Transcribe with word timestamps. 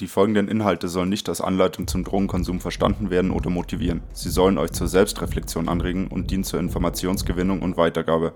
Die 0.00 0.08
folgenden 0.08 0.48
Inhalte 0.48 0.88
sollen 0.88 1.08
nicht 1.08 1.28
als 1.28 1.40
Anleitung 1.40 1.86
zum 1.86 2.02
Drogenkonsum 2.02 2.58
verstanden 2.58 3.10
werden 3.10 3.30
oder 3.30 3.48
motivieren. 3.48 4.02
Sie 4.12 4.28
sollen 4.28 4.58
euch 4.58 4.72
zur 4.72 4.88
Selbstreflexion 4.88 5.68
anregen 5.68 6.08
und 6.08 6.32
dienen 6.32 6.42
zur 6.42 6.58
Informationsgewinnung 6.58 7.62
und 7.62 7.76
Weitergabe. 7.76 8.32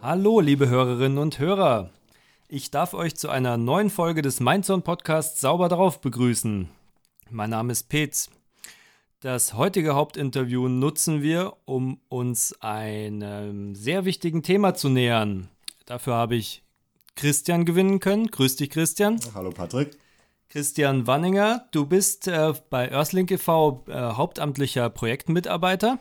Hallo, 0.00 0.38
liebe 0.38 0.68
Hörerinnen 0.68 1.18
und 1.18 1.40
Hörer. 1.40 1.90
Ich 2.52 2.72
darf 2.72 2.94
euch 2.94 3.14
zu 3.14 3.28
einer 3.28 3.56
neuen 3.56 3.90
Folge 3.90 4.22
des 4.22 4.40
Mindzone 4.40 4.82
Podcasts 4.82 5.40
Sauber 5.40 5.68
drauf 5.68 6.00
begrüßen. 6.00 6.68
Mein 7.30 7.50
Name 7.50 7.70
ist 7.70 7.88
Petz. 7.88 8.28
Das 9.20 9.54
heutige 9.54 9.94
Hauptinterview 9.94 10.66
nutzen 10.66 11.22
wir, 11.22 11.52
um 11.64 12.00
uns 12.08 12.60
einem 12.60 13.76
sehr 13.76 14.04
wichtigen 14.04 14.42
Thema 14.42 14.74
zu 14.74 14.88
nähern. 14.88 15.48
Dafür 15.86 16.14
habe 16.14 16.34
ich 16.34 16.64
Christian 17.14 17.64
gewinnen 17.64 18.00
können. 18.00 18.26
Grüß 18.26 18.56
dich, 18.56 18.70
Christian. 18.70 19.20
Hallo, 19.32 19.50
Patrick. 19.50 19.96
Christian 20.48 21.06
Wanninger, 21.06 21.68
du 21.70 21.86
bist 21.86 22.26
äh, 22.26 22.52
bei 22.68 22.90
Earthlink 22.90 23.30
e.V. 23.30 23.84
Äh, 23.86 23.92
hauptamtlicher 23.92 24.90
Projektmitarbeiter. 24.90 26.00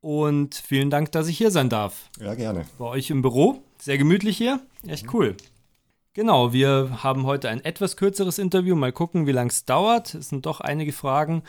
Und 0.00 0.56
vielen 0.56 0.90
Dank, 0.90 1.12
dass 1.12 1.28
ich 1.28 1.38
hier 1.38 1.52
sein 1.52 1.68
darf. 1.68 2.10
Ja, 2.18 2.34
gerne. 2.34 2.66
Bei 2.76 2.86
euch 2.86 3.08
im 3.10 3.22
Büro. 3.22 3.62
Sehr 3.78 3.98
gemütlich 3.98 4.36
hier. 4.36 4.60
Echt 4.86 5.12
cool. 5.14 5.36
Genau, 6.14 6.52
wir 6.52 7.02
haben 7.02 7.26
heute 7.26 7.48
ein 7.48 7.64
etwas 7.64 7.96
kürzeres 7.96 8.38
Interview. 8.38 8.76
Mal 8.76 8.92
gucken, 8.92 9.26
wie 9.26 9.32
lange 9.32 9.50
es 9.50 9.64
dauert. 9.64 10.14
Es 10.14 10.28
sind 10.28 10.46
doch 10.46 10.60
einige 10.60 10.92
Fragen, 10.92 11.42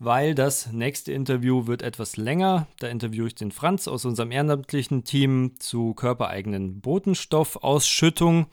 weil 0.00 0.34
das 0.34 0.72
nächste 0.72 1.12
Interview 1.12 1.68
wird 1.68 1.82
etwas 1.82 2.16
länger. 2.16 2.66
Da 2.80 2.88
interviewe 2.88 3.28
ich 3.28 3.36
den 3.36 3.52
Franz 3.52 3.86
aus 3.86 4.04
unserem 4.04 4.32
ehrenamtlichen 4.32 5.04
Team 5.04 5.52
zu 5.60 5.94
körpereigenen 5.94 6.80
Botenstoffausschüttung. 6.80 8.48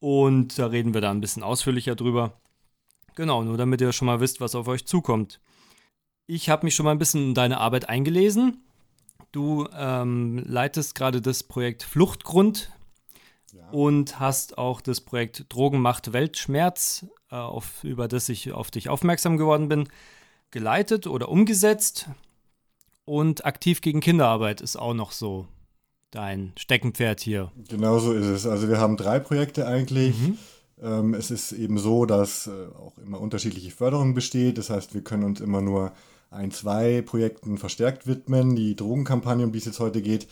Und 0.00 0.58
da 0.58 0.66
reden 0.66 0.92
wir 0.92 1.00
da 1.00 1.12
ein 1.12 1.20
bisschen 1.20 1.44
ausführlicher 1.44 1.94
drüber. 1.94 2.32
Genau, 3.14 3.44
nur 3.44 3.56
damit 3.56 3.80
ihr 3.80 3.92
schon 3.92 4.06
mal 4.06 4.18
wisst, 4.18 4.40
was 4.40 4.56
auf 4.56 4.66
euch 4.66 4.86
zukommt. 4.86 5.40
Ich 6.26 6.50
habe 6.50 6.66
mich 6.66 6.74
schon 6.74 6.84
mal 6.84 6.92
ein 6.92 6.98
bisschen 6.98 7.28
in 7.28 7.34
deine 7.34 7.58
Arbeit 7.58 7.88
eingelesen 7.88 8.64
Du 9.32 9.68
ähm, 9.78 10.42
leitest 10.44 10.96
gerade 10.96 11.20
das 11.20 11.44
Projekt 11.44 11.84
Fluchtgrund. 11.84 12.72
Und 13.72 14.20
hast 14.20 14.58
auch 14.58 14.80
das 14.80 15.00
Projekt 15.00 15.46
Drogen 15.48 15.80
macht 15.80 16.12
Weltschmerz, 16.12 17.06
äh, 17.30 17.36
auf, 17.36 17.84
über 17.84 18.08
das 18.08 18.28
ich 18.28 18.52
auf 18.52 18.70
dich 18.70 18.88
aufmerksam 18.88 19.36
geworden 19.36 19.68
bin, 19.68 19.88
geleitet 20.50 21.06
oder 21.06 21.28
umgesetzt. 21.28 22.08
Und 23.04 23.44
aktiv 23.44 23.80
gegen 23.80 24.00
Kinderarbeit 24.00 24.60
ist 24.60 24.76
auch 24.76 24.94
noch 24.94 25.12
so 25.12 25.46
dein 26.10 26.52
Steckenpferd 26.56 27.20
hier. 27.20 27.50
Genau 27.68 27.98
so 27.98 28.12
ist 28.12 28.26
es. 28.26 28.46
Also 28.46 28.68
wir 28.68 28.78
haben 28.78 28.96
drei 28.96 29.18
Projekte 29.18 29.66
eigentlich. 29.66 30.18
Mhm. 30.18 30.38
Ähm, 30.82 31.14
es 31.14 31.30
ist 31.30 31.52
eben 31.52 31.78
so, 31.78 32.06
dass 32.06 32.46
äh, 32.46 32.50
auch 32.76 32.98
immer 32.98 33.20
unterschiedliche 33.20 33.70
Förderung 33.70 34.14
besteht. 34.14 34.58
Das 34.58 34.70
heißt, 34.70 34.94
wir 34.94 35.02
können 35.02 35.24
uns 35.24 35.40
immer 35.40 35.60
nur 35.60 35.92
ein, 36.30 36.50
zwei 36.50 37.02
Projekten 37.02 37.58
verstärkt 37.58 38.06
widmen. 38.06 38.56
Die 38.56 38.76
Drogenkampagne, 38.76 39.44
um 39.44 39.52
die 39.52 39.58
es 39.58 39.64
jetzt 39.64 39.80
heute 39.80 40.02
geht, 40.02 40.28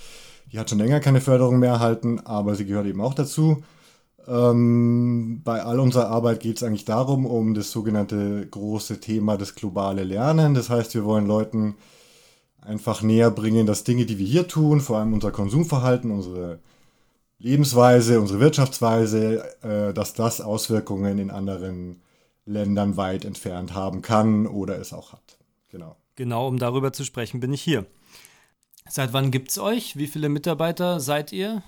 die 0.53 0.59
hat 0.59 0.71
schon 0.71 0.79
länger 0.79 1.01
keine 1.01 1.21
Förderung 1.21 1.59
mehr 1.59 1.73
erhalten, 1.73 2.21
aber 2.21 2.55
sie 2.55 2.67
gehört 2.67 2.87
eben 2.87 3.01
auch 3.01 3.15
dazu. 3.15 3.63
Ähm, 4.27 5.41
bei 5.43 5.63
all 5.63 5.81
unserer 5.81 6.09
Arbeit 6.09 6.41
geht 6.41 6.59
es 6.59 6.63
eigentlich 6.63 6.85
darum, 6.85 7.25
um 7.25 7.55
das 7.55 7.71
sogenannte 7.71 8.47
große 8.47 9.01
Thema 9.01 9.39
das 9.39 9.55
globale 9.55 10.05
Lernen. 10.05 10.55
Das 10.55 10.69
heißt, 10.69 10.95
wir 10.95 11.05
wollen 11.05 11.27
Leuten 11.27 11.77
einfach 12.61 13.03
näher 13.03 13.31
bringen, 13.31 13.67
dass 13.67 13.85
Dinge, 13.85 14.05
die 14.05 14.19
wir 14.19 14.27
hier 14.27 14.47
tun, 14.47 14.81
vor 14.81 14.99
allem 14.99 15.15
unser 15.15 15.31
Konsumverhalten, 15.31 16.11
unsere 16.11 16.59
Lebensweise, 17.39 18.21
unsere 18.21 18.41
Wirtschaftsweise, 18.41 19.45
äh, 19.63 19.95
dass 19.95 20.13
das 20.13 20.41
Auswirkungen 20.41 21.19
in 21.19 21.31
anderen 21.31 22.03
Ländern 22.45 22.97
weit 22.97 23.25
entfernt 23.25 23.75
haben 23.75 24.03
kann 24.03 24.47
oder 24.47 24.79
es 24.79 24.93
auch 24.93 25.13
hat. 25.13 25.39
Genau. 25.71 25.97
Genau, 26.17 26.49
um 26.49 26.59
darüber 26.59 26.93
zu 26.93 27.05
sprechen, 27.05 27.41
bin 27.41 27.53
ich 27.53 27.63
hier. 27.63 27.87
Seit 28.89 29.13
wann 29.13 29.31
gibt 29.31 29.51
es 29.51 29.59
euch? 29.59 29.97
Wie 29.97 30.07
viele 30.07 30.29
Mitarbeiter 30.29 31.01
seid 31.01 31.33
ihr? 31.33 31.63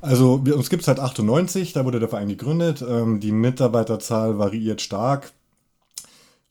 Also 0.00 0.44
wir, 0.44 0.56
uns 0.56 0.70
gibt 0.70 0.82
es 0.82 0.86
seit 0.86 1.00
98, 1.00 1.72
da 1.72 1.84
wurde 1.84 2.00
der 2.00 2.08
Verein 2.08 2.28
gegründet. 2.28 2.84
Ähm, 2.88 3.20
die 3.20 3.32
Mitarbeiterzahl 3.32 4.38
variiert 4.38 4.80
stark, 4.80 5.32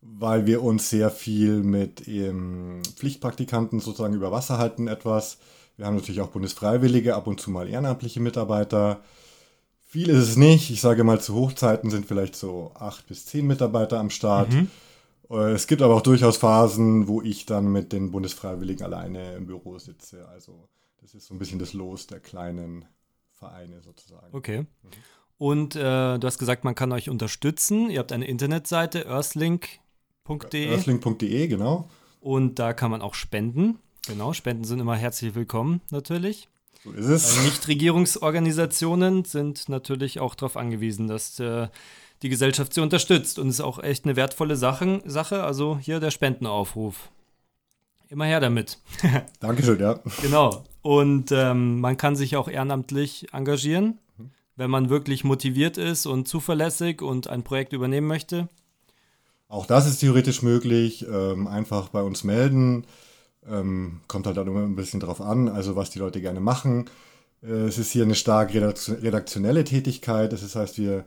weil 0.01 0.45
wir 0.45 0.63
uns 0.63 0.89
sehr 0.89 1.09
viel 1.09 1.63
mit 1.63 2.07
ähm, 2.07 2.81
Pflichtpraktikanten 2.95 3.79
sozusagen 3.79 4.13
über 4.13 4.31
Wasser 4.31 4.57
halten 4.57 4.87
etwas. 4.87 5.37
Wir 5.77 5.85
haben 5.85 5.95
natürlich 5.95 6.21
auch 6.21 6.29
Bundesfreiwillige, 6.29 7.15
ab 7.15 7.27
und 7.27 7.41
zu 7.41 7.51
mal 7.51 7.67
ehrenamtliche 7.67 8.21
Mitarbeiter. 8.21 9.01
Viel 9.85 10.09
ist 10.09 10.29
es 10.29 10.37
nicht. 10.37 10.71
Ich 10.71 10.81
sage 10.81 11.03
mal, 11.03 11.19
zu 11.19 11.35
Hochzeiten 11.35 11.89
sind 11.89 12.05
vielleicht 12.05 12.35
so 12.35 12.71
acht 12.75 13.07
bis 13.07 13.25
zehn 13.25 13.45
Mitarbeiter 13.45 13.99
am 13.99 14.09
Start. 14.09 14.51
Mhm. 14.51 14.69
Äh, 15.29 15.51
es 15.51 15.67
gibt 15.67 15.81
aber 15.81 15.95
auch 15.95 16.01
durchaus 16.01 16.37
Phasen, 16.37 17.07
wo 17.07 17.21
ich 17.21 17.45
dann 17.45 17.71
mit 17.71 17.93
den 17.93 18.11
Bundesfreiwilligen 18.11 18.85
alleine 18.85 19.35
im 19.35 19.47
Büro 19.47 19.77
sitze. 19.79 20.27
Also 20.29 20.67
das 21.01 21.13
ist 21.13 21.27
so 21.27 21.33
ein 21.33 21.39
bisschen 21.39 21.59
das 21.59 21.73
Los 21.73 22.07
der 22.07 22.19
kleinen 22.19 22.85
Vereine 23.31 23.81
sozusagen. 23.81 24.35
Okay. 24.35 24.61
Mhm. 24.61 24.67
Und 25.37 25.75
äh, 25.75 26.17
du 26.17 26.21
hast 26.23 26.37
gesagt, 26.37 26.63
man 26.63 26.75
kann 26.75 26.91
euch 26.91 27.09
unterstützen. 27.09 27.89
Ihr 27.89 27.99
habt 27.99 28.11
eine 28.11 28.25
Internetseite, 28.25 29.05
earthlink.de. 29.05 30.69
Earthlink.de, 30.69 31.47
genau. 31.47 31.89
Und 32.21 32.57
da 32.57 32.73
kann 32.73 32.89
man 32.89 33.01
auch 33.01 33.13
spenden. 33.13 33.79
Genau, 34.07 34.33
Spenden 34.33 34.63
sind 34.63 34.79
immer 34.79 34.95
herzlich 34.95 35.35
willkommen, 35.35 35.81
natürlich. 35.91 36.47
So 36.83 36.91
ist 36.91 37.07
es. 37.07 37.43
Nichtregierungsorganisationen 37.43 39.25
sind 39.25 39.67
natürlich 39.67 40.19
auch 40.19 40.35
darauf 40.35 40.57
angewiesen, 40.57 41.07
dass 41.07 41.39
äh, 41.39 41.67
die 42.25 42.29
Gesellschaft 42.29 42.73
sie 42.73 42.81
unterstützt. 42.81 43.37
Und 43.37 43.49
ist 43.49 43.61
auch 43.61 43.81
echt 43.81 44.03
eine 44.05 44.15
wertvolle 44.15 44.55
Sache. 44.55 45.01
Sache. 45.05 45.43
Also 45.43 45.77
hier 45.79 45.99
der 45.99 46.09
Spendenaufruf. 46.09 47.11
Immer 48.09 48.25
her 48.25 48.39
damit. 48.39 48.79
Dankeschön, 49.39 49.79
ja. 49.79 49.99
Genau. 50.21 50.63
Und 50.81 51.31
ähm, 51.31 51.79
man 51.79 51.97
kann 51.97 52.15
sich 52.15 52.35
auch 52.35 52.47
ehrenamtlich 52.47 53.27
engagieren, 53.31 53.99
wenn 54.55 54.71
man 54.71 54.89
wirklich 54.89 55.23
motiviert 55.23 55.77
ist 55.77 56.07
und 56.07 56.27
zuverlässig 56.27 57.01
und 57.01 57.27
ein 57.27 57.43
Projekt 57.43 57.73
übernehmen 57.73 58.07
möchte. 58.07 58.49
Auch 59.47 59.67
das 59.67 59.87
ist 59.87 59.99
theoretisch 59.99 60.41
möglich. 60.41 61.05
Ähm, 61.07 61.45
einfach 61.45 61.89
bei 61.89 62.01
uns 62.01 62.23
melden. 62.23 62.85
Ähm, 63.47 64.01
kommt 64.07 64.25
halt 64.25 64.37
immer 64.37 64.63
ein 64.63 64.75
bisschen 64.75 64.99
drauf 64.99 65.21
an, 65.21 65.47
also 65.47 65.75
was 65.75 65.91
die 65.91 65.99
Leute 65.99 66.21
gerne 66.21 66.39
machen. 66.39 66.89
Äh, 67.43 67.67
es 67.67 67.77
ist 67.77 67.91
hier 67.91 68.03
eine 68.03 68.15
stark 68.15 68.51
redaktionelle 68.55 69.63
Tätigkeit. 69.63 70.33
Das 70.33 70.55
heißt, 70.55 70.79
wir 70.79 71.05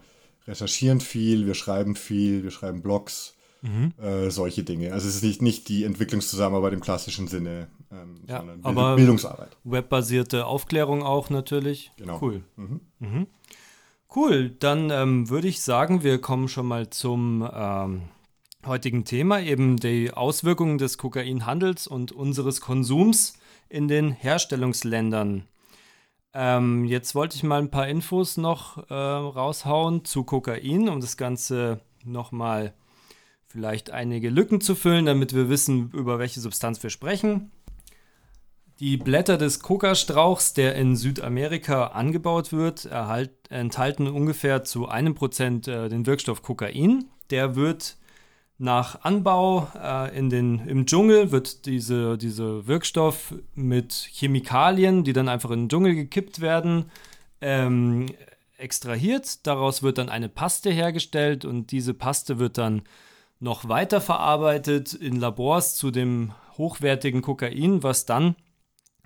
recherchieren 0.48 1.00
viel, 1.00 1.46
wir 1.46 1.54
schreiben 1.54 1.94
viel, 1.94 2.42
wir 2.42 2.50
schreiben 2.50 2.82
Blogs, 2.82 3.34
mhm. 3.62 3.92
äh, 4.02 4.30
solche 4.30 4.64
Dinge. 4.64 4.92
Also 4.92 5.06
es 5.06 5.16
ist 5.16 5.22
nicht, 5.22 5.42
nicht 5.42 5.68
die 5.68 5.84
Entwicklungszusammenarbeit 5.84 6.72
im 6.72 6.80
klassischen 6.80 7.28
Sinne, 7.28 7.68
ähm, 7.92 8.22
ja, 8.26 8.38
sondern 8.38 8.64
aber 8.64 8.96
Bildungsarbeit. 8.96 9.56
Webbasierte 9.64 10.46
Aufklärung 10.46 11.02
auch 11.02 11.30
natürlich. 11.30 11.92
Genau. 11.96 12.18
Cool. 12.20 12.42
Mhm. 12.56 12.80
Mhm. 12.98 13.26
Cool, 14.14 14.50
dann 14.58 14.90
ähm, 14.90 15.28
würde 15.28 15.48
ich 15.48 15.60
sagen, 15.60 16.02
wir 16.02 16.18
kommen 16.18 16.48
schon 16.48 16.66
mal 16.66 16.88
zum 16.88 17.46
ähm, 17.52 18.02
heutigen 18.64 19.04
Thema, 19.04 19.40
eben 19.40 19.76
die 19.76 20.12
Auswirkungen 20.12 20.78
des 20.78 20.96
Kokainhandels 20.96 21.86
und 21.86 22.12
unseres 22.12 22.62
Konsums 22.62 23.34
in 23.68 23.86
den 23.86 24.10
Herstellungsländern. 24.10 25.44
Ähm, 26.40 26.84
jetzt 26.84 27.16
wollte 27.16 27.34
ich 27.34 27.42
mal 27.42 27.60
ein 27.60 27.72
paar 27.72 27.88
Infos 27.88 28.36
noch 28.36 28.88
äh, 28.90 28.94
raushauen 28.94 30.04
zu 30.04 30.22
Kokain, 30.22 30.88
um 30.88 31.00
das 31.00 31.16
Ganze 31.16 31.80
nochmal 32.04 32.74
vielleicht 33.48 33.90
einige 33.90 34.30
Lücken 34.30 34.60
zu 34.60 34.76
füllen, 34.76 35.06
damit 35.06 35.34
wir 35.34 35.48
wissen, 35.48 35.90
über 35.90 36.20
welche 36.20 36.38
Substanz 36.38 36.80
wir 36.80 36.90
sprechen. 36.90 37.50
Die 38.78 38.96
Blätter 38.96 39.36
des 39.36 39.58
Kokastrauchs, 39.58 40.54
der 40.54 40.76
in 40.76 40.94
Südamerika 40.94 41.88
angebaut 41.88 42.52
wird, 42.52 42.84
erhalt, 42.84 43.32
enthalten 43.50 44.06
ungefähr 44.06 44.62
zu 44.62 44.86
einem 44.86 45.16
Prozent 45.16 45.66
äh, 45.66 45.88
den 45.88 46.06
Wirkstoff 46.06 46.42
Kokain. 46.42 47.06
Der 47.30 47.56
wird 47.56 47.97
nach 48.58 49.02
Anbau 49.04 49.68
äh, 49.80 50.18
in 50.18 50.30
den, 50.30 50.66
im 50.66 50.84
Dschungel 50.84 51.30
wird 51.30 51.64
diese, 51.64 52.18
diese 52.18 52.66
Wirkstoff 52.66 53.34
mit 53.54 53.92
Chemikalien, 54.12 55.04
die 55.04 55.12
dann 55.12 55.28
einfach 55.28 55.50
in 55.52 55.62
den 55.62 55.68
Dschungel 55.68 55.94
gekippt 55.94 56.40
werden, 56.40 56.90
ähm, 57.40 58.06
extrahiert. 58.56 59.46
Daraus 59.46 59.84
wird 59.84 59.98
dann 59.98 60.08
eine 60.08 60.28
Paste 60.28 60.70
hergestellt 60.70 61.44
und 61.44 61.70
diese 61.70 61.94
Paste 61.94 62.40
wird 62.40 62.58
dann 62.58 62.82
noch 63.38 63.68
weiter 63.68 64.00
verarbeitet 64.00 64.92
in 64.92 65.20
Labors 65.20 65.76
zu 65.76 65.92
dem 65.92 66.32
hochwertigen 66.58 67.22
Kokain, 67.22 67.84
was 67.84 68.06
dann 68.06 68.34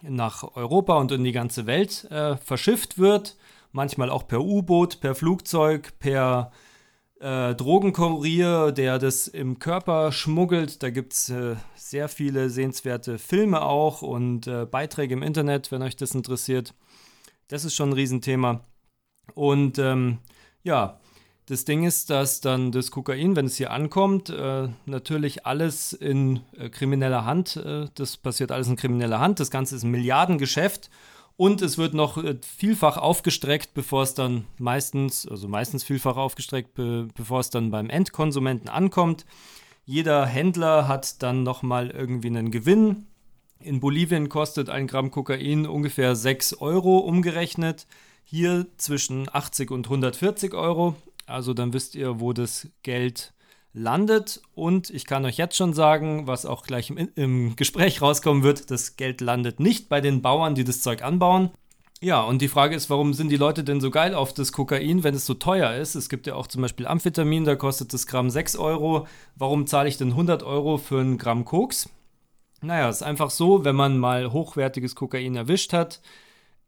nach 0.00 0.56
Europa 0.56 0.96
und 0.96 1.12
in 1.12 1.24
die 1.24 1.32
ganze 1.32 1.66
Welt 1.66 2.10
äh, 2.10 2.38
verschifft 2.38 2.98
wird. 2.98 3.36
Manchmal 3.72 4.08
auch 4.08 4.26
per 4.26 4.40
U-Boot, 4.40 5.00
per 5.00 5.14
Flugzeug, 5.14 5.92
per 5.98 6.50
äh, 7.22 7.54
Drogenkurier, 7.54 8.72
der 8.72 8.98
das 8.98 9.28
im 9.28 9.58
Körper 9.58 10.10
schmuggelt. 10.10 10.82
Da 10.82 10.90
gibt 10.90 11.12
es 11.12 11.28
äh, 11.30 11.54
sehr 11.76 12.08
viele 12.08 12.50
sehenswerte 12.50 13.18
Filme 13.18 13.62
auch 13.62 14.02
und 14.02 14.48
äh, 14.48 14.66
Beiträge 14.66 15.14
im 15.14 15.22
Internet, 15.22 15.70
wenn 15.70 15.82
euch 15.82 15.96
das 15.96 16.14
interessiert. 16.14 16.74
Das 17.46 17.64
ist 17.64 17.74
schon 17.74 17.90
ein 17.90 17.94
Riesenthema. 17.94 18.64
Und 19.34 19.78
ähm, 19.78 20.18
ja, 20.64 20.98
das 21.46 21.64
Ding 21.64 21.84
ist, 21.84 22.10
dass 22.10 22.40
dann 22.40 22.72
das 22.72 22.90
Kokain, 22.90 23.36
wenn 23.36 23.46
es 23.46 23.56
hier 23.56 23.70
ankommt, 23.70 24.30
äh, 24.30 24.68
natürlich 24.86 25.46
alles 25.46 25.92
in 25.92 26.40
äh, 26.58 26.70
krimineller 26.70 27.24
Hand, 27.24 27.60
das 27.94 28.16
passiert 28.16 28.50
alles 28.50 28.68
in 28.68 28.76
krimineller 28.76 29.20
Hand. 29.20 29.38
Das 29.38 29.50
Ganze 29.50 29.76
ist 29.76 29.84
ein 29.84 29.90
Milliardengeschäft 29.90 30.90
und 31.36 31.62
es 31.62 31.78
wird 31.78 31.94
noch 31.94 32.22
äh, 32.22 32.38
vielfach 32.40 32.96
aufgestreckt, 32.96 33.74
bevor 33.74 34.02
es 34.02 34.14
dann 34.14 34.44
meistens, 34.58 35.26
also 35.26 35.48
meistens 35.48 35.84
vielfach 35.84 36.16
aufgestreckt, 36.16 36.74
be 36.74 37.08
bevor 37.14 37.40
es 37.40 37.50
dann 37.50 37.70
beim 37.70 37.90
Endkonsumenten 37.90 38.68
ankommt. 38.68 39.24
Jeder 39.84 40.26
Händler 40.26 40.86
hat 40.88 41.22
dann 41.22 41.42
nochmal 41.42 41.90
irgendwie 41.90 42.28
einen 42.28 42.50
Gewinn. 42.50 43.06
In 43.58 43.80
Bolivien 43.80 44.28
kostet 44.28 44.68
ein 44.70 44.86
Gramm 44.86 45.10
Kokain 45.10 45.66
ungefähr 45.66 46.14
6 46.14 46.54
Euro 46.54 46.98
umgerechnet. 46.98 47.86
Hier 48.24 48.66
zwischen 48.76 49.28
80 49.32 49.70
und 49.70 49.86
140 49.86 50.54
Euro. 50.54 50.94
Also 51.26 51.54
dann 51.54 51.72
wisst 51.72 51.94
ihr, 51.94 52.20
wo 52.20 52.32
das 52.32 52.68
Geld 52.82 53.32
landet. 53.72 54.42
Und 54.54 54.90
ich 54.90 55.06
kann 55.06 55.24
euch 55.24 55.36
jetzt 55.36 55.56
schon 55.56 55.72
sagen, 55.72 56.26
was 56.26 56.46
auch 56.46 56.64
gleich 56.64 56.90
im, 56.90 57.08
im, 57.14 57.56
Gespräch 57.56 58.02
rauskommen 58.02 58.42
wird, 58.42 58.70
das 58.70 58.96
Geld 58.96 59.20
landet 59.20 59.60
nicht 59.60 59.88
bei 59.88 60.00
den 60.00 60.22
Bauern, 60.22 60.54
die 60.54 60.64
das 60.64 60.82
Zeug 60.82 61.02
anbauen. 61.02 61.50
Ja, 62.00 62.22
und 62.22 62.42
die 62.42 62.48
Frage 62.48 62.74
ist, 62.74 62.90
warum 62.90 63.14
sind 63.14 63.28
die 63.28 63.36
Leute 63.36 63.62
denn 63.62 63.80
so 63.80 63.90
geil 63.90 64.14
auf 64.14 64.32
das 64.32 64.50
Kokain, 64.50 65.04
wenn 65.04 65.14
es 65.14 65.24
so 65.24 65.34
teuer 65.34 65.74
ist? 65.74 65.94
Es 65.94 66.08
gibt 66.08 66.26
ja 66.26 66.34
auch 66.34 66.48
zum 66.48 66.60
Beispiel 66.62 66.86
Amphetamin, 66.86 67.44
da 67.44 67.54
kostet 67.54 67.92
das 67.92 68.08
Gramm 68.08 68.28
6 68.28 68.56
Euro. 68.56 69.06
Warum 69.36 69.68
zahle 69.68 69.88
ich 69.88 69.98
denn 69.98 70.10
100 70.10 70.42
Euro 70.42 70.78
für 70.78 71.00
ein 71.00 71.16
Gramm 71.16 71.44
Koks? 71.44 71.88
Naja, 72.60 72.88
es 72.88 72.96
ist 72.96 73.02
einfach 73.02 73.30
so, 73.30 73.64
wenn 73.64 73.76
man 73.76 73.98
mal 73.98 74.32
hochwertiges 74.32 74.96
Kokain 74.96 75.36
erwischt 75.36 75.72
hat, 75.72 76.00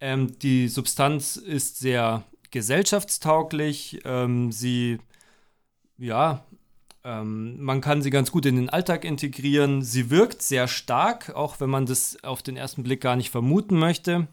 ähm, 0.01 0.39
die 0.39 0.69
Substanz 0.69 1.37
ist 1.37 1.79
sehr 1.79 2.25
gesellschaftstauglich, 2.51 4.01
ähm, 4.05 4.53
sie 4.53 4.99
ja, 5.99 6.45
ähm, 7.05 7.63
man 7.63 7.81
kann 7.83 8.03
sie 8.03 8.11
ganz 8.11 8.33
gut 8.33 8.47
in 8.47 8.57
den 8.57 8.71
Alltag 8.71 9.05
integrieren. 9.05 9.83
Sie 9.83 10.11
wirkt 10.11 10.43
sehr 10.43 10.67
stark, 10.69 11.35
auch 11.35 11.61
wenn 11.61 11.71
man 11.71 11.87
das 11.87 12.23
auf 12.25 12.43
den 12.43 12.57
ersten 12.57 12.83
Blick 12.83 13.03
gar 13.03 13.17
nicht 13.17 13.31
vermuten 13.31 13.79
möchte, 13.79 14.27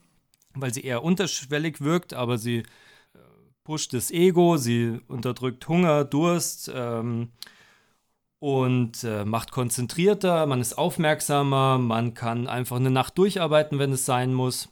weil 0.53 0.73
sie 0.73 0.81
eher 0.81 1.03
unterschwellig 1.03 1.81
wirkt, 1.81 2.13
aber 2.13 2.37
sie 2.37 2.59
äh, 2.59 2.63
pusht 3.63 3.93
das 3.93 4.09
Ego, 4.09 4.55
sie 4.55 4.99
unterdrückt 5.09 5.67
Hunger, 5.67 6.05
Durst 6.05 6.71
ähm, 6.73 7.29
und 8.39 9.03
äh, 9.03 9.25
macht 9.25 9.51
konzentrierter, 9.51 10.45
man 10.45 10.61
ist 10.61 10.77
aufmerksamer, 10.77 11.77
man 11.77 12.13
kann 12.13 12.47
einfach 12.47 12.77
eine 12.77 12.89
Nacht 12.89 13.17
durcharbeiten, 13.17 13.79
wenn 13.79 13.91
es 13.91 14.05
sein 14.05 14.33
muss. 14.33 14.69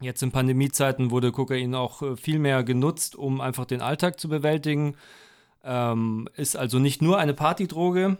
Jetzt 0.00 0.22
in 0.22 0.32
Pandemiezeiten 0.32 1.10
wurde 1.10 1.32
Kokain 1.32 1.74
auch 1.74 2.02
äh, 2.02 2.16
viel 2.16 2.38
mehr 2.38 2.62
genutzt, 2.62 3.16
um 3.16 3.40
einfach 3.40 3.64
den 3.64 3.80
Alltag 3.80 4.20
zu 4.20 4.28
bewältigen 4.28 4.96
ähm, 5.64 6.28
ist 6.36 6.56
also 6.56 6.78
nicht 6.78 7.02
nur 7.02 7.18
eine 7.18 7.34
Partydroge. 7.34 8.18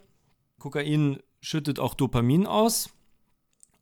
Kokain 0.58 1.18
schüttet 1.40 1.80
auch 1.80 1.94
Dopamin 1.94 2.46
aus. 2.46 2.90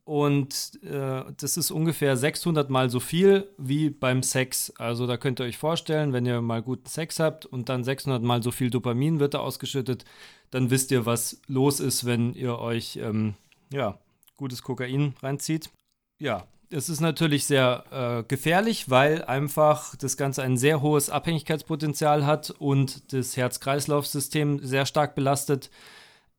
Und 0.03 0.79
äh, 0.83 1.23
das 1.37 1.57
ist 1.57 1.69
ungefähr 1.71 2.17
600 2.17 2.69
mal 2.69 2.89
so 2.89 2.99
viel 2.99 3.47
wie 3.57 3.89
beim 3.89 4.23
Sex. 4.23 4.73
Also 4.77 5.05
da 5.05 5.17
könnt 5.17 5.39
ihr 5.39 5.45
euch 5.45 5.57
vorstellen, 5.57 6.11
wenn 6.11 6.25
ihr 6.25 6.41
mal 6.41 6.61
guten 6.61 6.87
Sex 6.87 7.19
habt 7.19 7.45
und 7.45 7.69
dann 7.69 7.83
600 7.83 8.21
mal 8.21 8.41
so 8.41 8.51
viel 8.51 8.69
Dopamin 8.71 9.19
wird 9.19 9.35
da 9.35 9.39
ausgeschüttet, 9.39 10.05
dann 10.49 10.69
wisst 10.69 10.91
ihr, 10.91 11.05
was 11.05 11.39
los 11.47 11.79
ist, 11.79 12.05
wenn 12.05 12.33
ihr 12.33 12.57
euch 12.57 12.97
ähm, 12.97 13.35
ja, 13.71 13.99
gutes 14.37 14.63
Kokain 14.63 15.13
reinzieht. 15.21 15.69
Ja, 16.17 16.47
es 16.71 16.89
ist 16.89 17.01
natürlich 17.01 17.45
sehr 17.45 17.83
äh, 17.91 18.23
gefährlich, 18.27 18.89
weil 18.89 19.23
einfach 19.25 19.95
das 19.95 20.17
Ganze 20.17 20.41
ein 20.41 20.57
sehr 20.57 20.81
hohes 20.81 21.09
Abhängigkeitspotenzial 21.09 22.25
hat 22.25 22.51
und 22.51 23.13
das 23.13 23.35
Herz-Kreislauf-System 23.35 24.59
sehr 24.63 24.85
stark 24.85 25.13
belastet. 25.13 25.69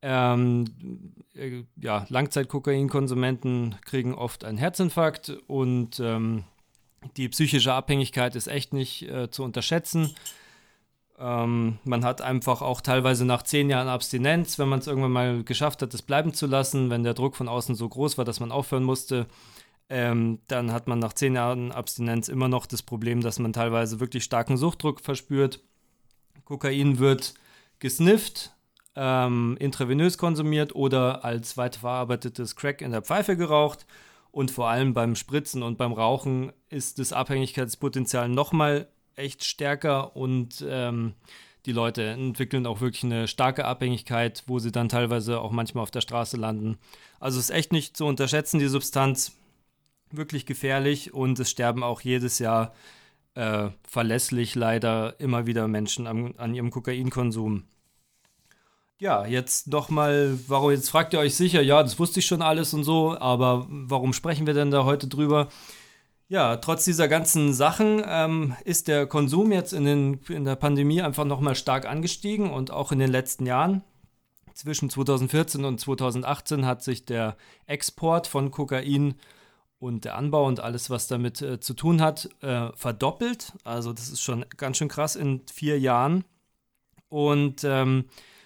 Ähm, 0.01 0.65
äh, 1.35 1.65
ja, 1.77 2.07
Langzeit-Kokainkonsumenten 2.09 3.77
kriegen 3.85 4.15
oft 4.15 4.45
einen 4.45 4.59
Herzinfarkt 4.59 5.37
und 5.47 6.01
ähm, 6.01 6.45
die 7.17 7.29
psychische 7.29 7.75
Abhängigkeit 7.75 8.35
ist 8.35 8.49
echt 8.49 8.73
nicht 8.73 9.03
äh, 9.03 9.31
zu 9.31 9.45
unterschätzen. 9.45 10.15
Ähm, 11.19 11.79
man 11.85 12.05
hat 12.05 12.23
einfach 12.23 12.63
auch 12.63 12.81
teilweise 12.81 13.25
nach 13.25 13.43
zehn 13.43 13.69
Jahren 13.71 13.89
Abstinenz, 13.89 14.59
wenn 14.59 14.69
man 14.69 14.79
es 14.79 14.87
irgendwann 14.87 15.13
mal 15.13 15.45
geschafft 15.45 15.83
hat, 15.83 15.95
das 15.95 16.03
bleiben 16.03 16.33
zu 16.33 16.47
lassen, 16.47 16.91
wenn 16.91 17.05
der 17.05 17.15
Druck 17.15 17.37
von 17.37 17.49
außen 17.49 17.75
so 17.75 17.89
groß 17.89 18.19
war, 18.19 18.25
dass 18.25 18.41
man 18.41 18.51
aufhören 18.51 18.85
musste, 18.85 19.27
ähm, 19.89 20.41
dann 20.49 20.73
hat 20.73 20.89
man 20.89 20.99
nach 20.99 21.13
zehn 21.13 21.35
Jahren 21.35 21.73
Abstinenz 21.73 22.29
immer 22.29 22.49
noch 22.49 22.67
das 22.67 22.83
Problem, 22.83 23.21
dass 23.21 23.39
man 23.39 23.53
teilweise 23.53 24.01
wirklich 24.01 24.25
starken 24.25 24.57
Suchtdruck 24.57 25.01
verspürt. 25.01 25.61
Kokain 26.45 26.99
wird 26.99 27.35
gesnifft, 27.79 28.53
ähm, 28.97 29.57
intravenös 29.59 30.19
konsumiert 30.19 30.75
oder 30.75 31.25
als 31.25 31.57
weiterverarbeitetes 31.57 32.57
Crack 32.57 32.81
in 32.83 32.93
der 32.93 33.03
Pfeife 33.03 33.37
geraucht. 33.37 33.87
Und 34.31 34.51
vor 34.51 34.69
allem 34.69 34.95
beim 34.95 35.15
Spritzen 35.15 35.63
und 35.63 35.77
beim 35.77 35.93
Rauchen 35.93 36.53
ist 36.71 36.99
das 36.99 37.13
Abhängigkeitspotenzial 37.13 38.31
nochmal 38.31 38.89
echt 39.15 39.45
stärker 39.45 40.17
und 40.17 40.65
ähm, 40.67 41.13
die 41.67 41.73
Leute 41.73 42.03
entwickeln 42.03 42.67
auch 42.67 42.81
wirklich 42.81 43.05
eine 43.05 43.29
starke 43.29 43.65
Abhängigkeit, 43.65 44.43
wo 44.47 44.59
sie 44.59 44.73
dann 44.73 44.89
teilweise 44.89 45.41
auch 45.41 45.53
manchmal 45.53 45.83
auf 45.83 45.91
der 45.91 46.01
Straße 46.01 46.37
landen. 46.37 46.79
Also 47.21 47.39
ist 47.39 47.51
echt 47.51 47.73
nicht 47.73 47.97
zu 47.97 48.07
unterschätzen, 48.07 48.59
die 48.59 48.67
Substanz 48.67 49.37
wirklich 50.17 50.47
gefährlich 50.47 51.15
und 51.15 51.39
es 51.39 51.51
sterben 51.51 51.83
auch 51.83 52.01
jedes 52.01 52.39
Jahr 52.39 52.75
äh, 53.35 53.69
verlässlich 53.83 54.55
leider 54.55 55.19
immer 55.21 55.47
wieder 55.47 55.69
Menschen 55.69 56.07
am, 56.07 56.35
an 56.37 56.55
ihrem 56.55 56.71
Kokainkonsum. 56.71 57.65
Ja, 58.99 59.27
jetzt 59.27 59.67
nochmal, 59.67 60.39
warum, 60.47 60.71
jetzt 60.71 60.89
fragt 60.89 61.13
ihr 61.13 61.19
euch 61.19 61.35
sicher, 61.35 61.61
ja, 61.61 61.83
das 61.83 61.99
wusste 61.99 62.21
ich 62.21 62.27
schon 62.27 62.41
alles 62.41 62.73
und 62.73 62.85
so, 62.85 63.19
aber 63.19 63.67
warum 63.69 64.13
sprechen 64.13 64.47
wir 64.47 64.55
denn 64.55 64.71
da 64.71 64.85
heute 64.85 65.09
drüber? 65.09 65.49
Ja, 66.29 66.57
trotz 66.57 66.85
dieser 66.85 67.09
ganzen 67.09 67.53
Sachen 67.53 68.03
ähm, 68.07 68.55
ist 68.65 68.89
der 68.89 69.07
Konsum 69.07 69.51
jetzt 69.53 69.73
in, 69.73 69.85
den, 69.85 70.21
in 70.29 70.45
der 70.45 70.57
Pandemie 70.57 71.03
einfach 71.03 71.25
nochmal 71.25 71.57
stark 71.57 71.85
angestiegen 71.85 72.51
und 72.51 72.71
auch 72.71 72.93
in 72.93 73.01
den 73.01 73.11
letzten 73.11 73.45
Jahren. 73.45 73.83
Zwischen 74.55 74.89
2014 74.89 75.65
und 75.65 75.81
2018 75.81 76.65
hat 76.65 76.83
sich 76.83 77.05
der 77.05 77.37
Export 77.67 78.27
von 78.27 78.51
Kokain 78.51 79.15
und 79.83 80.05
der 80.05 80.17
Anbau 80.17 80.47
und 80.47 80.61
alles, 80.61 80.91
was 80.91 81.09
damit 81.09 81.43
äh, 81.43 81.59
zu 81.59 81.75
tun 81.75 82.01
hat, 82.01 82.29
äh, 82.41 82.69
verdoppelt. 82.77 83.53
Also 83.65 83.93
das 83.93 84.11
ist 84.11 84.21
schon 84.21 84.47
ganz 84.57 84.77
schön 84.77 84.87
krass 84.87 85.17
in 85.17 85.41
vier 85.53 85.77
Jahren. 85.81 86.23
Und 87.09 87.65
ähm, 87.65 88.05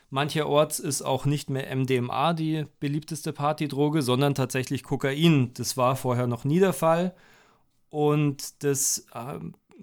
mancherorts 0.09 0.79
ist 0.79 1.03
auch 1.03 1.27
nicht 1.27 1.51
mehr 1.51 1.77
MDMA 1.77 2.33
die 2.33 2.65
beliebteste 2.81 3.35
Partydroge, 3.35 4.01
sondern 4.01 4.35
tatsächlich 4.35 4.83
Kokain. 4.83 5.53
Das 5.53 5.77
war 5.77 5.95
vorher 5.97 6.27
noch 6.27 6.45
nie 6.45 6.59
der 6.59 6.73
Fall. 6.73 7.15
Und 7.91 8.65
das 8.65 9.07
äh, 9.13 9.39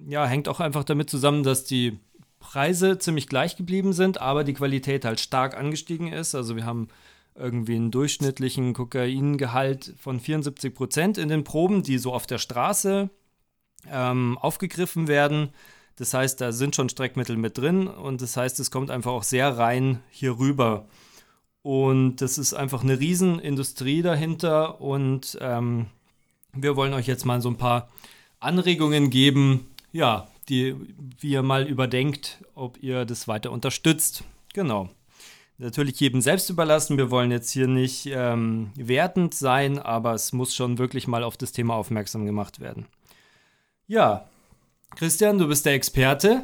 ja, 0.08 0.26
hängt 0.26 0.50
auch 0.50 0.60
einfach 0.60 0.84
damit 0.84 1.12
zusammen, 1.12 1.44
dass 1.44 1.66
die 1.66 2.00
Preise 2.40 2.98
ziemlich 2.98 3.28
gleich 3.28 3.58
geblieben 3.58 3.94
sind, 3.94 4.20
aber 4.20 4.44
die 4.44 4.56
Qualität 4.56 5.06
halt 5.06 5.20
stark 5.20 5.56
angestiegen 5.56 6.12
ist. 6.12 6.34
Also 6.34 6.56
wir 6.56 6.66
haben 6.66 6.88
irgendwie 7.36 7.76
einen 7.76 7.92
durchschnittlichen 7.92 8.74
Kokaingehalt 8.74 9.96
von 9.98 10.20
74 10.20 10.74
Prozent 10.74 11.18
in 11.18 11.30
den 11.30 11.44
Proben, 11.44 11.84
die 11.84 11.98
so 11.98 12.14
auf 12.14 12.28
der 12.28 12.38
Straße 12.38 13.10
ähm, 13.90 14.38
aufgegriffen 14.40 15.08
werden. 15.08 15.50
Das 15.96 16.14
heißt, 16.14 16.42
da 16.42 16.52
sind 16.52 16.76
schon 16.76 16.90
Streckmittel 16.90 17.38
mit 17.38 17.58
drin 17.58 17.88
und 17.88 18.22
das 18.22 18.38
heißt, 18.38 18.60
es 18.60 18.72
kommt 18.72 18.92
einfach 18.92 19.12
auch 19.12 19.24
sehr 19.24 19.58
rein 19.58 20.00
hier 20.10 20.38
rüber. 20.38 20.88
Und 21.62 22.18
das 22.18 22.38
ist 22.38 22.54
einfach 22.54 22.84
eine 22.84 23.00
Riesenindustrie 23.00 24.02
dahinter 24.02 24.82
und 24.82 25.38
ähm, 25.40 25.88
wir 26.52 26.76
wollen 26.76 26.94
euch 26.94 27.08
jetzt 27.08 27.26
mal 27.26 27.42
so 27.42 27.50
ein 27.50 27.58
paar 27.58 27.90
Anregungen 28.40 29.10
geben, 29.10 29.68
ja, 29.92 30.28
die, 30.50 30.76
wie 31.20 31.30
ihr 31.30 31.44
mal 31.44 31.66
überdenkt, 31.66 32.44
ob 32.54 32.82
ihr 32.84 33.06
das 33.06 33.28
weiter 33.28 33.52
unterstützt. 33.52 34.24
Genau 34.54 34.90
natürlich 35.64 36.00
jedem 36.00 36.22
selbst 36.22 36.50
überlassen. 36.50 36.98
Wir 36.98 37.10
wollen 37.10 37.32
jetzt 37.32 37.52
hier 37.52 37.68
nicht 37.68 38.08
ähm, 38.12 38.72
wertend 38.76 39.34
sein, 39.34 39.80
aber 39.80 40.14
es 40.14 40.34
muss 40.34 40.54
schon 40.54 40.78
wirklich 40.78 41.08
mal 41.08 41.24
auf 41.24 41.38
das 41.38 41.52
Thema 41.52 41.76
aufmerksam 41.76 42.26
gemacht 42.26 42.60
werden. 42.60 42.86
Ja, 43.88 44.30
Christian, 44.96 45.38
du 45.38 45.48
bist 45.48 45.66
der 45.66 45.74
Experte. 45.74 46.44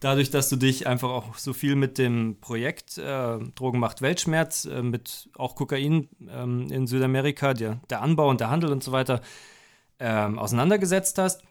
Dadurch, 0.00 0.30
dass 0.30 0.48
du 0.48 0.56
dich 0.56 0.86
einfach 0.86 1.10
auch 1.10 1.36
so 1.36 1.52
viel 1.52 1.76
mit 1.76 1.96
dem 1.96 2.40
Projekt 2.40 2.98
äh, 2.98 3.38
Drogen 3.54 3.78
macht 3.78 4.02
Weltschmerz, 4.02 4.64
äh, 4.64 4.82
mit 4.82 5.28
auch 5.36 5.54
Kokain 5.54 6.08
ähm, 6.28 6.68
in 6.70 6.86
Südamerika, 6.86 7.54
der, 7.54 7.80
der, 7.88 8.02
Anbau 8.02 8.28
und 8.28 8.40
der 8.40 8.50
Handel 8.50 8.72
und 8.72 8.82
so 8.82 8.90
weiter 8.90 9.20
ähm, 10.00 10.38
auseinandergesetzt 10.38 11.18
hast. 11.18 11.42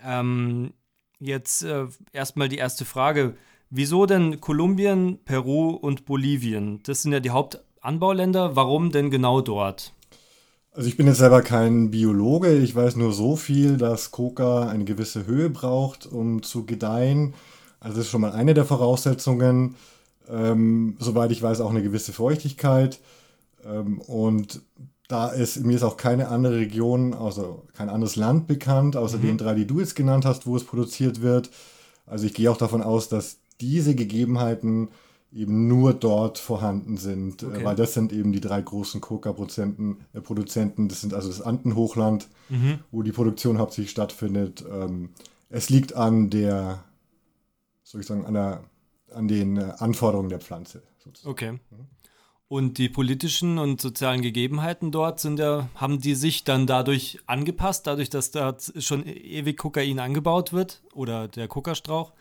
Ähm, 0.00 0.74
jetzt 1.18 1.64
äh, 1.64 1.86
erstmal 2.12 2.48
die 2.48 2.58
erste 2.58 2.84
Frage 2.84 3.36
Wieso 3.70 4.06
denn 4.06 4.40
Kolumbien, 4.40 5.18
Peru 5.24 5.70
und 5.70 6.04
Bolivien? 6.04 6.80
Das 6.84 7.02
sind 7.02 7.12
ja 7.12 7.20
die 7.20 7.30
Hauptanbauländer. 7.30 8.54
Warum 8.54 8.92
denn 8.92 9.10
genau 9.10 9.40
dort? 9.40 9.92
Also 10.72 10.88
ich 10.88 10.96
bin 10.96 11.06
jetzt 11.06 11.18
selber 11.18 11.42
kein 11.42 11.90
Biologe. 11.90 12.58
Ich 12.58 12.76
weiß 12.76 12.96
nur 12.96 13.12
so 13.12 13.34
viel, 13.34 13.76
dass 13.76 14.12
Coca 14.12 14.68
eine 14.68 14.84
gewisse 14.84 15.26
Höhe 15.26 15.50
braucht, 15.50 16.06
um 16.06 16.42
zu 16.42 16.64
gedeihen. 16.64 17.34
Also 17.80 17.96
das 17.96 18.06
ist 18.06 18.10
schon 18.10 18.20
mal 18.20 18.32
eine 18.32 18.54
der 18.54 18.66
Voraussetzungen. 18.66 19.74
Ähm, 20.28 20.96
soweit 20.98 21.32
ich 21.32 21.42
weiß, 21.42 21.60
auch 21.60 21.70
eine 21.70 21.82
gewisse 21.82 22.12
Feuchtigkeit. 22.12 23.00
Ähm, 23.64 24.00
und 24.00 24.60
da 25.08 25.28
ist 25.28 25.64
mir 25.64 25.76
ist 25.76 25.82
auch 25.82 25.96
keine 25.96 26.28
andere 26.28 26.56
Region, 26.56 27.14
also 27.14 27.64
kein 27.74 27.88
anderes 27.88 28.16
Land 28.16 28.46
bekannt, 28.46 28.96
außer 28.96 29.18
mhm. 29.18 29.22
den 29.22 29.38
drei, 29.38 29.54
die 29.54 29.66
du 29.66 29.80
jetzt 29.80 29.96
genannt 29.96 30.24
hast, 30.24 30.46
wo 30.46 30.56
es 30.56 30.64
produziert 30.64 31.20
wird. 31.20 31.50
Also 32.06 32.26
ich 32.26 32.34
gehe 32.34 32.50
auch 32.50 32.56
davon 32.56 32.82
aus, 32.82 33.08
dass 33.08 33.38
diese 33.60 33.94
Gegebenheiten 33.94 34.88
eben 35.32 35.68
nur 35.68 35.92
dort 35.92 36.38
vorhanden 36.38 36.96
sind, 36.96 37.42
äh, 37.42 37.46
okay. 37.46 37.64
weil 37.64 37.76
das 37.76 37.94
sind 37.94 38.12
eben 38.12 38.32
die 38.32 38.40
drei 38.40 38.60
großen 38.60 39.00
Coca-Produzenten. 39.00 39.98
Äh, 40.12 40.20
Produzenten. 40.20 40.88
Das 40.88 41.00
sind 41.00 41.14
also 41.14 41.28
das 41.28 41.42
Andenhochland, 41.42 42.28
mhm. 42.48 42.78
wo 42.90 43.02
die 43.02 43.12
Produktion 43.12 43.58
hauptsächlich 43.58 43.90
stattfindet. 43.90 44.64
Ähm, 44.70 45.10
es 45.50 45.68
liegt 45.68 45.94
an 45.94 46.30
der, 46.30 46.84
soll 47.82 48.00
ich 48.00 48.06
sagen, 48.06 48.24
an, 48.24 48.34
der, 48.34 48.64
an 49.12 49.28
den 49.28 49.56
äh, 49.56 49.72
Anforderungen 49.78 50.30
der 50.30 50.40
Pflanze. 50.40 50.82
Sozusagen. 50.98 51.30
Okay. 51.30 51.52
Mhm. 51.52 51.86
Und 52.48 52.78
die 52.78 52.88
politischen 52.88 53.58
und 53.58 53.80
sozialen 53.80 54.22
Gegebenheiten 54.22 54.92
dort 54.92 55.18
sind 55.18 55.40
ja, 55.40 55.68
haben 55.74 56.00
die 56.00 56.14
sich 56.14 56.44
dann 56.44 56.68
dadurch 56.68 57.18
angepasst, 57.26 57.88
dadurch, 57.88 58.08
dass 58.08 58.30
da 58.30 58.56
schon 58.78 59.04
ewig 59.04 59.58
Kokain 59.58 59.98
angebaut 59.98 60.52
wird 60.52 60.80
oder 60.94 61.26
der 61.26 61.48
Kokastrauch? 61.48 62.12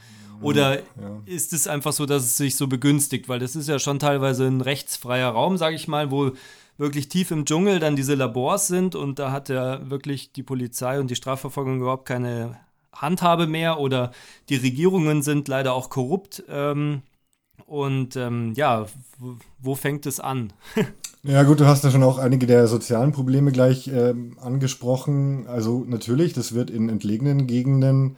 Oder 0.42 0.80
ja. 0.80 0.84
ist 1.26 1.54
es 1.54 1.68
einfach 1.68 1.94
so, 1.94 2.06
dass 2.06 2.24
es 2.24 2.38
sich 2.38 2.56
so 2.56 2.68
begünstigt? 2.68 3.30
Weil 3.30 3.40
das 3.40 3.56
ist 3.56 3.70
ja 3.70 3.80
schon 3.80 4.00
teilweise 4.00 4.46
ein 4.46 4.62
rechtsfreier 4.62 5.30
Raum, 5.30 5.58
sage 5.58 5.76
ich 5.76 5.88
mal, 5.88 6.12
wo 6.12 6.32
wirklich 6.78 7.10
tief 7.10 7.32
im 7.32 7.46
Dschungel 7.46 7.80
dann 7.80 7.96
diese 7.96 8.16
Labors 8.16 8.68
sind 8.68 8.96
und 8.96 9.20
da 9.20 9.32
hat 9.32 9.50
ja 9.50 9.90
wirklich 9.90 10.34
die 10.34 10.44
Polizei 10.44 11.00
und 11.00 11.10
die 11.10 11.16
Strafverfolgung 11.16 11.80
überhaupt 11.80 12.06
keine 12.06 12.58
Handhabe 12.94 13.48
mehr 13.48 13.80
oder 13.80 14.12
die 14.50 14.56
Regierungen 14.56 15.22
sind 15.22 15.48
leider 15.48 15.74
auch 15.74 15.90
korrupt. 15.90 16.44
Ähm, 16.50 17.02
und 17.66 18.16
ähm, 18.16 18.54
ja, 18.56 18.86
wo, 19.18 19.36
wo, 19.60 19.76
fängt 19.76 20.06
es 20.06 20.20
an? 20.20 20.54
ja 21.24 21.44
gut, 21.44 21.60
du 21.60 21.66
hast 21.66 21.84
ja 21.84 21.92
schon 21.92 22.04
auch 22.04 22.20
einige 22.20 22.46
der 22.46 22.68
sozialen 22.68 23.12
Probleme 23.12 23.52
gleich 23.52 23.88
ähm, 23.88 24.38
angesprochen. 24.40 25.48
Also 25.48 25.84
natürlich, 25.88 26.34
das 26.34 26.54
wird 26.54 26.70
in 26.70 26.90
entlegenen 26.90 27.48
Gegenden 27.48 28.18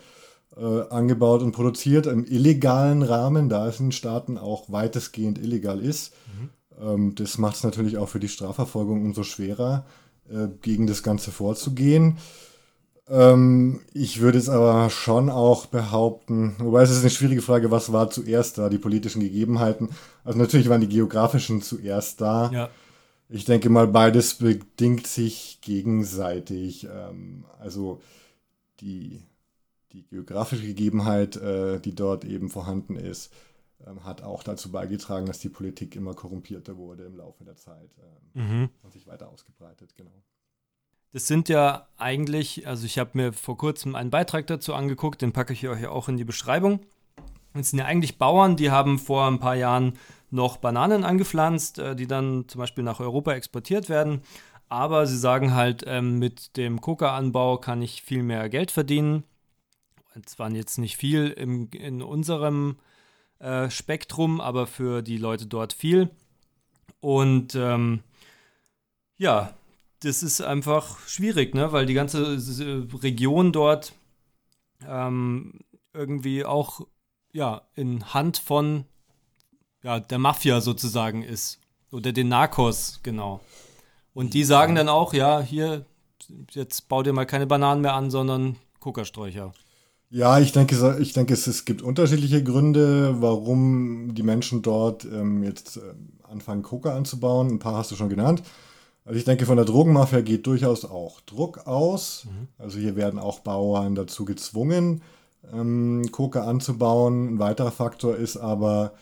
äh, 0.59 0.89
angebaut 0.89 1.41
und 1.41 1.51
produziert 1.51 2.07
im 2.07 2.25
illegalen 2.25 3.03
Rahmen, 3.03 3.49
da 3.49 3.67
es 3.67 3.79
in 3.79 3.91
Staaten 3.91 4.37
auch 4.37 4.71
weitestgehend 4.71 5.37
illegal 5.37 5.79
ist. 5.79 6.13
Mhm. 6.27 6.49
Ähm, 6.81 7.15
das 7.15 7.37
macht 7.37 7.57
es 7.57 7.63
natürlich 7.63 7.97
auch 7.97 8.09
für 8.09 8.19
die 8.19 8.29
Strafverfolgung 8.29 9.03
umso 9.03 9.23
schwerer, 9.23 9.85
äh, 10.29 10.47
gegen 10.61 10.87
das 10.87 11.03
Ganze 11.03 11.31
vorzugehen. 11.31 12.17
Ähm, 13.09 13.79
ich 13.93 14.19
würde 14.19 14.37
es 14.37 14.49
aber 14.49 14.89
schon 14.89 15.29
auch 15.29 15.67
behaupten, 15.67 16.55
wobei 16.59 16.83
es 16.83 16.91
ist 16.91 17.01
eine 17.01 17.09
schwierige 17.09 17.41
Frage, 17.41 17.71
was 17.71 17.93
war 17.93 18.09
zuerst 18.09 18.57
da, 18.57 18.69
die 18.69 18.77
politischen 18.77 19.21
Gegebenheiten. 19.21 19.89
Also 20.23 20.39
natürlich 20.39 20.67
waren 20.67 20.81
die 20.81 20.89
geografischen 20.89 21.61
zuerst 21.61 22.19
da. 22.19 22.51
Ja. 22.51 22.69
Ich 23.29 23.45
denke 23.45 23.69
mal, 23.69 23.87
beides 23.87 24.35
bedingt 24.35 25.07
sich 25.07 25.59
gegenseitig. 25.61 26.85
Ähm, 26.85 27.45
also 27.59 28.01
die, 28.81 29.21
die 29.97 30.07
geografische 30.07 30.65
Gegebenheit, 30.65 31.35
äh, 31.37 31.79
die 31.79 31.95
dort 31.95 32.23
eben 32.23 32.49
vorhanden 32.49 32.95
ist, 32.95 33.33
ähm, 33.85 34.03
hat 34.03 34.21
auch 34.21 34.43
dazu 34.43 34.71
beigetragen, 34.71 35.25
dass 35.25 35.39
die 35.39 35.49
Politik 35.49 35.95
immer 35.95 36.13
korrumpierter 36.13 36.77
wurde 36.77 37.05
im 37.05 37.17
Laufe 37.17 37.43
der 37.43 37.55
Zeit 37.55 37.89
ähm, 38.35 38.59
mhm. 38.61 38.69
und 38.83 38.93
sich 38.93 39.07
weiter 39.07 39.29
ausgebreitet, 39.29 39.95
genau. 39.97 40.23
Das 41.13 41.25
sind 41.25 41.49
ja 41.49 41.87
eigentlich, 41.97 42.67
also 42.67 42.85
ich 42.85 42.99
habe 42.99 43.11
mir 43.13 43.33
vor 43.33 43.57
kurzem 43.57 43.95
einen 43.95 44.11
Beitrag 44.11 44.45
dazu 44.47 44.73
angeguckt, 44.73 45.21
den 45.21 45.31
packe 45.31 45.53
ich 45.53 45.67
euch 45.67 45.87
auch 45.87 46.09
in 46.09 46.17
die 46.17 46.25
Beschreibung. 46.25 46.81
Das 47.53 47.71
sind 47.71 47.79
ja 47.79 47.85
eigentlich 47.85 48.17
Bauern, 48.17 48.55
die 48.55 48.69
haben 48.69 48.99
vor 48.99 49.25
ein 49.25 49.39
paar 49.39 49.55
Jahren 49.55 49.93
noch 50.29 50.57
Bananen 50.57 51.03
angepflanzt, 51.03 51.79
äh, 51.79 51.95
die 51.95 52.07
dann 52.07 52.47
zum 52.47 52.59
Beispiel 52.59 52.83
nach 52.83 52.99
Europa 52.99 53.33
exportiert 53.33 53.89
werden. 53.89 54.21
Aber 54.69 55.07
sie 55.07 55.17
sagen 55.17 55.55
halt, 55.55 55.83
ähm, 55.87 56.19
mit 56.19 56.57
dem 56.57 56.81
Coca-Anbau 56.81 57.57
kann 57.57 57.81
ich 57.81 58.01
viel 58.03 58.21
mehr 58.21 58.49
Geld 58.49 58.69
verdienen. 58.69 59.23
Zwar 60.25 60.51
jetzt 60.51 60.77
nicht 60.77 60.97
viel 60.97 61.29
im, 61.29 61.69
in 61.71 62.01
unserem 62.01 62.77
äh, 63.39 63.69
Spektrum, 63.69 64.41
aber 64.41 64.67
für 64.67 65.01
die 65.01 65.17
Leute 65.17 65.45
dort 65.45 65.73
viel. 65.73 66.09
Und 66.99 67.55
ähm, 67.55 68.01
ja, 69.17 69.53
das 70.01 70.23
ist 70.23 70.41
einfach 70.41 70.99
schwierig, 71.07 71.55
ne? 71.55 71.71
weil 71.71 71.85
die 71.85 71.93
ganze 71.93 72.37
Region 73.01 73.51
dort 73.51 73.93
ähm, 74.87 75.59
irgendwie 75.93 76.45
auch 76.45 76.81
ja, 77.31 77.61
in 77.75 78.13
Hand 78.13 78.37
von 78.37 78.85
ja, 79.83 79.99
der 79.99 80.19
Mafia 80.19 80.61
sozusagen 80.61 81.23
ist. 81.23 81.59
Oder 81.91 82.11
den 82.11 82.27
Narcos, 82.27 82.99
genau. 83.03 83.41
Und 84.13 84.33
die 84.33 84.43
sagen 84.43 84.75
dann 84.75 84.89
auch, 84.89 85.13
ja, 85.13 85.39
hier, 85.39 85.85
jetzt 86.51 86.89
bau 86.89 87.03
dir 87.03 87.13
mal 87.13 87.25
keine 87.25 87.47
Bananen 87.47 87.81
mehr 87.81 87.93
an, 87.93 88.11
sondern 88.11 88.57
Kokasträucher. 88.79 89.53
Ja, 90.09 90.39
ich 90.39 90.53
denke, 90.53 90.97
ich 90.99 91.11
denke 91.11 91.33
es, 91.33 91.47
es 91.47 91.65
gibt 91.65 91.81
unterschiedliche 91.81 92.41
Gründe, 92.41 93.21
warum 93.21 94.13
die 94.15 94.23
Menschen 94.23 94.61
dort 94.61 95.03
ähm, 95.03 95.43
jetzt 95.43 95.77
äh, 95.77 95.81
anfangen, 96.23 96.63
Coca 96.63 96.95
anzubauen. 96.95 97.49
Ein 97.49 97.59
paar 97.59 97.75
hast 97.75 97.91
du 97.91 97.95
schon 97.95 98.09
genannt. 98.09 98.41
Also 99.03 99.19
ich 99.19 99.25
denke, 99.25 99.45
von 99.45 99.57
der 99.57 99.65
Drogenmafia 99.65 100.21
geht 100.21 100.47
durchaus 100.47 100.85
auch 100.85 101.19
Druck 101.21 101.67
aus. 101.67 102.25
Mhm. 102.25 102.47
Also 102.57 102.79
hier 102.79 102.95
werden 102.95 103.19
auch 103.19 103.39
Bauern 103.39 103.95
dazu 103.95 104.23
gezwungen, 104.23 105.01
ähm, 105.53 106.09
Coca 106.11 106.45
anzubauen. 106.45 107.33
Ein 107.35 107.39
weiterer 107.39 107.71
Faktor 107.71 108.15
ist 108.15 108.37
aber, 108.37 108.93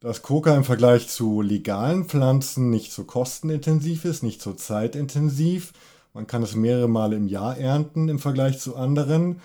dass 0.00 0.22
Coca 0.22 0.56
im 0.56 0.64
Vergleich 0.64 1.08
zu 1.08 1.42
legalen 1.42 2.06
Pflanzen 2.06 2.70
nicht 2.70 2.92
so 2.92 3.04
kostenintensiv 3.04 4.06
ist, 4.06 4.22
nicht 4.22 4.40
so 4.40 4.54
zeitintensiv. 4.54 5.74
Man 6.14 6.26
kann 6.26 6.42
es 6.42 6.54
mehrere 6.54 6.88
Male 6.88 7.16
im 7.16 7.28
Jahr 7.28 7.58
ernten 7.58 8.08
im 8.08 8.18
Vergleich 8.18 8.58
zu 8.58 8.76
anderen. 8.76 9.40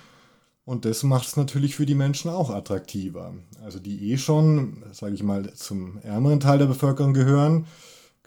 Und 0.70 0.86
das 0.86 1.04
macht 1.04 1.28
es 1.28 1.38
natürlich 1.38 1.76
für 1.76 1.86
die 1.86 1.96
Menschen 1.96 2.30
auch 2.30 2.50
attraktiver. 2.50 3.34
Also 3.64 3.80
die 3.80 4.12
eh 4.12 4.18
schon, 4.18 4.84
sage 4.92 5.16
ich 5.16 5.24
mal, 5.24 5.54
zum 5.54 5.98
ärmeren 6.04 6.40
Teil 6.40 6.60
der 6.60 6.68
Bevölkerung 6.68 7.14
gehören 7.14 7.66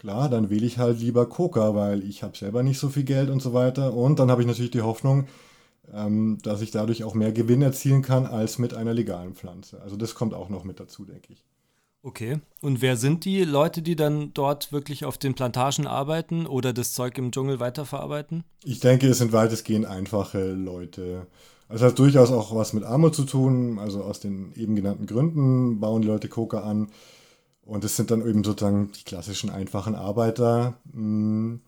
Klar, 0.03 0.27
dann 0.27 0.49
wähle 0.49 0.65
ich 0.65 0.79
halt 0.79 0.99
lieber 0.99 1.29
Coca, 1.29 1.75
weil 1.75 2.03
ich 2.03 2.23
habe 2.23 2.37
selber 2.37 2.61
nicht 2.61 2.77
so 2.77 2.89
viel 2.89 3.05
Geld 3.05 3.29
und 3.29 3.41
so 3.41 3.53
weiter. 3.53 3.93
Und 3.93 4.19
dann 4.19 4.29
habe 4.29 4.41
ich 4.41 4.47
natürlich 4.47 4.71
die 4.71 4.81
Hoffnung, 4.81 5.27
ähm, 5.93 6.39
dass 6.43 6.61
ich 6.61 6.71
dadurch 6.71 7.05
auch 7.05 7.13
mehr 7.13 7.31
Gewinn 7.31 7.61
erzielen 7.61 8.01
kann 8.01 8.25
als 8.25 8.57
mit 8.57 8.73
einer 8.73 8.93
legalen 8.93 9.33
Pflanze. 9.33 9.81
Also 9.81 9.95
das 9.95 10.13
kommt 10.13 10.33
auch 10.33 10.49
noch 10.49 10.65
mit 10.65 10.81
dazu, 10.81 11.05
denke 11.05 11.31
ich. 11.31 11.45
Okay. 12.01 12.41
Und 12.59 12.81
wer 12.81 12.97
sind 12.97 13.23
die 13.23 13.45
Leute, 13.45 13.81
die 13.81 13.95
dann 13.95 14.33
dort 14.33 14.73
wirklich 14.73 15.05
auf 15.05 15.17
den 15.17 15.35
Plantagen 15.35 15.87
arbeiten 15.87 16.47
oder 16.47 16.73
das 16.73 16.91
Zeug 16.91 17.17
im 17.17 17.31
Dschungel 17.31 17.61
weiterverarbeiten? 17.61 18.43
Ich 18.65 18.81
denke, 18.81 19.07
es 19.07 19.19
sind 19.19 19.31
weitestgehend 19.31 19.85
einfache 19.85 20.51
Leute. 20.51 21.27
Es 21.73 21.81
hat 21.81 21.97
durchaus 21.97 22.31
auch 22.31 22.55
was 22.55 22.73
mit 22.73 22.83
Armut 22.83 23.15
zu 23.15 23.23
tun. 23.23 23.79
Also 23.79 24.03
aus 24.03 24.19
den 24.19 24.53
eben 24.55 24.75
genannten 24.75 25.07
Gründen 25.07 25.79
bauen 25.79 26.03
die 26.03 26.07
Leute 26.07 26.29
Coca 26.29 26.59
an. 26.59 26.89
Und 27.65 27.83
es 27.83 27.95
sind 27.95 28.11
dann 28.11 28.27
eben 28.27 28.43
sozusagen 28.43 28.91
die 28.91 29.03
klassischen 29.03 29.49
einfachen 29.49 29.95
Arbeiter, 29.95 30.75
hm, 30.91 31.61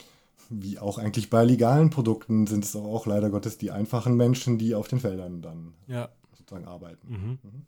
wie 0.50 0.78
auch 0.78 1.00
eigentlich 1.00 1.30
bei 1.30 1.44
legalen 1.44 1.90
Produkten 1.90 2.46
sind 2.46 2.66
es 2.66 2.76
auch 2.76 3.08
leider 3.08 3.30
Gottes 3.32 3.58
die 3.58 3.72
einfachen 3.72 4.16
Menschen, 4.16 4.60
die 4.60 4.76
auf 4.76 4.88
den 4.88 5.00
Feldern 5.00 5.42
dann 5.42 5.74
ja. 5.88 6.10
sozusagen 6.38 6.68
arbeiten. 6.68 7.08
Mhm. 7.08 7.40
Mhm. 7.42 7.66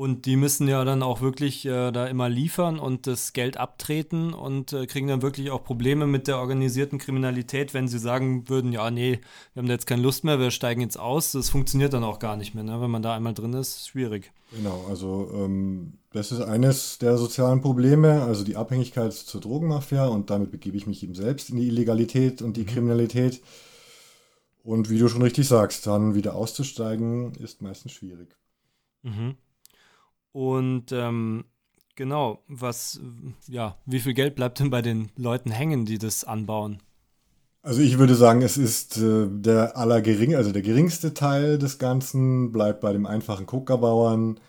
Und 0.00 0.24
die 0.24 0.36
müssen 0.36 0.66
ja 0.66 0.82
dann 0.86 1.02
auch 1.02 1.20
wirklich 1.20 1.66
äh, 1.66 1.90
da 1.92 2.06
immer 2.06 2.30
liefern 2.30 2.78
und 2.78 3.06
das 3.06 3.34
Geld 3.34 3.58
abtreten 3.58 4.32
und 4.32 4.72
äh, 4.72 4.86
kriegen 4.86 5.08
dann 5.08 5.20
wirklich 5.20 5.50
auch 5.50 5.62
Probleme 5.62 6.06
mit 6.06 6.26
der 6.26 6.38
organisierten 6.38 6.98
Kriminalität, 6.98 7.74
wenn 7.74 7.86
sie 7.86 7.98
sagen 7.98 8.48
würden, 8.48 8.72
ja, 8.72 8.90
nee, 8.90 9.20
wir 9.52 9.60
haben 9.60 9.66
da 9.66 9.74
jetzt 9.74 9.86
keine 9.86 10.00
Lust 10.00 10.24
mehr, 10.24 10.38
wir 10.38 10.52
steigen 10.52 10.80
jetzt 10.80 10.98
aus. 10.98 11.32
Das 11.32 11.50
funktioniert 11.50 11.92
dann 11.92 12.02
auch 12.02 12.18
gar 12.18 12.38
nicht 12.38 12.54
mehr, 12.54 12.64
ne? 12.64 12.80
wenn 12.80 12.90
man 12.90 13.02
da 13.02 13.14
einmal 13.14 13.34
drin 13.34 13.52
ist, 13.52 13.88
schwierig. 13.88 14.32
Genau, 14.56 14.86
also 14.88 15.30
ähm, 15.34 15.98
das 16.14 16.32
ist 16.32 16.40
eines 16.40 16.96
der 16.96 17.18
sozialen 17.18 17.60
Probleme, 17.60 18.22
also 18.22 18.42
die 18.42 18.56
Abhängigkeit 18.56 19.12
zur 19.12 19.42
Drogenmafia 19.42 20.06
und 20.06 20.30
damit 20.30 20.50
begebe 20.50 20.78
ich 20.78 20.86
mich 20.86 21.02
eben 21.02 21.14
selbst 21.14 21.50
in 21.50 21.56
die 21.56 21.66
Illegalität 21.66 22.40
und 22.40 22.56
die 22.56 22.62
mhm. 22.62 22.68
Kriminalität. 22.68 23.42
Und 24.64 24.88
wie 24.88 24.98
du 24.98 25.08
schon 25.08 25.20
richtig 25.20 25.46
sagst, 25.46 25.86
dann 25.86 26.14
wieder 26.14 26.36
auszusteigen, 26.36 27.34
ist 27.34 27.60
meistens 27.60 27.92
schwierig. 27.92 28.34
Mhm. 29.02 29.36
Und 30.32 30.92
ähm, 30.92 31.44
genau, 31.96 32.42
was, 32.46 33.00
ja, 33.48 33.76
wie 33.86 34.00
viel 34.00 34.14
Geld 34.14 34.34
bleibt 34.34 34.60
denn 34.60 34.70
bei 34.70 34.82
den 34.82 35.10
Leuten 35.16 35.50
hängen, 35.50 35.84
die 35.86 35.98
das 35.98 36.24
anbauen? 36.24 36.82
Also 37.62 37.82
ich 37.82 37.98
würde 37.98 38.14
sagen, 38.14 38.42
es 38.42 38.56
ist 38.56 38.96
äh, 38.98 39.26
der 39.28 39.76
allergering, 39.76 40.34
also 40.34 40.50
der 40.50 40.62
geringste 40.62 41.12
Teil 41.12 41.58
des 41.58 41.78
Ganzen 41.78 42.52
bleibt 42.52 42.80
bei 42.80 42.92
dem 42.92 43.06
einfachen 43.06 43.46
Kokabauern. 43.46 44.40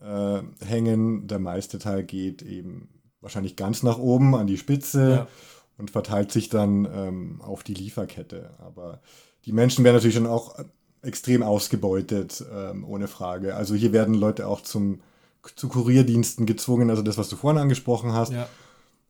äh, 0.00 0.40
hängen. 0.64 1.26
Der 1.26 1.38
meiste 1.38 1.78
Teil 1.78 2.04
geht 2.04 2.42
eben 2.42 2.88
wahrscheinlich 3.20 3.56
ganz 3.56 3.82
nach 3.82 3.98
oben 3.98 4.34
an 4.34 4.46
die 4.46 4.58
Spitze 4.58 5.10
ja. 5.10 5.26
und 5.78 5.90
verteilt 5.90 6.32
sich 6.32 6.48
dann 6.48 6.88
ähm, 6.92 7.40
auf 7.42 7.62
die 7.62 7.74
Lieferkette. 7.74 8.50
Aber 8.58 9.00
die 9.44 9.52
Menschen 9.52 9.84
werden 9.84 9.96
natürlich 9.96 10.16
schon 10.16 10.26
auch 10.26 10.58
extrem 11.02 11.42
ausgebeutet, 11.42 12.44
ähm, 12.52 12.84
ohne 12.84 13.08
Frage. 13.08 13.54
Also 13.54 13.74
hier 13.74 13.92
werden 13.92 14.14
Leute 14.14 14.46
auch 14.46 14.62
zum, 14.62 15.00
zu 15.56 15.68
Kurierdiensten 15.68 16.46
gezwungen, 16.46 16.90
also 16.90 17.02
das, 17.02 17.18
was 17.18 17.28
du 17.28 17.36
vorhin 17.36 17.60
angesprochen 17.60 18.12
hast. 18.12 18.32
Ja. 18.32 18.48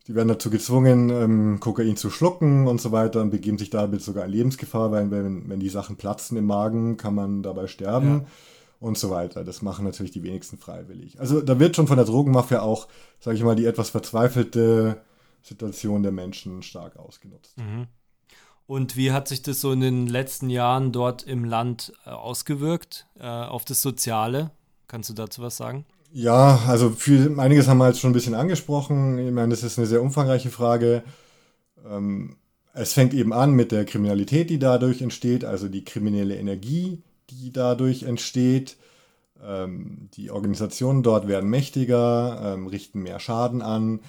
Die 0.07 0.15
werden 0.15 0.29
dazu 0.29 0.49
gezwungen, 0.49 1.09
ähm, 1.09 1.59
Kokain 1.59 1.95
zu 1.95 2.09
schlucken 2.09 2.67
und 2.67 2.81
so 2.81 2.91
weiter 2.91 3.21
und 3.21 3.29
begeben 3.29 3.57
sich 3.57 3.69
damit 3.69 4.01
sogar 4.01 4.25
in 4.25 4.31
Lebensgefahr, 4.31 4.91
weil 4.91 5.11
wenn, 5.11 5.47
wenn 5.47 5.59
die 5.59 5.69
Sachen 5.69 5.95
platzen 5.95 6.37
im 6.37 6.45
Magen, 6.45 6.97
kann 6.97 7.13
man 7.13 7.43
dabei 7.43 7.67
sterben 7.67 8.21
ja. 8.21 8.25
und 8.79 8.97
so 8.97 9.11
weiter. 9.11 9.43
Das 9.43 9.61
machen 9.61 9.85
natürlich 9.85 10.11
die 10.11 10.23
wenigsten 10.23 10.57
freiwillig. 10.57 11.19
Also 11.19 11.41
da 11.41 11.59
wird 11.59 11.75
schon 11.75 11.87
von 11.87 11.97
der 11.97 12.05
Drogenmafia 12.05 12.61
auch, 12.61 12.87
sage 13.19 13.37
ich 13.37 13.43
mal, 13.43 13.55
die 13.55 13.65
etwas 13.65 13.91
verzweifelte 13.91 15.01
Situation 15.43 16.01
der 16.01 16.11
Menschen 16.11 16.63
stark 16.63 16.97
ausgenutzt. 16.97 17.57
Mhm. 17.57 17.87
Und 18.65 18.95
wie 18.95 19.11
hat 19.11 19.27
sich 19.27 19.41
das 19.41 19.61
so 19.61 19.71
in 19.71 19.81
den 19.81 20.07
letzten 20.07 20.49
Jahren 20.49 20.91
dort 20.91 21.23
im 21.23 21.45
Land 21.45 21.93
äh, 22.05 22.09
ausgewirkt 22.09 23.05
äh, 23.19 23.27
auf 23.27 23.65
das 23.65 23.81
Soziale? 23.81 24.51
Kannst 24.87 25.09
du 25.09 25.13
dazu 25.13 25.41
was 25.41 25.57
sagen? 25.57 25.85
Ja, 26.13 26.59
also 26.67 26.89
viel, 26.89 27.39
einiges 27.39 27.67
haben 27.67 27.77
wir 27.77 27.87
jetzt 27.87 27.99
schon 27.99 28.11
ein 28.11 28.13
bisschen 28.13 28.33
angesprochen. 28.33 29.17
Ich 29.17 29.31
meine, 29.31 29.49
das 29.49 29.63
ist 29.63 29.77
eine 29.77 29.87
sehr 29.87 30.01
umfangreiche 30.01 30.49
Frage. 30.49 31.03
Ähm, 31.89 32.35
es 32.73 32.93
fängt 32.93 33.13
eben 33.13 33.33
an 33.33 33.51
mit 33.51 33.71
der 33.71 33.85
Kriminalität, 33.85 34.49
die 34.49 34.59
dadurch 34.59 35.01
entsteht, 35.01 35.45
also 35.45 35.67
die 35.67 35.83
kriminelle 35.85 36.37
Energie, 36.37 37.01
die 37.29 37.51
dadurch 37.51 38.03
entsteht. 38.03 38.77
Ähm, 39.43 40.09
die 40.13 40.31
Organisationen 40.31 41.03
dort 41.03 41.27
werden 41.27 41.49
mächtiger, 41.49 42.53
ähm, 42.53 42.67
richten 42.67 43.01
mehr 43.01 43.19
Schaden 43.19 43.61
an. 43.61 44.01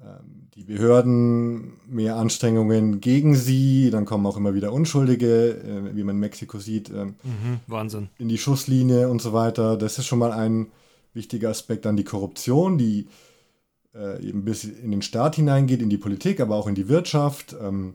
Ähm, 0.00 0.48
die 0.54 0.64
Behörden 0.64 1.74
mehr 1.86 2.16
Anstrengungen 2.16 3.00
gegen 3.00 3.34
sie, 3.34 3.90
dann 3.90 4.04
kommen 4.04 4.26
auch 4.26 4.36
immer 4.36 4.54
wieder 4.54 4.72
Unschuldige, 4.72 5.50
äh, 5.50 5.96
wie 5.96 6.02
man 6.02 6.16
in 6.16 6.20
Mexiko 6.20 6.58
sieht, 6.58 6.90
ähm, 6.90 7.14
mhm, 7.22 7.60
Wahnsinn. 7.66 8.08
in 8.18 8.28
die 8.28 8.38
Schusslinie 8.38 9.08
und 9.08 9.22
so 9.22 9.32
weiter. 9.32 9.76
Das 9.76 9.98
ist 9.98 10.06
schon 10.06 10.18
mal 10.18 10.32
ein 10.32 10.66
wichtiger 11.14 11.50
Aspekt. 11.50 11.84
Dann 11.84 11.96
die 11.96 12.04
Korruption, 12.04 12.78
die 12.78 13.08
äh, 13.94 14.22
eben 14.26 14.44
bis 14.44 14.64
in 14.64 14.90
den 14.90 15.02
Staat 15.02 15.36
hineingeht, 15.36 15.82
in 15.82 15.90
die 15.90 15.98
Politik, 15.98 16.40
aber 16.40 16.56
auch 16.56 16.66
in 16.66 16.74
die 16.74 16.88
Wirtschaft. 16.88 17.56
Ähm, 17.60 17.94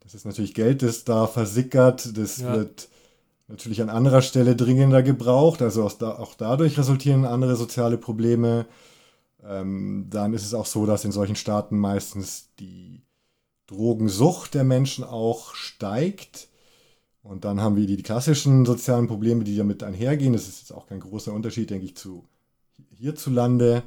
das 0.00 0.14
ist 0.14 0.24
natürlich 0.24 0.54
Geld, 0.54 0.82
das 0.82 1.04
da 1.04 1.26
versickert, 1.26 2.16
das 2.16 2.38
ja. 2.38 2.54
wird 2.54 2.88
natürlich 3.46 3.82
an 3.82 3.90
anderer 3.90 4.22
Stelle 4.22 4.56
dringender 4.56 5.02
gebraucht. 5.02 5.62
Also 5.62 5.84
auch 5.84 6.34
dadurch 6.34 6.78
resultieren 6.78 7.24
andere 7.24 7.56
soziale 7.56 7.98
Probleme 7.98 8.66
ähm, 9.44 10.06
dann 10.10 10.32
ist 10.32 10.44
es 10.44 10.54
auch 10.54 10.66
so, 10.66 10.86
dass 10.86 11.04
in 11.04 11.12
solchen 11.12 11.36
Staaten 11.36 11.78
meistens 11.78 12.50
die 12.58 13.02
Drogensucht 13.66 14.54
der 14.54 14.64
Menschen 14.64 15.04
auch 15.04 15.54
steigt. 15.54 16.48
Und 17.22 17.44
dann 17.44 17.60
haben 17.60 17.76
wir 17.76 17.86
die, 17.86 17.96
die 17.96 18.02
klassischen 18.02 18.64
sozialen 18.64 19.06
Probleme, 19.06 19.44
die 19.44 19.56
damit 19.56 19.82
einhergehen. 19.82 20.32
Das 20.32 20.48
ist 20.48 20.60
jetzt 20.60 20.72
auch 20.72 20.86
kein 20.86 21.00
großer 21.00 21.32
Unterschied, 21.32 21.70
denke 21.70 21.86
ich, 21.86 21.96
zu 21.96 22.26
hierzulande. 22.98 23.82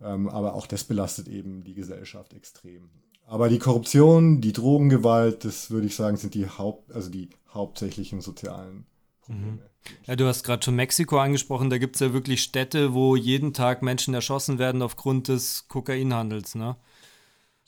Ähm, 0.00 0.28
aber 0.28 0.54
auch 0.54 0.66
das 0.66 0.84
belastet 0.84 1.28
eben 1.28 1.64
die 1.64 1.74
Gesellschaft 1.74 2.32
extrem. 2.32 2.88
Aber 3.26 3.48
die 3.48 3.58
Korruption, 3.58 4.40
die 4.40 4.52
Drogengewalt, 4.52 5.44
das 5.44 5.70
würde 5.70 5.86
ich 5.86 5.96
sagen, 5.96 6.16
sind 6.16 6.34
die 6.34 6.48
Haupt, 6.48 6.92
also 6.92 7.10
die 7.10 7.30
hauptsächlichen 7.52 8.20
sozialen 8.20 8.86
Probleme. 9.20 9.52
Mhm. 9.52 9.58
Ja, 10.06 10.16
du 10.16 10.26
hast 10.26 10.44
gerade 10.44 10.62
schon 10.62 10.76
Mexiko 10.76 11.18
angesprochen. 11.18 11.70
Da 11.70 11.78
gibt 11.78 11.96
es 11.96 12.00
ja 12.00 12.12
wirklich 12.12 12.42
Städte, 12.42 12.94
wo 12.94 13.16
jeden 13.16 13.52
Tag 13.52 13.82
Menschen 13.82 14.14
erschossen 14.14 14.58
werden 14.58 14.82
aufgrund 14.82 15.28
des 15.28 15.68
Kokainhandels. 15.68 16.54
Ne? 16.54 16.76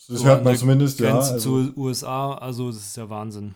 Das 0.09 0.21
so 0.21 0.25
hört 0.25 0.45
man 0.45 0.57
zumindest, 0.57 0.99
Grenze 0.99 1.29
ja. 1.29 1.35
Also, 1.35 1.67
zu 1.67 1.79
USA, 1.79 2.35
also 2.35 2.69
das 2.69 2.79
ist 2.79 2.97
ja 2.97 3.09
Wahnsinn. 3.09 3.55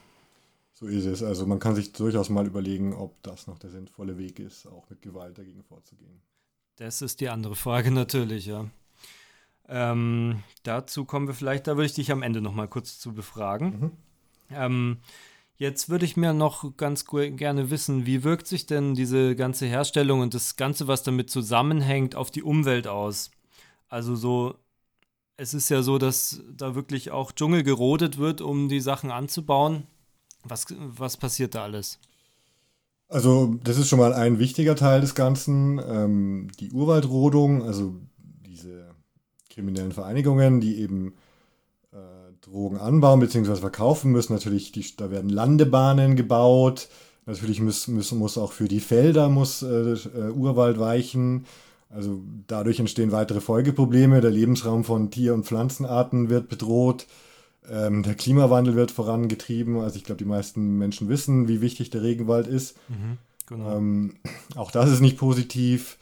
So 0.73 0.87
ist 0.87 1.07
es. 1.07 1.23
Also 1.23 1.47
man 1.47 1.59
kann 1.59 1.75
sich 1.75 1.93
durchaus 1.93 2.29
mal 2.29 2.47
überlegen, 2.47 2.95
ob 2.95 3.23
das 3.23 3.47
noch 3.47 3.59
der 3.59 3.71
sinnvolle 3.71 4.19
Weg 4.19 4.39
ist, 4.39 4.67
auch 4.67 4.89
mit 4.91 5.03
Gewalt 5.03 5.39
dagegen 5.39 5.63
vorzugehen. 5.63 6.21
Das 6.77 7.03
ist 7.03 7.21
die 7.21 7.29
andere 7.29 7.55
Frage 7.55 7.91
natürlich, 7.93 8.47
ja. 8.47 8.67
Ähm, 9.67 10.43
dazu 10.63 11.05
kommen 11.05 11.27
wir 11.27 11.35
vielleicht, 11.35 11.67
da 11.67 11.77
würde 11.77 11.87
ich 11.87 11.95
dich 11.95 12.13
am 12.13 12.23
Ende 12.23 12.41
noch 12.41 12.55
mal 12.55 12.69
kurz 12.69 12.99
zu 12.99 13.15
befragen. 13.15 13.81
Mhm. 13.81 13.91
Ähm, 14.51 14.99
Jetzt 15.57 15.89
würde 15.89 16.05
ich 16.05 16.17
mir 16.17 16.33
noch 16.33 16.77
ganz 16.77 17.07
gerne 17.07 17.71
wissen, 17.71 18.07
wie 18.07 18.25
wirkt 18.25 18.49
sich 18.49 18.67
denn 18.67 18.95
diese 18.95 19.37
ganze 19.37 19.67
Herstellung 19.67 20.21
und 20.21 20.35
das 20.35 20.57
Ganze, 20.57 20.89
was 20.89 21.05
damit 21.05 21.31
zusammenhängt, 21.31 22.17
auf 22.17 22.33
die 22.33 22.43
Umwelt 22.43 22.89
aus? 22.89 23.31
Also 23.89 24.17
so, 24.17 24.59
es 25.37 25.55
ist 25.55 25.69
ja 25.69 25.83
so, 25.83 25.99
dass 25.99 26.43
da 26.51 26.75
wirklich 26.75 27.13
auch 27.13 27.31
Dschungel 27.31 27.63
gerodet 27.63 28.19
wird, 28.19 28.41
um 28.41 28.69
die 28.69 28.81
Sachen 28.81 29.13
anzubauen. 29.13 29.87
Was, 30.43 30.67
was 30.77 31.17
passiert 31.17 31.55
da 31.55 31.63
alles? 31.63 32.01
Also 33.15 33.55
das 33.63 33.79
ist 33.79 33.89
schon 33.89 34.01
mal 34.01 34.13
ein 34.13 34.39
wichtiger 34.39 34.77
Teil 34.77 35.01
des 35.01 35.15
Ganzen. 35.15 35.81
Ähm, 35.89 36.49
die 36.61 36.73
Urwaldrodung, 36.73 37.63
also 37.63 37.95
diese 38.19 38.91
kriminellen 39.49 39.93
Vereinigungen, 39.93 40.61
die 40.61 40.81
eben 40.81 41.15
Drogen 42.45 42.79
anbauen 42.79 43.21
bzw. 43.21 43.57
verkaufen 43.57 44.13
müssen. 44.13 44.33
Natürlich, 44.33 44.73
die, 44.73 44.85
da 44.97 45.11
werden 45.11 45.31
Landebahnen 45.31 46.17
gebaut. 46.17 46.89
Natürlich 47.27 47.61
muss, 47.61 47.89
muss, 47.89 48.13
muss 48.13 48.39
auch 48.39 48.53
für 48.53 48.69
die 48.69 48.81
Felder 48.81 49.29
muss, 49.29 49.63
äh, 49.63 49.93
äh, 49.93 50.31
Urwald 50.31 50.79
weichen. 50.79 51.47
Also 51.89 52.23
dadurch 52.47 52.81
entstehen 52.81 53.13
weitere 53.13 53.41
Folgeprobleme. 53.41 54.21
Der 54.21 54.31
Lebensraum 54.31 54.85
von 54.85 55.11
Tier- 55.11 55.35
und 55.35 55.47
Pflanzenarten 55.47 56.29
wird 56.29 56.49
bedroht. 56.49 57.07
Ähm, 57.71 58.03
der 58.03 58.15
Klimawandel 58.15 58.75
wird 58.75 58.91
vorangetrieben. 58.91 59.79
Also 59.79 59.97
ich 59.97 60.05
glaube, 60.05 60.19
die 60.19 60.29
meisten 60.29 60.79
Menschen 60.79 61.09
wissen, 61.09 61.49
wie 61.49 61.61
wichtig 61.61 61.91
der 61.91 62.03
Regenwald 62.03 62.47
ist. 62.47 62.77
Mhm, 62.89 63.19
genau. 63.47 63.77
ähm, 63.77 64.15
auch 64.55 64.71
das 64.71 64.91
ist 64.91 65.01
nicht 65.01 65.17
positiv. 65.17 65.99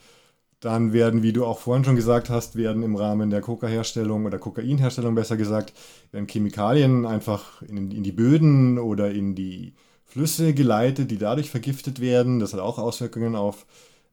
Dann 0.59 0.93
werden, 0.93 1.23
wie 1.23 1.33
du 1.33 1.45
auch 1.45 1.59
vorhin 1.59 1.83
schon 1.83 1.97
gesagt 1.97 2.29
hast, 2.29 2.55
werden 2.55 2.83
im 2.83 2.95
Rahmen 2.95 3.29
der 3.29 3.41
Coca-Herstellung 3.41 4.25
oder 4.25 4.39
Kokainherstellung 4.39 5.13
besser 5.13 5.35
gesagt, 5.35 5.73
werden 6.11 6.27
Chemikalien 6.27 7.05
einfach 7.05 7.61
in, 7.63 7.91
in, 7.91 8.03
die 8.03 8.13
Böden 8.13 8.79
oder 8.79 9.11
in 9.11 9.35
die 9.35 9.73
Flüsse 10.05 10.53
geleitet, 10.53 11.11
die 11.11 11.17
dadurch 11.17 11.49
vergiftet 11.49 11.99
werden. 11.99 12.39
Das 12.39 12.53
hat 12.53 12.61
auch 12.61 12.79
Auswirkungen 12.79 13.35
auf 13.35 13.65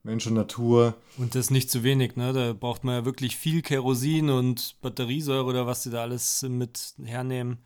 Mensch 0.03 0.25
und 0.27 0.33
Natur. 0.33 0.95
Und 1.17 1.35
das 1.35 1.51
nicht 1.51 1.69
zu 1.69 1.83
wenig, 1.83 2.15
ne? 2.15 2.33
Da 2.33 2.53
braucht 2.53 2.83
man 2.83 2.95
ja 2.95 3.05
wirklich 3.05 3.35
viel 3.35 3.61
Kerosin 3.61 4.29
und 4.29 4.75
Batteriesäure 4.81 5.45
oder 5.45 5.67
was 5.67 5.83
die 5.83 5.91
da 5.91 6.01
alles 6.01 6.43
mit 6.43 6.95
hernehmen. 7.03 7.59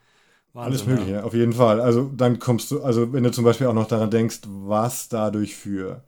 Wahnsinn, 0.53 0.73
alles 0.73 0.85
Mögliche, 0.85 1.11
ja. 1.11 1.23
auf 1.23 1.33
jeden 1.33 1.53
Fall. 1.53 1.81
Also 1.81 2.11
dann 2.15 2.39
kommst 2.39 2.71
du, 2.71 2.81
also 2.81 3.11
wenn 3.11 3.23
du 3.23 3.31
zum 3.31 3.43
Beispiel 3.43 3.67
auch 3.67 3.73
noch 3.73 3.87
daran 3.87 4.09
denkst, 4.09 4.41
was 4.45 5.09
dadurch 5.09 5.55
für 5.55 6.03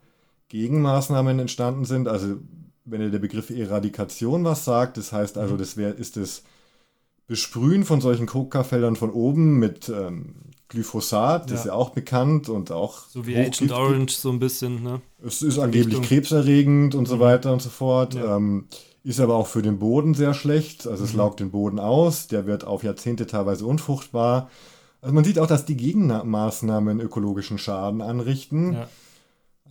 Gegenmaßnahmen 0.48 1.38
entstanden 1.38 1.84
sind, 1.84 2.08
also 2.08 2.36
wenn 2.86 3.00
dir 3.00 3.10
der 3.10 3.18
Begriff 3.18 3.50
Eradikation 3.50 4.44
was 4.44 4.64
sagt, 4.64 4.96
das 4.96 5.12
heißt 5.12 5.36
also, 5.36 5.54
mhm. 5.54 5.58
das 5.58 5.76
wär, 5.76 5.94
ist 5.94 6.16
das 6.16 6.44
Besprühen 7.26 7.84
von 7.84 8.00
solchen 8.00 8.26
Coca-Feldern 8.26 8.96
von 8.96 9.10
oben 9.10 9.58
mit 9.58 9.90
ähm, 9.90 10.36
Glyphosat, 10.68 11.44
das 11.44 11.50
ja. 11.50 11.56
ist 11.56 11.64
ja 11.66 11.72
auch 11.72 11.90
bekannt 11.90 12.48
und 12.48 12.70
auch. 12.70 13.06
So 13.08 13.26
wie 13.26 13.36
Agent 13.36 13.72
Orange 13.72 14.12
so 14.12 14.30
ein 14.30 14.38
bisschen, 14.38 14.82
ne? 14.82 15.00
Es 15.24 15.42
ist 15.42 15.58
angeblich 15.58 15.86
Richtung. 15.86 16.04
krebserregend 16.04 16.94
und 16.94 17.06
so 17.06 17.16
mhm. 17.16 17.20
weiter 17.20 17.52
und 17.52 17.62
so 17.62 17.70
fort. 17.70 18.14
Ja. 18.14 18.36
Ähm, 18.36 18.68
ist 19.02 19.20
aber 19.20 19.36
auch 19.36 19.46
für 19.46 19.62
den 19.62 19.78
Boden 19.78 20.12
sehr 20.12 20.34
schlecht. 20.34 20.86
Also 20.86 21.04
es 21.04 21.12
mhm. 21.12 21.18
laugt 21.18 21.40
den 21.40 21.50
Boden 21.50 21.78
aus, 21.78 22.26
der 22.26 22.46
wird 22.46 22.64
auf 22.64 22.82
Jahrzehnte 22.82 23.26
teilweise 23.26 23.64
unfruchtbar. 23.64 24.50
Also 25.00 25.14
man 25.14 25.24
sieht 25.24 25.38
auch, 25.38 25.46
dass 25.46 25.64
die 25.64 25.76
Gegenmaßnahmen 25.76 27.00
ökologischen 27.00 27.56
Schaden 27.56 28.02
anrichten. 28.02 28.74
Ja. 28.74 28.88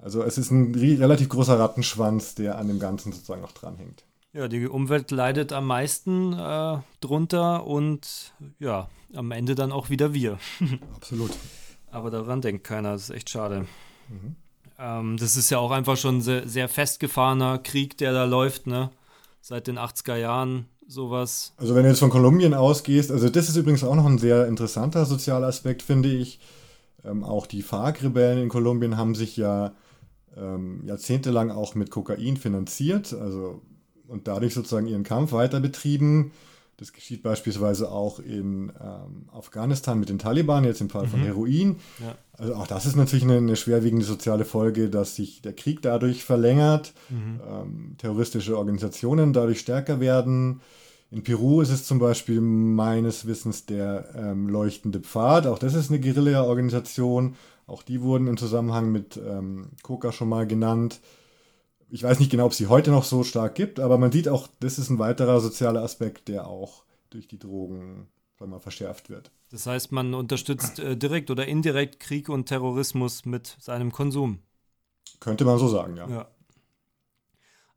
Also 0.01 0.23
es 0.23 0.37
ist 0.37 0.51
ein 0.51 0.73
relativ 0.73 1.29
großer 1.29 1.59
Rattenschwanz, 1.59 2.33
der 2.35 2.57
an 2.57 2.67
dem 2.67 2.79
Ganzen 2.79 3.11
sozusagen 3.11 3.41
noch 3.41 3.51
dranhängt. 3.51 4.03
Ja, 4.33 4.47
die 4.47 4.67
Umwelt 4.67 5.11
leidet 5.11 5.53
am 5.53 5.67
meisten 5.67 6.33
äh, 6.33 6.77
drunter 7.01 7.65
und 7.65 8.33
ja, 8.59 8.87
am 9.13 9.31
Ende 9.31 9.55
dann 9.55 9.71
auch 9.71 9.89
wieder 9.89 10.13
wir. 10.13 10.37
Absolut. 10.95 11.31
Aber 11.91 12.11
daran 12.11 12.41
denkt 12.41 12.63
keiner, 12.63 12.93
das 12.93 13.03
ist 13.03 13.09
echt 13.11 13.29
schade. 13.29 13.65
Mhm. 14.09 14.35
Ähm, 14.79 15.17
das 15.17 15.35
ist 15.35 15.49
ja 15.49 15.59
auch 15.59 15.71
einfach 15.71 15.97
schon 15.97 16.17
ein 16.17 16.21
sehr, 16.21 16.47
sehr 16.47 16.69
festgefahrener 16.69 17.59
Krieg, 17.59 17.97
der 17.97 18.13
da 18.13 18.25
läuft, 18.25 18.67
ne? 18.67 18.91
Seit 19.41 19.67
den 19.67 19.79
80er 19.79 20.17
Jahren 20.17 20.65
sowas. 20.87 21.53
Also 21.57 21.75
wenn 21.75 21.83
du 21.83 21.89
jetzt 21.89 21.99
von 21.99 22.09
Kolumbien 22.09 22.53
ausgehst, 22.53 23.11
also 23.11 23.29
das 23.29 23.49
ist 23.49 23.55
übrigens 23.55 23.83
auch 23.83 23.95
noch 23.95 24.05
ein 24.05 24.17
sehr 24.17 24.47
interessanter 24.47 25.05
sozialer 25.05 25.47
Aspekt, 25.47 25.81
finde 25.81 26.09
ich. 26.09 26.39
Ähm, 27.05 27.23
auch 27.23 27.47
die 27.47 27.61
FARC-Rebellen 27.61 28.39
in 28.39 28.49
Kolumbien 28.49 28.97
haben 28.97 29.15
sich 29.15 29.37
ja 29.37 29.73
ähm, 30.35 30.81
jahrzehntelang 30.85 31.51
auch 31.51 31.75
mit 31.75 31.91
Kokain 31.91 32.37
finanziert, 32.37 33.13
also 33.13 33.61
und 34.07 34.27
dadurch 34.27 34.53
sozusagen 34.53 34.87
ihren 34.87 35.03
Kampf 35.03 35.33
weiter 35.33 35.59
betrieben. 35.59 36.31
Das 36.77 36.93
geschieht 36.93 37.23
beispielsweise 37.23 37.91
auch 37.91 38.19
in 38.19 38.71
ähm, 38.79 39.29
Afghanistan 39.33 39.99
mit 39.99 40.09
den 40.09 40.19
Taliban, 40.19 40.63
jetzt 40.63 40.79
im 40.79 40.91
Fall 40.91 41.05
mhm. 41.05 41.09
von 41.09 41.19
Heroin. 41.21 41.75
Ja. 41.99 42.15
Also 42.33 42.53
auch 42.53 42.67
das 42.67 42.85
ist 42.85 42.95
natürlich 42.95 43.23
eine, 43.23 43.37
eine, 43.37 43.55
schwerwiegende 43.55 44.05
soziale 44.05 44.45
Folge, 44.45 44.89
dass 44.91 45.15
sich 45.15 45.41
der 45.41 45.53
Krieg 45.53 45.81
dadurch 45.81 46.23
verlängert, 46.23 46.93
mhm. 47.09 47.39
ähm, 47.49 47.95
terroristische 47.97 48.55
Organisationen 48.59 49.33
dadurch 49.33 49.59
stärker 49.59 49.99
werden. 49.99 50.61
In 51.09 51.23
Peru 51.23 51.61
ist 51.61 51.71
es 51.71 51.85
zum 51.85 51.97
Beispiel 51.97 52.41
meines 52.41 53.25
Wissens 53.25 53.65
der 53.65 54.09
ähm, 54.15 54.47
Leuchtende 54.47 54.99
Pfad, 54.99 55.47
auch 55.47 55.57
das 55.57 55.73
ist 55.73 55.89
eine 55.89 55.99
Guerilla-Organisation. 55.99 57.35
Auch 57.65 57.81
die 57.81 58.01
wurden 58.01 58.27
im 58.27 58.37
Zusammenhang 58.37 58.91
mit 58.91 59.17
ähm, 59.17 59.69
Coca 59.81 60.11
schon 60.11 60.29
mal 60.29 60.45
genannt. 60.45 61.01
Ich 61.89 62.03
weiß 62.03 62.19
nicht 62.19 62.29
genau, 62.29 62.45
ob 62.45 62.53
sie 62.53 62.67
heute 62.67 62.91
noch 62.91 63.03
so 63.03 63.23
stark 63.23 63.55
gibt, 63.55 63.79
aber 63.79 63.97
man 63.97 64.11
sieht 64.11 64.27
auch, 64.27 64.47
das 64.59 64.77
ist 64.77 64.89
ein 64.89 64.99
weiterer 64.99 65.39
sozialer 65.39 65.83
Aspekt, 65.83 66.27
der 66.27 66.47
auch 66.47 66.83
durch 67.09 67.27
die 67.27 67.39
Drogen 67.39 68.07
mal, 68.45 68.59
verschärft 68.59 69.09
wird. 69.09 69.31
Das 69.49 69.65
heißt, 69.65 69.91
man 69.91 70.13
unterstützt 70.13 70.79
äh, 70.79 70.97
direkt 70.97 71.31
oder 71.31 71.47
indirekt 71.47 71.99
Krieg 71.99 72.29
und 72.29 72.45
Terrorismus 72.45 73.25
mit 73.25 73.55
seinem 73.59 73.91
Konsum. 73.91 74.39
Könnte 75.19 75.45
man 75.45 75.57
so 75.57 75.67
sagen, 75.67 75.95
ja. 75.95 76.09
ja. 76.09 76.27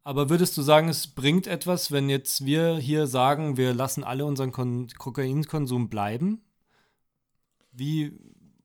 Aber 0.03 0.29
würdest 0.29 0.57
du 0.57 0.63
sagen, 0.63 0.89
es 0.89 1.07
bringt 1.07 1.47
etwas, 1.47 1.93
wenn 1.93 2.11
jetzt 2.11 2.45
wir 2.45 2.77
hier 2.77 3.07
sagen, 3.07 3.57
wir 3.57 3.73
lassen 3.75 4.03
alle 4.03 4.25
unseren 4.25 4.51
Kon 4.51 4.89
Kokainkonsum 4.99 5.89
bleiben? 5.89 6.43
Wie, 7.71 8.19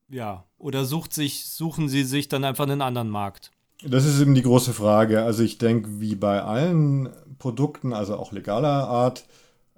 ja, 0.10 0.46
oder 0.58 0.86
sucht 0.86 1.14
sich, 1.14 1.46
suchen 1.46 1.90
sie 1.90 2.04
sich 2.04 2.28
dann 2.28 2.44
einfach 2.44 2.64
einen 2.64 2.82
anderen 2.82 3.10
Markt? 3.10 3.52
Das 3.84 4.06
ist 4.06 4.20
eben 4.22 4.36
die 4.36 4.42
große 4.42 4.74
Frage. 4.74 5.24
Also 5.24 5.44
ich 5.44 5.58
denke, 5.58 6.00
wie 6.00 6.16
bei 6.16 6.42
allen 6.42 7.10
Produkten, 7.40 7.94
also 7.94 8.16
auch 8.16 8.32
legaler 8.32 8.88
Art, 8.88 9.26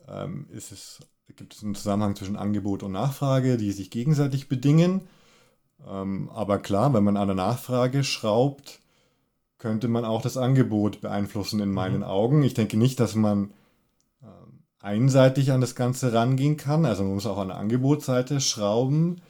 ähm, 0.08 0.48
ist 0.52 0.72
es, 0.72 1.00
gibt 1.36 1.56
es 1.56 1.64
einen 1.64 1.76
Zusammenhang 1.76 2.16
zwischen 2.16 2.36
Angebot 2.36 2.84
und 2.84 2.92
Nachfrage, 2.92 3.58
die 3.58 3.72
sich 3.72 3.90
gegenseitig 3.90 4.48
bedingen. 4.50 5.02
Ähm, 5.88 6.30
aber 6.34 6.60
klar, 6.60 6.94
wenn 6.94 7.04
man 7.04 7.18
an 7.18 7.28
der 7.28 7.36
Nachfrage 7.36 8.04
schraubt, 8.04 8.80
könnte 9.58 9.88
man 9.88 10.06
auch 10.06 10.22
das 10.22 10.38
Angebot 10.38 11.02
beeinflussen 11.02 11.60
in 11.60 11.72
meinen 11.72 11.98
mhm. 11.98 12.04
Augen. 12.04 12.44
Ich 12.44 12.54
denke 12.54 12.78
nicht, 12.78 13.00
dass 13.00 13.16
man 13.16 13.52
ähm, 14.22 14.60
einseitig 14.80 15.52
an 15.52 15.62
das 15.62 15.76
Ganze 15.76 16.14
rangehen 16.14 16.58
kann. 16.58 16.86
Also 16.86 17.04
man 17.04 17.16
muss 17.16 17.26
auch 17.26 17.40
an 17.40 17.50
der 17.50 17.58
Angebotsseite 17.58 18.40
schrauben. 18.40 19.22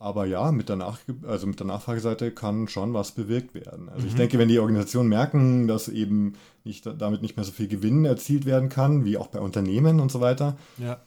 Aber 0.00 0.24
ja, 0.24 0.50
mit 0.50 0.70
der, 0.70 0.76
Nach 0.76 0.98
also 1.26 1.46
mit 1.46 1.60
der 1.60 1.66
Nachfrageseite 1.66 2.30
kann 2.30 2.68
schon 2.68 2.94
was 2.94 3.12
bewirkt 3.12 3.54
werden. 3.54 3.90
Also 3.90 4.02
mhm. 4.02 4.08
ich 4.08 4.14
denke, 4.14 4.38
wenn 4.38 4.48
die 4.48 4.58
Organisationen 4.58 5.10
merken, 5.10 5.68
dass 5.68 5.88
eben 5.88 6.32
nicht, 6.64 6.86
damit 6.86 7.20
nicht 7.20 7.36
mehr 7.36 7.44
so 7.44 7.52
viel 7.52 7.68
Gewinn 7.68 8.06
erzielt 8.06 8.46
werden 8.46 8.70
kann, 8.70 9.04
wie 9.04 9.18
auch 9.18 9.26
bei 9.26 9.40
Unternehmen 9.40 10.00
und 10.00 10.10
so 10.10 10.22
weiter, 10.22 10.56
ja. 10.78 11.00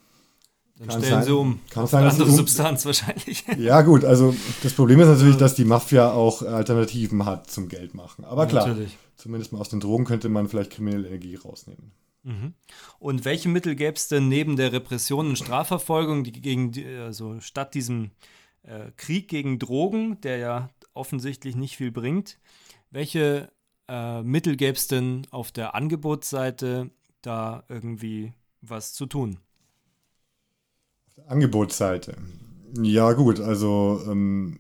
Dann 0.77 0.87
kann 0.87 1.01
stellen 1.01 1.13
sein, 1.13 1.23
sie 1.23 1.35
um. 1.35 1.59
Kann 1.69 1.87
sein, 1.87 2.01
eine 2.01 2.11
andere 2.11 2.29
um, 2.29 2.35
Substanz 2.35 2.85
wahrscheinlich. 2.85 3.45
Ja, 3.57 3.81
gut, 3.81 4.05
also 4.05 4.35
das 4.61 4.73
Problem 4.73 4.99
ist 4.99 5.07
natürlich, 5.07 5.37
dass 5.37 5.55
die 5.55 5.65
Mafia 5.65 6.11
auch 6.11 6.43
Alternativen 6.43 7.25
hat 7.25 7.49
zum 7.49 7.69
Geld 7.69 7.95
machen. 7.95 8.25
Aber 8.25 8.45
klar, 8.45 8.67
natürlich. 8.67 8.97
zumindest 9.15 9.53
mal 9.53 9.59
aus 9.59 9.69
den 9.69 9.79
Drogen 9.79 10.05
könnte 10.05 10.29
man 10.29 10.47
vielleicht 10.47 10.71
kriminelle 10.71 11.07
Energie 11.07 11.35
rausnehmen. 11.35 11.91
Mhm. 12.23 12.53
Und 12.99 13.25
welche 13.25 13.49
Mittel 13.49 13.75
gäbe 13.75 13.95
es 13.95 14.07
denn 14.07 14.29
neben 14.29 14.55
der 14.55 14.71
Repression 14.71 15.29
und 15.29 15.37
Strafverfolgung, 15.37 16.23
die 16.23 16.31
gegen 16.31 16.71
die, 16.71 16.85
also 16.85 17.39
statt 17.39 17.73
diesem 17.73 18.11
äh, 18.63 18.91
Krieg 18.97 19.27
gegen 19.27 19.59
Drogen, 19.59 20.19
der 20.21 20.37
ja 20.37 20.69
offensichtlich 20.93 21.55
nicht 21.55 21.77
viel 21.77 21.91
bringt, 21.91 22.39
welche 22.91 23.51
äh, 23.87 24.21
Mittel 24.23 24.55
gäbe 24.55 24.77
es 24.77 24.87
denn 24.87 25.27
auf 25.31 25.51
der 25.51 25.75
Angebotsseite, 25.75 26.89
da 27.21 27.63
irgendwie 27.69 28.33
was 28.61 28.93
zu 28.93 29.05
tun? 29.05 29.39
Angebotsseite. 31.27 32.17
Ja, 32.81 33.13
gut, 33.13 33.39
also 33.39 34.01
ähm, 34.07 34.59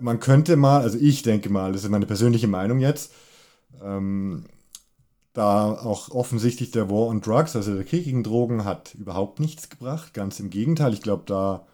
man 0.00 0.18
könnte 0.18 0.56
mal, 0.56 0.80
also 0.80 0.98
ich 0.98 1.22
denke 1.22 1.50
mal, 1.50 1.72
das 1.72 1.84
ist 1.84 1.90
meine 1.90 2.06
persönliche 2.06 2.48
Meinung 2.48 2.80
jetzt, 2.80 3.12
ähm, 3.82 4.44
da 5.32 5.72
auch 5.72 6.10
offensichtlich 6.10 6.72
der 6.72 6.90
War 6.90 7.06
on 7.06 7.20
Drugs, 7.20 7.54
also 7.54 7.74
der 7.74 7.84
Krieg 7.84 8.04
gegen 8.04 8.24
Drogen, 8.24 8.64
hat 8.64 8.94
überhaupt 8.96 9.38
nichts 9.38 9.68
gebracht. 9.68 10.12
Ganz 10.12 10.40
im 10.40 10.50
Gegenteil, 10.50 10.92
ich 10.92 11.02
glaube, 11.02 11.22
da 11.26 11.66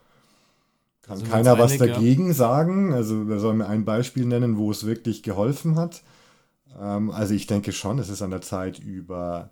kann 1.06 1.18
also 1.18 1.30
keiner 1.30 1.58
was 1.58 1.78
dagegen 1.78 2.28
ja. 2.28 2.34
sagen. 2.34 2.92
Also 2.92 3.28
wir 3.28 3.38
sollen 3.38 3.58
mir 3.58 3.68
ein 3.68 3.84
Beispiel 3.84 4.26
nennen, 4.26 4.56
wo 4.56 4.70
es 4.70 4.86
wirklich 4.86 5.22
geholfen 5.22 5.76
hat. 5.76 6.02
Ähm, 6.80 7.10
also 7.10 7.34
ich 7.34 7.46
denke 7.46 7.72
schon, 7.72 7.98
es 7.98 8.08
ist 8.08 8.22
an 8.22 8.30
der 8.30 8.42
Zeit, 8.42 8.78
über 8.78 9.50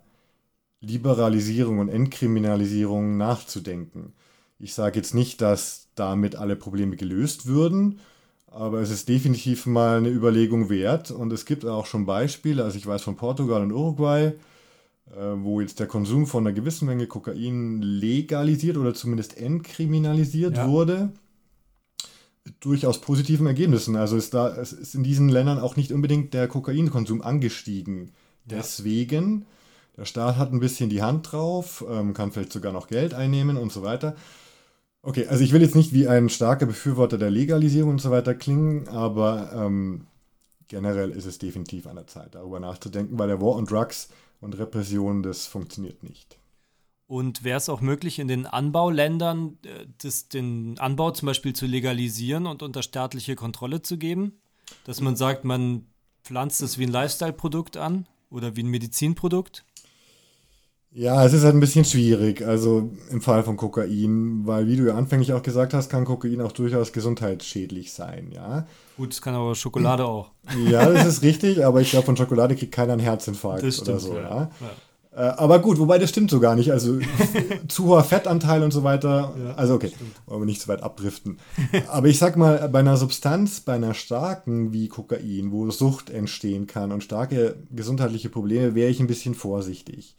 Liberalisierung 0.81 1.79
und 1.79 1.89
Entkriminalisierung 1.89 3.17
nachzudenken. 3.17 4.13
Ich 4.59 4.73
sage 4.73 4.97
jetzt 4.97 5.13
nicht, 5.13 5.41
dass 5.41 5.87
damit 5.95 6.35
alle 6.35 6.55
Probleme 6.55 6.95
gelöst 6.95 7.45
würden, 7.45 7.99
aber 8.47 8.79
es 8.79 8.89
ist 8.89 9.09
definitiv 9.09 9.65
mal 9.65 9.97
eine 9.97 10.09
Überlegung 10.09 10.69
wert 10.69 11.11
und 11.11 11.31
es 11.33 11.45
gibt 11.45 11.65
auch 11.65 11.85
schon 11.85 12.05
Beispiele, 12.05 12.63
also 12.63 12.77
ich 12.77 12.87
weiß 12.87 13.01
von 13.01 13.15
Portugal 13.15 13.61
und 13.61 13.71
Uruguay, 13.71 14.33
äh, 15.11 15.33
wo 15.37 15.59
jetzt 15.59 15.79
der 15.79 15.87
Konsum 15.87 16.27
von 16.27 16.45
einer 16.45 16.53
gewissen 16.53 16.85
Menge 16.85 17.07
Kokain 17.07 17.81
legalisiert 17.81 18.77
oder 18.77 18.93
zumindest 18.93 19.37
entkriminalisiert 19.37 20.57
ja. 20.57 20.69
wurde. 20.69 21.11
Durchaus 22.59 23.01
positiven 23.01 23.47
Ergebnissen. 23.47 23.95
Also 23.95 24.17
ist 24.17 24.33
da, 24.33 24.55
es 24.55 24.71
ist 24.71 24.95
in 24.95 25.03
diesen 25.03 25.29
Ländern 25.29 25.59
auch 25.59 25.75
nicht 25.75 25.91
unbedingt 25.91 26.33
der 26.33 26.47
Kokainkonsum 26.47 27.21
angestiegen. 27.21 28.11
Ja. 28.49 28.57
Deswegen 28.57 29.45
der 29.97 30.05
Staat 30.05 30.37
hat 30.37 30.51
ein 30.51 30.59
bisschen 30.59 30.89
die 30.89 31.01
Hand 31.01 31.31
drauf, 31.31 31.85
ähm, 31.89 32.13
kann 32.13 32.31
vielleicht 32.31 32.51
sogar 32.51 32.73
noch 32.73 32.87
Geld 32.87 33.13
einnehmen 33.13 33.57
und 33.57 33.71
so 33.71 33.81
weiter. 33.81 34.15
Okay, 35.01 35.27
also 35.27 35.43
ich 35.43 35.53
will 35.53 35.61
jetzt 35.61 35.75
nicht 35.75 35.93
wie 35.93 36.07
ein 36.07 36.29
starker 36.29 36.65
Befürworter 36.65 37.17
der 37.17 37.29
Legalisierung 37.29 37.91
und 37.91 38.01
so 38.01 38.11
weiter 38.11 38.33
klingen, 38.33 38.87
aber 38.87 39.51
ähm, 39.53 40.07
generell 40.67 41.11
ist 41.11 41.25
es 41.25 41.37
definitiv 41.37 41.87
an 41.87 41.95
der 41.95 42.07
Zeit, 42.07 42.35
darüber 42.35 42.59
nachzudenken, 42.59 43.17
weil 43.17 43.27
der 43.27 43.39
War 43.39 43.55
on 43.55 43.65
Drugs 43.65 44.09
und 44.41 44.57
Repression, 44.57 45.23
das 45.23 45.45
funktioniert 45.45 46.03
nicht. 46.03 46.37
Und 47.07 47.43
wäre 47.43 47.57
es 47.57 47.69
auch 47.69 47.81
möglich, 47.81 48.17
in 48.17 48.27
den 48.27 48.47
Anbauländern 48.47 49.57
äh, 49.63 49.85
das, 50.01 50.27
den 50.27 50.79
Anbau 50.79 51.11
zum 51.11 51.27
Beispiel 51.27 51.53
zu 51.53 51.67
legalisieren 51.67 52.47
und 52.47 52.63
unter 52.63 52.81
staatliche 52.81 53.35
Kontrolle 53.35 53.81
zu 53.81 53.97
geben? 53.97 54.33
Dass 54.85 55.01
man 55.01 55.15
sagt, 55.15 55.45
man 55.45 55.85
pflanzt 56.23 56.61
es 56.63 56.79
wie 56.79 56.87
ein 56.87 56.91
Lifestyle-Produkt 56.91 57.77
an 57.77 58.07
oder 58.31 58.55
wie 58.55 58.63
ein 58.63 58.69
Medizinprodukt? 58.69 59.63
Ja, 60.97 61.25
es 61.25 61.33
ist 61.33 61.43
halt 61.43 61.53
ein 61.53 61.59
bisschen 61.59 61.83
schwierig, 61.83 62.41
also 62.41 62.89
im 63.09 63.21
Fall 63.21 63.43
von 63.43 63.57
Kokain, 63.57 64.47
weil 64.47 64.65
wie 64.67 64.77
du 64.77 64.87
ja 64.87 64.95
anfänglich 64.95 65.33
auch 65.33 65.43
gesagt 65.43 65.73
hast, 65.73 65.89
kann 65.89 66.05
Kokain 66.05 66.39
auch 66.39 66.53
durchaus 66.53 66.93
gesundheitsschädlich 66.93 67.91
sein, 67.91 68.31
ja. 68.31 68.65
Gut, 68.95 69.11
es 69.11 69.21
kann 69.21 69.35
aber 69.35 69.55
Schokolade 69.55 70.05
auch. 70.05 70.31
Ja, 70.69 70.89
das 70.89 71.05
ist 71.05 71.21
richtig, 71.21 71.65
aber 71.65 71.81
ich 71.81 71.91
glaube, 71.91 72.05
von 72.05 72.15
Schokolade 72.15 72.55
kriegt 72.55 72.71
keiner 72.71 72.93
einen 72.93 73.01
Herzinfarkt 73.01 73.73
stimmt, 73.73 73.89
oder 73.89 73.99
so, 73.99 74.15
ja. 74.15 74.21
ja. 74.21 74.39
ja. 74.39 74.71
Äh, 75.15 75.21
aber 75.37 75.59
gut, 75.59 75.79
wobei 75.79 75.97
das 75.97 76.09
stimmt 76.09 76.29
so 76.29 76.39
gar 76.39 76.55
nicht. 76.55 76.71
Also 76.71 76.99
zu 77.69 77.85
hoher 77.85 78.03
Fettanteil 78.03 78.63
und 78.63 78.71
so 78.71 78.83
weiter. 78.83 79.33
Ja, 79.41 79.53
also 79.55 79.75
okay, 79.75 79.91
wollen 80.25 80.41
wir 80.41 80.45
nicht 80.45 80.61
zu 80.61 80.67
weit 80.67 80.83
abdriften. 80.83 81.39
Aber 81.87 82.07
ich 82.07 82.19
sag 82.19 82.35
mal, 82.35 82.67
bei 82.69 82.79
einer 82.79 82.97
Substanz, 82.97 83.61
bei 83.61 83.73
einer 83.73 83.93
starken 83.93 84.73
wie 84.73 84.89
Kokain, 84.89 85.51
wo 85.51 85.69
Sucht 85.71 86.09
entstehen 86.09 86.67
kann 86.67 86.91
und 86.91 87.03
starke 87.03 87.55
gesundheitliche 87.71 88.29
Probleme, 88.29 88.75
wäre 88.75 88.89
ich 88.89 88.99
ein 88.99 89.07
bisschen 89.07 89.35
vorsichtig. 89.35 90.17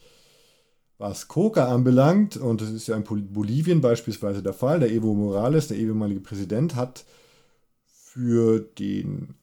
Was 0.99 1.29
Coca 1.29 1.67
anbelangt, 1.67 2.39
und 2.39 2.63
das 2.63 2.71
ist 2.71 2.87
ja 2.87 2.97
in 2.97 3.05
Bolivien 3.05 3.83
beispielsweise 3.83 4.43
der 4.43 4.55
Fall, 4.55 4.81
der 4.81 4.91
Evo 4.91 5.13
Morales, 5.13 5.69
der 5.69 5.77
ehemalige 5.77 6.21
Präsident, 6.21 6.75
hat 6.75 7.05
für 7.85 8.61
den 8.61 9.35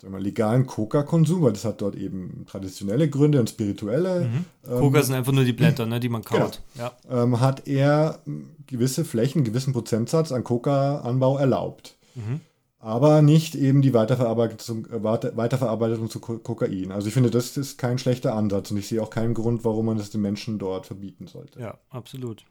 sagen 0.00 0.12
wir, 0.12 0.20
legalen 0.20 0.66
Coca-Konsum, 0.66 1.42
weil 1.42 1.52
das 1.52 1.64
hat 1.64 1.82
dort 1.82 1.96
eben 1.96 2.44
traditionelle 2.46 3.08
Gründe 3.08 3.40
und 3.40 3.50
spirituelle. 3.50 4.26
Mhm. 4.26 4.44
Ähm, 4.68 4.78
Coca 4.78 5.02
sind 5.02 5.14
einfach 5.14 5.32
nur 5.32 5.44
die 5.44 5.52
Blätter, 5.52 5.86
ne, 5.86 6.00
die 6.00 6.08
man 6.08 6.22
kaut. 6.22 6.62
Genau. 6.74 6.92
Ja. 7.08 7.22
Ähm, 7.22 7.40
hat 7.40 7.66
er 7.66 8.20
gewisse 8.66 9.04
Flächen, 9.04 9.38
einen 9.38 9.44
gewissen 9.44 9.72
Prozentsatz 9.72 10.32
an 10.32 10.44
Coca-Anbau 10.44 11.38
erlaubt. 11.38 11.96
Mhm 12.14 12.40
aber 12.80 13.20
nicht 13.20 13.54
eben 13.54 13.82
die 13.82 13.92
Weiterverarbeitung, 13.92 14.86
äh, 14.86 15.04
Weiterverarbeitung 15.04 16.08
zu 16.08 16.18
Kokain. 16.18 16.90
Also 16.90 17.08
ich 17.08 17.14
finde, 17.14 17.30
das 17.30 17.56
ist 17.56 17.76
kein 17.76 17.98
schlechter 17.98 18.34
Ansatz 18.34 18.70
und 18.70 18.78
ich 18.78 18.88
sehe 18.88 19.02
auch 19.02 19.10
keinen 19.10 19.34
Grund, 19.34 19.64
warum 19.64 19.86
man 19.86 19.98
das 19.98 20.10
den 20.10 20.22
Menschen 20.22 20.58
dort 20.58 20.86
verbieten 20.86 21.26
sollte. 21.26 21.60
Ja, 21.60 21.78
absolut. 21.90 22.44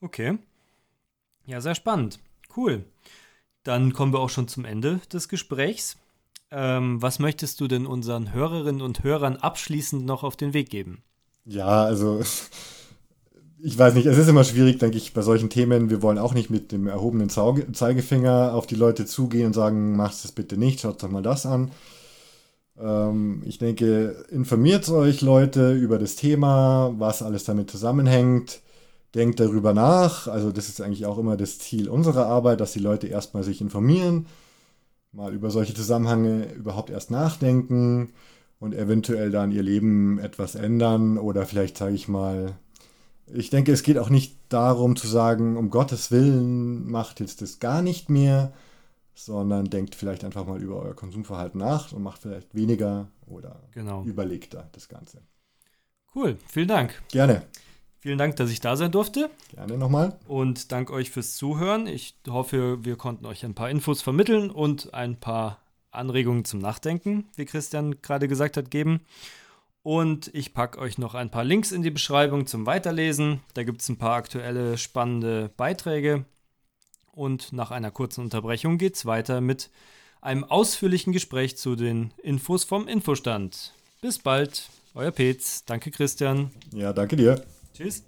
Okay. 0.00 0.38
Ja, 1.44 1.60
sehr 1.60 1.74
spannend. 1.74 2.18
Cool. 2.56 2.84
Dann 3.62 3.92
kommen 3.92 4.12
wir 4.12 4.20
auch 4.20 4.30
schon 4.30 4.48
zum 4.48 4.64
Ende 4.64 5.00
des 5.12 5.28
Gesprächs. 5.28 5.98
Ähm, 6.58 7.02
was 7.02 7.18
möchtest 7.18 7.60
du 7.60 7.68
denn 7.68 7.84
unseren 7.84 8.32
Hörerinnen 8.32 8.80
und 8.80 9.04
Hörern 9.04 9.36
abschließend 9.36 10.06
noch 10.06 10.24
auf 10.24 10.36
den 10.36 10.54
Weg 10.54 10.70
geben? 10.70 11.02
Ja, 11.44 11.84
also 11.84 12.22
ich 13.62 13.76
weiß 13.76 13.92
nicht, 13.92 14.06
es 14.06 14.16
ist 14.16 14.28
immer 14.28 14.42
schwierig, 14.42 14.78
denke 14.78 14.96
ich, 14.96 15.12
bei 15.12 15.20
solchen 15.20 15.50
Themen. 15.50 15.90
Wir 15.90 16.00
wollen 16.00 16.16
auch 16.16 16.32
nicht 16.32 16.48
mit 16.48 16.72
dem 16.72 16.86
erhobenen 16.86 17.28
Zeigefinger 17.28 18.54
auf 18.54 18.66
die 18.66 18.74
Leute 18.74 19.04
zugehen 19.04 19.48
und 19.48 19.52
sagen, 19.52 19.96
macht 19.96 20.24
es 20.24 20.32
bitte 20.32 20.56
nicht, 20.56 20.80
schaut 20.80 21.02
doch 21.02 21.10
mal 21.10 21.22
das 21.22 21.44
an. 21.44 21.72
Ähm, 22.78 23.42
ich 23.44 23.58
denke, 23.58 24.24
informiert 24.30 24.88
euch 24.88 25.20
Leute 25.20 25.74
über 25.74 25.98
das 25.98 26.16
Thema, 26.16 26.94
was 26.96 27.22
alles 27.22 27.44
damit 27.44 27.70
zusammenhängt. 27.70 28.62
Denkt 29.14 29.40
darüber 29.40 29.74
nach. 29.74 30.26
Also 30.26 30.52
das 30.52 30.70
ist 30.70 30.80
eigentlich 30.80 31.04
auch 31.04 31.18
immer 31.18 31.36
das 31.36 31.58
Ziel 31.58 31.90
unserer 31.90 32.26
Arbeit, 32.26 32.60
dass 32.60 32.72
die 32.72 32.78
Leute 32.78 33.08
erstmal 33.08 33.42
sich 33.44 33.60
informieren, 33.60 34.26
mal 35.16 35.32
über 35.32 35.50
solche 35.50 35.74
Zusammenhänge 35.74 36.52
überhaupt 36.52 36.90
erst 36.90 37.10
nachdenken 37.10 38.12
und 38.60 38.74
eventuell 38.74 39.30
dann 39.30 39.50
ihr 39.50 39.62
Leben 39.62 40.18
etwas 40.18 40.54
ändern 40.54 41.18
oder 41.18 41.46
vielleicht 41.46 41.78
sage 41.78 41.94
ich 41.94 42.06
mal, 42.06 42.52
ich 43.26 43.50
denke, 43.50 43.72
es 43.72 43.82
geht 43.82 43.98
auch 43.98 44.10
nicht 44.10 44.36
darum 44.50 44.94
zu 44.94 45.08
sagen, 45.08 45.56
um 45.56 45.70
Gottes 45.70 46.10
Willen 46.10 46.88
macht 46.88 47.20
jetzt 47.20 47.42
das 47.42 47.58
gar 47.58 47.82
nicht 47.82 48.10
mehr, 48.10 48.52
sondern 49.14 49.64
denkt 49.64 49.94
vielleicht 49.94 50.22
einfach 50.22 50.46
mal 50.46 50.62
über 50.62 50.76
euer 50.76 50.94
Konsumverhalten 50.94 51.58
nach 51.58 51.92
und 51.92 52.02
macht 52.02 52.22
vielleicht 52.22 52.54
weniger 52.54 53.08
oder 53.26 53.62
genau. 53.72 54.04
überlegter 54.04 54.68
das 54.72 54.88
Ganze. 54.88 55.22
Cool, 56.14 56.36
vielen 56.46 56.68
Dank. 56.68 57.02
Gerne. 57.10 57.42
Vielen 58.06 58.18
Dank, 58.18 58.36
dass 58.36 58.52
ich 58.52 58.60
da 58.60 58.76
sein 58.76 58.92
durfte. 58.92 59.30
Gerne 59.52 59.76
nochmal. 59.76 60.16
Und 60.28 60.70
dank 60.70 60.92
euch 60.92 61.10
fürs 61.10 61.34
Zuhören. 61.34 61.88
Ich 61.88 62.14
hoffe, 62.28 62.84
wir 62.84 62.94
konnten 62.94 63.26
euch 63.26 63.44
ein 63.44 63.56
paar 63.56 63.68
Infos 63.68 64.00
vermitteln 64.00 64.48
und 64.52 64.94
ein 64.94 65.18
paar 65.18 65.58
Anregungen 65.90 66.44
zum 66.44 66.60
Nachdenken, 66.60 67.24
wie 67.34 67.46
Christian 67.46 68.00
gerade 68.02 68.28
gesagt 68.28 68.56
hat, 68.58 68.70
geben. 68.70 69.00
Und 69.82 70.30
ich 70.34 70.54
packe 70.54 70.78
euch 70.78 70.98
noch 70.98 71.16
ein 71.16 71.32
paar 71.32 71.42
Links 71.42 71.72
in 71.72 71.82
die 71.82 71.90
Beschreibung 71.90 72.46
zum 72.46 72.64
Weiterlesen. 72.64 73.40
Da 73.54 73.64
gibt 73.64 73.82
es 73.82 73.88
ein 73.88 73.98
paar 73.98 74.14
aktuelle, 74.14 74.78
spannende 74.78 75.50
Beiträge. 75.56 76.26
Und 77.10 77.52
nach 77.52 77.72
einer 77.72 77.90
kurzen 77.90 78.20
Unterbrechung 78.20 78.78
geht 78.78 78.94
es 78.94 79.04
weiter 79.04 79.40
mit 79.40 79.68
einem 80.20 80.44
ausführlichen 80.44 81.12
Gespräch 81.12 81.56
zu 81.56 81.74
den 81.74 82.14
Infos 82.22 82.62
vom 82.62 82.86
Infostand. 82.86 83.74
Bis 84.00 84.20
bald, 84.20 84.70
euer 84.94 85.10
Petz. 85.10 85.64
Danke, 85.64 85.90
Christian. 85.90 86.52
Ja, 86.72 86.92
danke 86.92 87.16
dir. 87.16 87.44
Tschüss. 87.76 88.04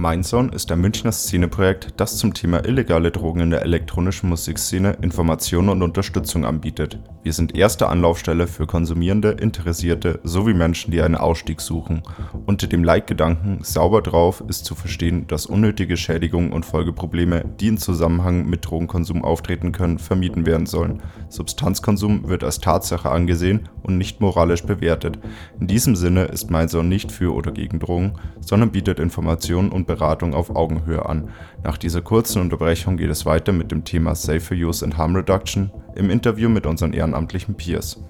Mindzone 0.00 0.50
ist 0.54 0.72
ein 0.72 0.80
Münchner 0.80 1.12
Szeneprojekt, 1.12 1.88
das 1.98 2.16
zum 2.16 2.32
Thema 2.32 2.64
illegale 2.64 3.10
Drogen 3.10 3.40
in 3.40 3.50
der 3.50 3.60
elektronischen 3.60 4.30
Musikszene 4.30 4.96
Informationen 5.02 5.68
und 5.68 5.82
Unterstützung 5.82 6.46
anbietet. 6.46 6.98
Wir 7.22 7.34
sind 7.34 7.54
erste 7.54 7.86
Anlaufstelle 7.86 8.46
für 8.46 8.66
Konsumierende, 8.66 9.32
Interessierte 9.32 10.18
sowie 10.22 10.54
Menschen, 10.54 10.90
die 10.90 11.02
einen 11.02 11.16
Ausstieg 11.16 11.60
suchen. 11.60 12.02
Unter 12.46 12.66
dem 12.66 12.82
Leitgedanken 12.82 13.62
Sauber 13.62 14.00
drauf 14.00 14.42
ist 14.48 14.64
zu 14.64 14.74
verstehen, 14.74 15.26
dass 15.26 15.44
unnötige 15.44 15.98
Schädigungen 15.98 16.52
und 16.52 16.64
Folgeprobleme, 16.64 17.44
die 17.60 17.68
in 17.68 17.76
Zusammenhang 17.76 18.48
mit 18.48 18.64
Drogenkonsum 18.64 19.22
auftreten 19.22 19.70
können, 19.70 19.98
vermieden 19.98 20.46
werden 20.46 20.64
sollen. 20.64 21.02
Substanzkonsum 21.28 22.26
wird 22.26 22.42
als 22.42 22.60
Tatsache 22.60 23.10
angesehen 23.10 23.68
und 23.82 23.98
nicht 23.98 24.22
moralisch 24.22 24.62
bewertet. 24.62 25.18
In 25.60 25.66
diesem 25.66 25.94
Sinne 25.94 26.24
ist 26.24 26.50
Mindzone 26.50 26.88
nicht 26.88 27.12
für 27.12 27.34
oder 27.34 27.52
gegen 27.52 27.80
Drogen, 27.80 28.14
sondern 28.40 28.70
bietet 28.70 28.98
Informationen 28.98 29.68
und 29.68 29.89
Beratung 29.90 30.34
auf 30.34 30.54
Augenhöhe 30.54 31.04
an. 31.04 31.30
Nach 31.64 31.76
dieser 31.76 32.00
kurzen 32.00 32.40
Unterbrechung 32.40 32.96
geht 32.96 33.10
es 33.10 33.26
weiter 33.26 33.52
mit 33.52 33.72
dem 33.72 33.84
Thema 33.84 34.14
Safer 34.14 34.54
Use 34.54 34.84
and 34.84 34.96
Harm 34.96 35.16
Reduction 35.16 35.70
im 35.96 36.10
Interview 36.10 36.48
mit 36.48 36.64
unseren 36.64 36.92
ehrenamtlichen 36.92 37.56
Peers. 37.56 38.00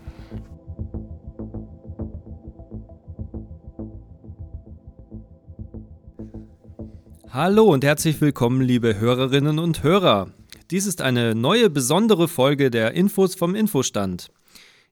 Hallo 7.30 7.64
und 7.64 7.84
herzlich 7.84 8.20
willkommen, 8.20 8.60
liebe 8.60 8.98
Hörerinnen 8.98 9.58
und 9.58 9.82
Hörer. 9.82 10.28
Dies 10.70 10.86
ist 10.86 11.00
eine 11.00 11.34
neue 11.34 11.70
besondere 11.70 12.28
Folge 12.28 12.70
der 12.70 12.92
Infos 12.92 13.34
vom 13.34 13.54
Infostand. 13.54 14.30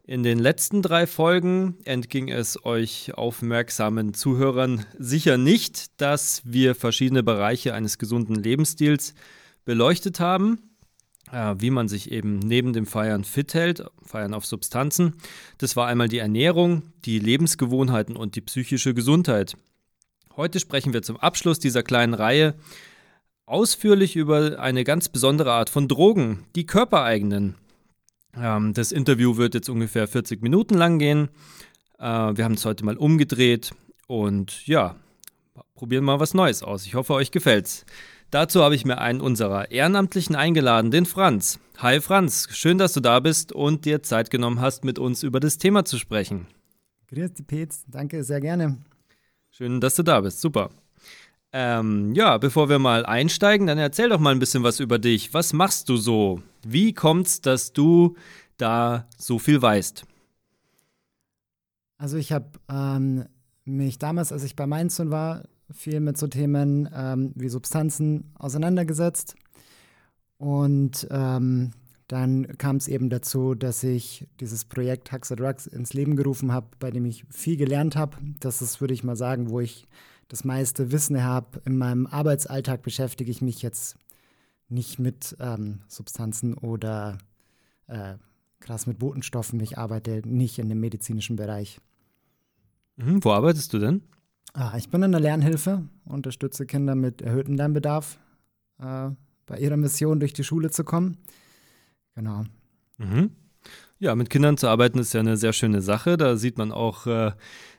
In 0.09 0.23
den 0.23 0.39
letzten 0.39 0.81
drei 0.81 1.07
Folgen 1.07 1.77
entging 1.85 2.31
es 2.31 2.65
euch 2.65 3.13
aufmerksamen 3.13 4.15
Zuhörern 4.15 4.87
sicher 4.99 5.37
nicht, 5.37 6.01
dass 6.01 6.41
wir 6.47 6.75
verschiedene 6.75 7.23
Bereiche 7.23 7.75
eines 7.75 7.99
gesunden 7.99 8.35
Lebensstils 8.35 9.13
beleuchtet 9.67 10.19
haben, 10.19 10.71
äh, 11.31 11.57
wie 11.59 11.69
man 11.69 11.89
sich 11.89 12.11
eben 12.11 12.39
neben 12.39 12.73
dem 12.73 12.87
Feiern 12.87 13.23
fit 13.23 13.53
hält, 13.53 13.85
Feiern 14.03 14.33
auf 14.33 14.47
Substanzen. 14.47 15.13
Das 15.59 15.77
war 15.77 15.87
einmal 15.87 16.09
die 16.09 16.21
Ernährung, 16.21 16.85
die 17.05 17.19
Lebensgewohnheiten 17.19 18.17
und 18.17 18.35
die 18.35 18.41
psychische 18.41 18.95
Gesundheit. 18.95 19.59
Heute 20.39 20.59
sprechen 20.59 20.95
wir 20.95 21.03
zum 21.03 21.19
Abschluss 21.19 21.59
dieser 21.59 21.83
kleinen 21.83 22.15
Reihe 22.15 22.55
ausführlich 23.45 24.17
über 24.17 24.59
eine 24.59 24.85
ganz 24.85 25.11
besondere 25.11 25.53
Art 25.53 25.69
von 25.69 25.87
Drogen, 25.87 26.47
die 26.57 26.65
körpereigenen. 26.65 27.57
Ähm, 28.41 28.75
das 28.75 28.93
Interview 28.93 29.37
wird 29.37 29.55
jetzt 29.55 29.69
ungefähr 29.69 30.07
40 30.07 30.43
Minuten 30.43 30.75
lang 30.75 30.99
gehen. 30.99 31.29
Äh, 31.99 32.05
wir 32.05 32.45
haben 32.45 32.55
es 32.55 32.65
heute 32.65 32.85
mal 32.85 32.97
umgedreht 32.97 33.75
und 34.07 34.67
ja, 34.67 34.97
probieren 35.75 36.05
mal 36.05 36.21
was 36.21 36.35
Neues 36.35 36.63
aus. 36.63 36.87
Ich 36.87 36.95
hoffe, 36.95 37.15
euch 37.15 37.31
gefällt's. 37.31 37.85
Dazu 38.31 38.63
habe 38.63 38.75
ich 38.75 38.85
mir 38.85 38.99
einen 38.99 39.21
unserer 39.21 39.71
Ehrenamtlichen 39.71 40.37
eingeladen, 40.37 40.91
den 40.91 41.07
Franz. 41.07 41.59
Hi 41.79 42.01
Franz, 42.01 42.49
schön, 42.51 42.77
dass 42.77 42.93
du 42.93 43.01
da 43.01 43.21
bist 43.21 43.53
und 43.53 43.85
dir 43.87 44.03
Zeit 44.03 44.31
genommen 44.31 44.61
hast, 44.61 44.85
mit 44.85 44.99
uns 44.99 45.23
über 45.23 45.41
das 45.41 45.57
Thema 45.57 45.85
zu 45.85 45.99
sprechen. 45.99 46.47
Grüß 47.09 47.33
dich, 47.33 47.47
Petz. 47.47 47.85
Danke, 47.87 48.23
sehr 48.23 48.41
gerne. 48.41 48.77
Schön, 49.51 49.81
dass 49.81 49.95
du 49.95 50.03
da 50.03 50.21
bist. 50.21 50.41
Super. 50.43 50.71
Ähm, 51.53 52.13
ja, 52.15 52.37
bevor 52.37 52.69
wir 52.69 52.79
mal 52.79 53.07
einsteigen, 53.07 53.67
dann 53.67 53.79
erzähl 53.79 54.11
doch 54.11 54.21
mal 54.21 54.31
ein 54.31 54.39
bisschen 54.39 54.63
was 54.63 54.79
über 54.79 54.99
dich. 54.99 55.33
Was 55.33 55.55
machst 55.55 55.89
du 55.89 55.97
so? 55.97 56.43
Wie 56.67 56.93
kommt's, 56.93 57.41
dass 57.41 57.73
du 57.73 58.17
da 58.57 59.09
so 59.17 59.39
viel 59.39 59.61
weißt? 59.61 60.05
Also 61.99 62.17
ich 62.17 62.33
habe 62.33 62.51
ähm, 62.71 63.25
mich 63.65 63.99
damals, 63.99 64.33
als 64.33 64.45
ich 64.45 64.57
bei 64.57 64.67
Mainzun 64.67 65.11
war, 65.11 65.45
viel 65.71 66.01
mit 66.01 66.17
so 66.17 66.27
Themen 66.27 66.89
ähm, 66.95 67.33
wie 67.35 67.49
Substanzen 67.49 68.33
auseinandergesetzt. 68.39 69.35
Und 70.39 71.07
ähm, 71.11 71.73
dann 72.07 72.57
kam 72.57 72.77
es 72.77 72.89
eben 72.89 73.11
dazu, 73.11 73.55
dass 73.55 73.85
ich 73.85 74.27
dieses 74.41 74.65
Projekt 74.65 75.13
Huxa 75.13 75.37
Drugs 75.37 75.67
ins 75.67 75.93
Leben 75.93 76.17
gerufen 76.17 76.53
habe, 76.53 76.69
bei 76.79 76.91
dem 76.91 77.05
ich 77.05 77.25
viel 77.29 77.57
gelernt 77.57 77.97
habe. 77.97 78.17
Das 78.41 78.63
ist, 78.63 78.81
würde 78.81 78.95
ich 78.95 79.05
mal 79.05 79.17
sagen, 79.17 79.51
wo 79.51 79.61
ich 79.61 79.87
das 80.29 80.45
meiste 80.45 80.91
Wissen 80.91 81.23
habe. 81.23 81.61
In 81.67 81.77
meinem 81.77 82.07
Arbeitsalltag 82.07 82.83
beschäftige 82.83 83.31
ich 83.31 83.43
mich 83.43 83.61
jetzt 83.61 83.97
nicht 84.69 84.99
mit 84.99 85.37
ähm, 85.41 85.81
Substanzen 85.89 86.55
oder 86.55 87.19
äh, 87.87 88.15
krass 88.61 88.87
mit 88.87 88.99
Botenstoffen. 88.99 89.61
Ich 89.61 89.79
arbeite 89.79 90.23
nicht 90.27 90.59
in 90.59 90.69
dem 90.69 90.81
medizinischen 90.81 91.37
Bereich. 91.37 91.81
Mhm, 92.97 93.25
wo 93.25 93.33
arbeitest 93.33 93.73
du 93.73 93.79
denn? 93.79 94.03
Ah, 94.53 94.75
ich 94.77 94.89
bin 94.89 95.03
in 95.03 95.13
der 95.13 95.21
Lernhilfe, 95.21 95.85
unterstütze 96.05 96.67
Kinder 96.67 96.95
mit 96.95 97.23
erhöhtem 97.23 97.55
Lernbedarf 97.55 98.19
äh, 98.81 99.11
bei 99.47 99.59
ihrer 99.59 99.77
Mission 99.77 100.21
durch 100.21 100.33
die 100.33 100.45
Schule 100.45 100.71
zu 100.71 100.85
kommen. 100.85 101.17
Genau. 102.15 102.45
Mhm. 102.99 103.31
Ja, 104.01 104.15
mit 104.15 104.31
Kindern 104.31 104.57
zu 104.57 104.69
arbeiten 104.69 104.99
ist 104.99 105.13
ja 105.13 105.21
eine 105.21 105.37
sehr 105.37 105.53
schöne 105.53 105.83
Sache. 105.83 106.17
Da 106.17 106.37
sieht 106.37 106.59
man 106.59 106.73
auch, 106.73 107.07
äh, 107.07 107.33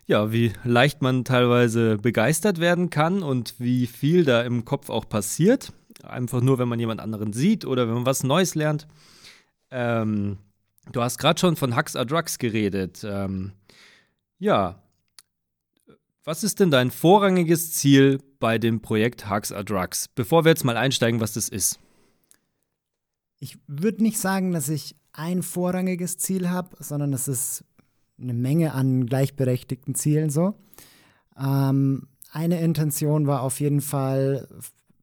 ja, 0.06 0.32
wie 0.32 0.52
leicht 0.63 1.02
man 1.02 1.23
teilweise 1.23 1.97
begeistert 1.97 2.60
werden 2.60 2.89
kann 2.89 3.23
und 3.23 3.56
wie 3.60 3.88
viel 3.88 4.25
da 4.25 4.41
im 4.41 4.65
Kopf 4.65 4.89
auch 4.89 5.08
passiert. 5.08 5.73
Einfach 6.04 6.42
nur, 6.42 6.60
wenn 6.60 6.68
man 6.68 6.80
jemand 6.80 7.02
anderen 7.02 7.34
sieht 7.34 7.66
oder 7.66 7.88
wenn 7.88 7.96
man 7.96 8.06
was 8.06 8.24
Neues 8.24 8.56
lernt. 8.56 8.88
Ähm, 9.72 10.38
du 10.92 11.02
hast 11.02 11.18
gerade 11.18 11.40
schon 11.40 11.56
von 11.56 11.76
Hux 11.76 11.96
are 11.96 12.06
Drugs 12.06 12.38
geredet. 12.38 13.04
Ähm, 13.04 13.54
ja, 14.40 14.82
was 16.24 16.44
ist 16.44 16.60
denn 16.60 16.72
dein 16.72 16.92
vorrangiges 16.92 17.74
Ziel 17.74 18.20
bei 18.40 18.58
dem 18.58 18.82
Projekt 18.82 19.30
Hux 19.30 19.52
are 19.52 19.66
Drugs? 19.66 20.08
Bevor 20.10 20.46
wir 20.46 20.50
jetzt 20.50 20.64
mal 20.64 20.78
einsteigen, 20.78 21.20
was 21.20 21.34
das 21.34 21.50
ist. 21.50 21.80
Ich 23.40 23.58
würde 23.68 24.04
nicht 24.04 24.20
sagen, 24.20 24.52
dass 24.52 24.70
ich 24.70 24.96
ein 25.14 25.44
vorrangiges 25.44 26.18
Ziel 26.18 26.50
habe, 26.50 26.76
sondern 26.80 27.14
es 27.14 27.28
ist 27.28 27.64
eine 28.22 28.34
Menge 28.34 28.74
an 28.74 29.06
gleichberechtigten 29.06 29.96
Zielen 29.96 30.30
so. 30.30 30.56
Ähm, 31.38 32.08
eine 32.32 32.62
Intention 32.62 33.28
war 33.28 33.42
auf 33.42 33.60
jeden 33.60 33.82
Fall, 33.82 34.48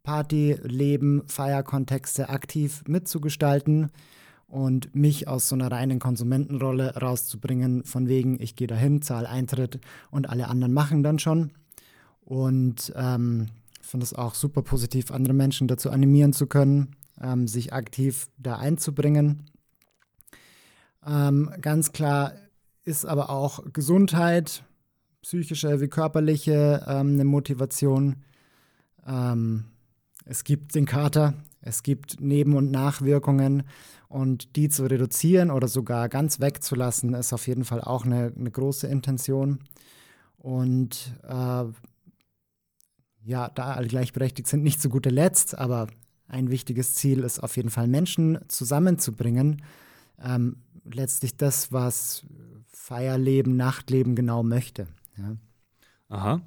Party, 0.06 0.56
Leben, 0.62 1.24
Feierkontexte 1.26 2.28
aktiv 2.28 2.84
mitzugestalten 2.86 3.90
und 4.46 4.94
mich 4.94 5.26
aus 5.26 5.48
so 5.48 5.56
einer 5.56 5.72
reinen 5.72 5.98
Konsumentenrolle 5.98 6.94
rauszubringen, 6.94 7.82
von 7.82 8.06
wegen, 8.06 8.40
ich 8.40 8.54
gehe 8.54 8.68
dahin, 8.68 9.02
zahle 9.02 9.28
Eintritt 9.28 9.80
und 10.12 10.30
alle 10.30 10.46
anderen 10.46 10.72
machen 10.72 11.02
dann 11.02 11.18
schon. 11.18 11.50
Und 12.20 12.92
ähm, 12.94 13.48
finde 13.80 14.04
es 14.04 14.14
auch 14.14 14.36
super 14.36 14.62
positiv, 14.62 15.10
andere 15.10 15.34
Menschen 15.34 15.66
dazu 15.66 15.90
animieren 15.90 16.32
zu 16.32 16.46
können, 16.46 16.94
ähm, 17.20 17.48
sich 17.48 17.72
aktiv 17.72 18.28
da 18.38 18.58
einzubringen. 18.58 19.50
Ähm, 21.04 21.50
ganz 21.60 21.90
klar 21.90 22.32
ist 22.84 23.04
aber 23.06 23.28
auch 23.28 23.64
Gesundheit, 23.72 24.62
psychische 25.22 25.80
wie 25.80 25.88
körperliche, 25.88 26.84
ähm, 26.86 27.14
eine 27.14 27.24
Motivation. 27.24 28.22
Ähm, 29.04 29.64
es 30.26 30.44
gibt 30.44 30.74
den 30.74 30.84
Kater, 30.86 31.34
Es 31.60 31.82
gibt 31.82 32.20
Neben- 32.20 32.54
und 32.54 32.70
Nachwirkungen 32.70 33.64
und 34.08 34.54
die 34.54 34.68
zu 34.68 34.84
reduzieren 34.84 35.50
oder 35.50 35.66
sogar 35.66 36.08
ganz 36.08 36.38
wegzulassen, 36.38 37.14
ist 37.14 37.32
auf 37.32 37.48
jeden 37.48 37.64
Fall 37.64 37.80
auch 37.80 38.04
eine, 38.04 38.32
eine 38.38 38.50
große 38.50 38.86
Intention. 38.86 39.58
Und 40.36 41.12
äh, 41.26 41.64
ja, 43.24 43.48
da 43.48 43.74
alle 43.74 43.88
gleichberechtigt 43.88 44.46
sind, 44.46 44.62
nicht 44.62 44.80
zu 44.80 44.88
guter 44.88 45.10
Letzt, 45.10 45.58
aber 45.58 45.88
ein 46.28 46.50
wichtiges 46.50 46.94
Ziel 46.94 47.24
ist 47.24 47.40
auf 47.40 47.56
jeden 47.56 47.70
Fall, 47.70 47.88
Menschen 47.88 48.38
zusammenzubringen. 48.48 49.62
Ähm, 50.22 50.56
letztlich 50.84 51.36
das, 51.36 51.72
was 51.72 52.26
Feierleben, 52.68 53.56
Nachtleben 53.56 54.14
genau 54.14 54.44
möchte. 54.44 54.86
Ja. 55.16 55.36
Aha. 56.08 56.42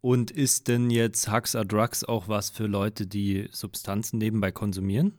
Und 0.00 0.30
ist 0.30 0.68
denn 0.68 0.90
jetzt 0.90 1.30
Hugs 1.30 1.56
are 1.56 1.66
Drugs 1.66 2.04
auch 2.04 2.28
was 2.28 2.50
für 2.50 2.66
Leute, 2.66 3.06
die 3.06 3.48
Substanzen 3.50 4.18
nebenbei 4.18 4.52
konsumieren? 4.52 5.14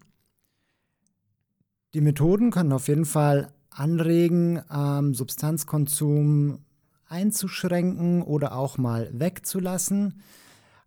Die 1.93 2.01
Methoden 2.01 2.51
können 2.51 2.71
auf 2.71 2.87
jeden 2.87 3.05
Fall 3.05 3.51
anregen, 3.71 4.61
ähm, 4.71 5.13
Substanzkonsum 5.13 6.59
einzuschränken 7.07 8.21
oder 8.21 8.55
auch 8.55 8.77
mal 8.77 9.09
wegzulassen. 9.11 10.21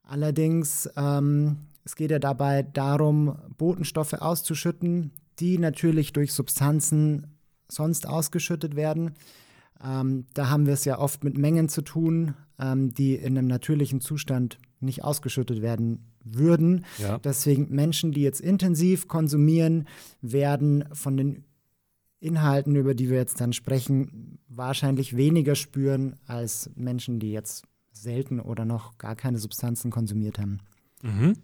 Allerdings, 0.04 0.88
ähm, 0.96 1.56
es 1.84 1.96
geht 1.96 2.12
ja 2.12 2.18
dabei 2.18 2.62
darum, 2.62 3.36
Botenstoffe 3.58 4.14
auszuschütten, 4.14 5.12
die 5.40 5.58
natürlich 5.58 6.12
durch 6.12 6.32
Substanzen 6.32 7.38
sonst 7.68 8.06
ausgeschüttet 8.06 8.76
werden. 8.76 9.14
Ähm, 9.84 10.26
da 10.34 10.48
haben 10.48 10.66
wir 10.66 10.74
es 10.74 10.84
ja 10.84 10.98
oft 10.98 11.24
mit 11.24 11.36
Mengen 11.36 11.68
zu 11.68 11.82
tun, 11.82 12.34
ähm, 12.62 12.94
die 12.94 13.16
in 13.16 13.36
einem 13.36 13.48
natürlichen 13.48 14.00
Zustand 14.00 14.58
nicht 14.80 15.02
ausgeschüttet 15.04 15.62
werden 15.62 16.12
würden. 16.24 16.84
Ja. 16.98 17.18
Deswegen 17.18 17.68
Menschen, 17.70 18.12
die 18.12 18.22
jetzt 18.22 18.40
intensiv 18.40 19.08
konsumieren, 19.08 19.88
werden 20.20 20.84
von 20.92 21.16
den 21.16 21.44
Inhalten, 22.20 22.76
über 22.76 22.94
die 22.94 23.10
wir 23.10 23.16
jetzt 23.16 23.40
dann 23.40 23.52
sprechen, 23.52 24.38
wahrscheinlich 24.48 25.16
weniger 25.16 25.56
spüren 25.56 26.16
als 26.26 26.70
Menschen, 26.76 27.18
die 27.18 27.32
jetzt 27.32 27.64
selten 27.90 28.38
oder 28.38 28.64
noch 28.64 28.96
gar 28.96 29.16
keine 29.16 29.38
Substanzen 29.38 29.90
konsumiert 29.90 30.38
haben. 30.38 30.60
Mhm. 31.02 31.34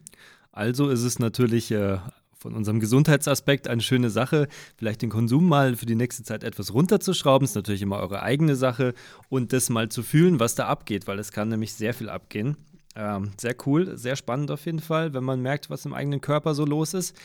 Also 0.52 0.88
ist 0.88 1.02
es 1.02 1.18
natürlich 1.18 1.70
äh, 1.72 1.98
von 2.38 2.54
unserem 2.54 2.80
Gesundheitsaspekt 2.80 3.68
eine 3.68 3.82
schöne 3.82 4.10
Sache, 4.10 4.48
vielleicht 4.76 5.02
den 5.02 5.10
Konsum 5.10 5.48
mal 5.48 5.76
für 5.76 5.86
die 5.86 5.96
nächste 5.96 6.22
Zeit 6.22 6.44
etwas 6.44 6.72
runterzuschrauben. 6.72 7.44
Ist 7.44 7.56
natürlich 7.56 7.82
immer 7.82 7.98
eure 7.98 8.22
eigene 8.22 8.54
Sache 8.56 8.94
und 9.28 9.52
das 9.52 9.70
mal 9.70 9.88
zu 9.88 10.02
fühlen, 10.02 10.40
was 10.40 10.54
da 10.54 10.66
abgeht, 10.66 11.06
weil 11.06 11.18
es 11.18 11.32
kann 11.32 11.48
nämlich 11.48 11.74
sehr 11.74 11.94
viel 11.94 12.08
abgehen. 12.08 12.56
Ähm, 12.94 13.32
sehr 13.36 13.56
cool, 13.66 13.96
sehr 13.96 14.16
spannend 14.16 14.50
auf 14.50 14.66
jeden 14.66 14.80
Fall, 14.80 15.14
wenn 15.14 15.24
man 15.24 15.42
merkt, 15.42 15.68
was 15.70 15.84
im 15.84 15.94
eigenen 15.94 16.20
Körper 16.20 16.54
so 16.54 16.64
los 16.64 16.94
ist. 16.94 17.16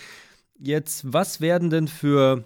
Jetzt, 0.58 1.12
was 1.12 1.41
werden 1.41 1.69
denn 1.69 1.88
für 1.88 2.43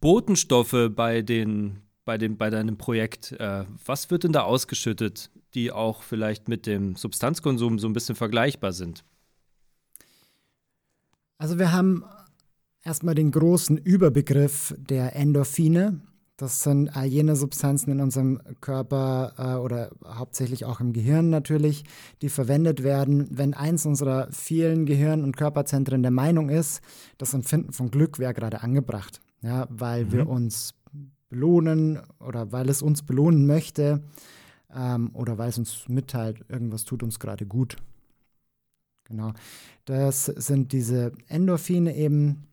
Botenstoffe 0.00 0.90
bei, 0.94 1.22
den, 1.22 1.80
bei, 2.04 2.18
dem, 2.18 2.36
bei 2.36 2.50
deinem 2.50 2.76
Projekt, 2.76 3.32
äh, 3.32 3.64
was 3.84 4.10
wird 4.10 4.24
denn 4.24 4.32
da 4.32 4.42
ausgeschüttet, 4.42 5.30
die 5.54 5.72
auch 5.72 6.02
vielleicht 6.02 6.48
mit 6.48 6.66
dem 6.66 6.96
Substanzkonsum 6.96 7.78
so 7.78 7.88
ein 7.88 7.92
bisschen 7.92 8.14
vergleichbar 8.14 8.72
sind? 8.72 9.04
Also 11.40 11.58
wir 11.58 11.72
haben 11.72 12.04
erstmal 12.84 13.14
den 13.14 13.30
großen 13.30 13.78
Überbegriff 13.78 14.74
der 14.78 15.16
Endorphine. 15.16 16.00
Das 16.36 16.60
sind 16.60 16.94
all 16.96 17.06
jene 17.06 17.34
Substanzen 17.34 17.90
in 17.90 18.00
unserem 18.00 18.40
Körper 18.60 19.32
äh, 19.36 19.58
oder 19.58 19.90
hauptsächlich 20.06 20.64
auch 20.64 20.80
im 20.80 20.92
Gehirn 20.92 21.30
natürlich, 21.30 21.84
die 22.22 22.28
verwendet 22.28 22.82
werden, 22.82 23.26
wenn 23.30 23.54
eins 23.54 23.86
unserer 23.86 24.28
vielen 24.30 24.86
Gehirn- 24.86 25.24
und 25.24 25.36
Körperzentren 25.36 26.02
der 26.02 26.10
Meinung 26.10 26.50
ist, 26.50 26.82
das 27.18 27.34
Empfinden 27.34 27.72
von 27.72 27.90
Glück 27.90 28.18
wäre 28.18 28.34
gerade 28.34 28.62
angebracht 28.62 29.20
ja, 29.42 29.66
weil 29.70 30.04
mhm. 30.04 30.12
wir 30.12 30.28
uns 30.28 30.74
belohnen 31.28 32.00
oder 32.18 32.52
weil 32.52 32.68
es 32.68 32.82
uns 32.82 33.02
belohnen 33.02 33.46
möchte 33.46 34.02
ähm, 34.74 35.10
oder 35.14 35.38
weil 35.38 35.48
es 35.48 35.58
uns 35.58 35.88
mitteilt, 35.88 36.44
irgendwas 36.48 36.84
tut 36.84 37.02
uns 37.02 37.18
gerade 37.18 37.46
gut. 37.46 37.76
Genau. 39.10 39.32
Das 39.84 40.26
sind 40.26 40.72
diese 40.72 41.12
Endorphine 41.28 41.94
eben. 41.96 42.46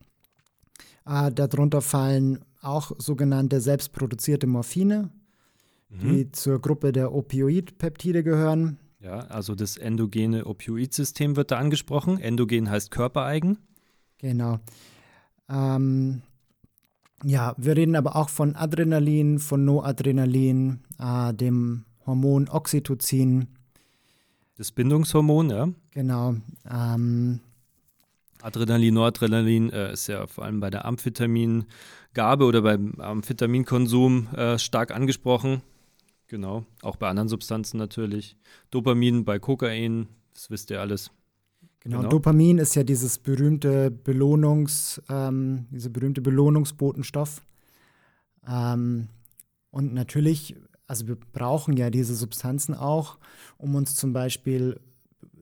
Äh, 1.06 1.32
darunter 1.32 1.80
fallen 1.80 2.44
auch 2.60 2.92
sogenannte 2.98 3.60
selbstproduzierte 3.60 4.46
Morphine, 4.46 5.10
mhm. 5.88 6.08
die 6.08 6.32
zur 6.32 6.60
Gruppe 6.60 6.92
der 6.92 7.14
Opioidpeptide 7.14 8.22
gehören. 8.22 8.78
Ja, 9.00 9.20
also 9.20 9.54
das 9.54 9.76
endogene 9.76 10.44
Opioidsystem 10.44 11.36
wird 11.36 11.52
da 11.52 11.58
angesprochen. 11.58 12.18
Endogen 12.18 12.68
heißt 12.68 12.90
körpereigen. 12.90 13.58
Genau. 14.18 14.58
Ähm, 15.48 16.22
ja, 17.24 17.54
wir 17.56 17.76
reden 17.76 17.94
aber 17.94 18.16
auch 18.16 18.28
von 18.28 18.56
Adrenalin, 18.56 19.38
von 19.38 19.64
Noadrenalin, 19.64 20.80
äh, 20.98 21.32
dem 21.32 21.84
Hormon 22.04 22.48
Oxytocin. 22.48 23.46
Das 24.56 24.72
Bindungshormon, 24.72 25.50
ja. 25.50 25.68
Genau. 25.98 26.36
Ähm, 26.70 27.40
Adrenalin, 28.40 28.94
Noradrenalin 28.94 29.70
äh, 29.70 29.94
ist 29.94 30.06
ja 30.06 30.28
vor 30.28 30.44
allem 30.44 30.60
bei 30.60 30.70
der 30.70 30.84
Amphetamingabe 30.84 32.44
oder 32.44 32.62
beim 32.62 32.94
Amphetaminkonsum 33.00 34.28
äh, 34.32 34.60
stark 34.60 34.94
angesprochen. 34.94 35.60
Genau. 36.28 36.64
Auch 36.82 36.94
bei 36.94 37.08
anderen 37.08 37.28
Substanzen 37.28 37.78
natürlich. 37.78 38.36
Dopamin 38.70 39.24
bei 39.24 39.40
Kokain, 39.40 40.06
das 40.34 40.50
wisst 40.50 40.70
ihr 40.70 40.80
alles. 40.80 41.10
Genau, 41.80 41.96
genau. 41.96 42.10
Dopamin 42.10 42.58
ist 42.58 42.76
ja 42.76 42.84
dieses 42.84 43.18
berühmte 43.18 43.90
Belohnungs, 43.90 45.02
ähm, 45.08 45.66
diese 45.72 45.90
berühmte 45.90 46.20
Belohnungsbotenstoff. 46.20 47.42
Ähm, 48.48 49.08
und 49.72 49.94
natürlich, 49.94 50.54
also 50.86 51.08
wir 51.08 51.16
brauchen 51.16 51.76
ja 51.76 51.90
diese 51.90 52.14
Substanzen 52.14 52.76
auch, 52.76 53.18
um 53.56 53.74
uns 53.74 53.96
zum 53.96 54.12
Beispiel, 54.12 54.78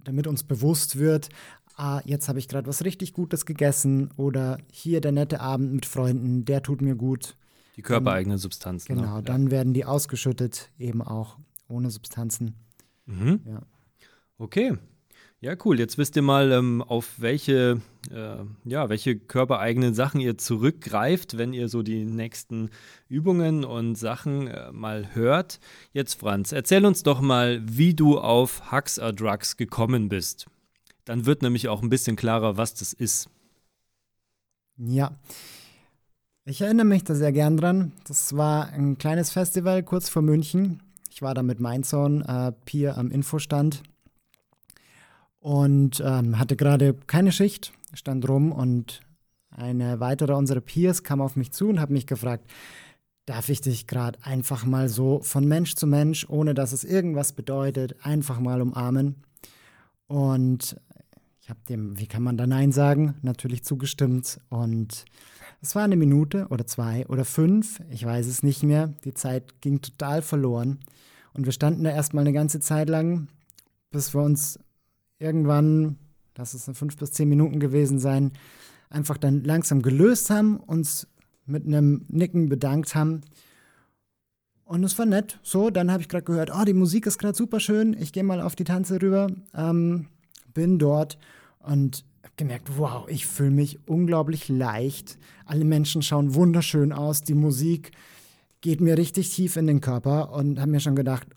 damit 0.06 0.26
uns 0.26 0.42
bewusst 0.42 0.98
wird, 0.98 1.28
ah, 1.76 2.00
jetzt 2.04 2.28
habe 2.28 2.38
ich 2.38 2.48
gerade 2.48 2.66
was 2.66 2.84
richtig 2.84 3.12
Gutes 3.12 3.46
gegessen 3.46 4.10
oder 4.16 4.58
hier 4.70 5.00
der 5.00 5.12
nette 5.12 5.40
Abend 5.40 5.72
mit 5.72 5.86
Freunden, 5.86 6.44
der 6.44 6.62
tut 6.62 6.80
mir 6.80 6.94
gut. 6.94 7.36
Die 7.76 7.82
körpereigenen 7.82 8.38
Substanzen. 8.38 8.96
Genau, 8.96 9.16
ne? 9.16 9.22
dann 9.22 9.44
ja. 9.44 9.50
werden 9.50 9.74
die 9.74 9.84
ausgeschüttet, 9.84 10.70
eben 10.78 11.02
auch 11.02 11.38
ohne 11.68 11.90
Substanzen. 11.90 12.54
Mhm. 13.06 13.40
Ja. 13.44 13.60
Okay, 14.38 14.76
ja, 15.46 15.54
cool. 15.64 15.78
Jetzt 15.78 15.96
wisst 15.96 16.16
ihr 16.16 16.22
mal, 16.22 16.50
ähm, 16.50 16.82
auf 16.82 17.12
welche, 17.18 17.80
äh, 18.10 18.38
ja, 18.64 18.88
welche 18.88 19.16
körpereigenen 19.16 19.94
Sachen 19.94 20.20
ihr 20.20 20.36
zurückgreift, 20.36 21.38
wenn 21.38 21.52
ihr 21.52 21.68
so 21.68 21.84
die 21.84 22.04
nächsten 22.04 22.70
Übungen 23.08 23.64
und 23.64 23.94
Sachen 23.94 24.48
äh, 24.48 24.72
mal 24.72 25.14
hört. 25.14 25.60
Jetzt, 25.92 26.14
Franz, 26.14 26.50
erzähl 26.50 26.84
uns 26.84 27.04
doch 27.04 27.20
mal, 27.20 27.62
wie 27.64 27.94
du 27.94 28.18
auf 28.18 28.60
or 28.98 29.12
Drugs 29.12 29.56
gekommen 29.56 30.08
bist. 30.08 30.46
Dann 31.04 31.26
wird 31.26 31.42
nämlich 31.42 31.68
auch 31.68 31.80
ein 31.80 31.90
bisschen 31.90 32.16
klarer, 32.16 32.56
was 32.56 32.74
das 32.74 32.92
ist. 32.92 33.30
Ja. 34.76 35.12
Ich 36.44 36.60
erinnere 36.60 36.86
mich 36.86 37.04
da 37.04 37.14
sehr 37.14 37.30
gern 37.30 37.56
dran. 37.56 37.92
Das 38.08 38.36
war 38.36 38.70
ein 38.70 38.98
kleines 38.98 39.30
Festival 39.30 39.84
kurz 39.84 40.08
vor 40.08 40.22
München. 40.22 40.82
Ich 41.08 41.22
war 41.22 41.34
da 41.34 41.44
mit 41.44 41.60
Sohn 41.84 42.22
äh, 42.22 42.50
Pier 42.64 42.98
am 42.98 43.12
Infostand 43.12 43.84
und 45.46 46.02
ähm, 46.04 46.40
hatte 46.40 46.56
gerade 46.56 46.94
keine 47.06 47.30
Schicht, 47.30 47.72
stand 47.94 48.28
rum 48.28 48.50
und 48.50 49.00
eine 49.48 50.00
weitere 50.00 50.32
unserer 50.32 50.60
Peers 50.60 51.04
kam 51.04 51.20
auf 51.20 51.36
mich 51.36 51.52
zu 51.52 51.68
und 51.68 51.78
hat 51.78 51.88
mich 51.88 52.08
gefragt, 52.08 52.50
darf 53.26 53.48
ich 53.48 53.60
dich 53.60 53.86
gerade 53.86 54.18
einfach 54.24 54.64
mal 54.64 54.88
so 54.88 55.20
von 55.20 55.46
Mensch 55.46 55.76
zu 55.76 55.86
Mensch, 55.86 56.28
ohne 56.28 56.52
dass 56.52 56.72
es 56.72 56.82
irgendwas 56.82 57.32
bedeutet, 57.32 57.94
einfach 58.04 58.40
mal 58.40 58.60
umarmen? 58.60 59.22
Und 60.08 60.80
ich 61.40 61.48
habe 61.48 61.60
dem, 61.68 61.96
wie 61.96 62.08
kann 62.08 62.24
man 62.24 62.36
da 62.36 62.48
Nein 62.48 62.72
sagen, 62.72 63.14
natürlich 63.22 63.62
zugestimmt. 63.62 64.40
Und 64.48 65.04
es 65.60 65.76
war 65.76 65.84
eine 65.84 65.94
Minute 65.94 66.48
oder 66.48 66.66
zwei 66.66 67.06
oder 67.06 67.24
fünf, 67.24 67.80
ich 67.88 68.04
weiß 68.04 68.26
es 68.26 68.42
nicht 68.42 68.64
mehr. 68.64 68.94
Die 69.04 69.14
Zeit 69.14 69.60
ging 69.60 69.80
total 69.80 70.22
verloren. 70.22 70.80
Und 71.34 71.44
wir 71.44 71.52
standen 71.52 71.84
da 71.84 71.90
erstmal 71.90 72.22
eine 72.22 72.32
ganze 72.32 72.58
Zeit 72.58 72.88
lang, 72.88 73.28
bis 73.92 74.12
wir 74.12 74.22
uns 74.22 74.58
irgendwann, 75.18 75.96
das 76.34 76.54
ist 76.54 76.70
fünf 76.76 76.96
bis 76.96 77.12
zehn 77.12 77.28
Minuten 77.28 77.60
gewesen 77.60 77.98
sein, 77.98 78.32
einfach 78.90 79.16
dann 79.16 79.44
langsam 79.44 79.82
gelöst 79.82 80.30
haben, 80.30 80.58
uns 80.58 81.08
mit 81.46 81.66
einem 81.66 82.04
Nicken 82.08 82.48
bedankt 82.48 82.94
haben. 82.94 83.22
Und 84.64 84.82
es 84.82 84.98
war 84.98 85.06
nett. 85.06 85.38
So, 85.42 85.70
dann 85.70 85.92
habe 85.92 86.02
ich 86.02 86.08
gerade 86.08 86.24
gehört, 86.24 86.50
oh, 86.52 86.64
die 86.64 86.74
Musik 86.74 87.06
ist 87.06 87.18
gerade 87.18 87.36
super 87.36 87.60
schön. 87.60 87.96
Ich 87.98 88.12
gehe 88.12 88.24
mal 88.24 88.40
auf 88.40 88.56
die 88.56 88.64
Tanze 88.64 89.00
rüber. 89.00 89.28
Ähm, 89.54 90.08
bin 90.52 90.78
dort 90.78 91.18
und 91.60 92.04
habe 92.24 92.34
gemerkt, 92.36 92.76
wow, 92.76 93.06
ich 93.08 93.26
fühle 93.26 93.52
mich 93.52 93.78
unglaublich 93.86 94.48
leicht. 94.48 95.18
Alle 95.44 95.64
Menschen 95.64 96.02
schauen 96.02 96.34
wunderschön 96.34 96.92
aus. 96.92 97.22
Die 97.22 97.34
Musik 97.34 97.92
geht 98.60 98.80
mir 98.80 98.98
richtig 98.98 99.30
tief 99.30 99.56
in 99.56 99.68
den 99.68 99.80
Körper 99.80 100.32
und 100.32 100.58
habe 100.58 100.72
mir 100.72 100.80
schon 100.80 100.96
gedacht, 100.96 101.28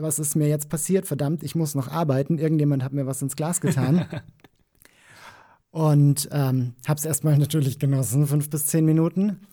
was 0.00 0.18
ist 0.18 0.34
mir 0.34 0.48
jetzt 0.48 0.68
passiert? 0.68 1.06
Verdammt, 1.06 1.42
ich 1.42 1.54
muss 1.54 1.74
noch 1.74 1.88
arbeiten. 1.88 2.38
Irgendjemand 2.38 2.82
hat 2.82 2.92
mir 2.92 3.06
was 3.06 3.22
ins 3.22 3.36
Glas 3.36 3.60
getan. 3.60 4.06
Und 5.70 6.28
ähm, 6.32 6.74
habe 6.86 6.98
es 6.98 7.04
erstmal 7.04 7.36
natürlich 7.36 7.78
genossen, 7.78 8.26
fünf 8.26 8.50
bis 8.50 8.66
zehn 8.66 8.84
Minuten. 8.84 9.46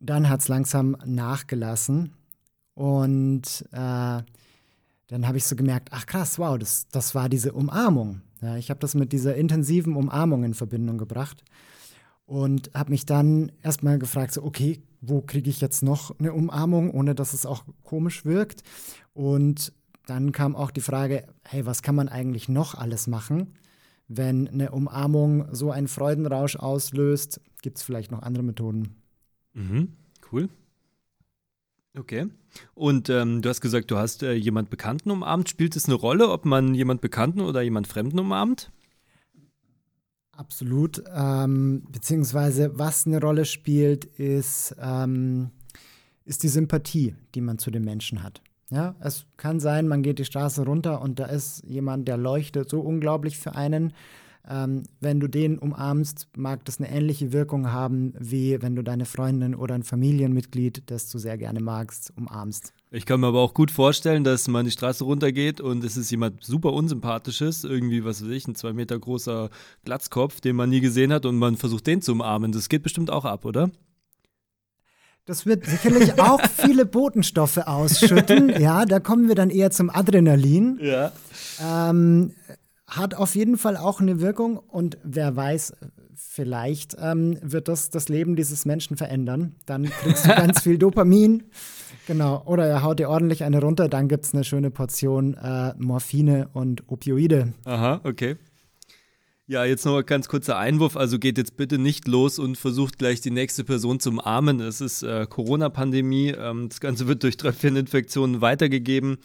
Dann 0.00 0.28
hat 0.28 0.40
es 0.40 0.48
langsam 0.48 0.96
nachgelassen. 1.04 2.12
Und 2.74 3.64
äh, 3.72 4.22
dann 5.08 5.26
habe 5.26 5.38
ich 5.38 5.46
so 5.46 5.56
gemerkt, 5.56 5.88
ach 5.92 6.06
krass, 6.06 6.38
wow, 6.38 6.58
das, 6.58 6.88
das 6.88 7.14
war 7.14 7.28
diese 7.28 7.52
Umarmung. 7.52 8.20
Ja, 8.42 8.56
ich 8.56 8.68
habe 8.68 8.80
das 8.80 8.94
mit 8.94 9.12
dieser 9.12 9.34
intensiven 9.34 9.96
Umarmung 9.96 10.44
in 10.44 10.52
Verbindung 10.52 10.98
gebracht 10.98 11.42
und 12.26 12.70
habe 12.74 12.90
mich 12.90 13.06
dann 13.06 13.52
erstmal 13.62 13.98
gefragt, 13.98 14.32
so, 14.32 14.42
okay, 14.42 14.82
wo 15.00 15.22
kriege 15.22 15.48
ich 15.48 15.60
jetzt 15.60 15.82
noch 15.82 16.18
eine 16.18 16.32
Umarmung, 16.32 16.90
ohne 16.90 17.14
dass 17.14 17.32
es 17.32 17.46
auch 17.46 17.64
komisch 17.84 18.24
wirkt? 18.24 18.62
Und 19.14 19.72
dann 20.06 20.32
kam 20.32 20.54
auch 20.54 20.70
die 20.70 20.80
Frage, 20.80 21.26
hey, 21.44 21.64
was 21.66 21.82
kann 21.82 21.94
man 21.94 22.08
eigentlich 22.08 22.48
noch 22.48 22.74
alles 22.74 23.06
machen? 23.06 23.54
Wenn 24.08 24.48
eine 24.48 24.70
Umarmung 24.70 25.46
so 25.52 25.70
einen 25.70 25.88
Freudenrausch 25.88 26.56
auslöst, 26.56 27.40
gibt 27.62 27.78
es 27.78 27.82
vielleicht 27.82 28.10
noch 28.10 28.22
andere 28.22 28.44
Methoden. 28.44 28.96
Mhm, 29.54 29.92
cool. 30.30 30.48
Okay. 31.96 32.26
Und 32.74 33.08
ähm, 33.08 33.42
du 33.42 33.48
hast 33.48 33.60
gesagt, 33.60 33.90
du 33.90 33.96
hast 33.96 34.22
äh, 34.22 34.34
jemand 34.34 34.70
Bekannten 34.70 35.10
umarmt. 35.10 35.48
Spielt 35.48 35.76
es 35.76 35.86
eine 35.86 35.94
Rolle, 35.94 36.28
ob 36.28 36.44
man 36.44 36.74
jemand 36.74 37.00
Bekannten 37.00 37.40
oder 37.40 37.62
jemand 37.62 37.86
Fremden 37.86 38.18
umarmt? 38.18 38.70
Absolut. 40.36 41.02
Ähm, 41.14 41.84
beziehungsweise 41.90 42.78
was 42.78 43.06
eine 43.06 43.20
Rolle 43.20 43.44
spielt, 43.44 44.04
ist, 44.04 44.76
ähm, 44.80 45.50
ist 46.24 46.42
die 46.42 46.48
Sympathie, 46.48 47.14
die 47.34 47.40
man 47.40 47.58
zu 47.58 47.70
den 47.70 47.84
Menschen 47.84 48.22
hat. 48.22 48.42
Ja, 48.70 48.96
es 49.00 49.26
kann 49.36 49.60
sein, 49.60 49.86
man 49.86 50.02
geht 50.02 50.18
die 50.18 50.24
Straße 50.24 50.64
runter 50.64 51.00
und 51.00 51.20
da 51.20 51.26
ist 51.26 51.62
jemand, 51.64 52.08
der 52.08 52.16
leuchtet 52.16 52.68
so 52.68 52.80
unglaublich 52.80 53.38
für 53.38 53.54
einen. 53.54 53.92
Ähm, 54.48 54.84
wenn 55.00 55.18
du 55.18 55.26
den 55.26 55.58
umarmst, 55.58 56.28
mag 56.36 56.64
das 56.64 56.78
eine 56.78 56.90
ähnliche 56.90 57.32
Wirkung 57.32 57.72
haben, 57.72 58.14
wie 58.18 58.62
wenn 58.62 58.76
du 58.76 58.82
deine 58.82 59.04
Freundin 59.04 59.56
oder 59.56 59.74
ein 59.74 59.82
Familienmitglied, 59.82 60.84
das 60.86 61.10
du 61.10 61.18
sehr 61.18 61.36
gerne 61.36 61.60
magst, 61.60 62.12
umarmst. 62.16 62.72
Ich 62.92 63.06
kann 63.06 63.20
mir 63.20 63.26
aber 63.26 63.40
auch 63.40 63.54
gut 63.54 63.72
vorstellen, 63.72 64.22
dass 64.22 64.46
man 64.46 64.64
die 64.64 64.70
Straße 64.70 65.02
runtergeht 65.02 65.60
und 65.60 65.82
es 65.82 65.96
ist 65.96 66.10
jemand 66.12 66.44
super 66.44 66.72
unsympathisches, 66.72 67.64
irgendwie, 67.64 68.04
was 68.04 68.22
weiß 68.22 68.30
ich, 68.30 68.46
ein 68.46 68.54
zwei 68.54 68.72
Meter 68.72 68.96
großer 68.98 69.50
Glatzkopf, 69.84 70.40
den 70.40 70.54
man 70.54 70.70
nie 70.70 70.80
gesehen 70.80 71.12
hat 71.12 71.26
und 71.26 71.36
man 71.36 71.56
versucht, 71.56 71.86
den 71.88 72.00
zu 72.00 72.12
umarmen. 72.12 72.52
Das 72.52 72.68
geht 72.68 72.84
bestimmt 72.84 73.10
auch 73.10 73.24
ab, 73.24 73.44
oder? 73.44 73.70
Das 75.24 75.44
wird 75.44 75.66
sicherlich 75.66 76.18
auch 76.20 76.40
viele 76.40 76.86
Botenstoffe 76.86 77.58
ausschütten. 77.58 78.48
Ja, 78.60 78.86
da 78.86 79.00
kommen 79.00 79.28
wir 79.28 79.34
dann 79.34 79.50
eher 79.50 79.70
zum 79.70 79.90
Adrenalin. 79.90 80.78
Ja. 80.80 81.12
Ähm, 81.60 82.32
hat 82.86 83.14
auf 83.14 83.34
jeden 83.34 83.58
Fall 83.58 83.76
auch 83.76 84.00
eine 84.00 84.20
Wirkung 84.20 84.58
und 84.58 84.98
wer 85.02 85.34
weiß, 85.34 85.74
vielleicht 86.14 86.96
ähm, 87.00 87.38
wird 87.42 87.68
das 87.68 87.90
das 87.90 88.08
Leben 88.08 88.36
dieses 88.36 88.64
Menschen 88.64 88.96
verändern. 88.96 89.56
Dann 89.66 89.84
kriegst 89.84 90.24
du 90.24 90.28
ganz 90.28 90.62
viel 90.62 90.78
Dopamin. 90.78 91.44
Genau. 92.06 92.42
Oder 92.46 92.66
er 92.66 92.82
haut 92.82 92.98
dir 92.98 93.08
ordentlich 93.08 93.42
eine 93.44 93.60
runter, 93.60 93.88
dann 93.88 94.08
gibt 94.08 94.24
es 94.24 94.34
eine 94.34 94.44
schöne 94.44 94.70
Portion 94.70 95.34
äh, 95.34 95.74
Morphine 95.78 96.48
und 96.52 96.84
Opioide. 96.88 97.54
Aha, 97.64 98.00
okay. 98.04 98.36
Ja, 99.48 99.64
jetzt 99.64 99.84
noch 99.84 99.98
ein 99.98 100.06
ganz 100.06 100.28
kurzer 100.28 100.58
Einwurf. 100.58 100.96
Also 100.96 101.20
geht 101.20 101.38
jetzt 101.38 101.56
bitte 101.56 101.78
nicht 101.78 102.08
los 102.08 102.40
und 102.40 102.58
versucht 102.58 102.98
gleich 102.98 103.20
die 103.20 103.30
nächste 103.30 103.62
Person 103.62 104.00
zu 104.00 104.10
umarmen. 104.10 104.60
Es 104.60 104.80
ist 104.80 105.04
äh, 105.04 105.26
Corona-Pandemie. 105.28 106.30
Ähm, 106.30 106.68
das 106.68 106.80
Ganze 106.80 107.06
wird 107.06 107.22
durch 107.22 107.36
Tröpfcheninfektionen 107.36 108.40
weitergegeben. 108.40 109.18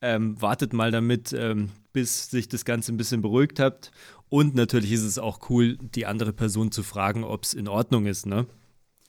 Ähm, 0.00 0.40
wartet 0.40 0.72
mal 0.72 0.90
damit, 0.90 1.34
ähm, 1.34 1.70
bis 1.96 2.28
sich 2.28 2.46
das 2.46 2.66
Ganze 2.66 2.92
ein 2.92 2.98
bisschen 2.98 3.22
beruhigt 3.22 3.58
habt. 3.58 3.90
Und 4.28 4.54
natürlich 4.54 4.92
ist 4.92 5.02
es 5.02 5.18
auch 5.18 5.48
cool, 5.48 5.78
die 5.78 6.04
andere 6.04 6.34
Person 6.34 6.70
zu 6.70 6.82
fragen, 6.82 7.24
ob 7.24 7.44
es 7.44 7.54
in 7.54 7.68
Ordnung 7.68 8.04
ist. 8.04 8.26
Ne? 8.26 8.44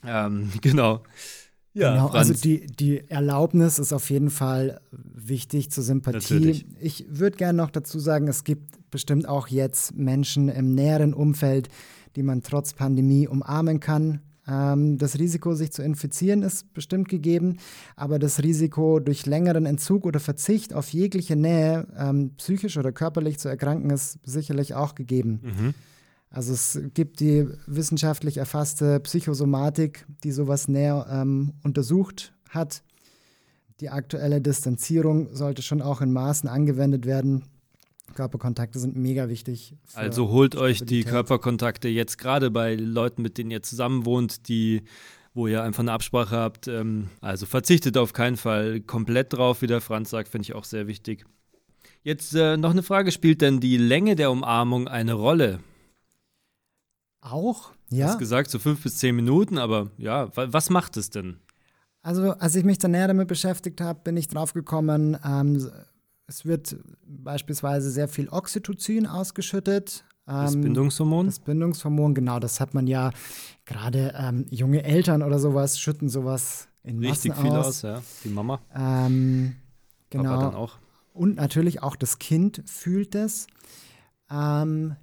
Ähm, 0.06 0.52
genau. 0.62 1.04
Ja, 1.74 1.92
genau, 1.92 2.08
also 2.08 2.34
die, 2.34 2.66
die 2.66 3.10
Erlaubnis 3.10 3.78
ist 3.78 3.92
auf 3.92 4.10
jeden 4.10 4.30
Fall 4.30 4.80
wichtig 4.92 5.70
zur 5.70 5.84
Sympathie. 5.84 6.36
Natürlich. 6.36 6.66
Ich 6.80 7.06
würde 7.10 7.36
gerne 7.36 7.58
noch 7.58 7.72
dazu 7.72 8.00
sagen, 8.00 8.30
es 8.30 8.46
gibt 8.46 8.90
bestimmt 8.90 9.28
auch 9.28 9.50
jetzt 9.50 9.94
Menschen 9.94 10.48
im 10.48 10.74
näheren 10.74 11.14
Umfeld, 11.14 11.68
die 12.16 12.24
man 12.24 12.42
trotz 12.42 12.72
Pandemie 12.72 13.28
umarmen 13.28 13.82
kann. 13.82 14.22
Ähm, 14.48 14.98
das 14.98 15.20
Risiko, 15.20 15.54
sich 15.54 15.72
zu 15.72 15.84
infizieren, 15.84 16.42
ist 16.42 16.74
bestimmt 16.74 17.10
gegeben, 17.10 17.58
aber 17.96 18.20
das 18.20 18.42
Risiko, 18.42 19.00
durch 19.00 19.26
längeren 19.26 19.66
Entzug 19.66 20.06
oder 20.06 20.20
Verzicht 20.20 20.74
auf 20.74 20.90
jegliche 20.90 21.36
Nähe 21.36 21.88
ähm, 21.98 22.32
psychisch 22.38 22.78
oder 22.78 22.92
körperlich 22.92 23.40
zu 23.40 23.50
erkranken, 23.50 23.90
ist 23.90 24.20
sicherlich 24.24 24.74
auch 24.74 24.96
gegeben. 24.96 25.42
Mhm. 25.44 25.74
Also 26.30 26.54
es 26.54 26.80
gibt 26.94 27.20
die 27.20 27.48
wissenschaftlich 27.68 28.38
erfasste 28.38 29.00
Psychosomatik, 29.00 30.06
die 30.24 30.32
sowas 30.32 30.68
näher 30.68 31.08
ähm, 31.10 31.54
untersucht 31.64 32.34
hat. 32.50 32.84
Die 33.80 33.90
aktuelle 33.90 34.42
Distanzierung 34.42 35.34
sollte 35.36 35.62
schon 35.62 35.82
auch 35.82 36.02
in 36.02 36.12
Maßen 36.12 36.50
angewendet 36.50 37.06
werden. 37.06 37.44
Körperkontakte 38.16 38.80
sind 38.80 38.96
mega 38.96 39.30
wichtig. 39.30 39.76
Also 39.94 40.30
holt 40.30 40.56
euch 40.56 40.84
die 40.84 41.04
Körperkontakte 41.04 41.88
jetzt 41.88 42.18
gerade 42.18 42.50
bei 42.52 42.76
Leuten, 42.76 43.22
mit 43.22 43.38
denen 43.38 43.52
ihr 43.52 43.62
zusammen 43.62 44.06
wohnt, 44.06 44.48
die 44.48 44.84
wo 45.38 45.48
ihr 45.48 45.64
einfach 45.64 45.82
eine 45.82 45.94
Absprache 45.94 46.36
habt. 46.36 46.68
Ähm, 46.68 47.10
also 47.22 47.46
verzichtet 47.46 47.96
auf 47.96 48.12
keinen 48.12 48.36
Fall 48.36 48.82
komplett 48.82 49.34
drauf, 49.34 49.62
wie 49.62 49.68
der 49.68 49.82
Franz 49.82 50.10
sagt, 50.10 50.28
finde 50.28 50.44
ich 50.44 50.56
auch 50.56 50.66
sehr 50.66 50.88
wichtig. 50.88 51.26
Jetzt 52.04 52.34
äh, 52.34 52.58
noch 52.58 52.72
eine 52.72 52.84
Frage, 52.84 53.12
spielt 53.12 53.42
denn 53.42 53.60
die 53.60 53.78
Länge 53.78 54.16
der 54.16 54.32
Umarmung 54.32 54.88
eine 54.88 55.14
Rolle? 55.14 55.60
Auch, 57.22 57.72
ja. 57.90 58.06
Du 58.06 58.12
hast 58.12 58.20
gesagt, 58.20 58.50
so 58.50 58.60
fünf 58.60 58.82
bis 58.82 58.98
zehn 58.98 59.16
Minuten, 59.16 59.58
aber 59.58 59.92
ja, 59.98 60.30
was 60.34 60.70
macht 60.70 60.98
es 60.98 61.10
denn? 61.10 61.38
Also, 62.02 62.32
als 62.32 62.56
ich 62.56 62.64
mich 62.64 62.78
dann 62.78 62.92
näher 62.92 63.08
damit 63.08 63.28
beschäftigt 63.28 63.82
habe, 63.82 64.00
bin 64.04 64.18
ich 64.18 64.28
drauf 64.28 64.54
gekommen, 64.54 65.18
ähm, 65.26 65.70
es 66.28 66.46
wird 66.46 66.78
beispielsweise 67.06 67.90
sehr 67.90 68.08
viel 68.08 68.28
Oxytocin 68.30 69.08
ausgeschüttet. 69.08 70.04
das 70.26 70.56
ähm, 70.56 70.62
Bindungshormon? 70.62 71.26
Das 71.28 71.40
Bindungshormon, 71.40 72.14
genau, 72.14 72.40
das 72.40 72.60
hat 72.60 72.74
man 72.74 72.86
ja 72.86 73.12
gerade 73.66 74.14
ähm, 74.18 74.46
junge 74.50 74.84
Eltern 74.84 75.24
oder 75.24 75.40
sowas 75.40 75.80
schütten 75.80 76.10
sowas 76.10 76.68
in 76.84 77.00
Richtig 77.00 77.32
Massen 77.32 77.44
viel 77.44 77.52
aus. 77.52 77.68
aus, 77.68 77.82
ja. 77.82 78.02
Die 78.24 78.30
Mama. 78.30 78.60
Ähm, 78.76 79.56
genau. 80.10 80.36
Papa 80.36 80.42
dann 80.46 80.56
auch. 80.56 80.78
Und 81.14 81.36
natürlich 81.36 81.82
auch 81.82 81.96
das 81.96 82.20
Kind 82.20 82.62
fühlt 82.66 83.16
es. 83.16 83.48
Ähm, 84.30 84.96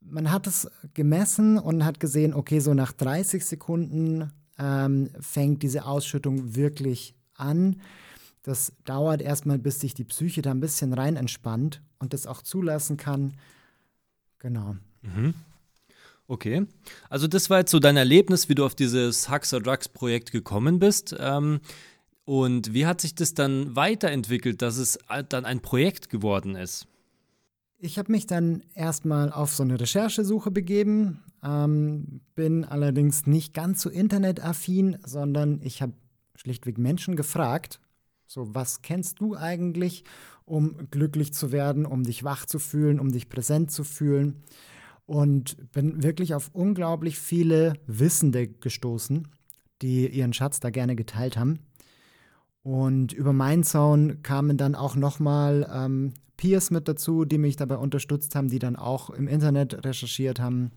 man 0.00 0.30
hat 0.30 0.46
es 0.46 0.70
gemessen 0.94 1.58
und 1.58 1.84
hat 1.84 2.00
gesehen, 2.00 2.32
okay, 2.32 2.60
so 2.60 2.74
nach 2.74 2.92
30 2.92 3.44
Sekunden 3.44 4.32
ähm, 4.58 5.10
fängt 5.20 5.62
diese 5.62 5.84
Ausschüttung 5.84 6.54
wirklich 6.54 7.14
an. 7.34 7.80
Das 8.46 8.72
dauert 8.84 9.22
erstmal, 9.22 9.58
bis 9.58 9.80
sich 9.80 9.94
die 9.94 10.04
Psyche 10.04 10.40
da 10.40 10.52
ein 10.52 10.60
bisschen 10.60 10.92
rein 10.92 11.16
entspannt 11.16 11.82
und 11.98 12.12
das 12.12 12.28
auch 12.28 12.42
zulassen 12.42 12.96
kann. 12.96 13.34
Genau. 14.38 14.76
Mhm. 15.02 15.34
Okay. 16.28 16.64
Also, 17.10 17.26
das 17.26 17.50
war 17.50 17.58
jetzt 17.58 17.72
so 17.72 17.80
dein 17.80 17.96
Erlebnis, 17.96 18.48
wie 18.48 18.54
du 18.54 18.64
auf 18.64 18.76
dieses 18.76 19.28
Hugs 19.28 19.52
or 19.52 19.60
Drugs 19.60 19.88
Projekt 19.88 20.30
gekommen 20.30 20.78
bist. 20.78 21.16
Ähm, 21.18 21.58
und 22.24 22.72
wie 22.72 22.86
hat 22.86 23.00
sich 23.00 23.16
das 23.16 23.34
dann 23.34 23.74
weiterentwickelt, 23.74 24.62
dass 24.62 24.76
es 24.76 25.00
dann 25.28 25.44
ein 25.44 25.58
Projekt 25.58 26.08
geworden 26.08 26.54
ist? 26.54 26.86
Ich 27.78 27.98
habe 27.98 28.12
mich 28.12 28.28
dann 28.28 28.62
erstmal 28.74 29.32
auf 29.32 29.56
so 29.56 29.64
eine 29.64 29.80
Recherchesuche 29.80 30.52
begeben, 30.52 31.24
ähm, 31.42 32.20
bin 32.36 32.64
allerdings 32.64 33.26
nicht 33.26 33.54
ganz 33.54 33.82
so 33.82 33.90
internetaffin, 33.90 34.98
sondern 35.04 35.60
ich 35.62 35.82
habe 35.82 35.94
schlichtweg 36.36 36.78
Menschen 36.78 37.16
gefragt, 37.16 37.80
so 38.26 38.54
was 38.54 38.82
kennst 38.82 39.20
du 39.20 39.36
eigentlich, 39.36 40.04
um 40.44 40.88
glücklich 40.90 41.32
zu 41.32 41.52
werden, 41.52 41.86
um 41.86 42.02
dich 42.04 42.24
wach 42.24 42.46
zu 42.46 42.58
fühlen, 42.58 43.00
um 43.00 43.10
dich 43.10 43.28
präsent 43.28 43.70
zu 43.70 43.84
fühlen 43.84 44.42
und 45.06 45.72
bin 45.72 46.02
wirklich 46.02 46.34
auf 46.34 46.50
unglaublich 46.52 47.18
viele 47.18 47.74
Wissende 47.86 48.48
gestoßen, 48.48 49.28
die 49.82 50.08
ihren 50.08 50.32
Schatz 50.32 50.60
da 50.60 50.70
gerne 50.70 50.96
geteilt 50.96 51.36
haben. 51.36 51.60
Und 52.62 53.12
über 53.12 53.32
meinen 53.32 53.62
Zaun 53.62 54.22
kamen 54.22 54.56
dann 54.56 54.74
auch 54.74 54.96
nochmal 54.96 55.70
ähm, 55.72 56.14
Peers 56.36 56.72
mit 56.72 56.88
dazu, 56.88 57.24
die 57.24 57.38
mich 57.38 57.56
dabei 57.56 57.76
unterstützt 57.76 58.34
haben, 58.34 58.48
die 58.48 58.58
dann 58.58 58.74
auch 58.74 59.10
im 59.10 59.28
Internet 59.28 59.84
recherchiert 59.84 60.40
haben. 60.40 60.72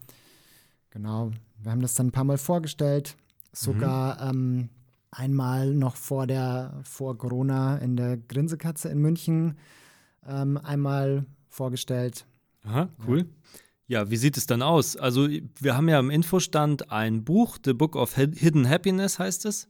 Genau, 0.91 1.31
wir 1.57 1.71
haben 1.71 1.81
das 1.81 1.95
dann 1.95 2.07
ein 2.07 2.11
paar 2.11 2.23
Mal 2.23 2.37
vorgestellt. 2.37 3.17
Sogar 3.51 4.33
mhm. 4.33 4.39
ähm, 4.61 4.69
einmal 5.11 5.73
noch 5.73 5.95
vor 5.95 6.27
der 6.27 6.79
vor 6.83 7.17
Corona 7.17 7.77
in 7.77 7.95
der 7.95 8.17
Grinsekatze 8.17 8.89
in 8.89 8.99
München 8.99 9.57
ähm, 10.27 10.57
einmal 10.57 11.25
vorgestellt. 11.47 12.25
Aha, 12.63 12.89
cool. 13.07 13.25
Ja. 13.87 14.01
ja, 14.01 14.11
wie 14.11 14.17
sieht 14.17 14.37
es 14.37 14.45
dann 14.45 14.61
aus? 14.61 14.97
Also, 14.97 15.27
wir 15.27 15.75
haben 15.75 15.89
ja 15.89 15.99
im 15.99 16.09
Infostand 16.09 16.91
ein 16.91 17.23
Buch, 17.23 17.57
The 17.63 17.73
Book 17.73 17.95
of 17.95 18.15
Hidden 18.15 18.69
Happiness 18.69 19.19
heißt 19.19 19.45
es. 19.45 19.69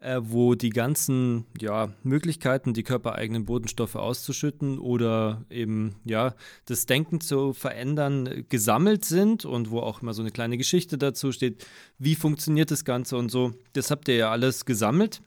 Äh, 0.00 0.20
wo 0.22 0.54
die 0.54 0.70
ganzen 0.70 1.44
ja, 1.60 1.92
Möglichkeiten, 2.02 2.72
die 2.72 2.82
körpereigenen 2.82 3.44
Botenstoffe 3.44 3.96
auszuschütten 3.96 4.78
oder 4.78 5.44
eben 5.50 5.96
ja, 6.04 6.34
das 6.66 6.86
Denken 6.86 7.20
zu 7.20 7.52
verändern, 7.52 8.44
gesammelt 8.48 9.04
sind 9.04 9.44
und 9.44 9.70
wo 9.70 9.80
auch 9.80 10.02
immer 10.02 10.14
so 10.14 10.22
eine 10.22 10.30
kleine 10.30 10.56
Geschichte 10.56 10.98
dazu 10.98 11.32
steht, 11.32 11.66
wie 11.98 12.14
funktioniert 12.14 12.70
das 12.70 12.84
Ganze 12.84 13.16
und 13.16 13.30
so. 13.30 13.52
Das 13.72 13.90
habt 13.90 14.08
ihr 14.08 14.16
ja 14.16 14.30
alles 14.30 14.64
gesammelt. 14.64 15.20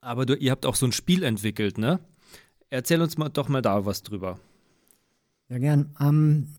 Aber 0.00 0.26
du, 0.26 0.34
ihr 0.34 0.52
habt 0.52 0.64
auch 0.64 0.76
so 0.76 0.86
ein 0.86 0.92
Spiel 0.92 1.24
entwickelt, 1.24 1.76
ne? 1.76 1.98
Erzähl 2.70 3.02
uns 3.02 3.18
mal, 3.18 3.30
doch 3.30 3.48
mal 3.48 3.62
da 3.62 3.84
was 3.84 4.02
drüber. 4.02 4.38
Ja, 5.48 5.58
gern. 5.58 5.94
Ähm, 6.00 6.54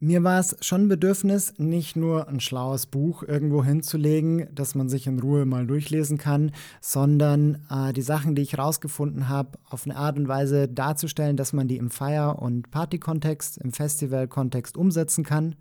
mir 0.00 0.22
war 0.22 0.38
es 0.38 0.56
schon 0.60 0.82
ein 0.82 0.88
Bedürfnis, 0.88 1.54
nicht 1.58 1.96
nur 1.96 2.28
ein 2.28 2.38
schlaues 2.38 2.86
Buch 2.86 3.24
irgendwo 3.24 3.64
hinzulegen, 3.64 4.48
das 4.54 4.76
man 4.76 4.88
sich 4.88 5.08
in 5.08 5.18
Ruhe 5.18 5.44
mal 5.44 5.66
durchlesen 5.66 6.18
kann, 6.18 6.52
sondern 6.80 7.66
äh, 7.68 7.92
die 7.92 8.02
Sachen, 8.02 8.36
die 8.36 8.42
ich 8.42 8.58
rausgefunden 8.58 9.28
habe, 9.28 9.58
auf 9.68 9.86
eine 9.86 9.96
Art 9.96 10.16
und 10.16 10.28
Weise 10.28 10.68
darzustellen, 10.68 11.36
dass 11.36 11.52
man 11.52 11.66
die 11.66 11.78
im 11.78 11.90
Feier- 11.90 12.40
und 12.40 12.70
Party-Kontext, 12.70 13.58
im 13.58 13.72
Festival-Kontext 13.72 14.76
umsetzen 14.76 15.24
kann, 15.24 15.56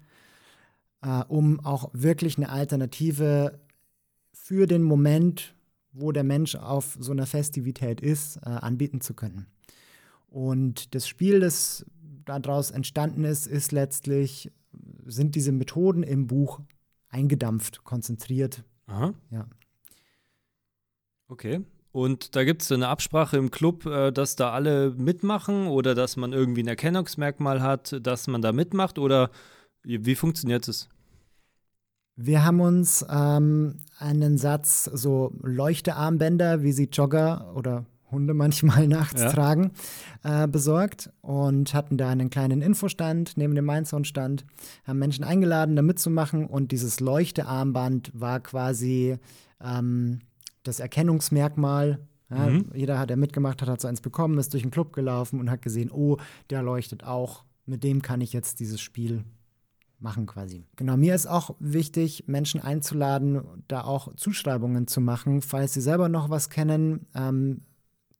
äh, 1.01 1.23
um 1.27 1.59
auch 1.61 1.89
wirklich 1.93 2.37
eine 2.37 2.49
Alternative 2.49 3.59
für 4.33 4.67
den 4.67 4.83
Moment, 4.83 5.55
wo 5.93 6.11
der 6.11 6.23
Mensch 6.23 6.55
auf 6.55 6.95
so 6.99 7.11
einer 7.11 7.25
Festivität 7.25 8.01
ist, 8.01 8.37
äh, 8.37 8.49
anbieten 8.49 9.01
zu 9.01 9.15
können. 9.15 9.47
Und 10.27 10.93
das 10.93 11.07
Spiel, 11.07 11.39
das 11.39 11.85
daraus 12.27 12.71
entstanden 12.71 13.23
ist, 13.23 13.47
ist 13.47 13.71
letztlich, 13.71 14.51
sind 15.05 15.35
diese 15.35 15.51
Methoden 15.51 16.03
im 16.03 16.27
Buch 16.27 16.61
eingedampft, 17.09 17.83
konzentriert. 17.83 18.63
Aha. 18.87 19.13
Ja. 19.31 19.47
Okay. 21.27 21.61
Und 21.91 22.35
da 22.35 22.43
gibt 22.43 22.61
es 22.61 22.71
eine 22.71 22.89
Absprache 22.89 23.37
im 23.37 23.49
Club, 23.49 23.85
äh, 23.85 24.11
dass 24.11 24.35
da 24.35 24.51
alle 24.51 24.91
mitmachen 24.91 25.67
oder 25.67 25.95
dass 25.95 26.15
man 26.15 26.31
irgendwie 26.31 26.61
ein 26.61 26.67
Erkennungsmerkmal 26.67 27.61
hat, 27.61 27.97
dass 28.05 28.27
man 28.27 28.41
da 28.41 28.51
mitmacht 28.51 28.99
oder 28.99 29.31
wie, 29.83 30.05
wie 30.05 30.15
funktioniert 30.15 30.67
es? 30.67 30.89
Wir 32.15 32.43
haben 32.43 32.61
uns 32.61 33.05
ähm, 33.09 33.77
einen 33.99 34.37
Satz, 34.37 34.85
so 34.85 35.33
Leuchtearmbänder, 35.41 36.63
wie 36.63 36.71
sie 36.71 36.89
Jogger 36.91 37.53
oder 37.55 37.85
Hunde 38.11 38.33
manchmal 38.33 38.87
nachts 38.87 39.21
ja. 39.21 39.31
tragen, 39.31 39.71
äh, 40.23 40.47
besorgt 40.47 41.11
und 41.21 41.73
hatten 41.73 41.97
da 41.97 42.09
einen 42.09 42.29
kleinen 42.29 42.61
Infostand 42.61 43.37
neben 43.37 43.55
dem 43.55 43.65
Mindzone-Stand, 43.65 44.45
haben 44.85 44.99
Menschen 44.99 45.23
eingeladen, 45.23 45.75
da 45.75 45.81
mitzumachen 45.81 46.45
und 46.45 46.71
dieses 46.71 46.99
Leuchtearmband 46.99 48.11
war 48.13 48.39
quasi 48.39 49.17
ähm, 49.61 50.19
das 50.63 50.79
Erkennungsmerkmal. 50.79 51.99
Ja, 52.29 52.49
mhm. 52.49 52.71
Jeder, 52.73 53.05
der 53.05 53.15
mitgemacht 53.15 53.61
hat, 53.61 53.69
hat 53.69 53.81
so 53.81 53.87
eins 53.87 54.01
bekommen, 54.01 54.37
ist 54.37 54.51
durch 54.53 54.63
den 54.63 54.71
Club 54.71 54.93
gelaufen 54.93 55.39
und 55.39 55.49
hat 55.49 55.61
gesehen, 55.61 55.91
oh, 55.91 56.17
der 56.49 56.61
leuchtet 56.61 57.05
auch. 57.05 57.43
Mit 57.65 57.83
dem 57.83 58.01
kann 58.01 58.21
ich 58.21 58.33
jetzt 58.33 58.59
dieses 58.59 58.81
Spiel 58.81 59.23
machen 59.99 60.25
quasi. 60.25 60.65
Genau, 60.75 60.97
mir 60.97 61.15
ist 61.15 61.25
auch 61.25 61.55
wichtig, 61.59 62.25
Menschen 62.27 62.61
einzuladen, 62.61 63.41
da 63.67 63.83
auch 63.83 64.13
Zuschreibungen 64.15 64.87
zu 64.87 65.01
machen, 65.01 65.41
falls 65.41 65.73
sie 65.73 65.81
selber 65.81 66.09
noch 66.09 66.29
was 66.29 66.49
kennen. 66.49 67.07
Ähm, 67.15 67.61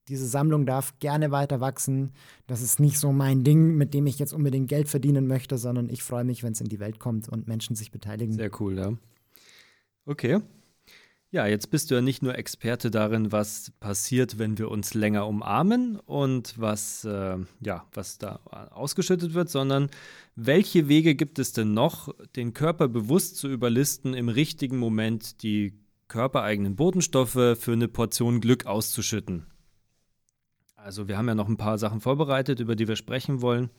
diese 0.08 0.26
Sammlung 0.26 0.66
darf 0.66 0.98
gerne 1.00 1.32
weiter 1.32 1.60
wachsen. 1.60 2.12
Das 2.48 2.62
ist 2.62 2.80
nicht 2.80 3.00
so 3.00 3.12
mein 3.12 3.44
Ding, 3.44 3.76
mit 3.76 3.94
dem 3.94 4.08
ich 4.08 4.20
jetzt 4.20 4.34
unbedingt 4.34 4.70
Geld 4.70 4.88
verdienen 4.88 5.28
möchte, 5.28 5.58
sondern 5.58 5.90
ich 5.90 6.04
freue 6.04 6.24
mich, 6.24 6.44
wenn 6.44 6.54
es 6.54 6.62
in 6.62 6.70
die 6.70 6.80
Welt 6.80 7.00
kommt 7.00 7.28
und 7.30 7.48
Menschen 7.48 7.76
sich 7.76 7.92
beteiligen. 7.92 8.34
Sehr 8.34 8.52
cool, 8.60 8.78
ja. 8.78 8.94
Okay. 10.06 10.40
Ja, 11.30 11.46
jetzt 11.46 11.70
bist 11.72 11.92
du 11.92 11.96
ja 11.96 12.02
nicht 12.02 12.24
nur 12.24 12.38
Experte 12.38 12.90
darin, 12.90 13.34
was 13.34 13.74
passiert, 13.82 14.40
wenn 14.40 14.58
wir 14.58 14.72
uns 14.72 14.94
länger 14.94 15.28
umarmen 15.28 16.00
und 16.00 16.54
was, 16.58 17.04
äh, 17.04 17.38
ja, 17.60 17.86
was 17.94 18.18
da 18.18 18.40
ausgeschüttet 18.72 19.34
wird, 19.34 19.50
sondern 19.50 19.90
welche 20.38 20.88
Wege 20.88 21.16
gibt 21.16 21.38
es 21.38 21.52
denn 21.52 21.74
noch, 21.74 22.16
den 22.38 22.54
Körper 22.54 22.88
bewusst 22.88 23.36
zu 23.36 23.50
überlisten, 23.50 24.14
im 24.14 24.30
richtigen 24.30 24.78
Moment 24.78 25.44
die 25.44 25.74
körpereigenen 26.08 26.78
Botenstoffe 26.78 27.58
für 27.60 27.74
eine 27.74 27.90
Portion 27.90 28.40
Glück 28.40 28.66
auszuschütten? 28.66 29.46
Also 30.78 31.08
wir 31.08 31.18
haben 31.18 31.28
ja 31.28 31.36
noch 31.36 31.50
ein 31.50 31.58
paar 31.58 31.78
Sachen 31.78 32.00
vorbereitet, 32.00 32.60
über 32.60 32.76
die 32.76 32.88
wir 32.88 32.96
sprechen 32.96 33.42
wollen. 33.42 33.70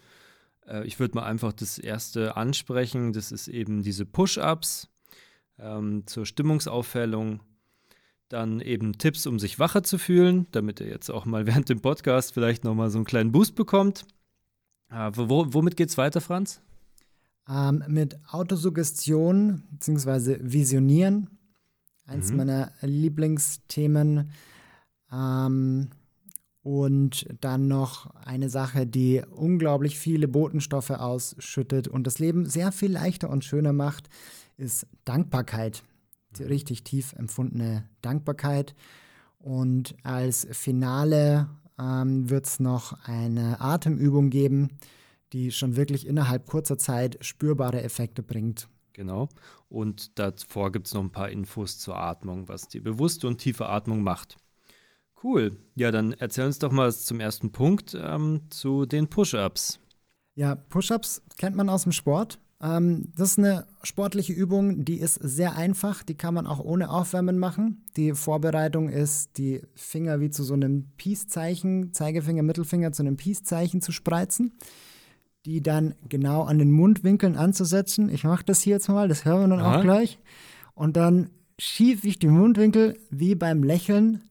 Äh, 0.66 0.84
ich 0.86 1.00
würde 1.00 1.14
mal 1.14 1.24
einfach 1.24 1.52
das 1.52 1.78
erste 1.78 2.36
ansprechen. 2.36 3.12
Das 3.12 3.32
ist 3.32 3.48
eben 3.48 3.82
diese 3.82 4.04
Push-ups 4.04 4.88
ähm, 5.58 6.06
zur 6.06 6.26
Stimmungsaufhellung. 6.26 7.40
Dann 8.28 8.60
eben 8.60 8.98
Tipps, 8.98 9.26
um 9.26 9.38
sich 9.38 9.58
wacher 9.58 9.82
zu 9.82 9.96
fühlen, 9.96 10.46
damit 10.50 10.80
ihr 10.80 10.88
jetzt 10.88 11.10
auch 11.10 11.24
mal 11.24 11.46
während 11.46 11.68
dem 11.70 11.80
Podcast 11.80 12.34
vielleicht 12.34 12.64
nochmal 12.64 12.90
so 12.90 12.98
einen 12.98 13.06
kleinen 13.06 13.32
Boost 13.32 13.54
bekommt. 13.54 14.04
Äh, 14.90 15.10
wo, 15.14 15.46
womit 15.54 15.76
geht 15.76 15.88
es 15.88 15.96
weiter, 15.96 16.20
Franz? 16.20 16.60
Ähm, 17.48 17.82
mit 17.88 18.18
Autosuggestion 18.30 19.62
bzw. 19.70 20.38
Visionieren. 20.42 21.30
Eins 22.06 22.30
mhm. 22.30 22.38
meiner 22.38 22.72
Lieblingsthemen. 22.82 24.30
Ähm, 25.12 25.88
und 26.62 27.26
dann 27.40 27.68
noch 27.68 28.14
eine 28.14 28.48
Sache, 28.48 28.86
die 28.86 29.22
unglaublich 29.30 29.98
viele 29.98 30.28
Botenstoffe 30.28 30.90
ausschüttet 30.90 31.88
und 31.88 32.06
das 32.06 32.18
Leben 32.18 32.46
sehr 32.46 32.72
viel 32.72 32.92
leichter 32.92 33.30
und 33.30 33.44
schöner 33.44 33.72
macht, 33.72 34.08
ist 34.56 34.86
Dankbarkeit. 35.04 35.82
Die 36.36 36.42
richtig 36.42 36.84
tief 36.84 37.14
empfundene 37.14 37.88
Dankbarkeit. 38.02 38.74
Und 39.38 39.94
als 40.02 40.46
Finale 40.50 41.48
ähm, 41.78 42.28
wird 42.28 42.46
es 42.46 42.60
noch 42.60 43.04
eine 43.04 43.60
Atemübung 43.60 44.30
geben, 44.30 44.68
die 45.32 45.52
schon 45.52 45.76
wirklich 45.76 46.06
innerhalb 46.06 46.46
kurzer 46.46 46.76
Zeit 46.76 47.18
spürbare 47.24 47.82
Effekte 47.82 48.22
bringt. 48.22 48.68
Genau. 48.92 49.28
Und 49.68 50.18
davor 50.18 50.72
gibt 50.72 50.88
es 50.88 50.94
noch 50.94 51.02
ein 51.02 51.12
paar 51.12 51.30
Infos 51.30 51.78
zur 51.78 51.96
Atmung, 51.96 52.48
was 52.48 52.68
die 52.68 52.80
bewusste 52.80 53.28
und 53.28 53.38
tiefe 53.38 53.68
Atmung 53.68 54.02
macht. 54.02 54.36
Cool. 55.22 55.56
Ja, 55.74 55.90
dann 55.90 56.12
erzähl 56.12 56.46
uns 56.46 56.58
doch 56.58 56.72
mal 56.72 56.92
zum 56.92 57.20
ersten 57.20 57.50
Punkt 57.50 57.96
ähm, 58.00 58.42
zu 58.50 58.86
den 58.86 59.08
Push-Ups. 59.08 59.80
Ja, 60.34 60.54
Push-Ups 60.54 61.22
kennt 61.36 61.56
man 61.56 61.68
aus 61.68 61.82
dem 61.82 61.92
Sport. 61.92 62.38
Ähm, 62.60 63.12
das 63.16 63.32
ist 63.32 63.38
eine 63.38 63.66
sportliche 63.82 64.32
Übung, 64.32 64.84
die 64.84 64.98
ist 64.98 65.14
sehr 65.14 65.56
einfach. 65.56 66.02
Die 66.02 66.16
kann 66.16 66.34
man 66.34 66.46
auch 66.46 66.60
ohne 66.60 66.90
Aufwärmen 66.90 67.38
machen. 67.38 67.84
Die 67.96 68.14
Vorbereitung 68.14 68.88
ist, 68.88 69.38
die 69.38 69.62
Finger 69.74 70.20
wie 70.20 70.30
zu 70.30 70.44
so 70.44 70.54
einem 70.54 70.90
Peace-Zeichen, 70.96 71.92
Zeigefinger, 71.92 72.42
Mittelfinger 72.42 72.92
zu 72.92 73.02
einem 73.02 73.16
Peace-Zeichen 73.16 73.80
zu 73.80 73.92
spreizen. 73.92 74.52
Die 75.46 75.62
dann 75.62 75.94
genau 76.08 76.42
an 76.42 76.58
den 76.58 76.72
Mundwinkeln 76.72 77.36
anzusetzen. 77.36 78.08
Ich 78.08 78.24
mache 78.24 78.44
das 78.44 78.60
hier 78.60 78.74
jetzt 78.74 78.88
mal, 78.88 79.08
das 79.08 79.24
hören 79.24 79.50
wir 79.50 79.56
dann 79.56 79.64
Aha. 79.64 79.78
auch 79.78 79.82
gleich. 79.82 80.18
Und 80.74 80.96
dann 80.96 81.30
schiebe 81.58 82.06
ich 82.06 82.18
die 82.18 82.28
Mundwinkel 82.28 82.98
wie 83.10 83.34
beim 83.34 83.62
Lächeln 83.62 84.27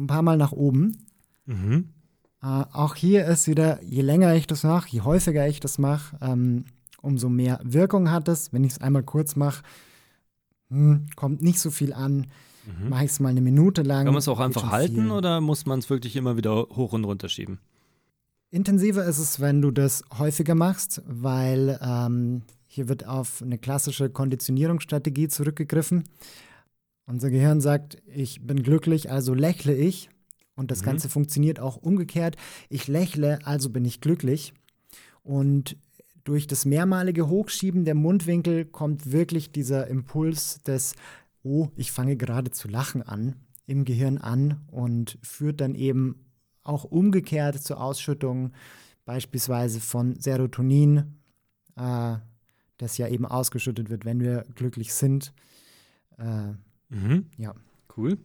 so 0.00 0.04
ein 0.04 0.06
paar 0.06 0.22
Mal 0.22 0.38
nach 0.38 0.52
oben. 0.52 0.96
Mhm. 1.44 1.90
Äh, 2.42 2.46
auch 2.46 2.94
hier 2.94 3.26
ist 3.26 3.46
wieder, 3.46 3.82
je 3.82 4.00
länger 4.00 4.34
ich 4.34 4.46
das 4.46 4.62
mache, 4.62 4.88
je 4.90 5.02
häufiger 5.02 5.46
ich 5.46 5.60
das 5.60 5.78
mache, 5.78 6.16
ähm, 6.22 6.64
umso 7.02 7.28
mehr 7.28 7.60
Wirkung 7.62 8.10
hat 8.10 8.28
es. 8.28 8.50
Wenn 8.52 8.64
ich 8.64 8.72
es 8.72 8.80
einmal 8.80 9.02
kurz 9.02 9.36
mache, 9.36 9.62
hm, 10.70 11.06
kommt 11.16 11.42
nicht 11.42 11.60
so 11.60 11.70
viel 11.70 11.92
an. 11.92 12.28
Mhm. 12.64 12.88
Mache 12.88 13.04
ich 13.04 13.10
es 13.10 13.20
mal 13.20 13.28
eine 13.28 13.42
Minute 13.42 13.82
lang. 13.82 14.04
Kann 14.06 14.14
man 14.14 14.20
es 14.20 14.28
auch 14.28 14.40
einfach 14.40 14.70
halten 14.70 14.94
viel. 14.94 15.10
oder 15.10 15.42
muss 15.42 15.66
man 15.66 15.80
es 15.80 15.90
wirklich 15.90 16.16
immer 16.16 16.38
wieder 16.38 16.54
hoch 16.54 16.94
und 16.94 17.04
runter 17.04 17.28
schieben? 17.28 17.58
Intensiver 18.50 19.04
ist 19.04 19.18
es, 19.18 19.38
wenn 19.38 19.60
du 19.60 19.70
das 19.70 20.02
häufiger 20.18 20.54
machst, 20.54 21.02
weil 21.06 21.78
ähm, 21.82 22.42
hier 22.66 22.88
wird 22.88 23.06
auf 23.06 23.42
eine 23.42 23.58
klassische 23.58 24.08
Konditionierungsstrategie 24.08 25.28
zurückgegriffen. 25.28 26.04
Unser 27.10 27.30
Gehirn 27.30 27.60
sagt, 27.60 27.98
ich 28.06 28.46
bin 28.46 28.62
glücklich, 28.62 29.10
also 29.10 29.34
lächle 29.34 29.74
ich. 29.74 30.10
Und 30.54 30.70
das 30.70 30.82
mhm. 30.82 30.86
Ganze 30.86 31.08
funktioniert 31.08 31.58
auch 31.58 31.76
umgekehrt. 31.76 32.36
Ich 32.68 32.86
lächle, 32.86 33.40
also 33.44 33.68
bin 33.70 33.84
ich 33.84 34.00
glücklich. 34.00 34.54
Und 35.24 35.76
durch 36.22 36.46
das 36.46 36.64
mehrmalige 36.66 37.28
Hochschieben 37.28 37.84
der 37.84 37.96
Mundwinkel 37.96 38.64
kommt 38.64 39.10
wirklich 39.10 39.50
dieser 39.50 39.88
Impuls 39.88 40.62
des, 40.62 40.94
oh, 41.42 41.68
ich 41.74 41.90
fange 41.90 42.16
gerade 42.16 42.52
zu 42.52 42.68
lachen 42.68 43.02
an, 43.02 43.34
im 43.66 43.84
Gehirn 43.84 44.18
an 44.18 44.60
und 44.68 45.18
führt 45.20 45.60
dann 45.60 45.74
eben 45.74 46.26
auch 46.62 46.84
umgekehrt 46.84 47.60
zur 47.60 47.82
Ausschüttung 47.82 48.52
beispielsweise 49.04 49.80
von 49.80 50.20
Serotonin, 50.20 51.16
äh, 51.74 52.16
das 52.76 52.98
ja 52.98 53.08
eben 53.08 53.26
ausgeschüttet 53.26 53.90
wird, 53.90 54.04
wenn 54.04 54.20
wir 54.20 54.44
glücklich 54.54 54.94
sind. 54.94 55.32
Äh, 56.16 56.52
Mhm. 56.90 57.26
Ja. 57.38 57.54
Cool. 57.96 58.18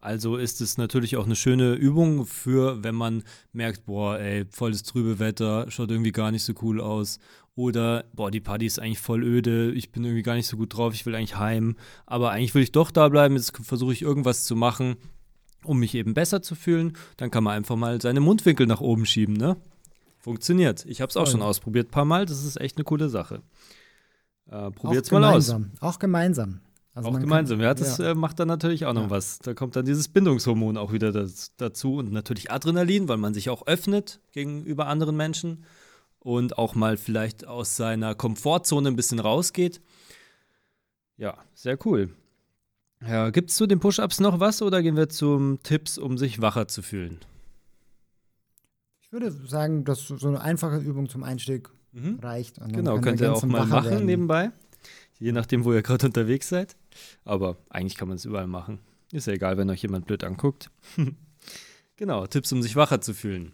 Also 0.00 0.36
ist 0.36 0.60
es 0.60 0.76
natürlich 0.76 1.16
auch 1.16 1.24
eine 1.24 1.36
schöne 1.36 1.74
Übung 1.74 2.26
für, 2.26 2.84
wenn 2.84 2.94
man 2.94 3.22
merkt, 3.52 3.86
boah, 3.86 4.18
ey, 4.18 4.44
volles 4.50 4.82
trübe 4.82 5.18
Wetter, 5.18 5.70
schaut 5.70 5.90
irgendwie 5.90 6.12
gar 6.12 6.30
nicht 6.30 6.44
so 6.44 6.52
cool 6.62 6.80
aus. 6.80 7.18
Oder, 7.56 8.04
boah, 8.12 8.30
die 8.30 8.40
Party 8.40 8.66
ist 8.66 8.78
eigentlich 8.80 8.98
voll 8.98 9.22
öde, 9.22 9.72
ich 9.72 9.92
bin 9.92 10.04
irgendwie 10.04 10.22
gar 10.22 10.34
nicht 10.34 10.48
so 10.48 10.56
gut 10.56 10.76
drauf, 10.76 10.92
ich 10.92 11.06
will 11.06 11.14
eigentlich 11.14 11.38
heim. 11.38 11.76
Aber 12.04 12.30
eigentlich 12.32 12.54
will 12.54 12.62
ich 12.62 12.72
doch 12.72 12.90
da 12.90 13.08
bleiben, 13.08 13.36
jetzt 13.36 13.56
versuche 13.56 13.92
ich 13.92 14.02
irgendwas 14.02 14.44
zu 14.44 14.56
machen, 14.56 14.96
um 15.64 15.78
mich 15.78 15.94
eben 15.94 16.12
besser 16.14 16.42
zu 16.42 16.54
fühlen. 16.54 16.94
Dann 17.16 17.30
kann 17.30 17.44
man 17.44 17.54
einfach 17.54 17.76
mal 17.76 18.00
seine 18.02 18.20
Mundwinkel 18.20 18.66
nach 18.66 18.80
oben 18.80 19.06
schieben, 19.06 19.34
ne? 19.34 19.56
Funktioniert. 20.18 20.84
Ich 20.86 21.00
habe 21.00 21.10
es 21.10 21.16
auch 21.16 21.26
schon 21.26 21.42
ausprobiert, 21.42 21.88
ein 21.88 21.90
paar 21.90 22.04
Mal. 22.06 22.26
Das 22.26 22.44
ist 22.44 22.60
echt 22.60 22.76
eine 22.76 22.84
coole 22.84 23.08
Sache. 23.08 23.42
Äh, 24.50 24.70
Probiert 24.70 25.04
es 25.04 25.10
mal 25.10 25.24
aus. 25.24 25.54
Auch 25.80 25.98
gemeinsam. 25.98 26.60
Also 26.94 27.08
auch 27.08 27.18
gemeinsam, 27.18 27.58
kann, 27.58 27.64
ja, 27.64 27.74
das 27.74 27.98
ja. 27.98 28.12
Äh, 28.12 28.14
macht 28.14 28.38
dann 28.38 28.46
natürlich 28.46 28.86
auch 28.86 28.92
noch 28.92 29.04
ja. 29.04 29.10
was. 29.10 29.40
Da 29.40 29.52
kommt 29.52 29.74
dann 29.74 29.84
dieses 29.84 30.06
Bindungshormon 30.08 30.76
auch 30.76 30.92
wieder 30.92 31.10
das, 31.10 31.52
dazu 31.56 31.96
und 31.96 32.12
natürlich 32.12 32.52
Adrenalin, 32.52 33.08
weil 33.08 33.16
man 33.16 33.34
sich 33.34 33.50
auch 33.50 33.66
öffnet 33.66 34.20
gegenüber 34.32 34.86
anderen 34.86 35.16
Menschen 35.16 35.64
und 36.20 36.56
auch 36.56 36.76
mal 36.76 36.96
vielleicht 36.96 37.46
aus 37.48 37.76
seiner 37.76 38.14
Komfortzone 38.14 38.88
ein 38.88 38.96
bisschen 38.96 39.18
rausgeht. 39.18 39.80
Ja, 41.16 41.36
sehr 41.54 41.78
cool. 41.84 42.10
Ja, 43.06 43.30
Gibt 43.30 43.50
es 43.50 43.56
zu 43.56 43.66
den 43.66 43.80
Push-Ups 43.80 44.20
noch 44.20 44.38
was 44.40 44.62
oder 44.62 44.80
gehen 44.80 44.96
wir 44.96 45.08
zum 45.08 45.62
Tipps, 45.62 45.98
um 45.98 46.16
sich 46.16 46.40
wacher 46.40 46.68
zu 46.68 46.80
fühlen? 46.80 47.18
Ich 49.02 49.12
würde 49.12 49.30
sagen, 49.30 49.84
dass 49.84 50.06
so 50.06 50.28
eine 50.28 50.40
einfache 50.40 50.78
Übung 50.78 51.08
zum 51.08 51.24
Einstieg 51.24 51.68
mhm. 51.92 52.20
reicht. 52.22 52.60
genau, 52.68 53.00
könnt 53.00 53.20
ihr 53.20 53.32
auch 53.32 53.42
mal 53.44 53.66
machen 53.66 53.90
werden. 53.90 54.06
nebenbei. 54.06 54.52
Je 55.18 55.32
nachdem, 55.32 55.64
wo 55.64 55.72
ihr 55.72 55.82
gerade 55.82 56.06
unterwegs 56.06 56.48
seid. 56.48 56.76
Aber 57.24 57.56
eigentlich 57.70 57.96
kann 57.96 58.08
man 58.08 58.16
es 58.16 58.24
überall 58.24 58.46
machen. 58.46 58.80
Ist 59.12 59.26
ja 59.26 59.32
egal, 59.32 59.56
wenn 59.56 59.70
euch 59.70 59.82
jemand 59.82 60.06
blöd 60.06 60.24
anguckt. 60.24 60.70
genau, 61.96 62.26
Tipps, 62.26 62.52
um 62.52 62.62
sich 62.62 62.76
wacher 62.76 63.00
zu 63.00 63.14
fühlen. 63.14 63.52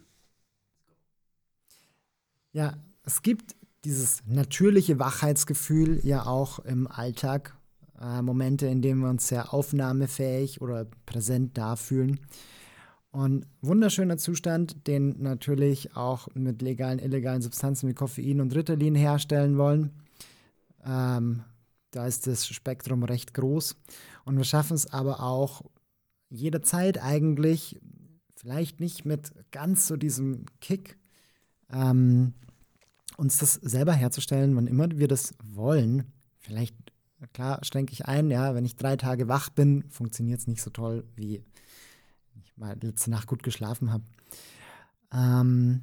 Ja, 2.51 2.77
es 3.03 3.21
gibt 3.21 3.55
dieses 3.85 4.23
natürliche 4.25 4.99
Wachheitsgefühl 4.99 6.01
ja 6.03 6.25
auch 6.25 6.59
im 6.59 6.87
Alltag. 6.87 7.55
Äh, 7.99 8.21
Momente, 8.21 8.65
in 8.67 8.81
denen 8.81 9.01
wir 9.01 9.09
uns 9.09 9.27
sehr 9.27 9.53
aufnahmefähig 9.53 10.61
oder 10.61 10.87
präsent 11.05 11.57
da 11.57 11.75
fühlen. 11.75 12.19
Und 13.11 13.45
wunderschöner 13.61 14.17
Zustand, 14.17 14.87
den 14.87 15.21
natürlich 15.21 15.95
auch 15.95 16.27
mit 16.33 16.61
legalen, 16.61 16.99
illegalen 16.99 17.41
Substanzen 17.41 17.89
wie 17.89 17.93
Koffein 17.93 18.39
und 18.39 18.55
Ritalin 18.55 18.95
herstellen 18.95 19.57
wollen. 19.57 19.91
Ähm, 20.85 21.43
da 21.91 22.07
ist 22.07 22.27
das 22.27 22.47
Spektrum 22.47 23.03
recht 23.03 23.33
groß. 23.33 23.75
Und 24.25 24.37
wir 24.37 24.43
schaffen 24.43 24.73
es 24.75 24.87
aber 24.87 25.21
auch 25.21 25.61
jederzeit 26.29 27.01
eigentlich, 27.01 27.79
vielleicht 28.35 28.79
nicht 28.79 29.05
mit 29.05 29.33
ganz 29.51 29.87
so 29.87 29.97
diesem 29.97 30.45
Kick, 30.61 30.97
ähm, 31.69 32.33
uns 33.17 33.37
das 33.37 33.53
selber 33.53 33.93
herzustellen, 33.93 34.55
wann 34.55 34.67
immer 34.67 34.89
wir 34.97 35.07
das 35.07 35.35
wollen. 35.43 36.11
Vielleicht, 36.39 36.75
klar, 37.33 37.59
schränke 37.63 37.93
ich 37.93 38.05
ein, 38.05 38.31
ja, 38.31 38.55
wenn 38.55 38.65
ich 38.65 38.75
drei 38.75 38.95
Tage 38.95 39.27
wach 39.27 39.49
bin, 39.49 39.83
funktioniert 39.89 40.39
es 40.39 40.47
nicht 40.47 40.61
so 40.61 40.69
toll, 40.71 41.03
wie 41.15 41.43
ich 42.43 42.57
mal 42.57 42.77
letzte 42.81 43.11
Nacht 43.11 43.27
gut 43.27 43.43
geschlafen 43.43 43.91
habe. 43.91 44.05
Ähm, 45.13 45.81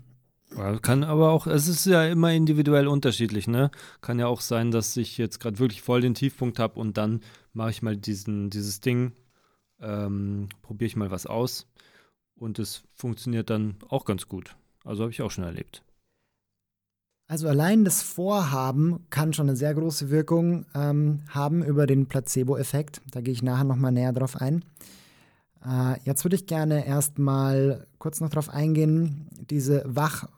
kann 0.82 1.05
aber 1.05 1.30
auch, 1.30 1.46
es 1.46 1.68
ist 1.68 1.86
ja 1.86 2.05
immer 2.07 2.32
individuell 2.32 2.88
unterschiedlich, 2.88 3.49
ne? 3.49 3.70
Kann 4.01 4.18
ja 4.18 4.26
auch 4.26 4.40
sein, 4.40 4.70
dass 4.70 4.96
ich 4.96 5.18
jetzt 5.18 5.40
gerade 5.40 5.59
wirklich 5.59 5.82
voll 5.82 6.01
den 6.01 6.14
Tiefpunkt 6.14 6.59
habe 6.59 6.80
und 6.80 6.96
dann 6.96 7.20
mache 7.53 7.70
ich 7.70 7.82
mal 7.82 7.96
diesen, 7.96 8.51
dieses 8.51 8.80
Ding, 8.80 9.12
ähm, 9.80 10.49
probiere 10.62 10.86
ich 10.86 10.96
mal 10.96 11.11
was 11.11 11.26
aus 11.26 11.66
und 12.34 12.59
es 12.59 12.82
funktioniert 12.94 13.51
dann 13.51 13.76
auch 13.88 14.05
ganz 14.05 14.26
gut. 14.26 14.57
Also 14.84 15.03
habe 15.03 15.12
ich 15.12 15.22
auch 15.22 15.30
schon 15.30 15.44
erlebt. 15.44 15.82
Also 17.26 17.46
allein 17.46 17.84
das 17.84 18.01
Vorhaben 18.03 19.07
kann 19.11 19.34
schon 19.34 19.49
eine 19.49 19.57
sehr 19.57 19.74
große 19.74 20.09
Wirkung 20.09 20.64
ähm, 20.74 21.20
haben 21.28 21.62
über 21.62 21.86
den 21.86 22.07
Placebo-Effekt. 22.07 23.03
Da 23.11 23.20
gehe 23.20 23.34
ich 23.34 23.42
nachher 23.42 23.64
nochmal 23.64 23.92
näher 23.92 24.14
drauf 24.14 24.36
ein. 24.36 24.64
Äh, 25.62 26.01
jetzt 26.05 26.24
würde 26.24 26.36
ich 26.36 26.46
gerne 26.46 26.86
erstmal 26.86 27.86
kurz 27.99 28.20
noch 28.20 28.30
drauf 28.30 28.49
eingehen. 28.49 29.28
Diese 29.51 29.84
Wach- 29.84 30.28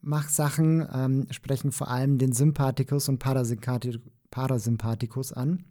Machsachen 0.00 0.86
ähm, 0.92 1.26
sprechen 1.30 1.72
vor 1.72 1.88
allem 1.88 2.18
den 2.18 2.32
Sympathikus 2.32 3.08
und 3.08 3.18
Parasympathikus 3.18 5.32
an. 5.32 5.64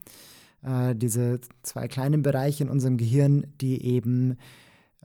Äh, 0.61 0.95
diese 0.95 1.39
zwei 1.63 1.88
kleinen 1.88 2.21
Bereiche 2.21 2.63
in 2.63 2.69
unserem 2.69 2.97
Gehirn, 2.97 3.47
die 3.61 3.84
eben 3.84 4.38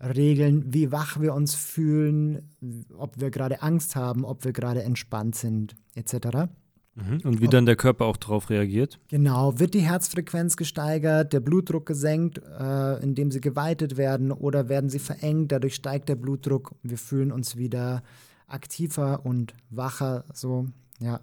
regeln, 0.03 0.73
wie 0.73 0.91
wach 0.91 1.21
wir 1.21 1.35
uns 1.35 1.55
fühlen, 1.55 2.51
ob 2.97 3.21
wir 3.21 3.31
gerade 3.31 3.63
Angst 3.63 3.95
haben, 3.95 4.25
ob 4.25 4.45
wir 4.45 4.53
gerade 4.53 4.83
entspannt 4.83 5.37
sind, 5.37 5.77
etc. 5.95 6.49
Mhm. 6.95 7.21
Und 7.25 7.41
wie 7.41 7.47
dann 7.47 7.67
der 7.67 7.77
Körper 7.77 8.07
auch 8.07 8.17
darauf 8.17 8.51
reagiert? 8.51 8.99
Genau, 9.09 9.59
wird 9.59 9.75
die 9.75 9.81
Herzfrequenz 9.81 10.57
gesteigert, 10.57 11.33
der 11.33 11.41
Blutdruck 11.41 11.87
gesenkt, 11.87 12.39
äh, 12.39 13.03
indem 13.03 13.31
sie 13.31 13.41
geweitet 13.41 13.97
werden, 13.97 14.33
oder 14.33 14.69
werden 14.69 14.91
sie 14.91 14.99
verengt, 14.99 15.53
dadurch 15.53 15.75
steigt 15.75 16.09
der 16.09 16.17
Blutdruck, 16.17 16.75
wir 16.83 16.99
fühlen 16.99 17.33
uns 17.33 17.57
wieder 17.57 18.03
aktiver 18.53 19.25
und 19.25 19.55
wacher, 19.71 20.25
so, 20.33 20.67
ja. 21.01 21.21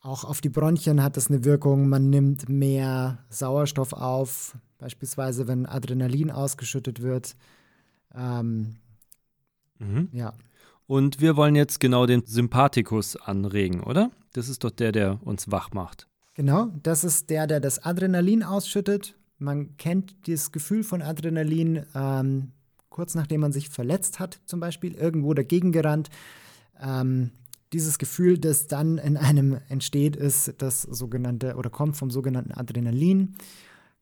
Auch 0.00 0.24
auf 0.24 0.40
die 0.40 0.48
Bronchien 0.48 1.02
hat 1.02 1.16
es 1.16 1.28
eine 1.28 1.44
Wirkung. 1.44 1.88
Man 1.88 2.10
nimmt 2.10 2.48
mehr 2.48 3.18
Sauerstoff 3.28 3.92
auf, 3.92 4.56
beispielsweise 4.78 5.46
wenn 5.46 5.64
Adrenalin 5.64 6.32
ausgeschüttet 6.32 7.02
wird. 7.02 7.36
Ähm, 8.12 8.76
mhm. 9.78 10.08
Ja. 10.12 10.34
Und 10.86 11.20
wir 11.20 11.36
wollen 11.36 11.54
jetzt 11.54 11.78
genau 11.78 12.06
den 12.06 12.26
Sympathikus 12.26 13.14
anregen, 13.14 13.80
oder? 13.80 14.10
Das 14.32 14.48
ist 14.48 14.64
doch 14.64 14.70
der, 14.70 14.90
der 14.90 15.20
uns 15.24 15.52
wach 15.52 15.70
macht. 15.72 16.08
Genau, 16.34 16.72
das 16.82 17.04
ist 17.04 17.30
der, 17.30 17.46
der 17.46 17.60
das 17.60 17.84
Adrenalin 17.84 18.42
ausschüttet. 18.42 19.14
Man 19.38 19.76
kennt 19.76 20.28
das 20.28 20.50
Gefühl 20.50 20.82
von 20.82 21.00
Adrenalin. 21.00 21.86
Ähm, 21.94 22.52
kurz 22.92 23.14
nachdem 23.16 23.40
man 23.40 23.52
sich 23.52 23.68
verletzt 23.68 24.20
hat, 24.20 24.40
zum 24.46 24.60
Beispiel, 24.60 24.94
irgendwo 24.94 25.34
dagegen 25.34 25.72
gerannt. 25.72 26.10
Ähm, 26.80 27.30
dieses 27.72 27.98
Gefühl, 27.98 28.38
das 28.38 28.66
dann 28.66 28.98
in 28.98 29.16
einem 29.16 29.58
entsteht, 29.68 30.14
ist 30.14 30.54
das 30.58 30.82
sogenannte 30.82 31.56
oder 31.56 31.70
kommt 31.70 31.96
vom 31.96 32.10
sogenannten 32.10 32.52
Adrenalin. 32.52 33.34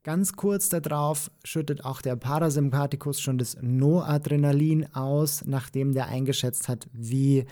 Ganz 0.03 0.33
kurz 0.33 0.69
darauf 0.69 1.31
schüttet 1.43 1.85
auch 1.85 2.01
der 2.01 2.15
Parasympathikus 2.15 3.21
schon 3.21 3.37
das 3.37 3.57
Noadrenalin 3.61 4.93
aus, 4.93 5.43
nachdem 5.45 5.93
der 5.93 6.07
eingeschätzt 6.07 6.67
hat, 6.67 6.87
wie 6.91 7.45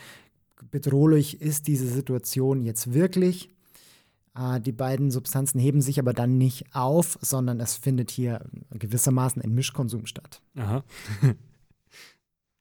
bedrohlich 0.71 1.41
ist 1.41 1.67
diese 1.67 1.87
Situation 1.87 2.63
jetzt 2.63 2.93
wirklich. 2.93 3.49
Äh, 4.39 4.61
die 4.61 4.71
beiden 4.71 5.11
Substanzen 5.11 5.59
heben 5.59 5.81
sich 5.81 5.99
aber 5.99 6.13
dann 6.13 6.37
nicht 6.37 6.73
auf, 6.73 7.17
sondern 7.21 7.59
es 7.59 7.75
findet 7.75 8.09
hier 8.11 8.45
gewissermaßen 8.71 9.41
ein 9.41 9.53
Mischkonsum 9.53 10.05
statt. 10.05 10.41
Aha. 10.55 10.83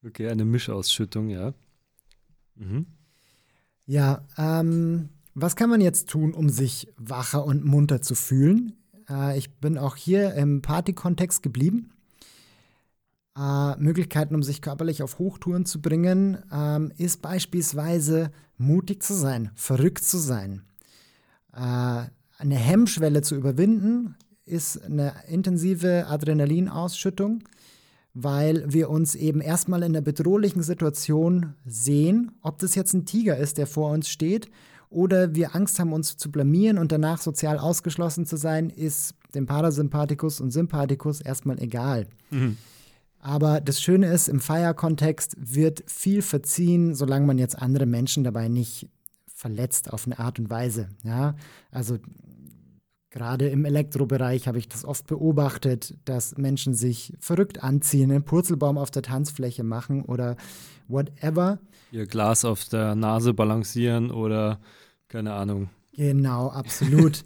okay, 0.05 0.29
eine 0.29 0.45
Mischausschüttung, 0.45 1.29
ja. 1.29 1.55
Mhm. 2.57 2.87
Ja, 3.87 4.26
ähm, 4.37 5.11
was 5.35 5.57
kann 5.57 5.70
man 5.70 5.81
jetzt 5.81 6.09
tun, 6.09 6.35
um 6.35 6.49
sich 6.49 6.93
wacher 6.97 7.45
und 7.45 7.64
munter 7.64 8.03
zu 8.03 8.14
fühlen? 8.14 8.76
Äh, 9.09 9.39
ich 9.39 9.55
bin 9.61 9.79
auch 9.79 9.97
hier 9.97 10.35
im 10.35 10.62
Party-Kontext 10.62 11.43
geblieben. 11.43 11.93
Äh, 13.37 13.76
Möglichkeiten, 13.76 14.35
um 14.35 14.43
sich 14.43 14.62
körperlich 14.62 15.03
auf 15.03 15.20
Hochtouren 15.20 15.64
zu 15.64 15.81
bringen, 15.81 16.39
ähm, 16.53 16.93
ist 16.97 17.22
beispielsweise 17.22 18.33
mutig 18.57 19.01
zu 19.03 19.14
sein, 19.14 19.53
verrückt 19.55 20.03
zu 20.03 20.18
sein. 20.18 20.64
Äh, 21.59 22.07
eine 22.41 22.55
Hemmschwelle 22.55 23.23
zu 23.23 23.35
überwinden 23.35 24.15
ist 24.45 24.83
eine 24.85 25.13
intensive 25.29 26.07
Adrenalinausschüttung, 26.07 27.43
weil 28.15 28.65
wir 28.73 28.91
uns 28.91 29.15
eben 29.15 29.41
erstmal 29.41 29.83
in 29.83 29.93
einer 29.93 30.01
bedrohlichen 30.01 30.63
Situation 30.63 31.55
sehen, 31.67 32.33
ob 32.43 32.59
das 32.59 32.75
jetzt 32.75 32.95
ein 32.95 33.07
Tiger 33.07 33.37
ist, 33.37 33.59
der 33.59 33.67
vor 33.67 33.91
uns 33.91 34.09
steht, 34.09 34.49
oder 34.91 35.35
wir 35.35 35.55
Angst 35.55 35.79
haben, 35.79 35.93
uns 35.93 36.17
zu 36.17 36.31
blamieren 36.31 36.79
und 36.79 36.93
danach 36.93 37.21
sozial 37.21 37.59
ausgeschlossen 37.59 38.25
zu 38.25 38.37
sein, 38.37 38.71
ist 38.71 39.15
dem 39.35 39.45
Parasympathikus 39.45 40.41
und 40.41 40.51
Sympathikus 40.51 41.21
erstmal 41.21 41.61
egal. 41.61 42.07
Mhm. 42.31 42.57
Aber 43.21 43.61
das 43.61 43.83
Schöne 43.83 44.11
ist, 44.11 44.29
im 44.29 44.41
Feierkontext 44.41 45.37
wird 45.39 45.83
viel 45.87 46.23
verziehen, 46.23 46.95
solange 46.95 47.27
man 47.27 47.37
jetzt 47.37 47.61
andere 47.61 47.85
Menschen 47.85 48.25
dabei 48.25 48.49
nicht 48.49 48.89
verletzt 49.39 49.93
auf 49.93 50.05
eine 50.05 50.18
Art 50.18 50.41
und 50.41 50.51
Weise. 50.51 50.89
Ja, 51.05 51.36
also 51.70 51.99
gerade 53.11 53.49
im 53.49 53.64
Elektrobereich 53.64 54.49
habe 54.49 54.59
ich 54.59 54.68
das 54.68 54.84
oft 54.84 55.07
beobachtet, 55.07 55.97
dass 56.05 56.36
Menschen 56.36 56.74
sich 56.74 57.14
verrückt 57.20 57.62
anziehen, 57.62 58.11
einen 58.11 58.24
Purzelbaum 58.24 58.76
auf 58.76 58.91
der 58.91 59.03
Tanzfläche 59.03 59.62
machen 59.62 60.03
oder 60.03 60.36
whatever. 60.89 61.61
Ihr 61.93 62.07
Glas 62.07 62.45
auf 62.45 62.64
der 62.64 62.97
Nase 62.97 63.32
balancieren 63.32 64.11
oder 64.11 64.59
keine 65.07 65.34
Ahnung. 65.34 65.70
Genau, 65.93 66.49
absolut. 66.49 67.22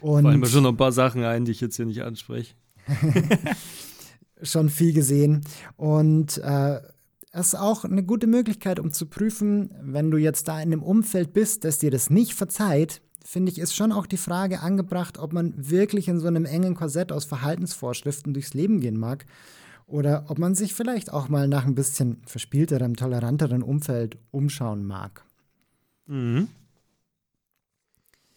Und 0.00 0.22
Fallen 0.24 0.40
mir 0.40 0.46
schon 0.48 0.64
noch 0.64 0.70
ein 0.70 0.76
paar 0.76 0.92
Sachen 0.92 1.22
ein, 1.22 1.44
die 1.44 1.52
ich 1.52 1.60
jetzt 1.60 1.76
hier 1.76 1.86
nicht 1.86 2.02
anspreche. 2.02 2.54
schon 4.42 4.68
viel 4.68 4.92
gesehen. 4.92 5.42
Und 5.76 6.38
äh, 6.38 6.80
ist 7.32 7.54
auch 7.54 7.84
eine 7.84 8.02
gute 8.02 8.26
Möglichkeit, 8.26 8.78
um 8.78 8.92
zu 8.92 9.06
prüfen, 9.06 9.74
wenn 9.80 10.10
du 10.10 10.18
jetzt 10.18 10.48
da 10.48 10.60
in 10.60 10.72
einem 10.72 10.82
Umfeld 10.82 11.32
bist, 11.32 11.64
das 11.64 11.78
dir 11.78 11.90
das 11.90 12.10
nicht 12.10 12.34
verzeiht, 12.34 13.00
finde 13.24 13.50
ich, 13.50 13.58
ist 13.58 13.74
schon 13.74 13.92
auch 13.92 14.06
die 14.06 14.16
Frage 14.16 14.60
angebracht, 14.60 15.18
ob 15.18 15.32
man 15.32 15.54
wirklich 15.56 16.08
in 16.08 16.18
so 16.18 16.26
einem 16.26 16.44
engen 16.44 16.74
Korsett 16.74 17.12
aus 17.12 17.24
Verhaltensvorschriften 17.24 18.34
durchs 18.34 18.54
Leben 18.54 18.80
gehen 18.80 18.98
mag 18.98 19.24
oder 19.86 20.26
ob 20.28 20.38
man 20.38 20.54
sich 20.54 20.74
vielleicht 20.74 21.12
auch 21.12 21.28
mal 21.28 21.48
nach 21.48 21.64
ein 21.64 21.74
bisschen 21.74 22.22
verspielterem, 22.26 22.96
toleranteren 22.96 23.62
Umfeld 23.62 24.18
umschauen 24.30 24.84
mag. 24.84 25.24
Mhm. 26.06 26.48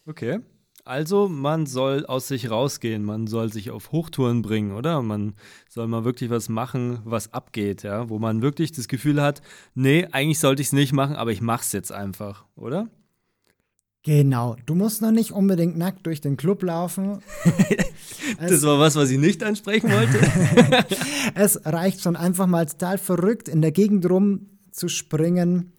Okay. 0.06 0.40
Also 0.86 1.28
man 1.28 1.66
soll 1.66 2.06
aus 2.06 2.28
sich 2.28 2.48
rausgehen, 2.48 3.02
man 3.02 3.26
soll 3.26 3.52
sich 3.52 3.72
auf 3.72 3.90
Hochtouren 3.90 4.42
bringen, 4.42 4.70
oder? 4.70 5.02
Man 5.02 5.34
soll 5.68 5.88
mal 5.88 6.04
wirklich 6.04 6.30
was 6.30 6.48
machen, 6.48 7.00
was 7.04 7.32
abgeht, 7.32 7.82
ja, 7.82 8.08
wo 8.08 8.20
man 8.20 8.40
wirklich 8.40 8.70
das 8.70 8.86
Gefühl 8.86 9.20
hat, 9.20 9.42
nee, 9.74 10.06
eigentlich 10.12 10.38
sollte 10.38 10.62
ich 10.62 10.68
es 10.68 10.72
nicht 10.72 10.92
machen, 10.92 11.16
aber 11.16 11.32
ich 11.32 11.40
mache 11.40 11.62
es 11.62 11.72
jetzt 11.72 11.90
einfach, 11.90 12.44
oder? 12.54 12.88
Genau, 14.04 14.54
du 14.64 14.76
musst 14.76 15.02
noch 15.02 15.10
nicht 15.10 15.32
unbedingt 15.32 15.76
nackt 15.76 16.06
durch 16.06 16.20
den 16.20 16.36
Club 16.36 16.62
laufen. 16.62 17.20
das 18.38 18.62
war 18.62 18.78
was, 18.78 18.94
was 18.94 19.10
ich 19.10 19.18
nicht 19.18 19.42
ansprechen 19.42 19.90
wollte. 19.90 20.86
es 21.34 21.66
reicht 21.66 22.00
schon 22.00 22.14
einfach 22.14 22.46
mal 22.46 22.64
total 22.64 22.98
verrückt 22.98 23.48
in 23.48 23.60
der 23.60 23.72
Gegend 23.72 24.08
rum 24.08 24.50
zu 24.70 24.86
springen 24.86 25.72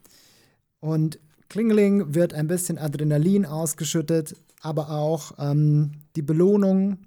und 0.82 1.18
Klingling 1.48 2.14
wird 2.14 2.34
ein 2.34 2.48
bisschen 2.48 2.78
Adrenalin 2.78 3.46
ausgeschüttet, 3.46 4.36
aber 4.62 4.90
auch 4.92 5.34
ähm, 5.40 5.92
die 6.16 6.22
Belohnung, 6.22 6.98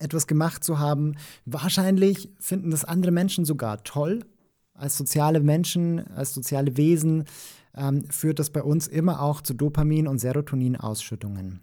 etwas 0.00 0.26
gemacht 0.26 0.64
zu 0.64 0.78
haben. 0.78 1.16
Wahrscheinlich 1.44 2.30
finden 2.40 2.70
das 2.70 2.84
andere 2.84 3.12
Menschen 3.12 3.44
sogar 3.44 3.84
toll. 3.84 4.24
Als 4.74 4.96
soziale 4.96 5.40
Menschen, 5.40 6.06
als 6.16 6.32
soziale 6.32 6.76
Wesen 6.76 7.24
ähm, 7.74 8.04
führt 8.10 8.38
das 8.38 8.50
bei 8.50 8.62
uns 8.62 8.86
immer 8.86 9.20
auch 9.20 9.42
zu 9.42 9.52
Dopamin- 9.52 10.08
und 10.08 10.18
Serotoninausschüttungen. 10.18 11.60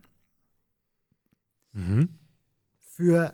Mhm. 1.74 2.10
Für, 2.80 3.34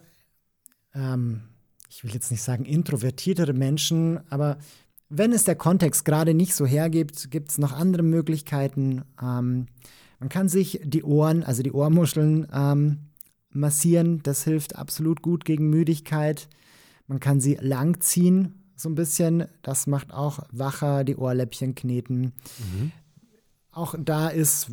ähm, 0.94 1.44
ich 1.90 2.04
will 2.04 2.12
jetzt 2.12 2.32
nicht 2.32 2.42
sagen 2.42 2.66
introvertiertere 2.66 3.54
Menschen, 3.54 4.20
aber 4.30 4.58
wenn 5.10 5.34
es 5.34 5.44
der 5.44 5.56
Kontext 5.56 6.06
gerade 6.06 6.34
nicht 6.34 6.56
so 6.56 6.66
hergibt, 6.66 7.30
gibt 7.30 7.52
es 7.52 7.58
noch 7.58 7.74
andere 7.74 8.04
Möglichkeiten. 8.04 9.04
Ähm, 9.22 9.68
man 10.24 10.30
kann 10.30 10.48
sich 10.48 10.80
die 10.86 11.04
Ohren, 11.04 11.44
also 11.44 11.64
die 11.64 11.74
Ohrmuscheln, 11.74 12.48
ähm, 12.54 13.00
massieren. 13.50 14.22
Das 14.24 14.46
hilft 14.46 14.78
absolut 14.78 15.22
gut 15.22 15.44
gegen 15.44 15.70
Müdigkeit. 15.70 16.48
Man 17.08 17.20
kann 17.20 17.42
sie 17.42 17.58
langziehen, 17.60 18.64
so 18.78 18.88
ein 18.88 18.96
bisschen. 18.96 19.48
Das 19.64 19.86
macht 19.86 20.14
auch 20.14 20.40
wacher, 20.50 21.04
die 21.04 21.18
Ohrläppchen 21.18 21.76
kneten. 21.76 22.32
Mhm. 22.58 22.94
Auch 23.74 23.96
da 24.00 24.30
ist 24.30 24.70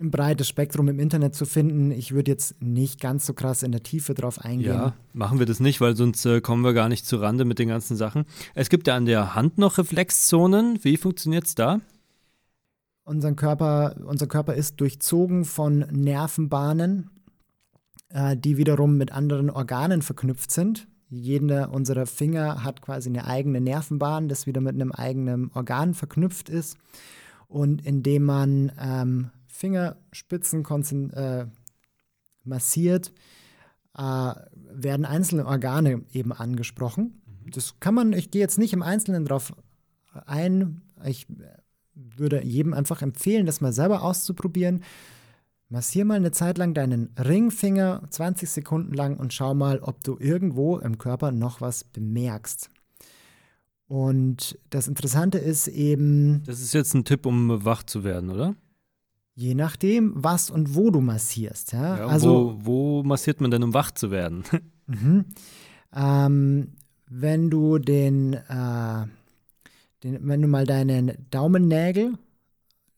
ein 0.00 0.10
breites 0.10 0.48
Spektrum 0.48 0.88
im 0.88 1.00
Internet 1.00 1.34
zu 1.34 1.44
finden. 1.44 1.90
Ich 1.90 2.12
würde 2.12 2.30
jetzt 2.30 2.62
nicht 2.62 2.98
ganz 2.98 3.26
so 3.26 3.34
krass 3.34 3.62
in 3.62 3.72
der 3.72 3.82
Tiefe 3.82 4.14
drauf 4.14 4.38
eingehen. 4.38 4.72
Ja, 4.72 4.94
machen 5.12 5.38
wir 5.38 5.44
das 5.44 5.60
nicht, 5.60 5.82
weil 5.82 5.96
sonst 5.96 6.24
äh, 6.24 6.40
kommen 6.40 6.62
wir 6.62 6.72
gar 6.72 6.88
nicht 6.88 7.04
zu 7.04 7.16
Rande 7.16 7.44
mit 7.44 7.58
den 7.58 7.68
ganzen 7.68 7.94
Sachen. 7.94 8.24
Es 8.54 8.70
gibt 8.70 8.86
ja 8.86 8.96
an 8.96 9.04
der 9.04 9.34
Hand 9.34 9.58
noch 9.58 9.76
Reflexzonen. 9.76 10.82
Wie 10.82 10.96
funktioniert 10.96 11.44
es 11.44 11.54
da? 11.54 11.82
Unser 13.10 13.34
Körper, 13.34 13.96
unser 14.04 14.28
Körper 14.28 14.54
ist 14.54 14.80
durchzogen 14.80 15.44
von 15.44 15.80
Nervenbahnen, 15.90 17.10
äh, 18.08 18.36
die 18.36 18.56
wiederum 18.56 18.98
mit 18.98 19.10
anderen 19.10 19.50
Organen 19.50 20.00
verknüpft 20.00 20.52
sind. 20.52 20.86
Jeder 21.08 21.72
unserer 21.72 22.06
Finger 22.06 22.62
hat 22.62 22.82
quasi 22.82 23.08
eine 23.08 23.26
eigene 23.26 23.60
Nervenbahn, 23.60 24.28
das 24.28 24.46
wieder 24.46 24.60
mit 24.60 24.76
einem 24.76 24.92
eigenen 24.92 25.50
Organ 25.54 25.94
verknüpft 25.94 26.48
ist. 26.48 26.76
Und 27.48 27.84
indem 27.84 28.22
man 28.22 28.70
ähm, 28.80 29.30
Fingerspitzen 29.48 31.10
äh, 31.10 31.46
massiert, 32.44 33.12
äh, 33.98 34.34
werden 34.72 35.04
einzelne 35.04 35.46
Organe 35.46 36.04
eben 36.12 36.32
angesprochen. 36.32 37.20
Mhm. 37.26 37.50
Das 37.50 37.74
kann 37.80 37.94
man, 37.94 38.12
ich 38.12 38.30
gehe 38.30 38.40
jetzt 38.40 38.58
nicht 38.60 38.72
im 38.72 38.84
Einzelnen 38.84 39.24
drauf 39.24 39.52
ein. 40.26 40.82
Ich 41.04 41.26
würde 42.16 42.44
jedem 42.44 42.74
einfach 42.74 43.02
empfehlen, 43.02 43.46
das 43.46 43.60
mal 43.60 43.72
selber 43.72 44.02
auszuprobieren. 44.02 44.82
Massier 45.68 46.04
mal 46.04 46.16
eine 46.16 46.32
Zeit 46.32 46.58
lang 46.58 46.74
deinen 46.74 47.10
Ringfinger 47.16 48.02
20 48.10 48.50
Sekunden 48.50 48.92
lang 48.92 49.16
und 49.16 49.32
schau 49.32 49.54
mal, 49.54 49.78
ob 49.78 50.02
du 50.02 50.16
irgendwo 50.18 50.78
im 50.78 50.98
Körper 50.98 51.30
noch 51.30 51.60
was 51.60 51.84
bemerkst. 51.84 52.70
Und 53.86 54.58
das 54.70 54.88
Interessante 54.88 55.38
ist 55.38 55.68
eben. 55.68 56.42
Das 56.44 56.60
ist 56.60 56.74
jetzt 56.74 56.94
ein 56.94 57.04
Tipp, 57.04 57.26
um 57.26 57.64
wach 57.64 57.82
zu 57.82 58.04
werden, 58.04 58.30
oder? 58.30 58.54
Je 59.34 59.54
nachdem, 59.54 60.12
was 60.14 60.50
und 60.50 60.74
wo 60.74 60.90
du 60.90 61.00
massierst. 61.00 61.72
Ja? 61.72 61.98
ja 61.98 62.06
also, 62.06 62.58
wo, 62.60 63.00
wo, 63.00 63.02
massiert 63.02 63.40
man 63.40 63.50
denn, 63.50 63.62
um 63.62 63.74
wach 63.74 63.90
zu 63.90 64.10
werden? 64.10 64.44
mhm. 64.86 65.24
ähm, 65.94 66.68
wenn 67.08 67.50
du 67.50 67.78
den, 67.78 68.34
äh, 68.34 69.06
den, 70.02 70.26
wenn 70.26 70.42
du 70.42 70.48
mal 70.48 70.66
deinen 70.66 71.26
Daumennägel 71.30 72.14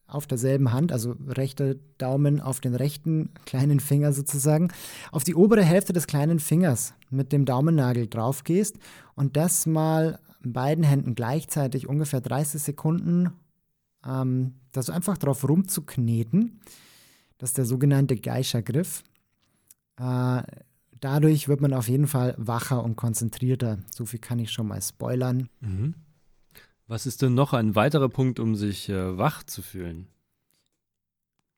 auf 0.07 0.27
derselben 0.27 0.71
Hand, 0.71 0.91
also 0.91 1.15
rechter 1.27 1.75
Daumen 1.97 2.39
auf 2.39 2.59
den 2.59 2.75
rechten 2.75 3.31
kleinen 3.45 3.79
Finger 3.79 4.13
sozusagen, 4.13 4.71
auf 5.11 5.23
die 5.23 5.35
obere 5.35 5.63
Hälfte 5.63 5.93
des 5.93 6.07
kleinen 6.07 6.39
Fingers 6.39 6.93
mit 7.09 7.31
dem 7.31 7.45
Daumennagel 7.45 8.07
drauf 8.07 8.43
gehst 8.43 8.77
und 9.15 9.35
das 9.37 9.65
mal 9.65 10.19
beiden 10.43 10.83
Händen 10.83 11.15
gleichzeitig 11.15 11.87
ungefähr 11.87 12.21
30 12.21 12.61
Sekunden, 12.61 13.31
ähm, 14.05 14.55
da 14.71 14.83
so 14.83 14.91
einfach 14.91 15.17
drauf 15.17 15.47
rumzukneten. 15.47 16.59
Das 17.37 17.51
ist 17.51 17.57
der 17.57 17.65
sogenannte 17.65 18.15
Geisha-Griff. 18.15 19.03
Äh, 19.97 20.43
dadurch 20.99 21.47
wird 21.47 21.61
man 21.61 21.73
auf 21.73 21.87
jeden 21.87 22.07
Fall 22.07 22.35
wacher 22.37 22.83
und 22.83 22.95
konzentrierter. 22.95 23.79
So 23.93 24.05
viel 24.05 24.19
kann 24.19 24.39
ich 24.39 24.51
schon 24.51 24.67
mal 24.67 24.81
spoilern. 24.81 25.49
Mhm. 25.61 25.95
Was 26.93 27.07
ist 27.07 27.23
denn 27.23 27.33
noch 27.33 27.53
ein 27.53 27.73
weiterer 27.73 28.07
Punkt, 28.07 28.39
um 28.39 28.55
sich 28.55 28.87
äh, 28.87 29.17
wach 29.17 29.41
zu 29.41 29.63
fühlen? 29.63 30.05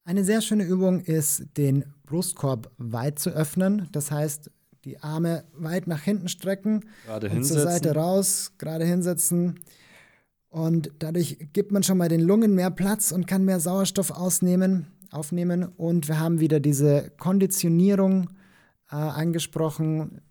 Eine 0.06 0.24
sehr 0.24 0.40
schöne 0.40 0.64
Übung 0.64 1.02
ist, 1.02 1.58
den 1.58 1.84
Brustkorb 2.06 2.72
weit 2.78 3.20
zu 3.20 3.32
öffnen. 3.32 3.90
Das 3.92 4.12
heißt, 4.12 4.50
die 4.86 5.04
Arme 5.04 5.44
weit 5.52 5.88
nach 5.88 6.02
hinten 6.04 6.30
strecken 6.30 6.86
gerade 7.06 7.28
und 7.28 7.34
hinsetzen. 7.34 7.62
zur 7.62 7.70
Seite 7.70 7.96
raus, 7.96 8.54
gerade 8.58 8.86
hinsetzen. 8.86 9.60
Und 10.48 10.92
dadurch 11.00 11.50
gibt 11.52 11.74
man 11.74 11.84
schon 11.84 11.98
mal 11.98 12.08
den 12.08 12.22
Lungen 12.22 12.56
mehr 12.56 12.72
Platz 12.72 13.12
und 13.12 13.28
kann 13.28 13.44
mehr 13.44 13.60
Sauerstoff 13.60 14.12
ausnehmen, 14.12 14.88
aufnehmen. 15.12 15.66
Und 15.66 16.08
wir 16.08 16.18
haben 16.18 16.40
wieder 16.40 16.62
diese 16.62 17.12
Konditionierung 17.18 18.30
äh, 18.90 18.96
angesprochen. 18.96 20.22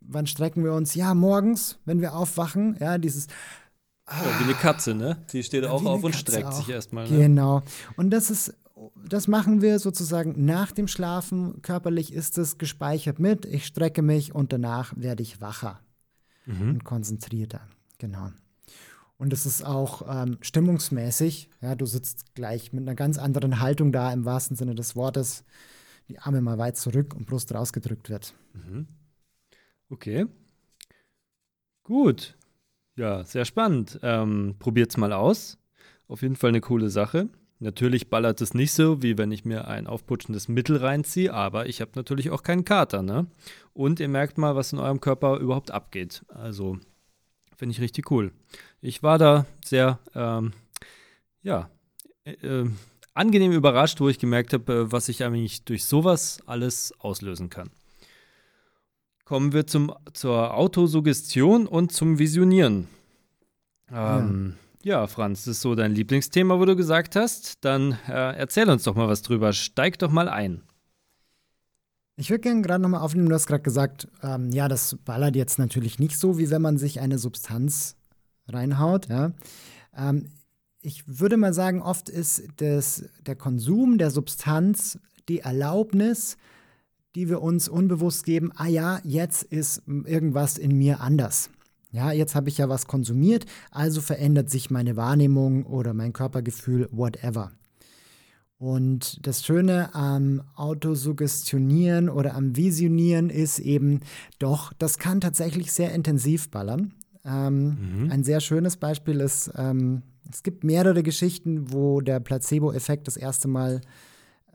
Wann 0.00 0.28
strecken 0.28 0.62
wir 0.62 0.74
uns? 0.74 0.94
Ja, 0.94 1.12
morgens, 1.14 1.80
wenn 1.86 2.00
wir 2.00 2.14
aufwachen. 2.14 2.76
Ja, 2.78 2.98
dieses 2.98 3.26
ja, 4.10 4.40
wie 4.40 4.44
eine 4.44 4.54
Katze, 4.54 4.94
ne? 4.94 5.18
Die 5.32 5.42
steht 5.42 5.64
ja, 5.64 5.70
auch 5.70 5.84
auf 5.84 6.02
und 6.02 6.14
streckt 6.14 6.48
auch. 6.48 6.52
sich 6.52 6.68
erstmal. 6.68 7.08
Ne? 7.08 7.18
Genau. 7.18 7.62
Und 7.96 8.10
das 8.10 8.30
ist, 8.30 8.54
das 9.08 9.28
machen 9.28 9.60
wir 9.60 9.78
sozusagen 9.78 10.44
nach 10.44 10.72
dem 10.72 10.88
Schlafen. 10.88 11.60
Körperlich 11.62 12.12
ist 12.12 12.38
es 12.38 12.58
gespeichert 12.58 13.18
mit. 13.18 13.44
Ich 13.46 13.66
strecke 13.66 14.02
mich 14.02 14.34
und 14.34 14.52
danach 14.52 14.94
werde 14.96 15.22
ich 15.22 15.40
wacher 15.40 15.80
mhm. 16.46 16.70
und 16.70 16.84
konzentrierter. 16.84 17.60
Genau. 17.98 18.30
Und 19.18 19.32
es 19.32 19.46
ist 19.46 19.64
auch 19.64 20.02
ähm, 20.08 20.38
stimmungsmäßig. 20.40 21.50
Ja, 21.60 21.74
du 21.74 21.86
sitzt 21.86 22.34
gleich 22.34 22.72
mit 22.72 22.82
einer 22.82 22.94
ganz 22.94 23.18
anderen 23.18 23.60
Haltung 23.60 23.92
da, 23.92 24.12
im 24.12 24.24
wahrsten 24.24 24.56
Sinne 24.56 24.74
des 24.74 24.94
Wortes. 24.94 25.44
Die 26.08 26.18
Arme 26.20 26.40
mal 26.40 26.56
weit 26.56 26.76
zurück 26.76 27.14
und 27.14 27.26
Brust 27.26 27.52
rausgedrückt 27.52 28.08
wird. 28.08 28.32
Mhm. 28.54 28.86
Okay. 29.90 30.26
Gut. 31.82 32.37
Ja, 32.98 33.22
sehr 33.24 33.44
spannend. 33.44 34.00
Ähm, 34.02 34.56
probiert's 34.58 34.96
mal 34.96 35.12
aus. 35.12 35.56
Auf 36.08 36.22
jeden 36.22 36.34
Fall 36.34 36.48
eine 36.48 36.60
coole 36.60 36.90
Sache. 36.90 37.28
Natürlich 37.60 38.10
ballert 38.10 38.40
es 38.40 38.54
nicht 38.54 38.72
so, 38.72 39.02
wie 39.02 39.16
wenn 39.16 39.30
ich 39.30 39.44
mir 39.44 39.68
ein 39.68 39.86
aufputschendes 39.86 40.48
Mittel 40.48 40.78
reinziehe, 40.78 41.32
aber 41.32 41.66
ich 41.66 41.80
habe 41.80 41.92
natürlich 41.94 42.30
auch 42.30 42.42
keinen 42.42 42.64
Kater, 42.64 43.02
ne? 43.02 43.28
Und 43.72 44.00
ihr 44.00 44.08
merkt 44.08 44.36
mal, 44.36 44.56
was 44.56 44.72
in 44.72 44.80
eurem 44.80 45.00
Körper 45.00 45.38
überhaupt 45.38 45.70
abgeht. 45.70 46.24
Also, 46.28 46.78
finde 47.56 47.72
ich 47.72 47.80
richtig 47.80 48.10
cool. 48.10 48.32
Ich 48.80 49.04
war 49.04 49.18
da 49.18 49.46
sehr, 49.64 50.00
ähm, 50.16 50.52
ja, 51.42 51.70
äh, 52.24 52.32
äh, 52.32 52.68
angenehm 53.14 53.52
überrascht, 53.52 54.00
wo 54.00 54.08
ich 54.08 54.18
gemerkt 54.18 54.52
habe, 54.52 54.72
äh, 54.72 54.92
was 54.92 55.08
ich 55.08 55.22
eigentlich 55.22 55.64
durch 55.64 55.84
sowas 55.84 56.40
alles 56.46 56.92
auslösen 56.98 57.48
kann 57.48 57.70
kommen 59.28 59.52
wir 59.52 59.66
zum, 59.66 59.92
zur 60.14 60.54
Autosuggestion 60.54 61.66
und 61.66 61.92
zum 61.92 62.18
Visionieren. 62.18 62.88
Ähm, 63.92 64.54
ja. 64.82 65.00
ja. 65.00 65.06
Franz, 65.06 65.44
das 65.44 65.56
ist 65.56 65.60
so 65.60 65.74
dein 65.74 65.94
Lieblingsthema, 65.94 66.58
wo 66.58 66.64
du 66.64 66.74
gesagt 66.76 67.14
hast. 67.14 67.62
Dann 67.62 67.98
äh, 68.08 68.38
erzähl 68.38 68.70
uns 68.70 68.84
doch 68.84 68.94
mal 68.94 69.06
was 69.06 69.20
drüber. 69.20 69.52
Steig 69.52 69.98
doch 69.98 70.10
mal 70.10 70.30
ein. 70.30 70.62
Ich 72.16 72.30
würde 72.30 72.40
gerne 72.40 72.62
gerade 72.62 72.82
nochmal 72.82 73.02
aufnehmen, 73.02 73.28
du 73.28 73.34
hast 73.34 73.46
gerade 73.46 73.62
gesagt, 73.62 74.08
ähm, 74.22 74.50
ja, 74.50 74.66
das 74.66 74.96
ballert 75.04 75.36
jetzt 75.36 75.58
natürlich 75.58 75.98
nicht 75.98 76.18
so, 76.18 76.38
wie 76.38 76.48
wenn 76.48 76.62
man 76.62 76.78
sich 76.78 76.98
eine 76.98 77.18
Substanz 77.18 77.96
reinhaut. 78.48 79.10
Ja. 79.10 79.32
Ähm, 79.94 80.30
ich 80.80 81.04
würde 81.06 81.36
mal 81.36 81.52
sagen, 81.52 81.82
oft 81.82 82.08
ist 82.08 82.44
das, 82.56 83.04
der 83.26 83.36
Konsum 83.36 83.98
der 83.98 84.10
Substanz 84.10 84.98
die 85.28 85.40
Erlaubnis, 85.40 86.38
die 87.18 87.28
wir 87.28 87.42
uns 87.42 87.68
unbewusst 87.68 88.24
geben, 88.24 88.52
ah 88.54 88.68
ja, 88.68 89.00
jetzt 89.02 89.42
ist 89.42 89.82
irgendwas 89.88 90.56
in 90.56 90.78
mir 90.78 91.00
anders. 91.00 91.50
Ja, 91.90 92.12
jetzt 92.12 92.36
habe 92.36 92.48
ich 92.48 92.58
ja 92.58 92.68
was 92.68 92.86
konsumiert, 92.86 93.44
also 93.72 94.00
verändert 94.00 94.50
sich 94.50 94.70
meine 94.70 94.94
Wahrnehmung 94.94 95.66
oder 95.66 95.94
mein 95.94 96.12
Körpergefühl, 96.12 96.88
whatever. 96.92 97.50
Und 98.56 99.26
das 99.26 99.44
Schöne 99.44 99.92
am 99.96 100.42
Autosuggestionieren 100.54 102.08
oder 102.08 102.36
am 102.36 102.54
Visionieren 102.54 103.30
ist 103.30 103.58
eben, 103.58 103.98
doch, 104.38 104.72
das 104.74 104.98
kann 104.98 105.20
tatsächlich 105.20 105.72
sehr 105.72 105.92
intensiv 105.92 106.52
ballern. 106.52 106.94
Ähm, 107.24 108.04
mhm. 108.04 108.10
Ein 108.12 108.22
sehr 108.22 108.38
schönes 108.38 108.76
Beispiel 108.76 109.18
ist, 109.18 109.50
ähm, 109.56 110.02
es 110.30 110.44
gibt 110.44 110.62
mehrere 110.62 111.02
Geschichten, 111.02 111.72
wo 111.72 112.00
der 112.00 112.20
Placebo-Effekt 112.20 113.08
das 113.08 113.16
erste 113.16 113.48
Mal 113.48 113.80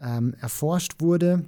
ähm, 0.02 0.34
erforscht 0.40 1.02
wurde. 1.02 1.44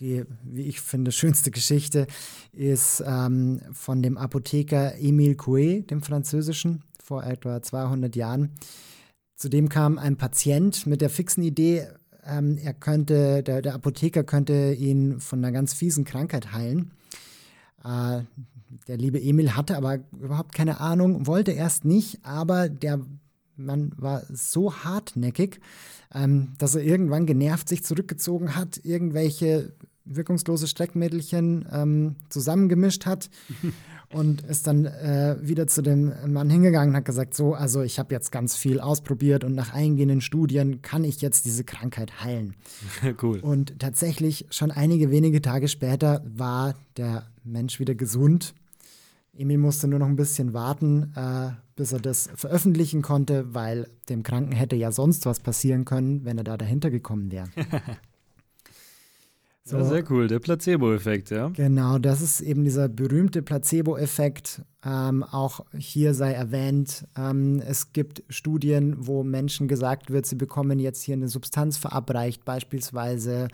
Die, 0.00 0.24
wie 0.44 0.62
ich 0.62 0.80
finde, 0.80 1.10
schönste 1.10 1.50
Geschichte 1.50 2.06
ist 2.52 3.02
ähm, 3.04 3.60
von 3.72 4.00
dem 4.00 4.16
Apotheker 4.16 4.94
Emile 4.96 5.34
Coué, 5.34 5.84
dem 5.84 6.02
französischen, 6.02 6.84
vor 7.02 7.24
etwa 7.24 7.60
200 7.60 8.14
Jahren. 8.14 8.52
Zudem 9.34 9.68
kam 9.68 9.98
ein 9.98 10.16
Patient 10.16 10.86
mit 10.86 11.00
der 11.00 11.10
fixen 11.10 11.42
Idee, 11.42 11.88
ähm, 12.24 12.58
er 12.58 12.74
könnte, 12.74 13.42
der, 13.42 13.60
der, 13.62 13.74
Apotheker 13.74 14.22
könnte 14.22 14.72
ihn 14.74 15.18
von 15.18 15.40
einer 15.40 15.52
ganz 15.52 15.72
fiesen 15.72 16.04
Krankheit 16.04 16.52
heilen. 16.52 16.92
Äh, 17.82 18.22
der 18.86 18.98
liebe 18.98 19.20
Emil 19.20 19.56
hatte 19.56 19.76
aber 19.76 19.98
überhaupt 20.12 20.54
keine 20.54 20.80
Ahnung, 20.80 21.26
wollte 21.26 21.52
erst 21.52 21.84
nicht, 21.84 22.24
aber 22.24 22.68
der 22.68 23.00
Mann 23.56 23.92
war 23.96 24.22
so 24.30 24.72
hartnäckig, 24.72 25.60
ähm, 26.14 26.54
dass 26.58 26.74
er 26.74 26.82
irgendwann 26.82 27.26
genervt 27.26 27.68
sich 27.68 27.82
zurückgezogen 27.82 28.54
hat, 28.54 28.80
irgendwelche 28.84 29.72
wirkungslose 30.08 30.66
Streckmädelchen 30.66 31.66
ähm, 31.72 32.16
zusammengemischt 32.28 33.06
hat 33.06 33.30
und 34.12 34.42
ist 34.42 34.66
dann 34.66 34.86
äh, 34.86 35.36
wieder 35.40 35.66
zu 35.66 35.82
dem 35.82 36.12
Mann 36.26 36.50
hingegangen 36.50 36.90
und 36.90 36.96
hat 36.96 37.04
gesagt, 37.04 37.34
so, 37.34 37.54
also 37.54 37.82
ich 37.82 37.98
habe 37.98 38.14
jetzt 38.14 38.32
ganz 38.32 38.56
viel 38.56 38.80
ausprobiert 38.80 39.44
und 39.44 39.54
nach 39.54 39.72
eingehenden 39.74 40.20
Studien 40.20 40.82
kann 40.82 41.04
ich 41.04 41.20
jetzt 41.20 41.44
diese 41.44 41.64
Krankheit 41.64 42.22
heilen. 42.22 42.54
cool. 43.22 43.40
Und 43.40 43.78
tatsächlich 43.78 44.46
schon 44.50 44.70
einige 44.70 45.10
wenige 45.10 45.42
Tage 45.42 45.68
später 45.68 46.22
war 46.26 46.74
der 46.96 47.26
Mensch 47.44 47.80
wieder 47.80 47.94
gesund. 47.94 48.54
Emil 49.36 49.58
musste 49.58 49.86
nur 49.86 50.00
noch 50.00 50.08
ein 50.08 50.16
bisschen 50.16 50.52
warten, 50.52 51.12
äh, 51.14 51.50
bis 51.76 51.92
er 51.92 52.00
das 52.00 52.28
veröffentlichen 52.34 53.02
konnte, 53.02 53.54
weil 53.54 53.88
dem 54.08 54.24
Kranken 54.24 54.52
hätte 54.52 54.74
ja 54.74 54.90
sonst 54.90 55.26
was 55.26 55.38
passieren 55.38 55.84
können, 55.84 56.24
wenn 56.24 56.38
er 56.38 56.44
da 56.44 56.56
dahinter 56.56 56.90
gekommen 56.90 57.30
wäre. 57.30 57.48
So. 59.68 59.76
Ja, 59.76 59.84
sehr 59.84 60.10
cool, 60.10 60.28
der 60.28 60.38
Placebo-Effekt, 60.38 61.28
ja. 61.28 61.48
Genau, 61.48 61.98
das 61.98 62.22
ist 62.22 62.40
eben 62.40 62.64
dieser 62.64 62.88
berühmte 62.88 63.42
Placebo-Effekt. 63.42 64.62
Ähm, 64.82 65.22
auch 65.22 65.60
hier 65.76 66.14
sei 66.14 66.32
erwähnt, 66.32 67.06
ähm, 67.18 67.60
es 67.60 67.92
gibt 67.92 68.22
Studien, 68.30 68.96
wo 68.98 69.22
Menschen 69.24 69.68
gesagt 69.68 70.10
wird, 70.10 70.24
sie 70.24 70.36
bekommen 70.36 70.78
jetzt 70.78 71.02
hier 71.02 71.16
eine 71.16 71.28
Substanz 71.28 71.76
verabreicht, 71.76 72.46
beispielsweise 72.46 73.48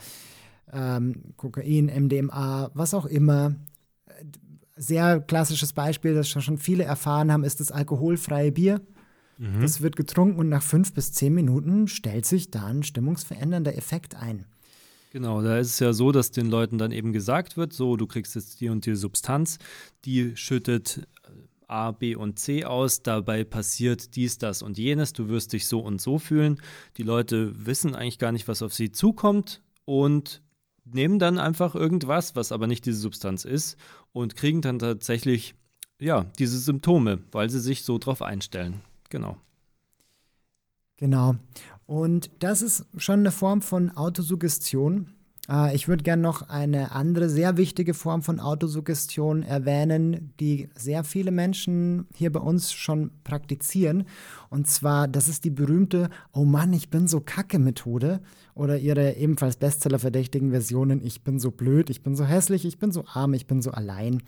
ähm, 0.72 1.34
Kokain, 1.36 1.86
MDMA, 1.86 2.70
was 2.74 2.94
auch 2.94 3.06
immer. 3.06 3.56
Sehr 4.76 5.18
klassisches 5.18 5.72
Beispiel, 5.72 6.14
das 6.14 6.28
schon 6.28 6.58
viele 6.58 6.84
erfahren 6.84 7.32
haben, 7.32 7.42
ist 7.42 7.58
das 7.58 7.72
alkoholfreie 7.72 8.52
Bier. 8.52 8.80
Mhm. 9.38 9.62
Das 9.62 9.80
wird 9.80 9.96
getrunken 9.96 10.38
und 10.38 10.48
nach 10.48 10.62
fünf 10.62 10.92
bis 10.92 11.12
zehn 11.12 11.34
Minuten 11.34 11.88
stellt 11.88 12.24
sich 12.24 12.52
da 12.52 12.66
ein 12.66 12.84
stimmungsverändernder 12.84 13.76
Effekt 13.76 14.14
ein. 14.14 14.46
Genau, 15.14 15.42
da 15.42 15.58
ist 15.58 15.68
es 15.68 15.78
ja 15.78 15.92
so, 15.92 16.10
dass 16.10 16.32
den 16.32 16.50
Leuten 16.50 16.76
dann 16.76 16.90
eben 16.90 17.12
gesagt 17.12 17.56
wird, 17.56 17.72
so, 17.72 17.96
du 17.96 18.04
kriegst 18.04 18.34
jetzt 18.34 18.60
die 18.60 18.68
und 18.68 18.84
die 18.84 18.96
Substanz, 18.96 19.60
die 20.04 20.36
schüttet 20.36 21.06
äh, 21.22 21.30
A, 21.68 21.92
B 21.92 22.16
und 22.16 22.40
C 22.40 22.64
aus, 22.64 23.04
dabei 23.04 23.44
passiert 23.44 24.16
dies, 24.16 24.38
das 24.38 24.60
und 24.60 24.76
jenes, 24.76 25.12
du 25.12 25.28
wirst 25.28 25.52
dich 25.52 25.68
so 25.68 25.78
und 25.78 26.00
so 26.00 26.18
fühlen. 26.18 26.60
Die 26.96 27.04
Leute 27.04 27.52
wissen 27.64 27.94
eigentlich 27.94 28.18
gar 28.18 28.32
nicht, 28.32 28.48
was 28.48 28.60
auf 28.60 28.74
sie 28.74 28.90
zukommt 28.90 29.62
und 29.84 30.42
nehmen 30.84 31.20
dann 31.20 31.38
einfach 31.38 31.76
irgendwas, 31.76 32.34
was 32.34 32.50
aber 32.50 32.66
nicht 32.66 32.84
diese 32.84 32.98
Substanz 32.98 33.44
ist 33.44 33.76
und 34.12 34.34
kriegen 34.34 34.62
dann 34.62 34.80
tatsächlich 34.80 35.54
ja, 36.00 36.24
diese 36.40 36.58
Symptome, 36.58 37.20
weil 37.30 37.50
sie 37.50 37.60
sich 37.60 37.84
so 37.84 37.98
drauf 37.98 38.20
einstellen. 38.20 38.80
Genau. 39.10 39.36
Genau. 40.96 41.36
Und 41.86 42.30
das 42.38 42.62
ist 42.62 42.86
schon 42.96 43.20
eine 43.20 43.30
Form 43.30 43.62
von 43.62 43.90
Autosuggestion. 43.96 45.14
Äh, 45.48 45.74
ich 45.74 45.88
würde 45.88 46.02
gerne 46.02 46.22
noch 46.22 46.48
eine 46.48 46.92
andere 46.92 47.28
sehr 47.28 47.56
wichtige 47.56 47.94
Form 47.94 48.22
von 48.22 48.40
Autosuggestion 48.40 49.42
erwähnen, 49.42 50.32
die 50.40 50.68
sehr 50.74 51.04
viele 51.04 51.30
Menschen 51.30 52.06
hier 52.14 52.32
bei 52.32 52.40
uns 52.40 52.72
schon 52.72 53.10
praktizieren. 53.22 54.04
Und 54.50 54.66
zwar, 54.66 55.08
das 55.08 55.28
ist 55.28 55.44
die 55.44 55.50
berühmte 55.50 56.08
Oh 56.32 56.44
Mann, 56.44 56.72
ich 56.72 56.90
bin 56.90 57.06
so 57.06 57.20
kacke 57.20 57.58
Methode 57.58 58.20
oder 58.54 58.78
ihre 58.78 59.16
ebenfalls 59.16 59.56
Bestseller-verdächtigen 59.56 60.50
Versionen 60.50 61.04
Ich 61.04 61.22
bin 61.22 61.38
so 61.38 61.50
blöd, 61.50 61.90
ich 61.90 62.02
bin 62.02 62.16
so 62.16 62.24
hässlich, 62.24 62.64
ich 62.64 62.78
bin 62.78 62.92
so 62.92 63.04
arm, 63.12 63.34
ich 63.34 63.46
bin 63.46 63.60
so 63.62 63.70
allein. 63.70 64.22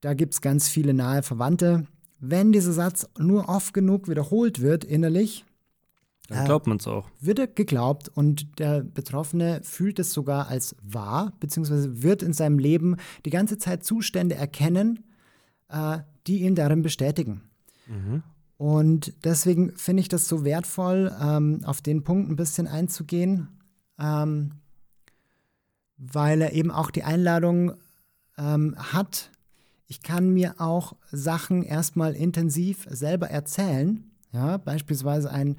Da 0.00 0.14
gibt 0.14 0.34
es 0.34 0.40
ganz 0.40 0.68
viele 0.68 0.94
nahe 0.94 1.22
Verwandte. 1.22 1.86
Wenn 2.20 2.52
dieser 2.52 2.72
Satz 2.72 3.08
nur 3.18 3.48
oft 3.48 3.74
genug 3.74 4.08
wiederholt 4.08 4.60
wird 4.60 4.84
innerlich, 4.84 5.44
dann 6.28 6.44
glaubt 6.44 6.66
man 6.66 6.76
es 6.76 6.86
auch. 6.86 7.08
Wird 7.20 7.38
er 7.38 7.46
geglaubt 7.46 8.08
und 8.08 8.58
der 8.58 8.82
Betroffene 8.82 9.60
fühlt 9.62 9.98
es 9.98 10.12
sogar 10.12 10.48
als 10.48 10.76
wahr, 10.82 11.32
beziehungsweise 11.40 12.02
wird 12.02 12.22
in 12.22 12.34
seinem 12.34 12.58
Leben 12.58 12.96
die 13.24 13.30
ganze 13.30 13.56
Zeit 13.56 13.82
Zustände 13.82 14.34
erkennen, 14.34 15.04
äh, 15.68 15.98
die 16.26 16.42
ihn 16.42 16.54
darin 16.54 16.82
bestätigen. 16.82 17.42
Mhm. 17.86 18.22
Und 18.58 19.14
deswegen 19.24 19.72
finde 19.76 20.02
ich 20.02 20.08
das 20.08 20.28
so 20.28 20.44
wertvoll, 20.44 21.14
ähm, 21.20 21.60
auf 21.64 21.80
den 21.80 22.04
Punkt 22.04 22.30
ein 22.30 22.36
bisschen 22.36 22.66
einzugehen, 22.66 23.48
ähm, 23.98 24.52
weil 25.96 26.42
er 26.42 26.52
eben 26.52 26.70
auch 26.70 26.90
die 26.90 27.04
Einladung 27.04 27.72
ähm, 28.36 28.74
hat, 28.76 29.30
ich 29.86 30.02
kann 30.02 30.30
mir 30.34 30.56
auch 30.58 30.94
Sachen 31.10 31.62
erstmal 31.62 32.14
intensiv 32.14 32.86
selber 32.90 33.30
erzählen. 33.30 34.04
Ja, 34.32 34.58
beispielsweise 34.58 35.30
ein 35.30 35.56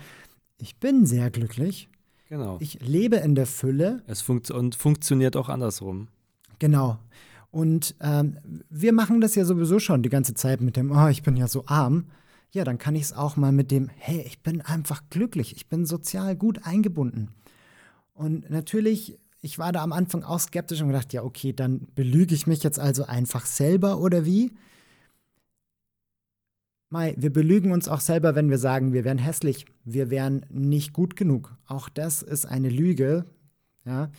ich 0.59 0.77
bin 0.77 1.05
sehr 1.05 1.31
glücklich. 1.31 1.89
Genau. 2.29 2.57
Ich 2.59 2.79
lebe 2.79 3.15
in 3.17 3.33
der 3.33 3.47
Fülle. 3.47 4.03
Es 4.05 4.21
funkt 4.21 4.51
und 4.51 4.75
funktioniert 4.75 5.35
auch 5.35 5.49
andersrum. 5.49 6.09
Genau. 6.59 6.99
Und 7.51 7.95
ähm, 8.01 8.37
wir 8.69 8.93
machen 8.93 9.21
das 9.21 9.33
ja 9.33 9.43
sowieso 9.45 9.79
schon 9.79 10.03
die 10.03 10.09
ganze 10.09 10.35
Zeit 10.35 10.61
mit 10.61 10.77
dem, 10.77 10.91
oh, 10.91 11.07
ich 11.07 11.23
bin 11.23 11.35
ja 11.35 11.47
so 11.47 11.65
arm. 11.65 12.05
Ja, 12.51 12.63
dann 12.63 12.77
kann 12.77 12.95
ich 12.95 13.03
es 13.03 13.13
auch 13.13 13.35
mal 13.35 13.51
mit 13.51 13.71
dem, 13.71 13.89
hey, 13.95 14.23
ich 14.25 14.41
bin 14.41 14.61
einfach 14.61 15.03
glücklich, 15.09 15.55
ich 15.55 15.67
bin 15.67 15.85
sozial 15.85 16.35
gut 16.35 16.65
eingebunden. 16.65 17.29
Und 18.13 18.49
natürlich, 18.49 19.17
ich 19.41 19.57
war 19.57 19.71
da 19.71 19.81
am 19.81 19.93
Anfang 19.93 20.23
auch 20.23 20.39
skeptisch 20.39 20.81
und 20.81 20.87
gedacht, 20.87 21.13
ja, 21.13 21.23
okay, 21.23 21.53
dann 21.53 21.87
belüge 21.95 22.35
ich 22.35 22.45
mich 22.45 22.61
jetzt 22.63 22.79
also 22.79 23.05
einfach 23.05 23.45
selber 23.45 23.99
oder 23.99 24.25
wie? 24.25 24.51
Mai, 26.91 27.13
wir 27.17 27.31
belügen 27.31 27.71
uns 27.71 27.87
auch 27.87 27.99
selber, 27.99 28.33
wenn 28.33 28.49
wir 28.49 28.57
sagen, 28.57 28.93
wir 28.93 29.03
wären 29.03 29.19
hässlich, 29.19 29.65
wir 29.83 30.09
wären 30.09 30.45
nicht 30.49 30.91
gut 30.91 31.15
genug. 31.15 31.55
Auch 31.67 31.87
das 31.87 32.23
ist 32.23 32.47
eine 32.47 32.69
Lüge. 32.69 33.25
Ja? 33.85 34.09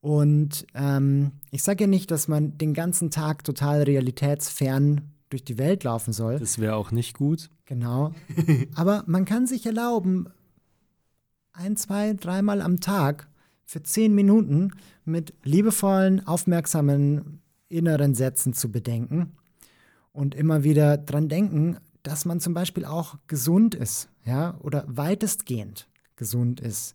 Und 0.00 0.66
ähm, 0.74 1.32
ich 1.50 1.62
sage 1.62 1.84
ja 1.84 1.88
nicht, 1.88 2.10
dass 2.10 2.28
man 2.28 2.58
den 2.58 2.74
ganzen 2.74 3.10
Tag 3.10 3.44
total 3.44 3.82
realitätsfern 3.84 5.12
durch 5.30 5.44
die 5.44 5.56
Welt 5.56 5.84
laufen 5.84 6.12
soll. 6.12 6.38
Das 6.38 6.58
wäre 6.58 6.76
auch 6.76 6.90
nicht 6.90 7.16
gut. 7.16 7.48
Genau. 7.64 8.12
Aber 8.74 9.04
man 9.06 9.24
kann 9.24 9.46
sich 9.46 9.64
erlauben, 9.64 10.28
ein, 11.52 11.76
zwei, 11.76 12.12
dreimal 12.12 12.60
am 12.60 12.80
Tag 12.80 13.28
für 13.64 13.82
zehn 13.82 14.14
Minuten 14.14 14.72
mit 15.04 15.32
liebevollen, 15.42 16.26
aufmerksamen 16.26 17.40
inneren 17.68 18.14
Sätzen 18.14 18.52
zu 18.52 18.70
bedenken 18.70 19.32
und 20.12 20.34
immer 20.34 20.64
wieder 20.64 20.98
dran 20.98 21.28
denken, 21.28 21.78
dass 22.02 22.24
man 22.24 22.40
zum 22.40 22.54
Beispiel 22.54 22.84
auch 22.84 23.16
gesund 23.26 23.74
ist, 23.74 24.08
ja, 24.24 24.58
oder 24.60 24.84
weitestgehend 24.88 25.88
gesund 26.16 26.60
ist. 26.60 26.94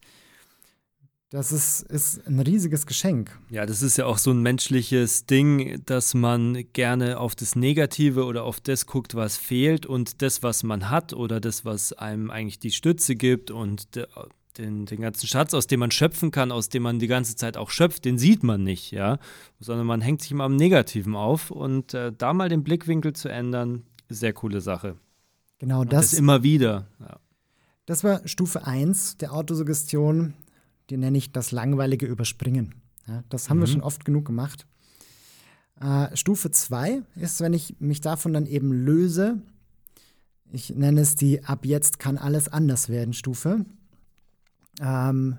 Das 1.31 1.51
ist, 1.51 1.81
ist 1.81 2.25
ein 2.27 2.39
riesiges 2.39 2.85
Geschenk. 2.85 3.37
Ja, 3.49 3.65
das 3.65 3.81
ist 3.81 3.97
ja 3.97 4.05
auch 4.05 4.19
so 4.19 4.31
ein 4.31 4.41
menschliches 4.41 5.25
Ding, 5.25 5.81
dass 5.85 6.13
man 6.13 6.65
gerne 6.71 7.19
auf 7.19 7.35
das 7.35 7.55
Negative 7.55 8.25
oder 8.25 8.43
auf 8.43 8.61
das 8.61 8.85
guckt, 8.85 9.15
was 9.15 9.35
fehlt 9.35 9.85
und 9.85 10.21
das, 10.21 10.43
was 10.43 10.63
man 10.63 10.89
hat 10.89 11.13
oder 11.13 11.41
das, 11.41 11.65
was 11.65 11.93
einem 11.93 12.29
eigentlich 12.29 12.59
die 12.59 12.71
Stütze 12.71 13.15
gibt 13.15 13.51
und 13.51 13.87
den, 14.57 14.85
den 14.85 15.01
ganzen 15.01 15.27
Schatz, 15.27 15.53
aus 15.53 15.67
dem 15.67 15.79
man 15.79 15.91
schöpfen 15.91 16.31
kann, 16.31 16.51
aus 16.51 16.69
dem 16.69 16.83
man 16.83 16.99
die 16.99 17.07
ganze 17.07 17.35
Zeit 17.35 17.57
auch 17.57 17.69
schöpft, 17.69 18.05
den 18.05 18.17
sieht 18.17 18.43
man 18.43 18.63
nicht, 18.63 18.91
ja, 18.91 19.19
sondern 19.59 19.87
man 19.87 20.01
hängt 20.01 20.21
sich 20.21 20.31
immer 20.31 20.45
am 20.45 20.55
Negativen 20.55 21.15
auf 21.15 21.51
und 21.51 21.93
äh, 21.93 22.11
da 22.17 22.33
mal 22.33 22.49
den 22.49 22.63
Blickwinkel 22.63 23.13
zu 23.13 23.29
ändern, 23.29 23.83
sehr 24.09 24.33
coole 24.33 24.61
Sache. 24.61 24.97
Genau 25.59 25.83
das. 25.83 26.11
das 26.11 26.19
immer 26.19 26.43
wieder. 26.43 26.87
Ja. 26.99 27.19
Das 27.85 28.03
war 28.03 28.27
Stufe 28.27 28.65
1 28.65 29.17
der 29.17 29.33
Autosuggestion, 29.33 30.33
die 30.89 30.97
nenne 30.97 31.17
ich 31.17 31.31
das 31.31 31.51
langweilige 31.51 32.05
Überspringen. 32.05 32.75
Ja, 33.07 33.23
das 33.29 33.49
haben 33.49 33.57
mhm. 33.57 33.61
wir 33.61 33.67
schon 33.67 33.81
oft 33.81 34.05
genug 34.05 34.25
gemacht. 34.25 34.65
Äh, 35.79 36.15
Stufe 36.15 36.51
2 36.51 37.03
ist, 37.15 37.41
wenn 37.41 37.53
ich 37.53 37.75
mich 37.79 38.01
davon 38.01 38.33
dann 38.33 38.45
eben 38.45 38.71
löse, 38.71 39.41
ich 40.51 40.69
nenne 40.69 41.01
es 41.01 41.15
die 41.15 41.43
Ab 41.43 41.65
jetzt 41.65 41.99
kann 41.99 42.17
alles 42.17 42.47
anders 42.47 42.89
werden 42.89 43.13
Stufe. 43.13 43.65
Ähm, 44.79 45.37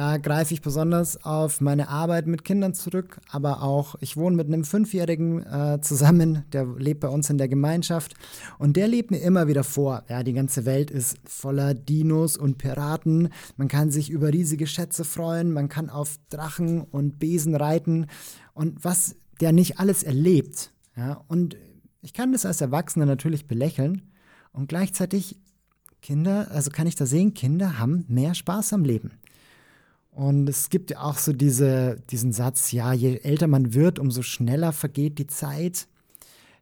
da 0.00 0.16
greife 0.16 0.54
ich 0.54 0.62
besonders 0.62 1.26
auf 1.26 1.60
meine 1.60 1.90
Arbeit 1.90 2.26
mit 2.26 2.42
Kindern 2.42 2.72
zurück, 2.72 3.20
aber 3.30 3.62
auch, 3.62 3.96
ich 4.00 4.16
wohne 4.16 4.34
mit 4.34 4.46
einem 4.46 4.64
Fünfjährigen 4.64 5.44
äh, 5.44 5.78
zusammen, 5.82 6.46
der 6.54 6.64
lebt 6.64 7.00
bei 7.00 7.08
uns 7.08 7.28
in 7.28 7.36
der 7.36 7.48
Gemeinschaft. 7.48 8.14
Und 8.58 8.78
der 8.78 8.88
lebt 8.88 9.10
mir 9.10 9.18
immer 9.18 9.46
wieder 9.46 9.62
vor, 9.62 10.04
ja, 10.08 10.22
die 10.22 10.32
ganze 10.32 10.64
Welt 10.64 10.90
ist 10.90 11.18
voller 11.26 11.74
Dinos 11.74 12.38
und 12.38 12.56
Piraten, 12.56 13.28
man 13.58 13.68
kann 13.68 13.90
sich 13.90 14.08
über 14.08 14.32
riesige 14.32 14.66
Schätze 14.66 15.04
freuen, 15.04 15.52
man 15.52 15.68
kann 15.68 15.90
auf 15.90 16.16
Drachen 16.30 16.80
und 16.80 17.18
Besen 17.18 17.54
reiten. 17.54 18.06
Und 18.54 18.82
was 18.82 19.16
der 19.42 19.52
nicht 19.52 19.80
alles 19.80 20.02
erlebt, 20.02 20.72
ja, 20.96 21.22
und 21.28 21.58
ich 22.00 22.14
kann 22.14 22.32
das 22.32 22.46
als 22.46 22.62
Erwachsener 22.62 23.04
natürlich 23.04 23.46
belächeln. 23.46 24.10
Und 24.50 24.70
gleichzeitig 24.70 25.36
Kinder, 26.00 26.50
also 26.50 26.70
kann 26.70 26.86
ich 26.86 26.96
da 26.96 27.04
sehen, 27.04 27.34
Kinder 27.34 27.78
haben 27.78 28.06
mehr 28.08 28.34
Spaß 28.34 28.72
am 28.72 28.84
Leben. 28.84 29.19
Und 30.20 30.50
es 30.50 30.68
gibt 30.68 30.90
ja 30.90 31.00
auch 31.00 31.16
so 31.16 31.32
diese, 31.32 31.96
diesen 32.10 32.32
Satz, 32.32 32.72
ja, 32.72 32.92
je 32.92 33.20
älter 33.22 33.46
man 33.46 33.72
wird, 33.72 33.98
umso 33.98 34.20
schneller 34.20 34.70
vergeht 34.72 35.16
die 35.16 35.26
Zeit. 35.26 35.88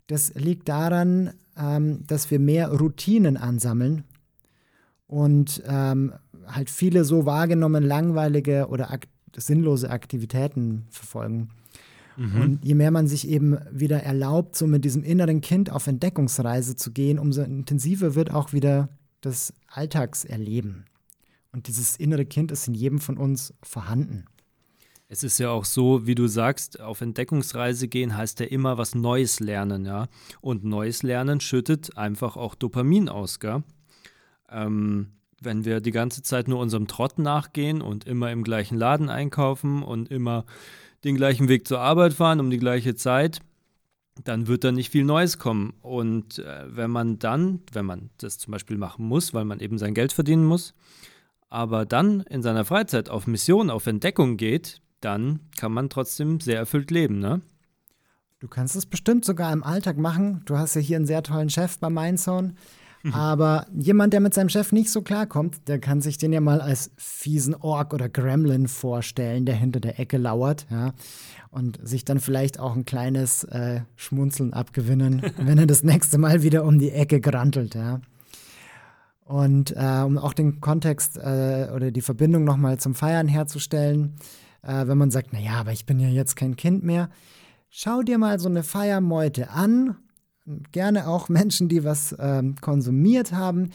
Das 0.06 0.32
liegt 0.36 0.68
daran, 0.68 1.32
ähm, 1.56 2.06
dass 2.06 2.30
wir 2.30 2.38
mehr 2.38 2.70
Routinen 2.70 3.36
ansammeln 3.36 4.04
und 5.08 5.60
ähm, 5.66 6.12
halt 6.46 6.70
viele 6.70 7.02
so 7.02 7.26
wahrgenommen 7.26 7.82
langweilige 7.82 8.68
oder 8.68 8.92
ak 8.92 9.08
sinnlose 9.36 9.90
Aktivitäten 9.90 10.86
verfolgen. 10.90 11.48
Mhm. 12.16 12.40
Und 12.40 12.64
je 12.64 12.76
mehr 12.76 12.92
man 12.92 13.08
sich 13.08 13.26
eben 13.26 13.58
wieder 13.72 14.04
erlaubt, 14.04 14.54
so 14.54 14.68
mit 14.68 14.84
diesem 14.84 15.02
inneren 15.02 15.40
Kind 15.40 15.72
auf 15.72 15.88
Entdeckungsreise 15.88 16.76
zu 16.76 16.92
gehen, 16.92 17.18
umso 17.18 17.42
intensiver 17.42 18.14
wird 18.14 18.32
auch 18.32 18.52
wieder 18.52 18.88
das 19.20 19.52
Alltagserleben. 19.66 20.84
Und 21.52 21.66
dieses 21.66 21.96
innere 21.96 22.26
Kind 22.26 22.52
ist 22.52 22.68
in 22.68 22.74
jedem 22.74 22.98
von 22.98 23.16
uns 23.16 23.54
vorhanden. 23.62 24.26
Es 25.10 25.22
ist 25.22 25.38
ja 25.38 25.50
auch 25.50 25.64
so, 25.64 26.06
wie 26.06 26.14
du 26.14 26.26
sagst, 26.26 26.80
auf 26.80 27.00
Entdeckungsreise 27.00 27.88
gehen 27.88 28.14
heißt 28.16 28.40
ja 28.40 28.46
immer 28.46 28.76
was 28.76 28.94
Neues 28.94 29.40
lernen, 29.40 29.86
ja. 29.86 30.08
Und 30.42 30.64
Neues 30.64 31.02
lernen 31.02 31.40
schüttet 31.40 31.96
einfach 31.96 32.36
auch 32.36 32.54
Dopamin 32.54 33.08
aus, 33.08 33.40
gell? 33.40 33.62
Ähm, 34.50 35.12
wenn 35.40 35.64
wir 35.64 35.80
die 35.80 35.92
ganze 35.92 36.22
Zeit 36.22 36.48
nur 36.48 36.58
unserem 36.58 36.88
Trott 36.88 37.18
nachgehen 37.18 37.80
und 37.80 38.04
immer 38.04 38.30
im 38.32 38.42
gleichen 38.42 38.76
Laden 38.76 39.08
einkaufen 39.08 39.82
und 39.82 40.10
immer 40.10 40.44
den 41.04 41.16
gleichen 41.16 41.48
Weg 41.48 41.66
zur 41.66 41.80
Arbeit 41.80 42.12
fahren 42.12 42.40
um 42.40 42.50
die 42.50 42.58
gleiche 42.58 42.94
Zeit, 42.94 43.40
dann 44.24 44.46
wird 44.46 44.64
da 44.64 44.72
nicht 44.72 44.90
viel 44.90 45.04
Neues 45.04 45.38
kommen. 45.38 45.74
Und 45.80 46.40
äh, 46.40 46.64
wenn 46.68 46.90
man 46.90 47.18
dann, 47.18 47.60
wenn 47.72 47.86
man 47.86 48.10
das 48.18 48.36
zum 48.38 48.50
Beispiel 48.50 48.76
machen 48.76 49.06
muss, 49.06 49.32
weil 49.32 49.44
man 49.44 49.60
eben 49.60 49.78
sein 49.78 49.94
Geld 49.94 50.12
verdienen 50.12 50.44
muss, 50.44 50.74
aber 51.48 51.86
dann 51.86 52.20
in 52.22 52.42
seiner 52.42 52.64
Freizeit 52.64 53.08
auf 53.08 53.26
Mission, 53.26 53.70
auf 53.70 53.86
Entdeckung 53.86 54.36
geht, 54.36 54.80
dann 55.00 55.40
kann 55.56 55.72
man 55.72 55.88
trotzdem 55.88 56.40
sehr 56.40 56.58
erfüllt 56.58 56.90
leben, 56.90 57.18
ne? 57.18 57.40
Du 58.40 58.46
kannst 58.46 58.76
es 58.76 58.86
bestimmt 58.86 59.24
sogar 59.24 59.52
im 59.52 59.64
Alltag 59.64 59.98
machen. 59.98 60.42
Du 60.44 60.56
hast 60.56 60.76
ja 60.76 60.80
hier 60.80 60.96
einen 60.96 61.06
sehr 61.06 61.24
tollen 61.24 61.50
Chef 61.50 61.78
bei 61.80 61.90
Mindzone. 61.90 62.54
Mhm. 63.02 63.14
Aber 63.14 63.66
jemand, 63.76 64.12
der 64.12 64.20
mit 64.20 64.34
seinem 64.34 64.48
Chef 64.48 64.72
nicht 64.72 64.90
so 64.90 65.02
klarkommt, 65.02 65.68
der 65.68 65.78
kann 65.78 66.00
sich 66.00 66.18
den 66.18 66.32
ja 66.32 66.40
mal 66.40 66.60
als 66.60 66.90
fiesen 66.96 67.54
Ork 67.54 67.94
oder 67.94 68.08
Gremlin 68.08 68.68
vorstellen, 68.68 69.44
der 69.44 69.54
hinter 69.54 69.80
der 69.80 69.98
Ecke 69.98 70.18
lauert, 70.18 70.66
ja. 70.70 70.92
Und 71.50 71.78
sich 71.82 72.04
dann 72.04 72.20
vielleicht 72.20 72.60
auch 72.60 72.76
ein 72.76 72.84
kleines 72.84 73.44
äh, 73.44 73.80
Schmunzeln 73.96 74.52
abgewinnen, 74.52 75.22
wenn 75.36 75.58
er 75.58 75.66
das 75.66 75.82
nächste 75.82 76.18
Mal 76.18 76.42
wieder 76.42 76.64
um 76.64 76.78
die 76.78 76.90
Ecke 76.90 77.20
grantelt, 77.20 77.74
ja. 77.74 78.00
Und 79.28 79.74
äh, 79.76 80.02
um 80.06 80.16
auch 80.16 80.32
den 80.32 80.62
Kontext 80.62 81.18
äh, 81.18 81.68
oder 81.74 81.90
die 81.90 82.00
Verbindung 82.00 82.44
nochmal 82.44 82.78
zum 82.78 82.94
Feiern 82.94 83.28
herzustellen, 83.28 84.16
äh, 84.62 84.86
wenn 84.86 84.96
man 84.96 85.10
sagt, 85.10 85.34
naja, 85.34 85.52
aber 85.60 85.70
ich 85.72 85.84
bin 85.84 86.00
ja 86.00 86.08
jetzt 86.08 86.34
kein 86.34 86.56
Kind 86.56 86.82
mehr, 86.82 87.10
schau 87.68 88.00
dir 88.00 88.16
mal 88.16 88.40
so 88.40 88.48
eine 88.48 88.62
Feiermeute 88.62 89.50
an, 89.50 89.96
gerne 90.72 91.08
auch 91.08 91.28
Menschen, 91.28 91.68
die 91.68 91.84
was 91.84 92.16
ähm, 92.18 92.56
konsumiert 92.62 93.32
haben. 93.32 93.68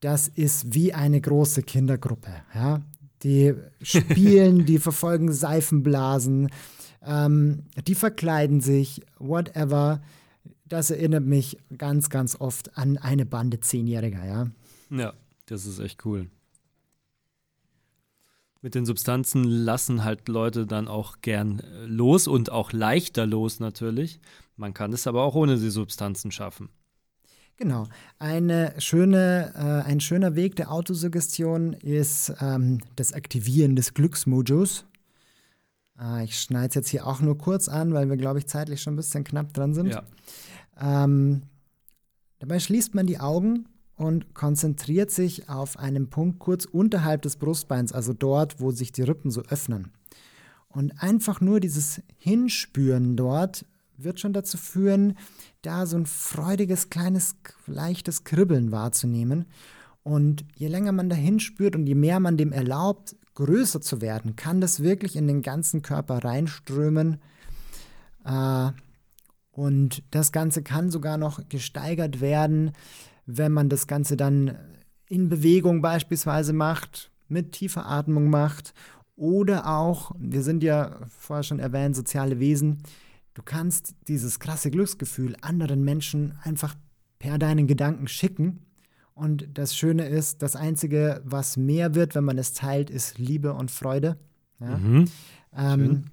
Das 0.00 0.28
ist 0.28 0.74
wie 0.74 0.92
eine 0.92 1.22
große 1.22 1.62
Kindergruppe. 1.62 2.30
Ja? 2.54 2.82
Die 3.22 3.54
spielen, 3.80 4.66
die 4.66 4.78
verfolgen 4.78 5.32
Seifenblasen, 5.32 6.50
ähm, 7.02 7.62
die 7.86 7.94
verkleiden 7.94 8.60
sich, 8.60 9.00
whatever. 9.18 10.02
Das 10.66 10.90
erinnert 10.90 11.24
mich 11.24 11.56
ganz, 11.78 12.10
ganz 12.10 12.38
oft 12.38 12.76
an 12.76 12.98
eine 12.98 13.24
Bande 13.24 13.60
Zehnjähriger, 13.60 14.26
ja. 14.26 14.50
Ja, 14.92 15.14
das 15.46 15.64
ist 15.66 15.78
echt 15.78 16.04
cool. 16.04 16.28
Mit 18.60 18.76
den 18.76 18.86
Substanzen 18.86 19.42
lassen 19.42 20.04
halt 20.04 20.28
Leute 20.28 20.66
dann 20.66 20.86
auch 20.86 21.20
gern 21.20 21.58
äh, 21.60 21.86
los 21.86 22.28
und 22.28 22.50
auch 22.50 22.72
leichter 22.72 23.26
los 23.26 23.58
natürlich. 23.58 24.20
Man 24.56 24.72
kann 24.72 24.92
es 24.92 25.06
aber 25.06 25.24
auch 25.24 25.34
ohne 25.34 25.58
die 25.58 25.70
Substanzen 25.70 26.30
schaffen. 26.30 26.68
Genau. 27.56 27.88
Eine 28.18 28.74
schöne, 28.78 29.52
äh, 29.56 29.88
ein 29.88 30.00
schöner 30.00 30.36
Weg 30.36 30.56
der 30.56 30.70
Autosuggestion 30.70 31.72
ist 31.72 32.32
ähm, 32.40 32.78
das 32.94 33.12
Aktivieren 33.12 33.74
des 33.74 33.94
Glücksmojos. 33.94 34.84
Äh, 35.98 36.24
ich 36.24 36.38
schneide 36.38 36.68
es 36.68 36.74
jetzt 36.74 36.88
hier 36.88 37.06
auch 37.06 37.20
nur 37.20 37.38
kurz 37.38 37.68
an, 37.68 37.94
weil 37.94 38.10
wir, 38.10 38.16
glaube 38.16 38.38
ich, 38.38 38.46
zeitlich 38.46 38.80
schon 38.80 38.94
ein 38.94 38.96
bisschen 38.96 39.24
knapp 39.24 39.52
dran 39.54 39.74
sind. 39.74 39.88
Ja. 39.88 40.04
Ähm, 40.80 41.42
dabei 42.38 42.60
schließt 42.60 42.94
man 42.94 43.06
die 43.06 43.18
Augen 43.18 43.66
und 44.02 44.34
konzentriert 44.34 45.12
sich 45.12 45.48
auf 45.48 45.78
einen 45.78 46.10
Punkt 46.10 46.40
kurz 46.40 46.64
unterhalb 46.64 47.22
des 47.22 47.36
Brustbeins, 47.36 47.92
also 47.92 48.12
dort, 48.12 48.60
wo 48.60 48.72
sich 48.72 48.90
die 48.90 49.02
Rippen 49.02 49.30
so 49.30 49.42
öffnen. 49.42 49.92
Und 50.68 51.00
einfach 51.00 51.40
nur 51.40 51.60
dieses 51.60 52.02
Hinspüren 52.18 53.16
dort 53.16 53.64
wird 53.96 54.18
schon 54.18 54.32
dazu 54.32 54.56
führen, 54.58 55.16
da 55.62 55.86
so 55.86 55.96
ein 55.96 56.06
freudiges, 56.06 56.90
kleines, 56.90 57.36
leichtes 57.66 58.24
Kribbeln 58.24 58.72
wahrzunehmen. 58.72 59.44
Und 60.02 60.44
je 60.56 60.66
länger 60.66 60.90
man 60.90 61.08
da 61.08 61.14
hinspürt 61.14 61.76
und 61.76 61.86
je 61.86 61.94
mehr 61.94 62.18
man 62.18 62.36
dem 62.36 62.50
erlaubt, 62.50 63.14
größer 63.34 63.80
zu 63.80 64.00
werden, 64.00 64.34
kann 64.34 64.60
das 64.60 64.82
wirklich 64.82 65.14
in 65.14 65.28
den 65.28 65.42
ganzen 65.42 65.82
Körper 65.82 66.24
reinströmen. 66.24 67.18
Äh, 68.24 68.72
und 69.52 70.02
das 70.10 70.32
Ganze 70.32 70.62
kann 70.64 70.90
sogar 70.90 71.18
noch 71.18 71.48
gesteigert 71.48 72.20
werden, 72.20 72.72
wenn 73.26 73.52
man 73.52 73.68
das 73.68 73.86
Ganze 73.86 74.16
dann 74.16 74.56
in 75.08 75.28
Bewegung 75.28 75.82
beispielsweise 75.82 76.52
macht, 76.52 77.10
mit 77.28 77.52
tiefer 77.52 77.86
Atmung 77.86 78.30
macht 78.30 78.74
oder 79.16 79.68
auch, 79.68 80.12
wir 80.18 80.42
sind 80.42 80.62
ja 80.62 80.96
vorher 81.08 81.42
schon 81.42 81.58
erwähnt, 81.58 81.96
soziale 81.96 82.40
Wesen, 82.40 82.82
du 83.34 83.42
kannst 83.42 83.94
dieses 84.08 84.40
krasse 84.40 84.70
Glücksgefühl 84.70 85.36
anderen 85.40 85.84
Menschen 85.84 86.38
einfach 86.42 86.74
per 87.18 87.38
deinen 87.38 87.66
Gedanken 87.66 88.08
schicken. 88.08 88.66
Und 89.14 89.46
das 89.54 89.76
Schöne 89.76 90.08
ist, 90.08 90.42
das 90.42 90.56
Einzige, 90.56 91.20
was 91.24 91.56
mehr 91.56 91.94
wird, 91.94 92.14
wenn 92.14 92.24
man 92.24 92.38
es 92.38 92.54
teilt, 92.54 92.90
ist 92.90 93.18
Liebe 93.18 93.52
und 93.52 93.70
Freude. 93.70 94.16
Ja? 94.58 94.78
Mhm. 94.78 95.04
Ähm, 95.54 96.04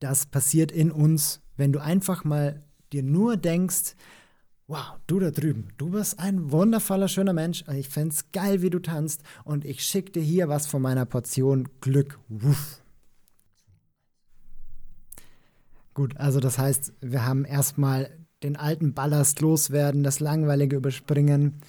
das 0.00 0.26
passiert 0.26 0.72
in 0.72 0.90
uns, 0.90 1.40
wenn 1.56 1.72
du 1.72 1.80
einfach 1.80 2.24
mal 2.24 2.62
dir 2.92 3.02
nur 3.02 3.36
denkst, 3.36 3.94
wow, 4.66 4.98
du 5.06 5.18
da 5.18 5.30
drüben, 5.30 5.68
du 5.76 5.90
bist 5.90 6.18
ein 6.18 6.50
wundervoller, 6.50 7.08
schöner 7.08 7.32
Mensch. 7.32 7.64
Ich 7.68 7.88
fände 7.88 8.14
es 8.14 8.32
geil, 8.32 8.62
wie 8.62 8.70
du 8.70 8.78
tanzt. 8.78 9.22
Und 9.44 9.64
ich 9.64 9.84
schicke 9.84 10.12
dir 10.12 10.22
hier 10.22 10.48
was 10.48 10.66
von 10.66 10.82
meiner 10.82 11.04
Portion 11.04 11.68
Glück. 11.80 12.18
Wuff. 12.28 12.82
Gut, 15.92 16.16
also 16.16 16.40
das 16.40 16.58
heißt, 16.58 16.92
wir 17.00 17.24
haben 17.24 17.44
erstmal 17.44 18.10
den 18.42 18.56
alten 18.56 18.94
Ballast 18.94 19.40
loswerden, 19.40 20.02
das 20.02 20.18
Langweilige 20.18 20.76
überspringen 20.76 21.60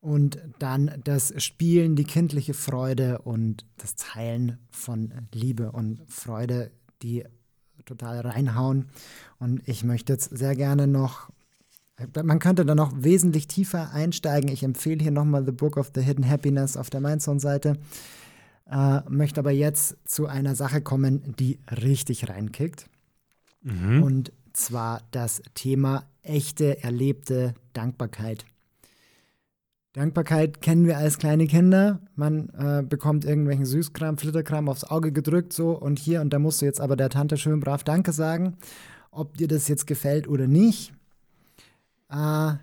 und 0.00 0.38
dann 0.58 1.00
das 1.04 1.34
Spielen, 1.42 1.94
die 1.94 2.04
kindliche 2.04 2.54
Freude 2.54 3.18
und 3.22 3.66
das 3.76 3.96
Teilen 3.96 4.58
von 4.70 5.12
Liebe 5.32 5.72
und 5.72 6.00
Freude, 6.08 6.70
die 7.02 7.24
total 7.84 8.20
reinhauen. 8.20 8.86
Und 9.38 9.66
ich 9.68 9.84
möchte 9.84 10.14
jetzt 10.14 10.36
sehr 10.36 10.56
gerne 10.56 10.86
noch 10.86 11.30
man 12.22 12.38
könnte 12.38 12.64
da 12.64 12.74
noch 12.74 12.92
wesentlich 12.96 13.48
tiefer 13.48 13.92
einsteigen. 13.92 14.50
Ich 14.50 14.62
empfehle 14.62 15.02
hier 15.02 15.10
nochmal 15.10 15.44
The 15.44 15.52
Book 15.52 15.76
of 15.76 15.90
the 15.94 16.00
Hidden 16.00 16.28
Happiness 16.28 16.76
auf 16.76 16.90
der 16.90 17.00
Mindzone-Seite. 17.00 17.78
Äh, 18.70 19.00
möchte 19.08 19.40
aber 19.40 19.50
jetzt 19.50 19.96
zu 20.04 20.26
einer 20.26 20.54
Sache 20.54 20.80
kommen, 20.80 21.34
die 21.38 21.58
richtig 21.70 22.28
reinkickt. 22.28 22.86
Mhm. 23.62 24.02
Und 24.02 24.32
zwar 24.52 25.02
das 25.10 25.42
Thema 25.54 26.04
echte, 26.22 26.82
erlebte 26.82 27.54
Dankbarkeit. 27.72 28.44
Dankbarkeit 29.94 30.60
kennen 30.60 30.86
wir 30.86 30.98
als 30.98 31.18
kleine 31.18 31.46
Kinder. 31.46 32.00
Man 32.14 32.50
äh, 32.50 32.82
bekommt 32.86 33.24
irgendwelchen 33.24 33.64
Süßkram, 33.64 34.18
Flitterkram 34.18 34.68
aufs 34.68 34.84
Auge 34.84 35.12
gedrückt, 35.12 35.52
so 35.52 35.70
und 35.72 35.98
hier 35.98 36.20
und 36.20 36.32
da 36.32 36.38
musst 36.38 36.60
du 36.60 36.66
jetzt 36.66 36.80
aber 36.80 36.94
der 36.94 37.08
Tante 37.08 37.36
schön 37.36 37.60
brav 37.60 37.84
Danke 37.84 38.12
sagen. 38.12 38.58
Ob 39.10 39.38
dir 39.38 39.48
das 39.48 39.66
jetzt 39.66 39.86
gefällt 39.86 40.28
oder 40.28 40.46
nicht, 40.46 40.92
äh, 42.10 42.54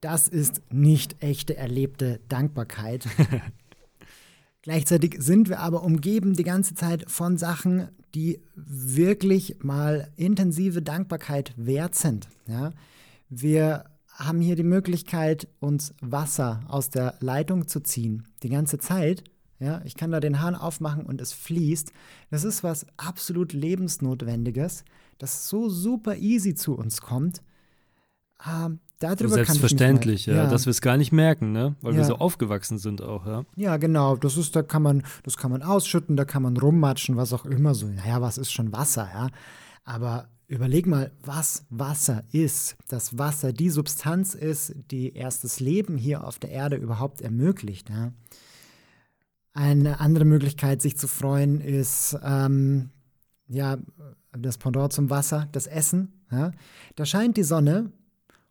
das 0.00 0.28
ist 0.28 0.62
nicht 0.72 1.22
echte 1.22 1.56
erlebte 1.56 2.20
Dankbarkeit. 2.28 3.06
Gleichzeitig 4.62 5.16
sind 5.18 5.48
wir 5.48 5.60
aber 5.60 5.82
umgeben 5.82 6.34
die 6.34 6.44
ganze 6.44 6.74
Zeit 6.74 7.10
von 7.10 7.36
Sachen, 7.36 7.88
die 8.14 8.40
wirklich 8.54 9.62
mal 9.62 10.10
intensive 10.16 10.82
Dankbarkeit 10.82 11.52
wert 11.56 11.94
sind. 11.94 12.28
Ja? 12.46 12.72
Wir 13.28 13.84
haben 14.12 14.40
hier 14.40 14.56
die 14.56 14.64
Möglichkeit, 14.64 15.48
uns 15.60 15.94
Wasser 16.00 16.64
aus 16.68 16.90
der 16.90 17.14
Leitung 17.20 17.68
zu 17.68 17.80
ziehen, 17.80 18.24
die 18.42 18.48
ganze 18.48 18.78
Zeit. 18.78 19.24
Ja, 19.60 19.80
ich 19.84 19.96
kann 19.96 20.12
da 20.12 20.20
den 20.20 20.40
Hahn 20.40 20.54
aufmachen 20.54 21.04
und 21.04 21.20
es 21.20 21.32
fließt. 21.32 21.92
Das 22.30 22.44
ist 22.44 22.62
was 22.62 22.86
absolut 22.96 23.52
lebensnotwendiges, 23.52 24.84
das 25.18 25.48
so 25.48 25.68
super 25.68 26.16
easy 26.16 26.54
zu 26.54 26.76
uns 26.76 27.00
kommt. 27.00 27.42
Ähm, 28.46 28.80
darüber 29.00 29.28
so 29.28 29.34
selbstverständlich, 29.34 30.26
ja, 30.26 30.34
ja, 30.34 30.46
dass 30.46 30.66
wir 30.66 30.70
es 30.70 30.80
gar 30.80 30.96
nicht 30.96 31.12
merken, 31.12 31.52
ne? 31.52 31.76
Weil 31.80 31.92
ja. 31.92 31.98
wir 31.98 32.04
so 32.04 32.16
aufgewachsen 32.16 32.78
sind 32.78 33.02
auch, 33.02 33.26
ja. 33.26 33.44
Ja, 33.56 33.76
genau. 33.76 34.16
Das 34.16 34.36
ist, 34.36 34.54
da 34.56 34.62
kann 34.62 34.82
man, 34.82 35.02
das 35.22 35.36
kann 35.36 35.50
man 35.50 35.62
ausschütten, 35.62 36.16
da 36.16 36.24
kann 36.24 36.42
man 36.42 36.56
rummatschen, 36.56 37.16
was 37.16 37.32
auch 37.32 37.44
immer 37.44 37.74
so. 37.74 37.86
Naja, 37.86 38.20
was 38.20 38.38
ist 38.38 38.52
schon 38.52 38.72
Wasser, 38.72 39.08
ja? 39.12 39.28
Aber 39.84 40.28
überleg 40.46 40.86
mal, 40.86 41.12
was 41.24 41.64
Wasser 41.70 42.24
ist. 42.32 42.76
Dass 42.88 43.18
Wasser 43.18 43.52
die 43.52 43.70
Substanz 43.70 44.34
ist, 44.34 44.74
die 44.90 45.14
erst 45.14 45.44
das 45.44 45.60
Leben 45.60 45.96
hier 45.96 46.24
auf 46.24 46.38
der 46.38 46.50
Erde 46.50 46.76
überhaupt 46.76 47.20
ermöglicht, 47.20 47.90
ja. 47.90 48.12
Eine 49.54 49.98
andere 49.98 50.24
Möglichkeit, 50.24 50.80
sich 50.80 50.96
zu 50.96 51.08
freuen, 51.08 51.60
ist 51.60 52.16
ähm, 52.22 52.90
ja 53.48 53.78
das 54.30 54.56
Pendant 54.58 54.92
zum 54.92 55.10
Wasser, 55.10 55.48
das 55.50 55.66
Essen. 55.66 56.12
Ja. 56.30 56.52
Da 56.94 57.04
scheint 57.04 57.36
die 57.36 57.42
Sonne 57.42 57.90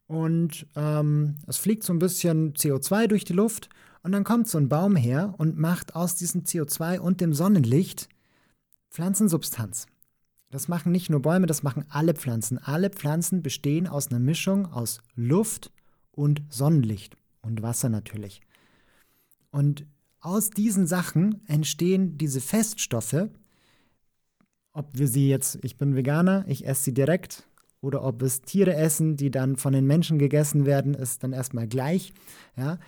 und 0.08 0.66
ähm, 0.76 1.36
es 1.48 1.58
fliegt 1.58 1.84
so 1.84 1.94
ein 1.94 2.00
bisschen 2.00 2.54
CO2 2.54 3.08
durch 3.08 3.26
die 3.26 3.34
Luft 3.34 3.70
und 4.04 4.14
dann 4.14 4.24
kommt 4.24 4.48
so 4.48 4.58
ein 4.58 4.70
Baum 4.70 4.96
her 4.96 5.36
und 5.38 5.58
macht 5.58 5.96
aus 5.96 6.16
diesem 6.16 6.44
CO2 6.44 7.00
und 7.00 7.20
dem 7.22 7.34
Sonnenlicht 7.34 8.08
Pflanzensubstanz. 8.90 9.86
Das 10.50 10.70
machen 10.70 10.94
nicht 10.94 11.10
nur 11.10 11.22
Bäume, 11.22 11.46
das 11.46 11.62
machen 11.62 11.84
alle 11.90 12.14
Pflanzen. 12.14 12.58
Alle 12.58 12.90
Pflanzen 12.90 13.42
bestehen 13.44 13.86
aus 13.86 14.08
einer 14.08 14.20
Mischung 14.20 14.66
aus 14.72 15.02
Luft 15.16 15.72
und 16.12 16.42
Sonnenlicht 16.50 17.18
und 17.42 17.62
Wasser 17.62 17.90
natürlich. 17.90 18.42
Und 19.52 19.86
aus 20.22 20.50
diesen 20.50 20.88
Sachen 20.88 21.46
entstehen 21.48 22.18
diese 22.18 22.40
Feststoffe, 22.40 23.28
ob 24.72 24.98
wir 24.98 25.08
sie 25.08 25.28
jetzt, 25.28 25.60
ich 25.64 25.78
bin 25.78 25.96
Veganer, 25.96 26.46
ich 26.48 26.66
esse 26.66 26.84
sie 26.86 26.94
direkt, 26.94 27.47
oder 27.82 28.04
ob 28.04 28.22
es 28.22 28.42
Tiere 28.42 28.76
essen, 28.76 29.18
die 29.18 29.32
dann 29.32 29.56
von 29.56 29.74
den 29.74 29.86
Menschen 29.86 30.20
gegessen 30.20 30.66
werden, 30.66 30.94
ist 30.94 31.24
dann 31.24 31.34
erstmal 31.34 31.68
gleich. 31.68 32.14
Ja. 32.56 32.80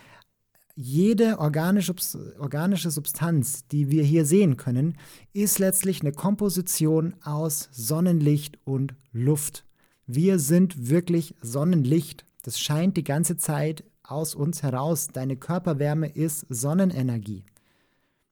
Jede 0.74 1.38
organische, 1.38 1.94
organische 2.38 2.90
Substanz, 2.90 3.66
die 3.68 3.90
wir 3.90 4.02
hier 4.02 4.24
sehen 4.24 4.56
können, 4.56 4.96
ist 5.32 5.58
letztlich 5.58 6.00
eine 6.00 6.12
Komposition 6.12 7.14
aus 7.22 7.68
Sonnenlicht 7.72 8.58
und 8.64 8.94
Luft. 9.12 9.64
Wir 10.06 10.38
sind 10.38 10.88
wirklich 10.88 11.34
Sonnenlicht. 11.42 12.24
Das 12.42 12.58
scheint 12.58 12.96
die 12.96 13.04
ganze 13.04 13.36
Zeit 13.36 13.84
aus 14.02 14.34
uns 14.34 14.62
heraus. 14.62 15.08
Deine 15.12 15.36
Körperwärme 15.36 16.08
ist 16.08 16.46
Sonnenenergie. 16.48 17.44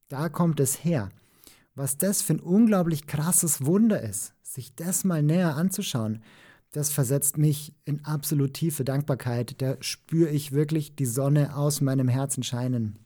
Da 0.08 0.28
kommt 0.28 0.58
es 0.58 0.84
her. 0.84 1.10
Was 1.74 1.98
das 1.98 2.22
für 2.22 2.34
ein 2.34 2.40
unglaublich 2.40 3.06
krasses 3.06 3.64
Wunder 3.64 4.00
ist, 4.00 4.32
sich 4.42 4.74
das 4.74 5.04
mal 5.04 5.22
näher 5.22 5.54
anzuschauen 5.54 6.22
das 6.72 6.90
versetzt 6.90 7.38
mich 7.38 7.74
in 7.84 8.04
absolut 8.04 8.54
tiefe 8.54 8.84
Dankbarkeit. 8.84 9.60
Da 9.60 9.76
spüre 9.80 10.30
ich 10.30 10.52
wirklich 10.52 10.94
die 10.94 11.06
Sonne 11.06 11.56
aus 11.56 11.80
meinem 11.80 12.08
Herzen 12.08 12.42
scheinen. 12.42 12.98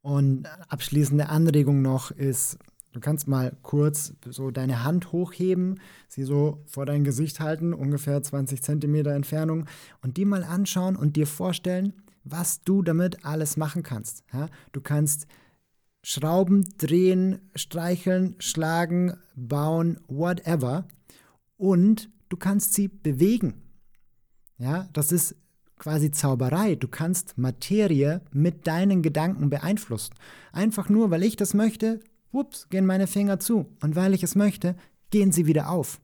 Und 0.00 0.46
abschließende 0.68 1.28
Anregung 1.28 1.82
noch 1.82 2.10
ist, 2.10 2.58
du 2.92 3.00
kannst 3.00 3.28
mal 3.28 3.56
kurz 3.62 4.14
so 4.28 4.50
deine 4.50 4.82
Hand 4.82 5.12
hochheben, 5.12 5.80
sie 6.08 6.24
so 6.24 6.62
vor 6.66 6.86
dein 6.86 7.04
Gesicht 7.04 7.38
halten, 7.38 7.72
ungefähr 7.72 8.20
20 8.20 8.62
Zentimeter 8.62 9.12
Entfernung, 9.12 9.66
und 10.02 10.16
die 10.16 10.24
mal 10.24 10.42
anschauen 10.42 10.96
und 10.96 11.16
dir 11.16 11.26
vorstellen, 11.26 11.92
was 12.24 12.62
du 12.62 12.82
damit 12.82 13.24
alles 13.24 13.56
machen 13.56 13.82
kannst. 13.82 14.24
Ja? 14.32 14.48
Du 14.72 14.80
kannst 14.80 15.26
schrauben, 16.02 16.68
drehen, 16.78 17.40
streicheln, 17.54 18.34
schlagen, 18.38 19.16
bauen, 19.36 20.00
whatever. 20.08 20.86
Und 21.56 22.10
du 22.32 22.36
kannst 22.38 22.72
sie 22.72 22.88
bewegen. 22.88 23.54
Ja, 24.58 24.88
das 24.92 25.12
ist 25.12 25.36
quasi 25.78 26.10
Zauberei. 26.10 26.76
Du 26.76 26.88
kannst 26.88 27.36
Materie 27.36 28.22
mit 28.32 28.66
deinen 28.66 29.02
Gedanken 29.02 29.50
beeinflussen. 29.50 30.14
Einfach 30.52 30.88
nur, 30.88 31.10
weil 31.10 31.24
ich 31.24 31.36
das 31.36 31.52
möchte, 31.52 32.00
ups, 32.30 32.68
gehen 32.70 32.86
meine 32.86 33.06
Finger 33.06 33.38
zu. 33.38 33.66
Und 33.82 33.96
weil 33.96 34.14
ich 34.14 34.22
es 34.22 34.34
möchte, 34.34 34.76
gehen 35.10 35.32
sie 35.32 35.46
wieder 35.46 35.68
auf. 35.68 36.00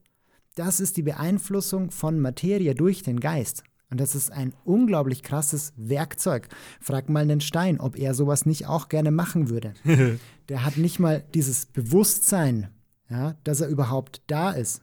Das 0.55 0.79
ist 0.79 0.97
die 0.97 1.03
Beeinflussung 1.03 1.89
von 1.89 2.19
Materie 2.19 2.75
durch 2.75 3.01
den 3.01 3.19
Geist. 3.19 3.63
Und 3.89 3.99
das 3.99 4.13
ist 4.13 4.31
ein 4.31 4.53
unglaublich 4.65 5.23
krasses 5.23 5.73
Werkzeug. 5.77 6.49
Frag 6.79 7.09
mal 7.09 7.21
einen 7.21 7.41
Stein, 7.41 7.79
ob 7.79 7.97
er 7.97 8.13
sowas 8.13 8.45
nicht 8.45 8.67
auch 8.67 8.87
gerne 8.87 9.09
machen 9.09 9.49
würde. 9.49 9.73
Der 10.49 10.65
hat 10.65 10.77
nicht 10.77 10.99
mal 10.99 11.23
dieses 11.33 11.65
Bewusstsein, 11.65 12.69
ja, 13.09 13.35
dass 13.43 13.61
er 13.61 13.69
überhaupt 13.69 14.21
da 14.27 14.51
ist. 14.51 14.81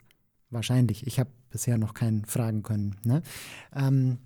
Wahrscheinlich. 0.51 1.07
Ich 1.07 1.20
habe 1.20 1.30
bisher 1.57 1.79
noch 1.79 1.95
keinen 1.95 2.27
fragen 2.27 2.63
können. 2.63 2.97
Ne? 3.03 3.23
Ähm, 3.75 4.19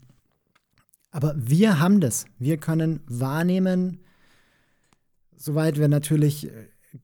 aber 1.12 1.33
wir 1.37 1.78
haben 1.78 2.01
das. 2.01 2.24
Wir 2.41 2.57
können 2.57 2.99
wahrnehmen, 3.07 4.01
soweit 5.37 5.78
wir 5.78 5.87
natürlich 5.87 6.49
äh, 6.49 6.51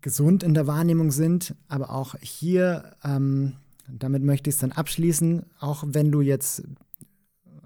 gesund 0.01 0.43
in 0.43 0.53
der 0.53 0.67
Wahrnehmung 0.67 1.13
sind, 1.13 1.55
aber 1.69 1.91
auch 1.91 2.17
hier, 2.21 2.97
ähm, 3.05 3.53
damit 3.87 4.25
möchte 4.25 4.51
ich 4.51 4.57
es 4.57 4.61
dann 4.61 4.73
abschließen, 4.73 5.47
auch 5.61 5.85
wenn 5.87 6.11
du 6.11 6.23
jetzt 6.23 6.65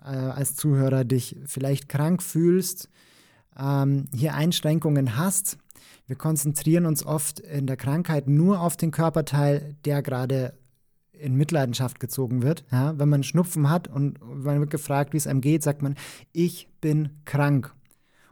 äh, 0.04 0.10
als 0.10 0.54
Zuhörer 0.54 1.04
dich 1.04 1.36
vielleicht 1.46 1.88
krank 1.88 2.22
fühlst, 2.22 2.90
ähm, 3.58 4.06
hier 4.14 4.34
Einschränkungen 4.34 5.16
hast, 5.16 5.56
wir 6.06 6.16
konzentrieren 6.16 6.84
uns 6.84 7.06
oft 7.06 7.40
in 7.40 7.66
der 7.66 7.78
Krankheit 7.78 8.28
nur 8.28 8.60
auf 8.60 8.76
den 8.76 8.90
Körperteil, 8.90 9.76
der 9.86 10.02
gerade 10.02 10.52
in 11.20 11.36
Mitleidenschaft 11.36 12.00
gezogen 12.00 12.42
wird. 12.42 12.64
Ja, 12.70 12.98
wenn 12.98 13.08
man 13.08 13.22
Schnupfen 13.22 13.68
hat 13.68 13.88
und 13.88 14.18
man 14.20 14.60
wird 14.60 14.70
gefragt, 14.70 15.12
wie 15.12 15.18
es 15.18 15.26
einem 15.26 15.40
geht, 15.40 15.62
sagt 15.62 15.82
man, 15.82 15.96
ich 16.32 16.68
bin 16.80 17.10
krank. 17.24 17.74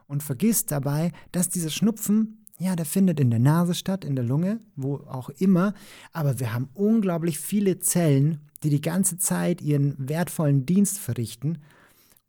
Und 0.07 0.23
vergisst 0.23 0.71
dabei, 0.71 1.11
dass 1.31 1.49
dieser 1.49 1.69
Schnupfen, 1.69 2.45
ja, 2.57 2.75
der 2.75 2.85
findet 2.85 3.19
in 3.19 3.29
der 3.29 3.39
Nase 3.39 3.75
statt, 3.75 4.03
in 4.03 4.15
der 4.15 4.25
Lunge, 4.25 4.59
wo 4.75 4.97
auch 5.07 5.29
immer. 5.29 5.73
Aber 6.11 6.39
wir 6.39 6.53
haben 6.53 6.69
unglaublich 6.73 7.39
viele 7.39 7.79
Zellen, 7.79 8.39
die 8.63 8.69
die 8.69 8.81
ganze 8.81 9.17
Zeit 9.17 9.61
ihren 9.61 9.95
wertvollen 9.97 10.65
Dienst 10.65 10.97
verrichten. 10.97 11.59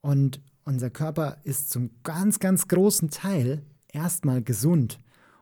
Und 0.02 0.40
unser 0.64 0.90
Körper 0.90 1.38
ist 1.44 1.70
zum 1.70 1.90
ganz, 2.02 2.38
ganz 2.38 2.68
großen 2.68 3.10
Teil 3.10 3.62
erstmal 3.88 4.42
gesund. 4.42 5.00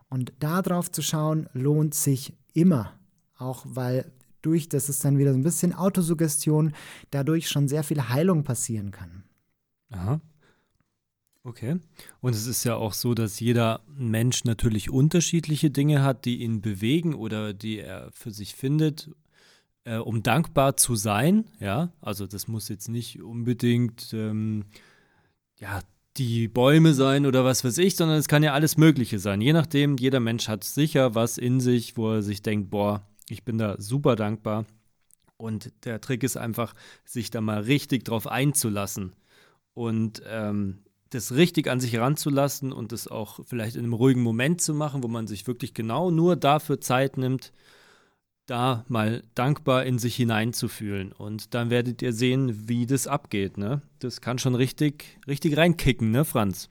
Und 0.08 0.32
darauf 0.38 0.90
zu 0.90 1.02
schauen, 1.02 1.48
lohnt 1.52 1.94
sich 1.94 2.34
immer. 2.54 2.92
Auch 3.36 3.66
weil 3.68 4.10
durch, 4.42 4.68
das 4.68 4.88
ist 4.88 5.04
dann 5.04 5.18
wieder 5.18 5.32
so 5.32 5.38
ein 5.38 5.44
bisschen 5.44 5.74
Autosuggestion, 5.74 6.72
dadurch 7.10 7.48
schon 7.48 7.68
sehr 7.68 7.84
viel 7.84 8.08
Heilung 8.08 8.44
passieren 8.44 8.90
kann. 8.90 9.24
Aha. 9.90 10.20
Okay. 11.44 11.76
Und 12.20 12.34
es 12.34 12.46
ist 12.46 12.64
ja 12.64 12.76
auch 12.76 12.92
so, 12.92 13.14
dass 13.14 13.40
jeder 13.40 13.80
Mensch 13.96 14.44
natürlich 14.44 14.90
unterschiedliche 14.90 15.70
Dinge 15.70 16.02
hat, 16.02 16.24
die 16.24 16.42
ihn 16.42 16.60
bewegen 16.60 17.14
oder 17.14 17.54
die 17.54 17.78
er 17.78 18.10
für 18.12 18.30
sich 18.30 18.54
findet, 18.54 19.10
äh, 19.84 19.96
um 19.96 20.22
dankbar 20.22 20.76
zu 20.76 20.94
sein. 20.94 21.46
Ja, 21.58 21.92
also 22.00 22.26
das 22.26 22.48
muss 22.48 22.68
jetzt 22.68 22.88
nicht 22.88 23.22
unbedingt 23.22 24.12
ähm, 24.12 24.66
ja, 25.58 25.80
die 26.18 26.48
Bäume 26.48 26.92
sein 26.94 27.24
oder 27.24 27.44
was 27.44 27.64
weiß 27.64 27.78
ich, 27.78 27.96
sondern 27.96 28.18
es 28.18 28.28
kann 28.28 28.42
ja 28.42 28.52
alles 28.52 28.76
Mögliche 28.76 29.18
sein. 29.18 29.40
Je 29.40 29.52
nachdem, 29.52 29.96
jeder 29.96 30.20
Mensch 30.20 30.48
hat 30.48 30.64
sicher 30.64 31.14
was 31.14 31.38
in 31.38 31.60
sich, 31.60 31.96
wo 31.96 32.12
er 32.12 32.22
sich 32.22 32.42
denkt, 32.42 32.70
boah, 32.70 33.06
ich 33.30 33.44
bin 33.44 33.58
da 33.58 33.80
super 33.80 34.16
dankbar. 34.16 34.64
Und 35.36 35.72
der 35.84 36.00
Trick 36.00 36.24
ist 36.24 36.36
einfach, 36.36 36.74
sich 37.04 37.30
da 37.30 37.40
mal 37.40 37.60
richtig 37.60 38.04
drauf 38.04 38.26
einzulassen 38.26 39.12
und 39.72 40.20
ähm, 40.26 40.80
das 41.10 41.32
richtig 41.32 41.68
an 41.68 41.80
sich 41.80 41.96
ranzulassen 41.96 42.72
und 42.72 42.92
das 42.92 43.08
auch 43.08 43.40
vielleicht 43.46 43.76
in 43.76 43.84
einem 43.84 43.92
ruhigen 43.92 44.20
Moment 44.20 44.60
zu 44.60 44.74
machen, 44.74 45.02
wo 45.02 45.08
man 45.08 45.26
sich 45.26 45.46
wirklich 45.46 45.74
genau 45.74 46.10
nur 46.10 46.36
dafür 46.36 46.80
Zeit 46.80 47.16
nimmt, 47.16 47.52
da 48.46 48.84
mal 48.88 49.22
dankbar 49.34 49.84
in 49.84 49.98
sich 49.98 50.16
hineinzufühlen. 50.16 51.12
Und 51.12 51.54
dann 51.54 51.70
werdet 51.70 52.02
ihr 52.02 52.12
sehen, 52.12 52.68
wie 52.68 52.86
das 52.86 53.06
abgeht. 53.06 53.58
Ne? 53.58 53.82
Das 54.00 54.20
kann 54.20 54.38
schon 54.38 54.54
richtig, 54.54 55.18
richtig 55.26 55.56
reinkicken, 55.56 56.10
ne, 56.10 56.24
Franz? 56.24 56.70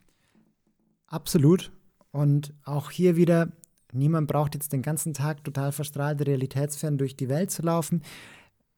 Absolut. 1.07 1.71
Und 2.11 2.53
auch 2.63 2.91
hier 2.91 3.15
wieder, 3.15 3.51
niemand 3.97 4.27
braucht 4.27 4.53
jetzt 4.53 4.73
den 4.73 4.81
ganzen 4.81 5.13
Tag 5.13 5.43
total 5.43 5.71
verstrahlt 5.71 6.25
realitätsfern 6.25 6.97
durch 6.97 7.15
die 7.15 7.29
Welt 7.29 7.51
zu 7.51 7.61
laufen. 7.63 8.01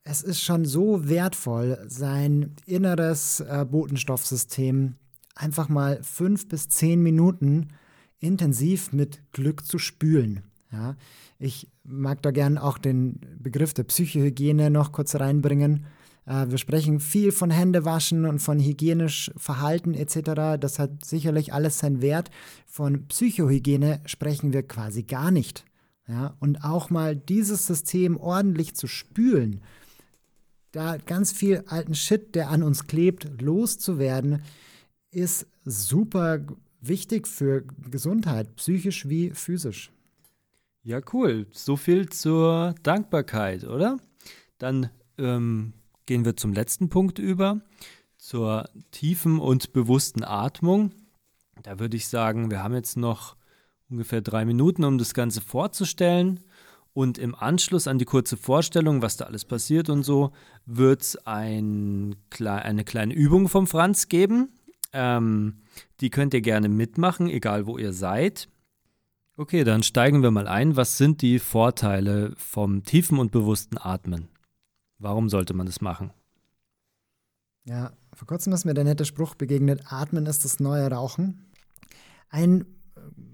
Es 0.04 0.22
ist 0.22 0.42
schon 0.42 0.66
so 0.66 1.08
wertvoll, 1.08 1.78
sein 1.88 2.56
inneres 2.66 3.42
äh, 3.42 3.66
Botenstoffsystem 3.70 4.96
einfach 5.36 5.70
mal 5.70 6.02
fünf 6.04 6.48
bis 6.48 6.68
zehn 6.68 7.02
Minuten 7.02 7.70
intensiv 8.20 8.92
mit 8.92 9.22
Glück 9.32 9.66
zu 9.66 9.78
spülen. 9.78 10.44
Ja, 10.72 10.96
ich 11.40 11.68
mag 11.84 12.22
da 12.22 12.32
gern 12.32 12.58
auch 12.58 12.78
den 12.78 13.20
Begriff 13.40 13.74
der 13.74 13.84
Psychohygiene 13.84 14.70
noch 14.70 14.92
kurz 14.92 15.16
reinbringen. 15.16 15.86
Äh, 16.30 16.50
wir 16.50 16.58
sprechen 16.58 17.00
viel 17.00 17.32
von 17.32 17.50
Händewaschen 17.50 18.26
und 18.26 18.40
von 18.40 18.60
hygienisch 18.60 19.32
Verhalten 19.36 19.94
etc. 19.94 20.60
Das 20.60 20.80
hat 20.80 21.04
sicherlich 21.04 21.52
alles 21.52 21.80
seinen 21.80 22.02
Wert. 22.02 22.30
Von 22.66 23.08
Psychohygiene 23.08 24.02
sprechen 24.06 24.54
wir 24.54 24.64
quasi 24.64 25.04
gar 25.04 25.32
nicht. 25.32 25.66
Ja, 26.08 26.36
und 26.40 26.64
auch 26.64 26.90
mal 26.90 27.16
dieses 27.16 27.68
System 27.68 28.18
ordentlich 28.18 28.76
zu 28.76 28.88
spülen, 28.88 29.62
da 30.72 30.98
ganz 30.98 31.32
viel 31.32 31.64
alten 31.68 31.94
Shit, 31.94 32.34
der 32.34 32.50
an 32.50 32.64
uns 32.64 32.88
klebt, 32.88 33.42
loszuwerden, 33.42 34.42
ist 35.12 35.48
super 35.66 36.40
wichtig 36.82 37.28
für 37.28 37.64
Gesundheit, 37.92 38.56
psychisch 38.56 39.08
wie 39.08 39.32
physisch. 39.32 39.92
Ja, 40.84 41.00
cool. 41.14 41.46
So 41.52 41.76
viel 41.76 42.10
zur 42.10 42.74
Dankbarkeit, 42.82 43.64
oder? 43.66 43.98
Dann 44.58 44.90
ähm, 45.20 45.74
gehen 46.10 46.26
wir 46.26 46.36
zum 46.36 46.54
letzten 46.54 46.90
Punkt 46.90 47.20
über, 47.20 47.62
zur 48.18 48.68
tiefen 48.90 49.40
und 49.40 49.74
bewussten 49.74 50.24
Atmung. 50.24 50.92
Da 51.62 51.78
würde 51.78 51.98
ich 51.98 52.08
sagen, 52.08 52.50
wir 52.50 52.64
haben 52.64 52.74
jetzt 52.74 52.98
noch 52.98 53.36
ungefähr 53.92 54.22
drei 54.22 54.44
Minuten, 54.44 54.84
um 54.86 54.98
das 54.98 55.14
Ganze 55.14 55.40
vorzustellen. 55.40 56.40
Und 56.94 57.20
im 57.20 57.36
Anschluss 57.36 57.88
an 57.88 58.00
die 58.00 58.06
kurze 58.06 58.38
Vorstellung, 58.38 59.04
was 59.04 59.18
da 59.18 59.26
alles 59.26 59.46
passiert 59.46 59.88
und 59.92 60.02
so, 60.02 60.32
wird 60.66 61.04
es 61.04 61.28
ein, 61.28 62.16
eine 62.40 62.84
kleine 62.86 63.14
Übung 63.14 63.48
vom 63.48 63.68
Franz 63.68 64.08
geben. 64.08 64.50
Ähm, 64.94 65.62
die 66.02 66.10
könnt 66.10 66.34
ihr 66.34 66.42
gerne 66.42 66.70
mitmachen, 66.70 67.30
egal 67.30 67.68
wo 67.68 67.78
ihr 67.78 67.94
seid. 67.94 68.50
Okay, 69.38 69.64
dann 69.64 69.84
steigen 69.84 70.24
wir 70.24 70.32
mal 70.32 70.48
ein. 70.48 70.76
Was 70.76 70.98
sind 70.98 71.22
die 71.22 71.38
Vorteile 71.38 72.34
vom 72.36 72.84
tiefen 72.84 73.20
und 73.20 73.32
bewussten 73.32 73.78
Atmen? 73.78 74.30
Warum 75.00 75.30
sollte 75.30 75.54
man 75.54 75.66
das 75.66 75.82
machen? 75.82 76.12
Ja, 77.64 77.94
vor 78.14 78.28
kurzem 78.28 78.54
ist 78.54 78.66
mir 78.66 78.74
der 78.74 78.84
nette 78.84 79.06
Spruch 79.06 79.36
begegnet, 79.36 79.82
Atmen 79.86 80.26
ist 80.26 80.44
das 80.44 80.60
neue 80.60 80.90
Rauchen. 80.92 81.46
Ein 82.30 82.66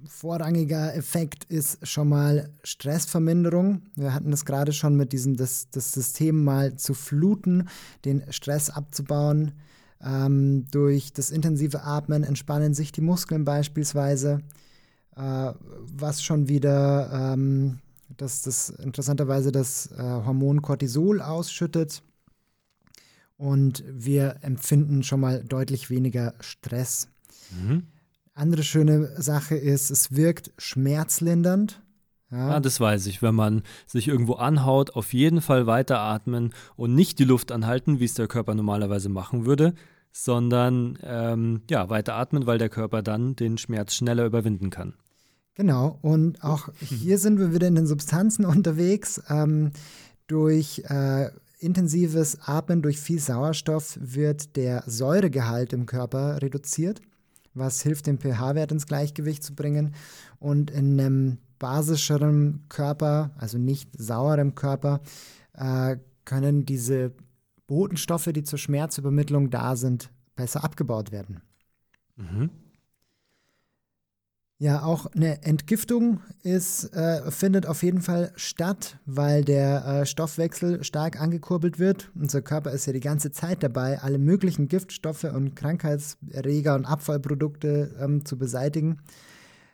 vorrangiger 0.08 0.96
Effekt 0.96 1.46
ist 1.46 1.86
schon 1.88 2.10
mal 2.10 2.50
Stressverminderung. 2.64 3.82
Wir 3.96 4.14
hatten 4.14 4.32
das 4.32 4.46
gerade 4.46 4.74
schon 4.74 4.96
mit 4.96 5.12
diesem, 5.12 5.36
das, 5.36 5.70
das 5.70 5.92
System 5.92 6.44
mal 6.44 6.76
zu 6.76 6.94
fluten, 6.94 7.68
den 8.06 8.24
Stress 8.32 8.70
abzubauen. 8.70 9.54
Ähm, 10.02 10.66
durch 10.72 11.14
das 11.14 11.32
intensive 11.32 11.84
Atmen 11.84 12.24
entspannen 12.24 12.74
sich 12.74 12.92
die 12.92 13.02
Muskeln 13.02 13.46
beispielsweise, 13.46 14.42
äh, 15.16 15.54
was 15.94 16.22
schon 16.22 16.48
wieder 16.48 17.34
ähm, 17.34 17.80
das, 18.10 18.42
das 18.42 18.70
interessanterweise 18.70 19.52
das 19.52 19.92
äh, 19.92 20.02
Hormon 20.02 20.62
Cortisol 20.62 21.22
ausschüttet. 21.22 22.04
Und 23.38 23.84
wir 23.88 24.38
empfinden 24.42 25.04
schon 25.04 25.20
mal 25.20 25.44
deutlich 25.44 25.90
weniger 25.90 26.36
Stress. 26.40 27.10
Mhm. 27.52 27.88
Andere 28.34 28.64
schöne 28.64 29.22
Sache 29.22 29.56
ist, 29.56 29.90
es 29.90 30.16
wirkt 30.16 30.52
schmerzlindernd. 30.58 31.82
Ja. 32.32 32.52
ja. 32.52 32.60
das 32.60 32.80
weiß 32.80 33.06
ich. 33.08 33.22
Wenn 33.22 33.36
man 33.36 33.64
sich 33.86 34.08
irgendwo 34.08 34.34
anhaut, 34.34 34.96
auf 34.96 35.14
jeden 35.14 35.42
Fall 35.42 35.68
weiteratmen 35.68 36.54
und 36.76 36.96
nicht 36.96 37.20
die 37.20 37.24
Luft 37.26 37.52
anhalten, 37.52 38.00
wie 38.00 38.06
es 38.06 38.14
der 38.14 38.28
Körper 38.28 38.56
normalerweise 38.56 39.10
machen 39.10 39.46
würde, 39.46 39.74
sondern 40.12 40.98
ähm, 41.04 41.62
ja, 41.70 41.90
weiteratmen, 41.90 42.46
weil 42.46 42.58
der 42.58 42.70
Körper 42.70 43.02
dann 43.04 43.36
den 43.36 43.58
Schmerz 43.58 43.96
schneller 43.96 44.26
überwinden 44.26 44.70
kann. 44.70 44.94
Genau, 45.56 45.98
und 46.02 46.44
auch 46.44 46.70
hier 46.80 47.18
sind 47.18 47.40
wir 47.40 47.54
wieder 47.54 47.68
in 47.68 47.76
den 47.76 47.88
Substanzen 47.88 48.46
unterwegs. 48.46 49.22
Ähm, 49.30 49.72
durch 50.28 50.84
äh, 50.88 51.30
intensives 51.60 52.40
Atmen, 52.42 52.82
durch 52.82 53.00
viel 53.00 53.20
Sauerstoff 53.20 53.98
wird 54.02 54.56
der 54.56 54.84
Säuregehalt 54.86 55.74
im 55.74 55.86
Körper 55.86 56.42
reduziert 56.42 57.02
was 57.56 57.82
hilft, 57.82 58.08
den 58.08 58.20
pH-Wert 58.20 58.72
ins 58.72 58.86
Gleichgewicht 58.86 59.44
zu 59.44 59.56
bringen. 59.56 59.96
Und 60.40 60.70
in 60.70 61.00
einem 61.00 61.38
basischeren 61.58 62.66
Körper, 62.70 63.32
also 63.38 63.58
nicht 63.58 63.90
sauerem 63.98 64.54
Körper, 64.56 65.02
äh, 65.54 65.98
können 66.26 66.66
diese 66.66 67.14
Botenstoffe, 67.68 68.30
die 68.34 68.44
zur 68.44 68.60
Schmerzübermittlung 68.60 69.50
da 69.50 69.76
sind, 69.76 70.12
besser 70.36 70.64
abgebaut 70.64 71.12
werden. 71.12 71.42
Mhm. 72.18 72.50
Ja, 74.58 74.84
auch 74.84 75.08
eine 75.08 75.44
Entgiftung 75.44 76.22
ist, 76.42 76.86
äh, 76.94 77.30
findet 77.30 77.66
auf 77.66 77.84
jeden 77.84 78.02
Fall 78.02 78.32
statt, 78.38 78.98
weil 79.06 79.44
der 79.44 79.86
äh, 79.86 80.06
Stoffwechsel 80.06 80.82
stark 80.86 81.20
angekurbelt 81.20 81.78
wird. 81.78 82.10
Unser 82.16 82.42
Körper 82.42 82.72
ist 82.72 82.86
ja 82.86 82.94
die 82.94 83.02
ganze 83.02 83.32
Zeit 83.32 83.64
dabei, 83.64 84.00
alle 84.00 84.18
möglichen 84.18 84.70
Giftstoffe 84.70 85.26
und 85.26 85.56
Krankheitserreger 85.58 86.76
und 86.76 86.86
Abfallprodukte 86.86 87.98
ähm, 88.00 88.24
zu 88.24 88.38
beseitigen. 88.38 89.00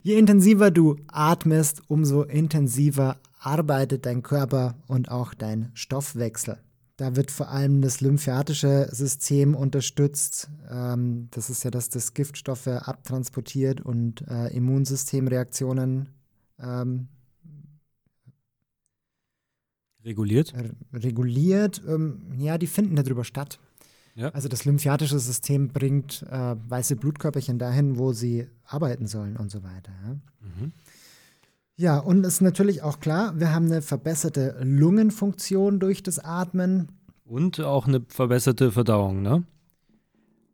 Je 0.01 0.17
intensiver 0.17 0.71
du 0.71 0.95
atmest, 1.07 1.83
umso 1.87 2.23
intensiver 2.23 3.17
arbeitet 3.37 4.07
dein 4.07 4.23
Körper 4.23 4.73
und 4.87 5.11
auch 5.11 5.35
dein 5.35 5.69
Stoffwechsel. 5.75 6.57
Da 6.97 7.15
wird 7.15 7.31
vor 7.31 7.49
allem 7.49 7.81
das 7.81 8.01
lymphatische 8.01 8.87
System 8.91 9.55
unterstützt. 9.55 10.49
Ähm, 10.69 11.29
das 11.31 11.49
ist 11.49 11.63
ja, 11.63 11.71
dass 11.71 11.89
das 11.89 12.13
Giftstoffe 12.13 12.67
abtransportiert 12.67 13.81
und 13.81 14.21
äh, 14.27 14.47
Immunsystemreaktionen 14.55 16.09
ähm, 16.59 17.07
reguliert. 20.03 20.53
reguliert. 20.93 21.81
Ähm, 21.87 22.33
ja, 22.37 22.57
die 22.57 22.67
finden 22.67 22.95
darüber 22.95 23.23
statt. 23.23 23.59
Ja. 24.15 24.29
Also 24.29 24.49
das 24.49 24.65
lymphatische 24.65 25.19
System 25.19 25.69
bringt 25.69 26.23
äh, 26.29 26.55
weiße 26.67 26.97
Blutkörperchen 26.97 27.57
dahin, 27.57 27.97
wo 27.97 28.11
sie 28.11 28.47
arbeiten 28.65 29.07
sollen 29.07 29.37
und 29.37 29.49
so 29.49 29.63
weiter. 29.63 29.91
Ja, 30.03 30.13
mhm. 30.41 30.73
Ja 31.81 31.97
und 31.99 32.25
es 32.25 32.35
ist 32.35 32.41
natürlich 32.41 32.83
auch 32.83 32.99
klar, 32.99 33.39
wir 33.39 33.53
haben 33.53 33.65
eine 33.65 33.81
verbesserte 33.81 34.57
Lungenfunktion 34.61 35.79
durch 35.79 36.03
das 36.03 36.19
Atmen. 36.19 36.89
Und 37.25 37.59
auch 37.59 37.87
eine 37.87 38.01
verbesserte 38.07 38.71
Verdauung, 38.71 39.21
ne? 39.21 39.43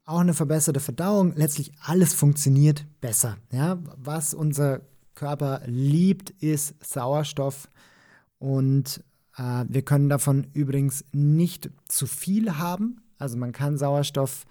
Auch 0.05 0.21
eine 0.21 0.33
verbesserte 0.33 0.79
Verdauung. 0.79 1.33
Letztlich 1.35 1.73
alles 1.81 2.13
funktioniert 2.13 2.85
besser. 3.01 3.35
Ja? 3.51 3.77
Was 3.97 4.33
unser 4.33 4.79
Körper 5.15 5.61
liebt, 5.65 6.29
ist 6.29 6.75
Sauerstoff. 6.81 7.69
Und 8.39 9.03
äh, 9.37 9.65
wir 9.67 9.81
können 9.81 10.07
davon 10.07 10.47
übrigens 10.53 11.03
nicht 11.11 11.71
zu 11.89 12.07
viel 12.07 12.57
haben. 12.57 13.01
Also 13.17 13.37
man 13.37 13.51
kann 13.51 13.77
Sauerstoff 13.77 14.45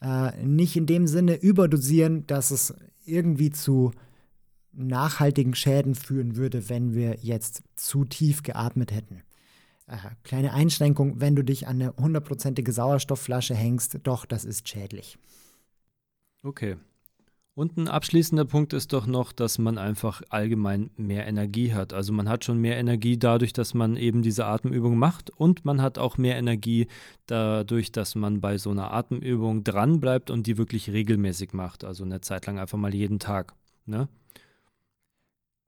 äh, 0.00 0.42
nicht 0.42 0.76
in 0.76 0.86
dem 0.86 1.06
Sinne 1.06 1.34
überdosieren, 1.42 2.26
dass 2.26 2.50
es 2.50 2.74
irgendwie 3.04 3.50
zu 3.50 3.92
nachhaltigen 4.76 5.54
Schäden 5.54 5.94
führen 5.94 6.36
würde, 6.36 6.68
wenn 6.68 6.94
wir 6.94 7.16
jetzt 7.20 7.62
zu 7.76 8.04
tief 8.04 8.42
geatmet 8.42 8.92
hätten. 8.92 9.22
Äh, 9.86 9.96
kleine 10.24 10.52
Einschränkung, 10.52 11.20
wenn 11.20 11.36
du 11.36 11.42
dich 11.42 11.66
an 11.68 11.80
eine 11.80 11.94
hundertprozentige 11.96 12.72
Sauerstoffflasche 12.72 13.54
hängst, 13.54 13.98
doch, 14.02 14.26
das 14.26 14.44
ist 14.44 14.68
schädlich. 14.68 15.18
Okay. 16.42 16.76
Und 17.54 17.78
ein 17.78 17.88
abschließender 17.88 18.44
Punkt 18.44 18.74
ist 18.74 18.92
doch 18.92 19.06
noch, 19.06 19.32
dass 19.32 19.56
man 19.56 19.78
einfach 19.78 20.20
allgemein 20.28 20.90
mehr 20.98 21.26
Energie 21.26 21.72
hat. 21.72 21.94
Also 21.94 22.12
man 22.12 22.28
hat 22.28 22.44
schon 22.44 22.60
mehr 22.60 22.76
Energie 22.76 23.16
dadurch, 23.16 23.54
dass 23.54 23.72
man 23.72 23.96
eben 23.96 24.20
diese 24.20 24.44
Atemübung 24.44 24.98
macht 24.98 25.30
und 25.30 25.64
man 25.64 25.80
hat 25.80 25.96
auch 25.96 26.18
mehr 26.18 26.36
Energie 26.36 26.86
dadurch, 27.24 27.92
dass 27.92 28.14
man 28.14 28.42
bei 28.42 28.58
so 28.58 28.72
einer 28.72 28.92
Atemübung 28.92 29.64
dranbleibt 29.64 30.30
und 30.30 30.46
die 30.46 30.58
wirklich 30.58 30.90
regelmäßig 30.90 31.54
macht. 31.54 31.82
Also 31.82 32.04
eine 32.04 32.20
Zeit 32.20 32.44
lang 32.44 32.58
einfach 32.58 32.76
mal 32.76 32.94
jeden 32.94 33.18
Tag. 33.18 33.54
Ne? 33.86 34.06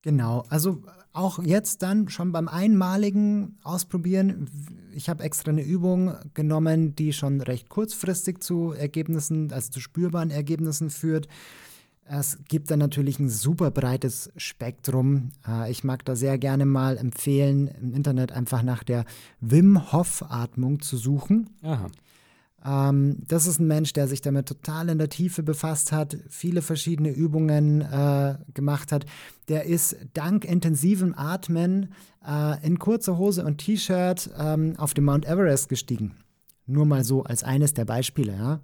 Genau, 0.03 0.45
also 0.49 0.83
auch 1.13 1.43
jetzt 1.43 1.83
dann 1.83 2.09
schon 2.09 2.31
beim 2.31 2.47
einmaligen 2.49 3.59
Ausprobieren. 3.65 4.49
Ich 4.95 5.09
habe 5.09 5.25
extra 5.25 5.51
eine 5.51 5.63
Übung 5.63 6.15
genommen, 6.35 6.95
die 6.95 7.13
schon 7.13 7.41
recht 7.41 7.69
kurzfristig 7.69 8.41
zu 8.41 8.73
Ergebnissen, 8.73 9.53
also 9.53 9.71
zu 9.71 9.81
spürbaren 9.81 10.31
Ergebnissen 10.31 10.91
führt. 10.91 11.27
Es 12.11 12.39
gibt 12.49 12.71
dann 12.71 12.79
natürlich 12.79 13.19
ein 13.19 13.29
super 13.29 13.71
breites 13.71 14.33
Spektrum. 14.37 15.31
Äh, 15.47 15.71
ich 15.71 15.85
mag 15.85 16.05
da 16.07 16.17
sehr 16.17 16.39
gerne 16.39 16.65
mal 16.65 16.97
empfehlen, 16.97 17.69
im 17.83 17.93
Internet 17.93 18.33
einfach 18.33 18.63
nach 18.63 18.83
der 18.83 19.05
Wim 19.41 19.93
Hof 19.93 20.25
Atmung 20.29 20.81
zu 20.81 20.97
suchen. 20.97 21.51
Aha. 21.63 21.89
Ähm, 22.65 23.19
das 23.27 23.47
ist 23.47 23.61
ein 23.61 23.67
Mensch, 23.67 23.93
der 23.93 24.09
sich 24.09 24.21
damit 24.21 24.47
total 24.47 24.89
in 24.89 24.99
der 24.99 25.09
Tiefe 25.09 25.43
befasst 25.43 25.93
hat, 25.93 26.17
viele 26.29 26.63
verschiedene 26.63 27.11
Übungen 27.11 27.83
äh, 27.83 28.37
gemacht 28.55 28.93
hat. 28.93 29.07
Der 29.49 29.65
ist 29.65 29.97
dank 30.15 30.45
intensivem 30.45 31.15
Atmen 31.17 31.93
äh, 32.27 32.65
in 32.67 32.79
kurzer 32.79 33.17
Hose 33.19 33.45
und 33.45 33.59
T-Shirt 33.59 34.31
ähm, 34.39 34.75
auf 34.77 34.95
den 34.95 35.05
Mount 35.05 35.27
Everest 35.27 35.69
gestiegen. 35.69 36.15
Nur 36.67 36.85
mal 36.85 37.05
so 37.05 37.23
als 37.23 37.45
eines 37.45 37.75
der 37.75 37.85
Beispiele. 37.85 38.33
Ja? 38.33 38.61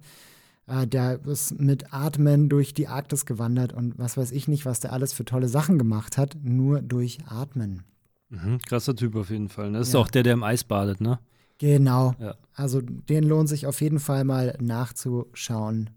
Äh, 0.67 0.87
der 0.87 1.25
ist 1.25 1.59
mit 1.59 1.93
Atmen 1.93 2.49
durch 2.49 2.73
die 2.73 2.87
Arktis 2.87 3.25
gewandert 3.25 3.73
und 3.73 3.97
was 3.97 4.17
weiß 4.17 4.31
ich 4.31 4.47
nicht, 4.47 4.65
was 4.65 4.79
der 4.79 4.93
alles 4.93 5.13
für 5.13 5.25
tolle 5.25 5.47
Sachen 5.47 5.77
gemacht 5.77 6.17
hat, 6.17 6.35
nur 6.43 6.81
durch 6.81 7.19
Atmen. 7.27 7.83
Mhm, 8.29 8.59
krasser 8.59 8.95
Typ 8.95 9.15
auf 9.15 9.29
jeden 9.29 9.49
Fall. 9.49 9.71
Ne? 9.71 9.79
Das 9.79 9.87
ja. 9.87 9.99
ist 9.99 10.05
auch 10.05 10.09
der, 10.09 10.23
der 10.23 10.33
im 10.33 10.43
Eis 10.43 10.63
badet, 10.63 11.01
ne? 11.01 11.19
Genau. 11.57 12.15
Ja. 12.19 12.35
Also 12.53 12.81
den 12.81 13.23
lohnt 13.23 13.49
sich 13.49 13.65
auf 13.65 13.81
jeden 13.81 13.99
Fall 13.99 14.23
mal 14.23 14.57
nachzuschauen. 14.59 15.89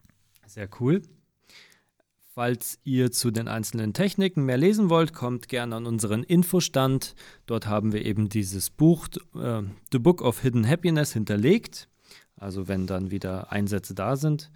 Sehr 0.47 0.69
cool. 0.81 1.03
Falls 2.35 2.79
ihr 2.85 3.11
zu 3.11 3.33
den 3.33 3.49
einzelnen 3.49 3.93
Techniken 3.95 4.45
mehr 4.45 4.59
lesen 4.59 4.91
wollt, 4.91 5.13
kommt 5.13 5.49
gerne 5.49 5.75
an 5.75 5.87
unseren 5.87 6.23
Infostand. 6.23 7.17
Dort 7.47 7.67
haben 7.67 7.93
wir 7.93 8.05
eben 8.05 8.29
dieses 8.29 8.71
Buch 8.71 9.09
äh, 9.35 9.63
The 9.91 9.99
Book 9.99 10.23
of 10.23 10.41
Hidden 10.41 10.67
Happiness 10.69 11.13
hinterlegt. 11.13 11.89
Also 12.37 12.69
wenn 12.69 12.87
dann 12.87 13.11
wieder 13.11 13.51
Einsätze 13.51 13.95
da 13.95 14.15
sind. 14.17 14.51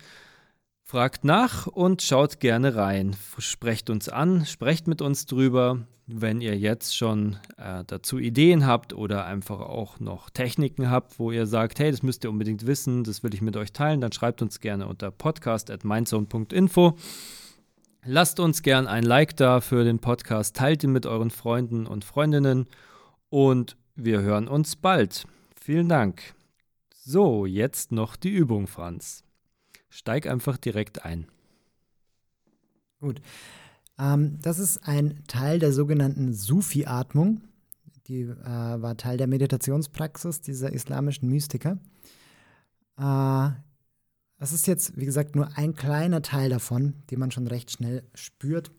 Fragt 0.84 1.24
nach 1.24 1.66
und 1.66 2.02
schaut 2.02 2.40
gerne 2.40 2.74
rein. 2.74 3.16
Sprecht 3.38 3.88
uns 3.88 4.08
an, 4.08 4.44
sprecht 4.44 4.88
mit 4.88 5.00
uns 5.00 5.26
drüber. 5.26 5.86
Wenn 6.06 6.40
ihr 6.40 6.58
jetzt 6.58 6.96
schon 6.96 7.38
äh, 7.56 7.84
dazu 7.86 8.18
Ideen 8.18 8.66
habt 8.66 8.92
oder 8.92 9.24
einfach 9.24 9.60
auch 9.60 10.00
noch 10.00 10.28
Techniken 10.30 10.90
habt, 10.90 11.18
wo 11.18 11.30
ihr 11.30 11.46
sagt, 11.46 11.78
hey, 11.78 11.90
das 11.90 12.02
müsst 12.02 12.24
ihr 12.24 12.30
unbedingt 12.30 12.66
wissen, 12.66 13.04
das 13.04 13.22
will 13.22 13.32
ich 13.32 13.40
mit 13.40 13.56
euch 13.56 13.72
teilen, 13.72 14.00
dann 14.00 14.12
schreibt 14.12 14.42
uns 14.42 14.60
gerne 14.60 14.88
unter 14.88 15.10
podcast.mindzone.info. 15.10 16.96
Lasst 18.04 18.40
uns 18.40 18.62
gern 18.62 18.88
ein 18.88 19.04
Like 19.04 19.36
da 19.36 19.60
für 19.60 19.84
den 19.84 20.00
Podcast, 20.00 20.56
teilt 20.56 20.82
ihn 20.82 20.90
mit 20.90 21.06
euren 21.06 21.30
Freunden 21.30 21.86
und 21.86 22.04
Freundinnen 22.04 22.66
und 23.30 23.76
wir 23.94 24.22
hören 24.22 24.48
uns 24.48 24.74
bald. 24.74 25.24
Vielen 25.54 25.88
Dank. 25.88 26.34
So, 26.90 27.46
jetzt 27.46 27.92
noch 27.92 28.16
die 28.16 28.30
Übung, 28.30 28.66
Franz. 28.66 29.22
Steig 29.92 30.26
einfach 30.26 30.56
direkt 30.56 31.04
ein. 31.04 31.26
Gut. 32.98 33.20
Ähm, 33.98 34.38
das 34.40 34.58
ist 34.58 34.88
ein 34.88 35.22
Teil 35.26 35.58
der 35.58 35.70
sogenannten 35.74 36.32
Sufi-Atmung. 36.32 37.42
Die 38.06 38.22
äh, 38.22 38.32
war 38.46 38.96
Teil 38.96 39.18
der 39.18 39.26
Meditationspraxis 39.26 40.40
dieser 40.40 40.72
islamischen 40.72 41.28
Mystiker. 41.28 41.78
Äh, 42.96 43.50
das 44.38 44.52
ist 44.52 44.66
jetzt, 44.66 44.96
wie 44.96 45.04
gesagt, 45.04 45.36
nur 45.36 45.58
ein 45.58 45.74
kleiner 45.74 46.22
Teil 46.22 46.48
davon, 46.48 46.94
den 47.10 47.18
man 47.18 47.30
schon 47.30 47.46
recht 47.46 47.70
schnell 47.70 48.02
spürt. 48.14 48.70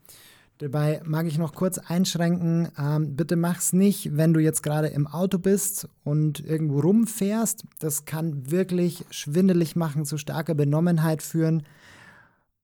Dabei 0.64 1.02
mag 1.04 1.28
ich 1.28 1.38
noch 1.38 1.54
kurz 1.54 1.78
einschränken, 1.78 2.70
ähm, 2.80 3.18
bitte 3.18 3.36
mach's 3.36 3.74
nicht, 3.74 4.16
wenn 4.16 4.34
du 4.34 4.40
jetzt 4.40 4.64
gerade 4.64 4.88
im 4.88 5.08
Auto 5.08 5.38
bist 5.38 5.90
und 6.06 6.40
irgendwo 6.40 6.80
rumfährst. 6.80 7.66
Das 7.80 8.06
kann 8.06 8.50
wirklich 8.50 9.04
schwindelig 9.10 9.76
machen, 9.76 10.06
zu 10.06 10.18
starker 10.18 10.56
Benommenheit 10.56 11.22
führen. 11.22 11.64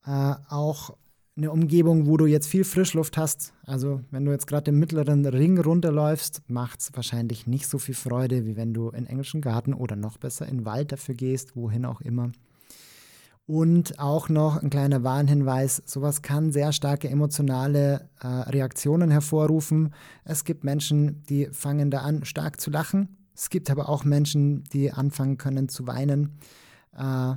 Äh, 0.05 0.35
auch 0.47 0.95
eine 1.35 1.51
Umgebung, 1.51 2.07
wo 2.07 2.15
du 2.15 2.25
jetzt 2.25 2.47
viel 2.47 2.63
Frischluft 2.63 3.17
hast. 3.17 3.51
Also 3.65 3.99
wenn 4.11 4.23
du 4.23 4.31
jetzt 4.31 4.47
gerade 4.47 4.71
im 4.71 4.79
mittleren 4.79 5.25
Ring 5.25 5.59
runterläufst, 5.59 6.41
macht 6.47 6.79
es 6.79 6.91
wahrscheinlich 6.93 7.47
nicht 7.47 7.67
so 7.67 7.79
viel 7.79 7.95
Freude, 7.95 8.45
wie 8.45 8.55
wenn 8.55 8.73
du 8.73 8.91
in 8.91 9.07
englischen 9.07 9.41
Garten 9.41 9.73
oder 9.73 9.97
noch 9.97 10.17
besser 10.17 10.47
in 10.47 10.63
Wald 10.63 10.93
dafür 10.93 11.15
gehst, 11.15 11.57
wohin 11.57 11.83
auch 11.83 11.99
immer. 11.99 12.31
Und 13.49 13.97
auch 13.97 14.29
noch 14.29 14.61
ein 14.61 14.69
kleiner 14.69 15.03
Warnhinweis, 15.03 15.81
sowas 15.87 16.21
kann 16.21 16.51
sehr 16.51 16.71
starke 16.71 17.09
emotionale 17.09 18.07
äh, 18.21 18.27
Reaktionen 18.27 19.09
hervorrufen. 19.09 19.95
Es 20.23 20.43
gibt 20.43 20.63
Menschen, 20.63 21.23
die 21.23 21.47
fangen 21.47 21.89
da 21.89 22.01
an, 22.01 22.25
stark 22.25 22.61
zu 22.61 22.69
lachen. 22.69 23.17
Es 23.33 23.49
gibt 23.49 23.71
aber 23.71 23.89
auch 23.89 24.03
Menschen, 24.03 24.65
die 24.65 24.91
anfangen 24.91 25.39
können 25.39 25.67
zu 25.67 25.87
weinen. 25.87 26.37
Äh, 26.95 27.33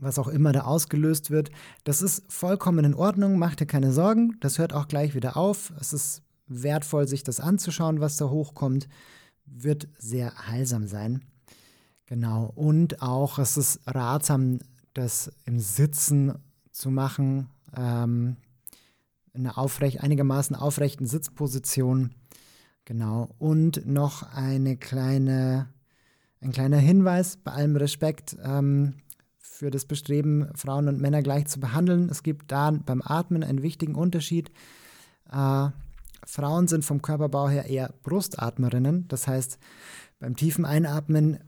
was 0.00 0.18
auch 0.18 0.28
immer 0.28 0.52
da 0.52 0.62
ausgelöst 0.62 1.30
wird. 1.30 1.50
Das 1.84 2.00
ist 2.00 2.24
vollkommen 2.32 2.86
in 2.86 2.94
Ordnung, 2.94 3.38
macht 3.38 3.60
dir 3.60 3.66
keine 3.66 3.92
Sorgen. 3.92 4.38
Das 4.40 4.58
hört 4.58 4.72
auch 4.72 4.88
gleich 4.88 5.14
wieder 5.14 5.36
auf. 5.36 5.74
Es 5.78 5.92
ist 5.92 6.22
wertvoll, 6.46 7.06
sich 7.06 7.22
das 7.22 7.38
anzuschauen, 7.38 8.00
was 8.00 8.16
da 8.16 8.30
hochkommt. 8.30 8.88
Wird 9.44 9.88
sehr 9.98 10.32
heilsam 10.48 10.86
sein. 10.86 11.22
Genau. 12.06 12.50
Und 12.54 13.02
auch, 13.02 13.38
es 13.38 13.58
ist 13.58 13.80
ratsam, 13.86 14.58
das 14.94 15.32
im 15.44 15.58
Sitzen 15.58 16.34
zu 16.70 16.90
machen, 16.90 17.48
ähm, 17.76 18.36
in 19.32 19.46
einer 19.46 19.58
aufrecht, 19.58 20.02
einigermaßen 20.02 20.56
aufrechten 20.56 21.06
Sitzposition. 21.06 22.14
Genau. 22.84 23.34
Und 23.38 23.86
noch 23.86 24.34
eine 24.34 24.76
kleine, 24.76 25.68
ein 26.40 26.52
kleiner 26.52 26.78
Hinweis, 26.78 27.36
bei 27.36 27.52
allem 27.52 27.76
Respekt 27.76 28.36
ähm, 28.42 28.94
für 29.38 29.70
das 29.70 29.86
Bestreben, 29.86 30.48
Frauen 30.54 30.88
und 30.88 31.00
Männer 31.00 31.22
gleich 31.22 31.46
zu 31.46 31.60
behandeln. 31.60 32.08
Es 32.10 32.22
gibt 32.22 32.50
da 32.50 32.70
beim 32.70 33.02
Atmen 33.02 33.44
einen 33.44 33.62
wichtigen 33.62 33.94
Unterschied. 33.94 34.50
Äh, 35.30 35.68
Frauen 36.24 36.68
sind 36.68 36.84
vom 36.84 37.02
Körperbau 37.02 37.48
her 37.48 37.66
eher 37.66 37.94
Brustatmerinnen. 38.02 39.08
Das 39.08 39.26
heißt, 39.26 39.58
beim 40.18 40.36
tiefen 40.36 40.64
Einatmen 40.64 41.38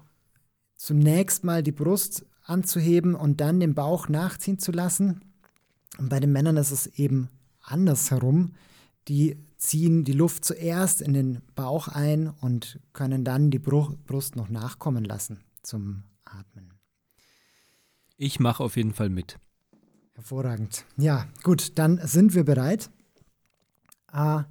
zunächst 0.76 1.44
mal 1.44 1.62
die 1.62 1.72
Brust 1.72 2.26
anzuheben 2.44 3.14
und 3.14 3.40
dann 3.40 3.60
den 3.60 3.74
Bauch 3.74 4.08
nachziehen 4.08 4.58
zu 4.58 4.70
lassen. 4.70 5.22
Und 5.98 6.08
bei 6.08 6.20
den 6.20 6.32
Männern 6.32 6.56
ist 6.56 6.70
es 6.70 6.86
eben 6.86 7.28
andersherum. 7.60 8.52
Die 9.08 9.38
ziehen 9.56 10.04
die 10.04 10.12
Luft 10.12 10.44
zuerst 10.44 11.00
in 11.00 11.14
den 11.14 11.42
Bauch 11.54 11.88
ein 11.88 12.28
und 12.28 12.80
können 12.92 13.24
dann 13.24 13.50
die 13.50 13.58
Brust 13.58 14.36
noch 14.36 14.48
nachkommen 14.48 15.04
lassen 15.04 15.40
zum 15.62 16.04
Atmen. 16.24 16.74
Ich 18.16 18.40
mache 18.40 18.62
auf 18.62 18.76
jeden 18.76 18.92
Fall 18.92 19.08
mit. 19.08 19.38
Hervorragend. 20.14 20.84
Ja, 20.96 21.26
gut, 21.42 21.78
dann 21.78 21.98
sind 22.06 22.34
wir 22.34 22.44
bereit. 22.44 22.90
Äh, 24.12 24.44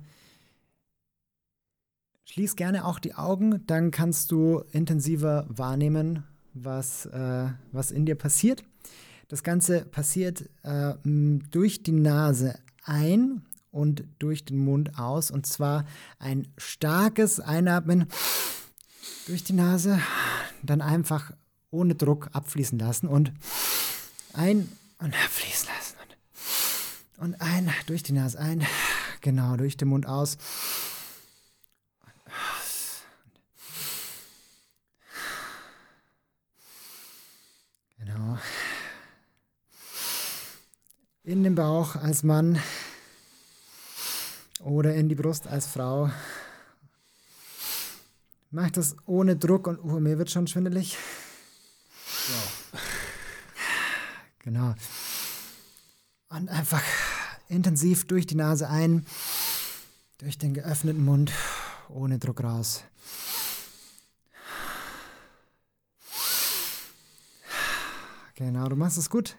schließ 2.25 2.55
gerne 2.55 2.85
auch 2.85 2.99
die 2.99 3.15
Augen, 3.15 3.65
dann 3.67 3.91
kannst 3.91 4.31
du 4.31 4.63
intensiver 4.71 5.45
wahrnehmen, 5.47 6.23
was, 6.53 7.05
äh, 7.07 7.47
was 7.71 7.91
in 7.91 8.05
dir 8.05 8.15
passiert. 8.15 8.63
Das 9.27 9.43
Ganze 9.43 9.85
passiert 9.85 10.49
äh, 10.63 10.93
durch 11.03 11.83
die 11.83 11.91
Nase 11.91 12.59
ein 12.83 13.43
und 13.71 14.03
durch 14.19 14.45
den 14.45 14.59
Mund 14.59 14.99
aus. 14.99 15.31
Und 15.31 15.47
zwar 15.47 15.85
ein 16.19 16.47
starkes 16.57 17.39
Einatmen 17.39 18.07
durch 19.25 19.43
die 19.43 19.53
Nase, 19.53 19.99
dann 20.61 20.81
einfach 20.81 21.31
ohne 21.71 21.95
Druck 21.95 22.29
abfließen 22.33 22.77
lassen 22.77 23.07
und 23.07 23.33
ein 24.33 24.69
und 24.99 25.15
abfließen 25.15 25.67
lassen. 25.75 25.95
Und, 27.17 27.33
und 27.33 27.41
ein 27.41 27.71
durch 27.87 28.03
die 28.03 28.13
Nase 28.13 28.39
ein, 28.39 28.65
genau, 29.21 29.57
durch 29.57 29.77
den 29.77 29.87
Mund 29.87 30.05
aus. 30.07 30.37
Genau. 38.33 38.39
In 41.23 41.43
den 41.43 41.55
Bauch 41.55 41.95
als 41.95 42.23
Mann 42.23 42.59
oder 44.59 44.93
in 44.93 45.09
die 45.09 45.15
Brust 45.15 45.47
als 45.47 45.67
Frau. 45.67 46.11
Mach 48.51 48.69
das 48.71 48.95
ohne 49.05 49.35
Druck 49.35 49.67
und 49.67 49.79
oh, 49.83 49.99
mir 49.99 50.17
wird 50.17 50.29
schon 50.29 50.47
schwindelig. 50.47 50.97
So. 52.05 52.77
Genau. 54.39 54.75
Und 56.29 56.49
einfach 56.49 56.83
intensiv 57.47 58.05
durch 58.05 58.27
die 58.27 58.35
Nase 58.35 58.69
ein, 58.69 59.05
durch 60.17 60.37
den 60.37 60.53
geöffneten 60.53 61.05
Mund, 61.05 61.31
ohne 61.89 62.19
Druck 62.19 62.43
raus. 62.43 62.83
Genau, 68.35 68.67
du 68.67 68.75
machst 68.75 68.97
es 68.97 69.09
gut. 69.09 69.37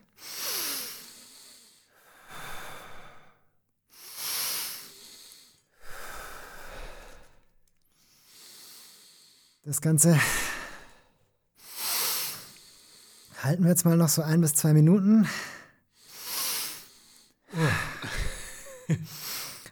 Das 9.64 9.80
Ganze 9.80 10.20
halten 13.42 13.62
wir 13.64 13.70
jetzt 13.70 13.84
mal 13.84 13.96
noch 13.96 14.08
so 14.08 14.22
ein 14.22 14.40
bis 14.40 14.54
zwei 14.54 14.72
Minuten. 14.72 15.28
Oh. 17.56 18.92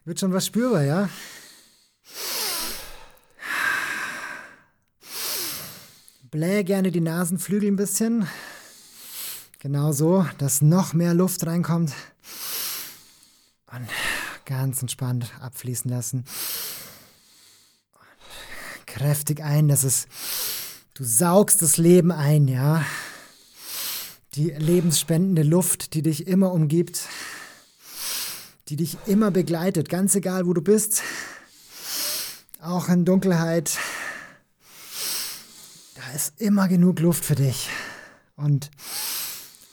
Wird 0.04 0.18
schon 0.18 0.32
was 0.32 0.46
spürbar, 0.46 0.82
ja? 0.82 1.08
Blähe 6.30 6.64
gerne 6.64 6.90
die 6.90 7.00
Nasenflügel 7.00 7.70
ein 7.70 7.76
bisschen. 7.76 8.26
Genau 9.62 9.92
so, 9.92 10.26
dass 10.38 10.60
noch 10.60 10.92
mehr 10.92 11.14
Luft 11.14 11.46
reinkommt. 11.46 11.92
Und 13.70 13.88
ganz 14.44 14.82
entspannt 14.82 15.30
abfließen 15.40 15.88
lassen. 15.88 16.24
Und 17.92 18.86
kräftig 18.88 19.40
ein, 19.40 19.68
dass 19.68 19.84
es. 19.84 20.08
Du 20.94 21.04
saugst 21.04 21.62
das 21.62 21.76
Leben 21.76 22.10
ein, 22.10 22.48
ja. 22.48 22.84
Die 24.34 24.50
lebensspendende 24.50 25.44
Luft, 25.44 25.94
die 25.94 26.02
dich 26.02 26.26
immer 26.26 26.50
umgibt, 26.50 27.02
die 28.66 28.74
dich 28.74 28.98
immer 29.06 29.30
begleitet, 29.30 29.88
ganz 29.88 30.16
egal 30.16 30.44
wo 30.44 30.54
du 30.54 30.60
bist, 30.60 31.04
auch 32.60 32.88
in 32.88 33.04
Dunkelheit, 33.04 33.78
ist 36.16 36.40
immer 36.40 36.66
genug 36.66 36.98
Luft 36.98 37.24
für 37.24 37.36
dich. 37.36 37.68
Und 38.34 38.72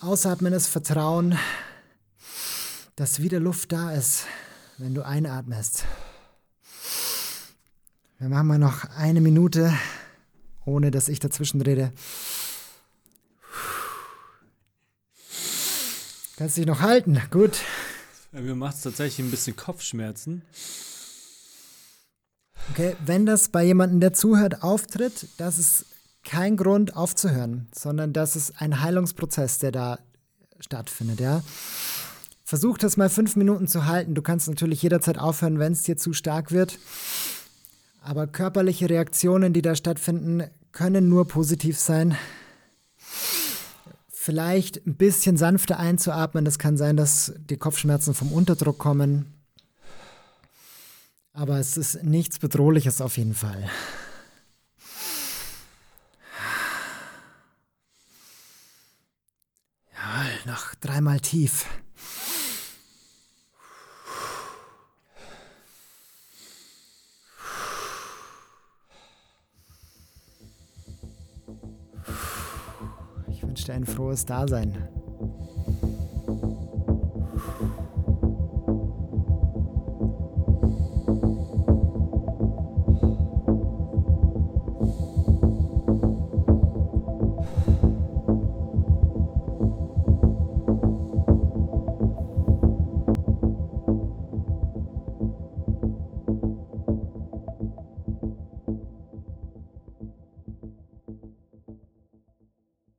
ausatmen 0.01 0.53
ist 0.53 0.67
Vertrauen, 0.67 1.37
dass 2.95 3.21
wieder 3.21 3.39
Luft 3.39 3.71
da 3.71 3.91
ist, 3.91 4.25
wenn 4.77 4.93
du 4.93 5.05
einatmest. 5.05 5.83
Wir 8.17 8.29
machen 8.29 8.47
mal 8.47 8.59
noch 8.59 8.85
eine 8.97 9.21
Minute, 9.21 9.73
ohne 10.65 10.91
dass 10.91 11.07
ich 11.09 11.19
dazwischen 11.19 11.61
rede. 11.61 11.91
Kannst 16.37 16.57
dich 16.57 16.65
noch 16.65 16.79
halten, 16.79 17.21
gut. 17.31 17.59
Mir 18.31 18.55
macht 18.55 18.77
es 18.77 18.81
tatsächlich 18.83 19.25
ein 19.25 19.31
bisschen 19.31 19.55
Kopfschmerzen. 19.55 20.43
Okay, 22.71 22.95
wenn 23.05 23.25
das 23.25 23.49
bei 23.49 23.63
jemandem, 23.63 23.99
der 23.99 24.13
zuhört, 24.13 24.63
auftritt, 24.63 25.27
das 25.37 25.57
ist 25.57 25.85
kein 26.29 26.57
Grund 26.57 26.95
aufzuhören, 26.95 27.67
sondern 27.73 28.13
das 28.13 28.35
ist 28.35 28.61
ein 28.61 28.83
Heilungsprozess, 28.83 29.57
der 29.57 29.71
da 29.71 29.99
stattfindet, 30.59 31.19
ja. 31.19 31.41
Versuch 32.45 32.77
das 32.77 32.97
mal 32.97 33.09
fünf 33.09 33.35
Minuten 33.35 33.67
zu 33.67 33.87
halten. 33.87 34.13
Du 34.13 34.21
kannst 34.21 34.47
natürlich 34.47 34.83
jederzeit 34.83 35.17
aufhören, 35.17 35.57
wenn 35.57 35.73
es 35.73 35.81
dir 35.81 35.97
zu 35.97 36.13
stark 36.13 36.51
wird. 36.51 36.77
Aber 38.03 38.27
körperliche 38.27 38.91
Reaktionen, 38.91 39.53
die 39.53 39.63
da 39.63 39.75
stattfinden, 39.75 40.43
können 40.71 41.09
nur 41.09 41.27
positiv 41.27 41.79
sein. 41.79 42.15
Vielleicht 44.07 44.85
ein 44.85 44.97
bisschen 44.97 45.35
sanfter 45.35 45.79
einzuatmen. 45.79 46.45
Das 46.45 46.59
kann 46.59 46.77
sein, 46.77 46.95
dass 46.95 47.33
die 47.49 47.57
Kopfschmerzen 47.57 48.13
vom 48.13 48.31
Unterdruck 48.31 48.77
kommen. 48.77 49.33
Aber 51.33 51.57
es 51.57 51.75
ist 51.75 52.03
nichts 52.03 52.37
Bedrohliches 52.37 53.01
auf 53.01 53.17
jeden 53.17 53.33
Fall. 53.33 53.67
Noch 60.45 60.75
dreimal 60.75 61.19
tief. 61.19 61.65
Ich 73.27 73.43
wünsche 73.43 73.65
dir 73.65 73.73
ein 73.73 73.85
frohes 73.85 74.25
Dasein. 74.25 74.89